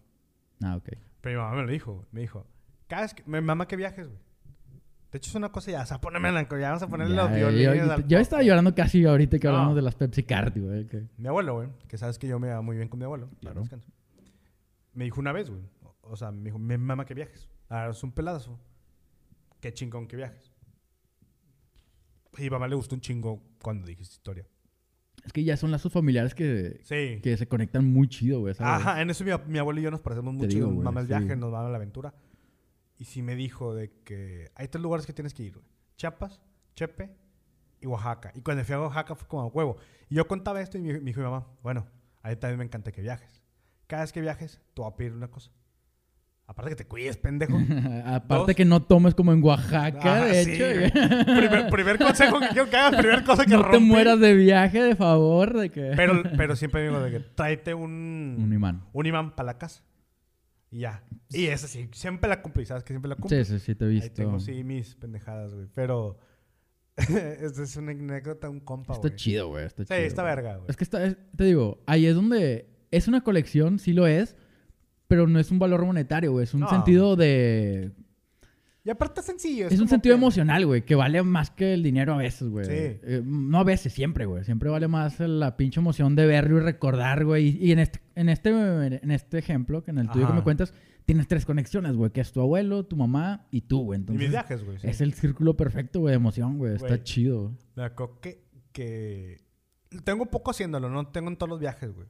Ah, 0.63 0.75
ok. 0.75 0.89
Pero 1.21 1.39
mi 1.39 1.43
mamá 1.45 1.55
me 1.61 1.65
lo 1.67 1.71
dijo. 1.71 2.05
Me 2.11 2.21
dijo, 2.21 2.45
cada 2.87 3.03
vez 3.03 3.13
que... 3.13 3.23
Mi 3.25 3.39
mamá 3.41 3.67
que 3.67 3.75
viajes, 3.77 4.07
güey. 4.07 4.19
De 5.11 5.17
hecho, 5.17 5.29
es 5.29 5.35
una 5.35 5.51
cosa 5.51 5.71
ya. 5.71 5.81
O 5.81 5.85
sea, 5.85 5.99
la... 6.01 6.47
Ya 6.49 6.67
vamos 6.69 6.83
a 6.83 6.87
ponerle 6.87 7.15
Ya, 7.15 7.23
los 7.23 7.31
yo, 7.31 7.49
violines 7.49 7.85
yo- 7.87 7.93
al 7.93 8.07
yo 8.07 8.17
estaba 8.19 8.43
llorando 8.43 8.73
casi 8.73 9.05
ahorita 9.05 9.39
que 9.39 9.47
No. 9.47 9.53
hablamos 9.55 9.75
de 9.75 9.81
las 9.81 9.95
Pepsi 9.95 10.23
Card, 10.23 10.57
güey. 10.57 10.87
que- 10.87 11.07
Mi 11.17 11.27
abuelo, 11.27 11.55
güey, 11.55 11.69
que 11.87 11.97
sabes 11.97 12.17
que 12.17 12.27
yo 12.27 12.39
me 12.39 12.49
va 12.49 12.61
muy 12.61 12.77
bien 12.77 12.87
con 12.87 12.97
mi 12.99 13.03
abuelo. 13.05 13.29
Claro. 13.41 13.63
Me 14.93 15.03
dijo 15.05 15.19
una 15.19 15.31
vez, 15.33 15.49
güey. 15.49 15.61
O, 16.03 16.15
sea, 16.15 16.31
me 16.31 16.43
dijo, 16.45 16.57
mi 16.59 16.77
mamá 16.77 17.05
que 17.05 17.13
viajes. 17.13 17.49
Ah, 17.69 17.87
es 17.91 18.01
un 18.03 18.11
pelazo. 18.11 18.57
Qué 19.59 19.73
chingón 19.73 20.07
que 20.07 20.15
viajes. 20.17 20.51
Y 22.37 22.47
a 22.47 22.51
mamá 22.51 22.67
le 22.67 22.75
gustó 22.75 22.95
un 22.95 23.01
chingo 23.01 23.43
cuando 23.61 23.87
dije 23.87 24.01
esta 24.03 24.13
historia. 24.15 24.45
Es 25.25 25.33
que 25.33 25.43
ya 25.43 25.55
son 25.57 25.69
lazos 25.71 25.91
familiares 25.93 26.33
que, 26.33 26.79
Sí. 26.83 27.19
que 27.21 27.37
se 27.37 27.47
conectan 27.47 27.85
muy 27.85 28.07
chido, 28.07 28.39
güey. 28.39 28.53
¿sabes? 28.55 28.85
Ajá, 28.85 29.01
en 29.01 29.09
eso 29.09 29.23
mi, 29.23 29.31
mi 29.47 29.59
abuelo 29.59 29.79
y 29.79 29.83
yo 29.83 29.91
nos 29.91 30.01
parecemos 30.01 30.33
mucho. 30.33 30.57
nos 30.57 30.83
mama 30.83 31.01
el 31.01 31.07
sí. 31.07 31.09
viaje, 31.09 31.35
nos 31.35 31.51
mama 31.51 31.69
la 31.69 31.75
aventura. 31.77 32.13
Y 33.01 33.05
sí 33.05 33.23
me 33.23 33.35
dijo 33.35 33.73
de 33.73 33.89
que 34.03 34.51
hay 34.53 34.67
tres 34.67 34.79
lugares 34.79 35.07
que 35.07 35.11
tienes 35.11 35.33
que 35.33 35.41
ir, 35.41 35.53
güey. 35.55 35.65
Chiapas, 35.97 36.39
Chepe 36.75 37.09
y 37.79 37.87
Oaxaca. 37.87 38.31
Y 38.35 38.41
cuando 38.41 38.63
fui 38.63 38.75
a 38.75 38.79
Oaxaca 38.79 39.15
fue 39.15 39.27
como 39.27 39.41
a 39.41 39.47
huevo. 39.47 39.77
Y 40.07 40.13
yo 40.13 40.27
contaba 40.27 40.61
esto 40.61 40.77
y 40.77 40.81
me, 40.81 40.99
dijo 40.99 41.19
mi 41.19 41.23
mamá, 41.23 41.47
bueno, 41.63 41.87
a 42.21 42.29
mí 42.29 42.35
también 42.35 42.59
me 42.59 42.65
encanta 42.65 42.91
que 42.91 43.01
viajes. 43.01 43.41
Cada 43.87 44.03
vez 44.03 44.11
que 44.13 44.21
viajes, 44.21 44.61
te 44.75 44.83
voy 44.83 44.91
a 44.91 44.95
pedir 44.95 45.13
una 45.13 45.29
cosa. 45.29 45.49
Aparte 46.45 46.69
que 46.69 46.75
te 46.75 46.85
cuides, 46.85 47.17
pendejo. 47.17 47.57
Aparte 48.05 48.51
Dos. 48.51 48.55
que 48.55 48.65
no 48.65 48.83
tomes 48.83 49.15
como 49.15 49.33
en 49.33 49.43
Oaxaca, 49.43 50.17
Ah, 50.17 50.25
de 50.25 50.45
sí, 50.45 50.51
hecho. 50.61 50.93
primer, 51.25 51.69
primer 51.71 51.97
consejo 51.97 52.39
que 52.39 52.49
quiero 52.49 52.69
que 52.69 52.77
hagas, 52.77 53.01
primer 53.01 53.23
cosa 53.23 53.47
que 53.47 53.57
no 53.57 53.67
te 53.67 53.79
mueras 53.79 54.19
de 54.19 54.35
viaje, 54.35 54.79
de 54.79 54.95
favor, 54.95 55.57
de 55.57 55.71
que... 55.71 55.93
Pero, 55.95 56.21
pero 56.37 56.55
siempre 56.55 56.83
digo 56.83 56.99
de 56.99 57.09
que 57.09 57.19
tráete 57.19 57.73
un... 57.73 58.37
Un 58.39 58.53
imán. 58.53 58.83
un 58.93 59.05
imán 59.07 59.35
para 59.35 59.47
la 59.47 59.57
casa. 59.57 59.81
Y 60.71 60.79
ya. 60.79 61.03
Y 61.29 61.45
eso 61.47 61.67
sí, 61.67 61.89
siempre 61.93 62.29
la 62.29 62.41
cumplí, 62.41 62.65
¿sabes? 62.65 62.83
Que 62.83 62.93
siempre 62.93 63.09
la 63.09 63.15
cumplo. 63.15 63.37
Sí, 63.37 63.45
sí, 63.45 63.59
sí, 63.59 63.75
te 63.75 63.85
he 63.85 63.87
Ahí 63.89 63.93
visto. 63.95 64.13
tengo, 64.13 64.39
sí, 64.39 64.63
mis 64.63 64.95
pendejadas, 64.95 65.53
güey. 65.53 65.67
Pero... 65.75 66.17
Esta 66.97 67.63
es 67.63 67.75
una 67.77 67.91
anécdota, 67.91 68.49
un 68.49 68.59
compa, 68.59 68.93
Está 68.93 69.07
güey. 69.07 69.15
chido, 69.15 69.47
güey. 69.49 69.65
Está 69.65 69.83
Sí, 69.83 69.87
chido, 69.93 69.99
está 70.07 70.21
güey. 70.23 70.35
verga, 70.35 70.55
güey. 70.57 70.69
Es 70.69 70.77
que 70.77 70.83
está, 70.83 71.03
es- 71.05 71.17
te 71.35 71.43
digo, 71.45 71.81
ahí 71.87 72.05
es 72.05 72.15
donde 72.15 72.69
es 72.91 73.07
una 73.07 73.21
colección, 73.23 73.79
sí 73.79 73.93
lo 73.93 74.07
es, 74.07 74.35
pero 75.07 75.27
no 75.27 75.39
es 75.39 75.51
un 75.51 75.59
valor 75.59 75.85
monetario, 75.85 76.31
güey. 76.33 76.43
Es 76.43 76.53
un 76.53 76.61
No. 76.61 76.69
sentido 76.69 77.15
de... 77.15 77.91
Y 78.83 78.89
aparte 78.89 79.19
es 79.19 79.27
sencillo. 79.27 79.67
Es, 79.67 79.73
un 79.73 79.79
como 79.79 79.89
sentido 79.89 80.15
que- 80.15 80.21
emocional, 80.21 80.65
güey, 80.65 80.83
que 80.83 80.95
vale 80.95 81.21
más 81.21 81.51
que 81.51 81.73
el 81.73 81.83
dinero 81.83 82.15
a 82.15 82.17
veces, 82.17 82.49
güey. 82.49 82.65
Sí. 82.65 82.71
Eh, 82.73 83.21
no 83.23 83.59
a 83.59 83.63
veces, 83.63 83.93
siempre, 83.93 84.25
güey. 84.25 84.43
Siempre 84.43 84.69
vale 84.69 84.87
más 84.87 85.19
la 85.19 85.55
pinche 85.55 85.79
emoción 85.79 86.15
de 86.15 86.25
verlo 86.25 86.57
y 86.57 86.61
recordar, 86.61 87.23
güey. 87.23 87.49
Y, 87.49 87.67
y 87.67 87.71
en, 87.73 87.79
este, 87.79 88.01
en, 88.15 88.29
este, 88.29 88.49
en 88.49 89.11
este 89.11 89.37
ejemplo, 89.37 89.83
que 89.83 89.91
en 89.91 89.99
el 89.99 90.09
tuyo 90.09 90.25
que 90.27 90.33
me 90.33 90.41
cuentas, 90.41 90.73
tienes 91.05 91.27
tres 91.27 91.45
conexiones, 91.45 91.95
güey, 91.95 92.09
que 92.11 92.21
es 92.21 92.31
tu 92.31 92.41
abuelo, 92.41 92.83
tu 92.85 92.95
mamá 92.95 93.45
y 93.51 93.61
tú, 93.61 93.83
güey. 93.83 93.99
Y 94.07 94.11
mis 94.13 94.31
viajes, 94.31 94.63
güey. 94.63 94.79
sí. 94.79 94.87
es 94.87 94.99
el 95.01 95.13
círculo 95.13 95.55
perfecto, 95.55 95.99
güey, 95.99 96.13
de 96.13 96.15
emoción, 96.15 96.57
güey. 96.57 96.75
Está 96.75 97.03
chido. 97.03 97.55
Me 97.75 97.83
acuerdo 97.83 98.19
que, 98.19 98.43
que... 98.71 99.41
Tengo 100.03 100.25
poco 100.25 100.49
haciéndolo, 100.51 100.89
no 100.89 101.07
tengo 101.09 101.29
en 101.29 101.35
todos 101.37 101.49
los 101.49 101.59
viajes, 101.59 101.93
güey. 101.93 102.07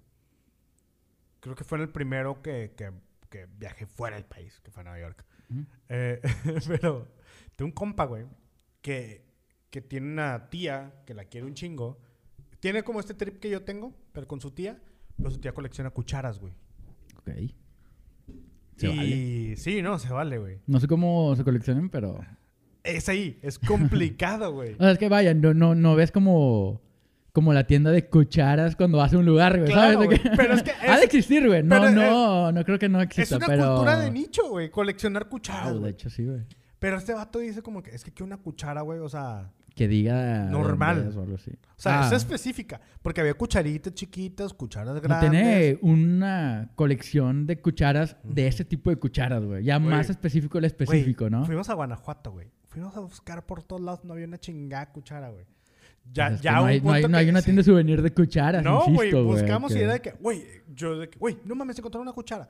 Creo 1.41 1.55
que 1.55 1.63
fue 1.65 1.79
en 1.79 1.81
el 1.81 1.89
primero 1.89 2.41
que, 2.41 2.73
que, 2.77 2.91
que 3.29 3.47
viajé 3.57 3.87
fuera 3.87 4.15
del 4.15 4.25
país, 4.25 4.61
que 4.63 4.71
fue 4.71 4.81
a 4.81 4.83
Nueva 4.85 4.99
York. 4.99 5.25
Eh, 5.89 6.21
pero 6.67 7.07
tengo 7.55 7.69
un 7.69 7.73
compa, 7.73 8.05
güey, 8.05 8.25
que, 8.81 9.25
que 9.69 9.81
tiene 9.81 10.11
una 10.11 10.49
tía 10.49 11.03
que 11.05 11.13
la 11.13 11.25
quiere 11.25 11.47
un 11.47 11.53
chingo. 11.53 11.99
Tiene 12.59 12.83
como 12.83 12.99
este 12.99 13.13
trip 13.13 13.39
que 13.39 13.49
yo 13.49 13.63
tengo, 13.63 13.93
pero 14.13 14.27
con 14.27 14.39
su 14.39 14.51
tía. 14.51 14.81
Pero 15.17 15.31
su 15.31 15.39
tía 15.39 15.53
colecciona 15.53 15.89
cucharas, 15.89 16.39
güey. 16.39 16.53
Ok. 17.17 17.29
Se 18.77 18.87
y 18.87 18.97
vale. 18.97 19.57
sí, 19.57 19.81
no, 19.81 19.99
se 19.99 20.11
vale, 20.11 20.37
güey. 20.37 20.59
No 20.67 20.79
sé 20.79 20.87
cómo 20.87 21.35
se 21.35 21.43
coleccionan, 21.43 21.89
pero... 21.89 22.19
Es 22.83 23.09
ahí, 23.09 23.39
es 23.43 23.59
complicado, 23.59 24.53
güey. 24.53 24.73
O 24.75 24.77
sea, 24.77 24.91
es 24.91 24.97
que 24.97 25.09
vaya, 25.09 25.33
no, 25.33 25.53
no, 25.53 25.75
no 25.75 25.95
ves 25.95 26.11
como... 26.11 26.81
Como 27.33 27.53
la 27.53 27.65
tienda 27.65 27.91
de 27.91 28.07
cucharas 28.09 28.75
cuando 28.75 28.97
vas 28.97 29.13
a 29.13 29.17
un 29.17 29.25
lugar, 29.25 29.57
güey. 29.57 29.71
Claro, 29.71 29.93
¿sabes? 30.03 30.07
Güey. 30.07 30.35
Pero 30.35 30.53
es 30.53 30.63
que 30.63 30.71
ha 30.87 30.91
de 30.91 30.97
es- 30.97 31.03
existir, 31.03 31.47
güey. 31.47 31.63
No, 31.63 31.79
pero, 31.79 31.91
no, 31.91 32.51
no 32.51 32.63
creo 32.65 32.77
que 32.77 32.89
no 32.89 32.99
Es 32.99 33.05
exista, 33.05 33.37
una 33.37 33.47
pero... 33.47 33.67
cultura 33.75 33.99
de 33.99 34.11
nicho, 34.11 34.49
güey, 34.49 34.69
coleccionar 34.69 35.29
cucharas. 35.29 35.71
Wow, 35.73 35.81
de 35.83 35.89
hecho, 35.91 36.09
sí, 36.09 36.25
güey. 36.25 36.41
Pero 36.79 36.97
este 36.97 37.13
vato 37.13 37.39
dice 37.39 37.61
como 37.61 37.81
que 37.83 37.91
es 37.91 38.03
que 38.03 38.23
una 38.23 38.37
cuchara, 38.37 38.81
güey, 38.81 38.99
o 38.99 39.07
sea, 39.07 39.51
Que 39.75 39.87
diga... 39.87 40.45
Normal. 40.49 41.07
es 41.09 41.15
O 41.15 41.21
algo 41.21 41.35
así. 41.35 41.51
o 41.51 41.57
sea, 41.81 42.01
Ah, 42.03 42.07
es 42.07 42.11
específica, 42.13 42.81
porque 43.03 43.21
había 43.21 43.35
cucharitas 43.35 43.93
chiquitas, 43.93 44.51
cucharas 44.53 44.95
no 44.95 44.99
grandes. 44.99 45.29
tiene 45.31 45.79
una 45.81 46.71
colección 46.75 47.45
de 47.47 47.61
cucharas 47.61 48.17
de 48.23 48.47
ese 48.47 48.65
tipo 48.65 48.89
de 48.89 48.95
cucharas, 48.97 49.43
güey. 49.45 49.63
Ya 49.63 49.77
Güey. 49.77 49.89
más 49.91 50.09
específico 50.09 50.57
el 50.57 50.63
Güey, 50.63 50.67
específico, 50.67 51.29
¿no? 51.29 51.45
Fuimos 51.45 51.69
a 51.69 51.75
Guanajuato, 51.75 52.31
güey. 52.31 52.47
Fuimos 52.67 52.95
a 52.97 52.99
buscar 52.99 53.45
por 53.45 53.63
todos 53.63 53.81
lados, 53.81 54.03
no 54.03 54.13
había 54.13 54.25
una 54.25 54.39
chingada 54.39 54.91
cuchara, 54.91 55.29
güey. 55.29 55.45
Ya, 56.13 56.27
es 56.27 56.37
que 56.41 56.43
ya 56.43 56.53
no, 56.53 56.63
un 56.63 56.67
hay, 56.69 56.81
no, 56.81 56.91
hay, 56.91 57.01
punto 57.03 57.07
no 57.09 57.17
hay 57.17 57.25
que- 57.25 57.29
una 57.31 57.39
sí. 57.41 57.45
tienda 57.45 57.59
de 57.61 57.63
souvenir 57.65 58.01
de 58.01 58.13
cucharas, 58.13 58.63
No, 58.63 58.85
güey, 58.87 59.11
buscamos 59.13 59.71
y 59.71 59.75
que- 59.75 59.87
de 59.87 60.01
que, 60.01 60.11
güey, 60.19 60.43
yo 60.73 60.97
de 60.99 61.09
que, 61.09 61.17
güey, 61.17 61.37
no 61.45 61.55
mames, 61.55 61.77
encontré 61.79 62.01
una 62.01 62.11
cuchara. 62.13 62.49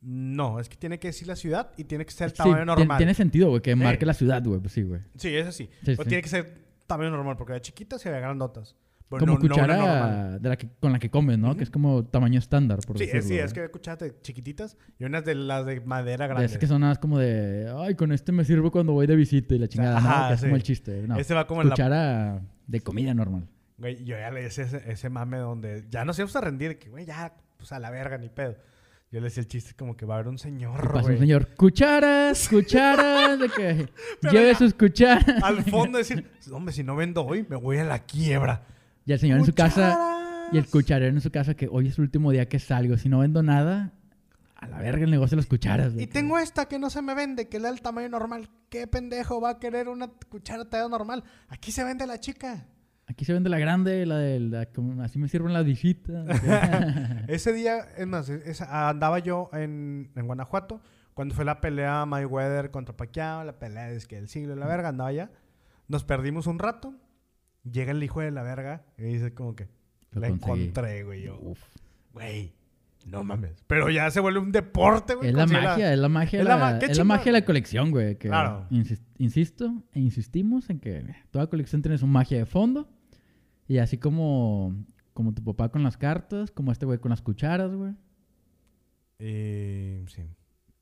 No, 0.00 0.60
es 0.60 0.68
que 0.68 0.76
tiene 0.76 0.98
que 0.98 1.08
decir 1.08 1.26
la 1.28 1.36
ciudad 1.36 1.70
y 1.76 1.84
tiene 1.84 2.04
que 2.04 2.12
ser 2.12 2.26
el 2.26 2.30
Sí, 2.32 2.36
tamaño 2.38 2.62
tien- 2.62 2.66
normal. 2.66 2.96
Tiene 2.98 3.14
sentido, 3.14 3.48
güey, 3.48 3.62
que 3.62 3.72
Sí. 3.72 3.76
marque 3.76 4.04
la 4.06 4.14
ciudad, 4.14 4.42
güey. 4.44 4.60
Pues 4.60 4.72
sí, 4.72 4.82
güey. 4.82 5.00
Sí, 5.16 5.34
eso 5.34 5.50
sí. 5.52 5.64
Sí, 5.64 5.70
Pero 5.84 6.02
sí. 6.02 6.08
tiene 6.08 6.22
que 6.22 6.28
ser 6.28 6.64
tamaño 6.86 7.10
normal, 7.10 7.36
porque 7.36 7.54
de 7.54 7.60
chiquitas 7.62 8.04
y 8.04 8.08
de 8.10 8.20
grandotas. 8.20 8.76
Pero 9.14 9.20
Como 9.20 9.32
no- 9.32 9.38
no 9.38 9.48
cuchara 9.48 9.76
normal. 9.76 10.42
de 10.42 10.48
la 10.48 10.56
que, 10.56 10.68
con 10.80 10.92
la 10.92 10.98
que 10.98 11.10
comes, 11.10 11.38
¿no? 11.38 11.48
Ujú. 11.48 11.56
Que 11.58 11.64
es 11.64 11.70
como 11.70 12.04
tamaño 12.04 12.38
estándar, 12.38 12.78
por 12.86 12.98
Sí, 12.98 13.04
decirlo. 13.06 13.20
es, 13.20 13.26
sí, 13.28 13.38
es 13.38 13.52
que 13.52 13.60
hay 13.62 13.68
cucharas 13.68 14.00
de 14.00 14.20
chiquititas 14.20 14.76
y 14.98 15.04
unas 15.04 15.24
de 15.24 15.34
las 15.34 15.64
de 15.66 15.80
madera 15.80 16.24
De 16.24 16.28
grande. 16.28 16.46
esas 16.46 16.58
que 16.58 16.66
son 16.66 16.80
nada 16.82 16.96
como 16.96 17.18
de... 17.18 17.72
Ay, 17.78 17.94
con 17.94 18.12
este 18.12 18.32
me 18.32 18.44
sirvo 18.44 18.70
cuando 18.70 18.92
voy 18.92 19.06
de 19.06 19.16
visita 19.16 19.54
y 19.54 19.58
la 19.58 19.68
chingada, 19.68 20.00
¿no? 20.00 20.08
Ajá, 20.08 20.28
Que 20.28 20.34
es 20.34 20.40
como 20.40 20.52
sí. 20.54 20.56
el 20.56 20.62
chiste. 20.62 21.02
No, 21.06 21.16
Ese 21.16 21.34
va 21.34 21.46
como 21.46 21.62
en 21.62 21.68
la... 21.68 21.74
cuchara 21.74 22.40
de 22.66 22.80
comida 22.80 23.14
normal. 23.14 23.48
Güey, 23.78 24.04
yo 24.04 24.16
ya 24.16 24.30
le 24.30 24.42
decía 24.42 24.64
ese, 24.64 24.82
ese 24.90 25.10
mame 25.10 25.38
donde 25.38 25.84
ya 25.90 26.04
nos 26.04 26.18
íbamos 26.18 26.36
a 26.36 26.40
rendir, 26.40 26.78
que 26.78 26.88
güey, 26.90 27.04
ya, 27.06 27.34
pues 27.56 27.72
a 27.72 27.78
la 27.78 27.90
verga, 27.90 28.18
ni 28.18 28.28
pedo. 28.28 28.56
Yo 29.10 29.20
le 29.20 29.26
decía 29.26 29.42
el 29.42 29.46
chiste 29.48 29.74
como 29.76 29.96
que 29.96 30.06
va 30.06 30.14
a 30.14 30.18
haber 30.18 30.28
un 30.28 30.38
señor, 30.38 30.92
pasa 30.92 31.08
un 31.12 31.18
señor, 31.18 31.48
cucharas, 31.56 32.48
cucharas, 32.48 33.38
de 33.38 33.48
que 33.48 33.88
lleve 34.32 34.52
ya- 34.52 34.58
sus 34.58 34.74
cucharas. 34.74 35.40
Al 35.42 35.62
fondo 35.62 35.98
decir, 35.98 36.28
hombre, 36.50 36.74
si 36.74 36.82
no 36.82 36.96
vendo 36.96 37.24
hoy, 37.24 37.46
me 37.48 37.54
voy 37.56 37.78
a 37.78 37.84
la 37.84 38.00
quiebra. 38.00 38.62
Y 39.06 39.12
el 39.12 39.18
señor 39.18 39.38
en 39.38 39.44
su 39.44 39.52
casa, 39.52 40.48
y 40.52 40.58
el 40.58 40.66
cucharero 40.66 41.14
en 41.14 41.20
su 41.20 41.30
casa, 41.30 41.54
que 41.54 41.68
hoy 41.70 41.88
es 41.88 41.98
el 41.98 42.04
último 42.04 42.30
día 42.30 42.48
que 42.48 42.58
salgo. 42.58 42.96
Si 42.96 43.08
no 43.08 43.18
vendo 43.18 43.42
nada, 43.42 43.92
a 44.56 44.66
la 44.66 44.78
verga 44.78 45.04
el 45.04 45.10
negocio 45.10 45.36
de 45.36 45.42
las 45.42 45.46
cucharas. 45.46 45.94
de 45.94 46.02
Y 46.02 46.06
tengo 46.06 46.38
esta 46.38 46.66
que 46.66 46.78
no 46.78 46.88
se 46.90 47.02
me 47.02 47.14
vende, 47.14 47.48
que 47.48 47.58
le 47.58 47.64
da 47.64 47.70
el 47.70 47.82
tamaño 47.82 48.08
normal. 48.08 48.48
¿Qué 48.70 48.86
pendejo 48.86 49.40
va 49.40 49.50
a 49.50 49.58
querer 49.58 49.88
una 49.88 50.08
cuchara 50.28 50.64
talla 50.68 50.88
normal? 50.88 51.22
Aquí 51.48 51.70
se 51.70 51.84
vende 51.84 52.06
la 52.06 52.18
chica. 52.18 52.66
Aquí 53.06 53.26
se 53.26 53.34
vende 53.34 53.50
la 53.50 53.58
grande, 53.58 54.06
la 54.06 54.16
de 54.16 54.40
la, 54.40 54.66
como- 54.66 55.02
así 55.02 55.18
me 55.18 55.28
sirven 55.28 55.52
las 55.52 55.64
visitas. 55.66 56.26
Ese 57.28 57.52
día, 57.52 57.80
es 57.98 58.06
más, 58.06 58.28
esa- 58.30 58.88
andaba 58.88 59.18
yo 59.18 59.50
en, 59.52 60.10
en 60.16 60.26
Guanajuato 60.26 60.80
cuando 61.12 61.34
fue 61.34 61.44
la 61.44 61.60
pelea 61.60 62.06
Mayweather 62.06 62.70
contra 62.70 62.96
Pacquiao, 62.96 63.44
la 63.44 63.58
pelea 63.58 63.90
es 63.90 64.06
que 64.06 64.16
el 64.18 64.28
siglo 64.28 64.54
y 64.54 64.58
la 64.58 64.66
verga, 64.66 64.88
andaba 64.88 65.10
allá. 65.10 65.30
Nos 65.86 66.02
perdimos 66.02 66.46
un 66.48 66.58
rato. 66.58 66.94
Llega 67.70 67.92
el 67.92 68.02
hijo 68.02 68.20
de 68.20 68.30
la 68.30 68.42
verga 68.42 68.84
y 68.98 69.02
dice 69.04 69.32
como 69.34 69.54
que 69.56 69.68
Lo 70.12 70.20
la 70.20 70.28
conseguí. 70.28 70.62
encontré, 70.64 71.02
güey. 71.04 71.22
Yo, 71.22 71.38
Uf. 71.40 71.60
güey, 72.12 72.52
no 73.06 73.24
mames. 73.24 73.64
Pero 73.66 73.88
ya 73.90 74.10
se 74.10 74.20
vuelve 74.20 74.38
un 74.40 74.52
deporte, 74.52 75.14
güey. 75.14 75.28
Es 75.30 75.34
la 75.34 75.46
magia, 75.46 75.92
es 75.92 75.98
la 75.98 76.08
magia, 76.08 76.38
es 76.40 76.44
de 76.44 76.48
la 76.50 76.56
la, 76.58 76.72
ma- 76.72 76.78
qué 76.78 76.86
es 76.86 76.98
la 76.98 77.04
magia 77.04 77.32
de 77.32 77.40
la 77.40 77.44
colección, 77.44 77.90
güey. 77.90 78.18
que 78.18 78.28
Claro. 78.28 78.66
insis- 78.70 79.00
insisto 79.18 79.82
e 79.92 80.00
insistimos 80.00 80.68
en 80.70 80.78
que 80.80 81.00
mira, 81.02 81.24
toda 81.30 81.46
colección 81.48 81.80
tiene 81.82 81.96
su 81.98 82.06
magia 82.06 82.38
de 82.38 82.46
fondo. 82.46 82.88
Y 83.66 83.78
así 83.78 83.96
como, 83.96 84.74
como 85.14 85.32
tu 85.32 85.42
papá 85.42 85.70
con 85.70 85.82
las 85.82 85.96
cartas, 85.96 86.50
como 86.50 86.70
este 86.70 86.84
güey 86.84 86.98
con 86.98 87.08
las 87.10 87.22
cucharas, 87.22 87.74
güey. 87.74 87.94
Eh, 89.18 90.04
sí. 90.08 90.22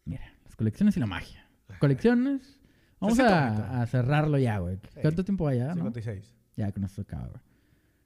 Mira, 0.04 0.24
las 0.44 0.56
colecciones 0.56 0.96
y 0.96 1.00
la 1.00 1.06
magia. 1.06 1.46
Colecciones. 1.78 2.60
Vamos 3.00 3.18
a, 3.20 3.82
a 3.82 3.86
cerrarlo 3.86 4.38
ya, 4.38 4.58
güey. 4.58 4.76
Sí. 4.94 5.00
¿Cuánto 5.00 5.24
tiempo 5.24 5.50
no? 5.50 5.74
56. 5.74 6.34
Ya 6.56 6.70
con 6.72 6.84
esto 6.84 7.02
acaba, 7.02 7.28
güey. 7.28 7.40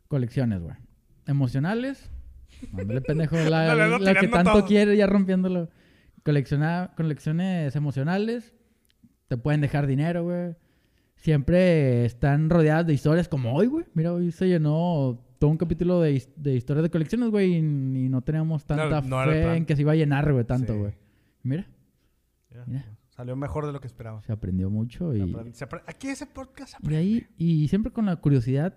Colecciones, 0.09 0.61
güey. 0.61 0.77
Emocionales. 1.27 2.11
Mándale 2.73 3.01
pendejo 3.01 3.37
la, 3.37 3.75
la 3.99 4.15
que 4.15 4.29
tanto 4.29 4.53
todo. 4.53 4.67
quiere 4.67 4.97
ya 4.97 5.07
rompiéndolo. 5.07 5.69
Colecciona, 6.23 6.93
colecciones 6.97 7.75
emocionales. 7.77 8.55
Te 9.29 9.37
pueden 9.37 9.61
dejar 9.61 9.87
dinero, 9.87 10.25
güey. 10.25 10.55
Siempre 11.17 12.05
están 12.05 12.51
rodeadas 12.51 12.87
de 12.87 12.95
historias 12.95 13.29
como 13.29 13.55
hoy, 13.55 13.67
güey. 13.67 13.85
Mira, 13.95 14.13
hoy 14.13 14.31
se 14.31 14.47
llenó 14.47 15.21
todo 15.39 15.51
un 15.51 15.57
capítulo 15.57 16.01
de, 16.01 16.23
de 16.37 16.55
historias 16.55 16.85
de 16.85 16.91
colecciones, 16.91 17.31
güey. 17.31 17.55
Y, 17.55 17.57
y 17.59 18.09
no 18.09 18.23
teníamos 18.23 18.65
tanta 18.65 19.01
no 19.01 19.25
fe 19.25 19.57
en 19.57 19.65
que 19.67 19.75
se 19.75 19.83
iba 19.83 19.93
a 19.93 19.97
llenar, 19.97 20.31
güey, 20.33 20.45
tanto, 20.45 20.73
Sí. 20.75 20.79
güey. 20.79 20.93
Mira, 21.43 21.67
Mira. 22.67 22.96
Salió 23.17 23.35
mejor 23.37 23.67
de 23.67 23.73
lo 23.73 23.81
que 23.81 23.87
esperaba. 23.87 24.23
se 24.23 24.33
aprendió 24.33 24.69
mucho 24.71 25.15
y... 25.15 25.21
Aprende- 25.21 25.53
se 25.55 25.67
apre- 25.67 25.83
Aquí 25.87 26.09
ese 26.09 26.27
podcast 26.27 26.73
se 26.73 26.77
Y 26.77 26.79
aprende. 26.85 26.97
ahí, 26.99 27.27
y 27.39 27.69
siempre 27.69 27.91
con 27.93 28.07
la 28.07 28.17
curiosidad 28.17 28.77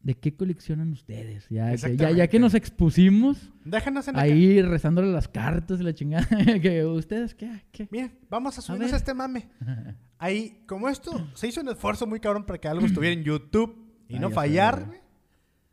de 0.00 0.14
qué 0.14 0.36
coleccionan 0.36 0.92
ustedes. 0.92 1.48
Ya, 1.48 1.48
que, 1.48 1.56
ya, 1.56 1.64
ya 1.66 1.72
Exactamente. 1.72 2.28
que 2.28 2.38
nos 2.38 2.54
expusimos 2.54 3.50
Déjanos 3.64 4.06
en 4.08 4.14
la 4.16 4.22
ahí 4.22 4.62
rezándole 4.62 5.10
las 5.10 5.26
cartas 5.26 5.80
y 5.80 5.82
la 5.84 5.94
chingada. 5.94 6.26
que 6.62 6.84
ustedes, 6.84 7.34
¿qué? 7.34 7.64
¿Qué? 7.72 7.88
Miren, 7.90 8.18
vamos 8.30 8.58
a 8.58 8.62
subirnos 8.62 8.88
ver. 8.88 8.94
a 8.94 8.98
este 8.98 9.14
mame. 9.14 9.48
Ahí, 10.20 10.64
como 10.66 10.88
esto, 10.88 11.12
se 11.34 11.46
hizo 11.48 11.60
un 11.60 11.68
esfuerzo 11.68 12.04
muy 12.06 12.18
cabrón 12.20 12.44
para 12.44 12.58
que 12.60 12.66
algo 12.68 12.84
estuviera 12.84 13.12
en 13.14 13.22
YouTube 13.24 13.76
y 14.08 14.16
Ah, 14.16 14.20
no 14.20 14.28
ya 14.30 14.34
fallar, 14.34 14.78
sé. 14.80 14.84
güey. 14.86 15.00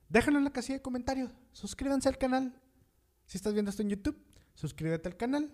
Déjenlo 0.09 0.37
en 0.39 0.45
la 0.45 0.51
casilla 0.51 0.75
de 0.77 0.81
comentarios. 0.83 1.31
Suscríbanse 1.51 2.07
al 2.09 2.17
canal. 2.19 2.53
Si 3.25 3.37
estás 3.37 3.53
viendo 3.53 3.69
esto 3.71 3.81
en 3.81 3.89
YouTube, 3.89 4.17
suscríbete 4.53 5.09
al 5.09 5.17
canal. 5.17 5.49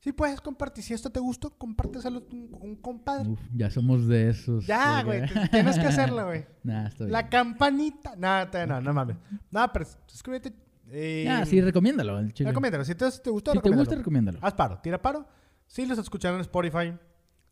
Si 0.00 0.12
puedes 0.12 0.40
compartir, 0.40 0.82
si 0.82 0.94
esto 0.94 1.10
te 1.10 1.20
gustó, 1.20 1.50
compárteselo 1.50 2.18
a 2.20 2.22
un, 2.34 2.56
un 2.58 2.76
compadre. 2.76 3.28
Uf, 3.28 3.38
ya 3.54 3.70
somos 3.70 4.08
de 4.08 4.30
esos. 4.30 4.66
ya, 4.66 5.02
güey, 5.02 5.22
tienes 5.50 5.78
que 5.78 5.86
hacerlo, 5.86 6.24
güey. 6.26 6.46
Nah, 6.64 6.88
bien. 6.98 7.12
La 7.12 7.28
campanita. 7.28 8.14
Nada, 8.16 8.50
te- 8.50 8.66
no, 8.66 8.80
no 8.80 8.94
mames. 8.94 9.16
Nada, 9.50 9.70
pero 9.72 9.84
suscríbete. 10.06 10.52
Eh, 10.88 11.24
Ya, 11.26 11.44
sí, 11.46 11.60
recomiéndalo. 11.60 12.18
El 12.18 12.32
chile. 12.32 12.48
recomiéndalo. 12.50 12.84
Si 12.84 12.94
te, 12.94 13.10
si 13.10 13.20
te 13.22 13.30
gustó, 13.30 13.52
Si 13.52 13.60
te 13.60 13.70
gusta, 13.70 13.94
recomiéndalo. 13.94 14.38
Haz 14.42 14.54
paro, 14.54 14.78
tira 14.82 15.00
paro. 15.00 15.26
Si 15.66 15.84
los 15.86 15.98
escucharon 15.98 16.36
en 16.38 16.40
Spotify, 16.42 16.92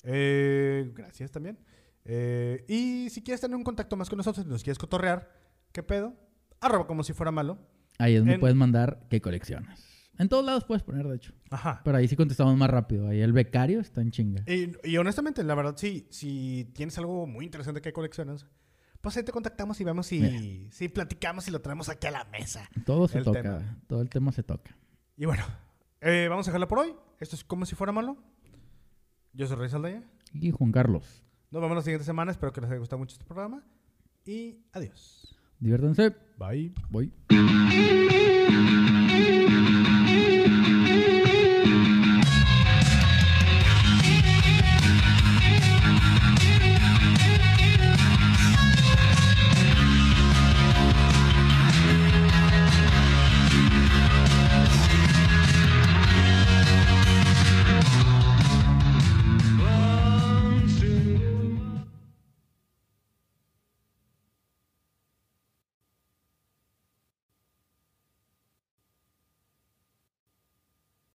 eh, 0.05 0.91
gracias 0.95 1.31
también. 1.31 1.59
Eh, 2.05 2.65
y 2.67 3.11
si 3.11 3.23
quieres 3.23 3.41
tener 3.41 3.57
un 3.57 3.63
contacto 3.65 3.97
más 3.97 4.09
con 4.09 4.17
nosotros, 4.17 4.45
si 4.45 4.51
nos 4.51 4.63
quieres 4.65 4.79
cotorrear, 4.79 5.31
¿qué 5.73 5.83
pedo? 5.83 6.15
Arroba 6.61 6.87
como 6.87 7.05
si 7.05 7.13
fuera 7.13 7.31
malo. 7.31 7.59
Ahí 7.99 8.15
es 8.15 8.21
donde 8.21 8.35
en- 8.35 8.41
puedes 8.41 8.57
mandar 8.57 9.01
qué 9.11 9.21
coleccionas. 9.21 9.85
En 10.19 10.29
todos 10.29 10.45
lados 10.45 10.64
puedes 10.64 10.83
poner, 10.83 11.07
de 11.07 11.16
hecho. 11.16 11.33
Ajá. 11.51 11.81
Pero 11.85 11.97
ahí 11.97 12.09
sí 12.09 12.16
contestamos 12.16 12.57
más 12.57 12.69
rápido. 12.69 13.09
Ahí 13.09 13.21
el 13.21 13.33
becario 13.33 13.81
está 13.81 14.01
en 14.01 14.11
chinga. 14.11 14.43
Y, 14.47 14.73
y 14.83 14.97
honestamente, 14.97 15.43
la 15.45 15.55
verdad, 15.55 15.75
sí, 15.77 16.07
si 16.11 16.71
tienes 16.75 16.99
algo 16.99 17.27
muy 17.27 17.45
interesante 17.45 17.81
que 17.81 17.93
coleccionas, 17.93 18.47
pues 19.01 19.16
ahí 19.16 19.23
te 19.23 19.31
contactamos 19.31 19.81
y 19.81 19.85
vemos 19.85 20.07
si, 20.09 20.66
si 20.73 20.89
platicamos 20.89 21.47
y 21.47 21.53
lo 21.53 21.61
traemos 21.61 21.89
aquí 21.89 22.09
a 22.09 22.11
la 22.11 22.25
mesa. 22.25 22.69
Todo 22.85 23.07
se 23.07 23.19
el 23.19 23.25
toca. 23.25 23.43
tema. 23.43 23.79
Todo 23.87 24.03
el 24.03 24.11
tema 24.11 24.33
se 24.33 24.43
toca. 24.43 24.77
Y 25.16 25.25
bueno, 25.27 25.45
eh, 26.01 26.27
vamos 26.29 26.49
a 26.49 26.51
dejarlo 26.51 26.66
por 26.66 26.81
hoy. 26.81 26.95
Esto 27.21 27.37
es 27.37 27.45
como 27.45 27.64
si 27.64 27.77
fuera 27.77 27.93
malo. 27.93 28.16
Yo 29.33 29.47
soy 29.47 29.57
Rey 29.57 29.69
Saldaya. 29.69 30.03
Y 30.35 30.51
Juan 30.51 30.73
Carlos, 30.73 31.23
Nos 31.53 31.62
vemos 31.62 31.77
la 31.77 31.83
siguiente 31.83 32.05
semana. 32.05 32.33
Espero 32.33 32.53
que 32.53 32.61
les 32.61 32.71
haya 32.71 32.79
gustado 32.81 32.99
mucho 32.99 33.12
este 33.14 33.25
programa. 33.25 33.62
Y 34.27 34.59
adiós. 34.73 35.37
diviértanse. 35.61 36.14
Bye. 36.37 36.73
Voy. 36.91 37.12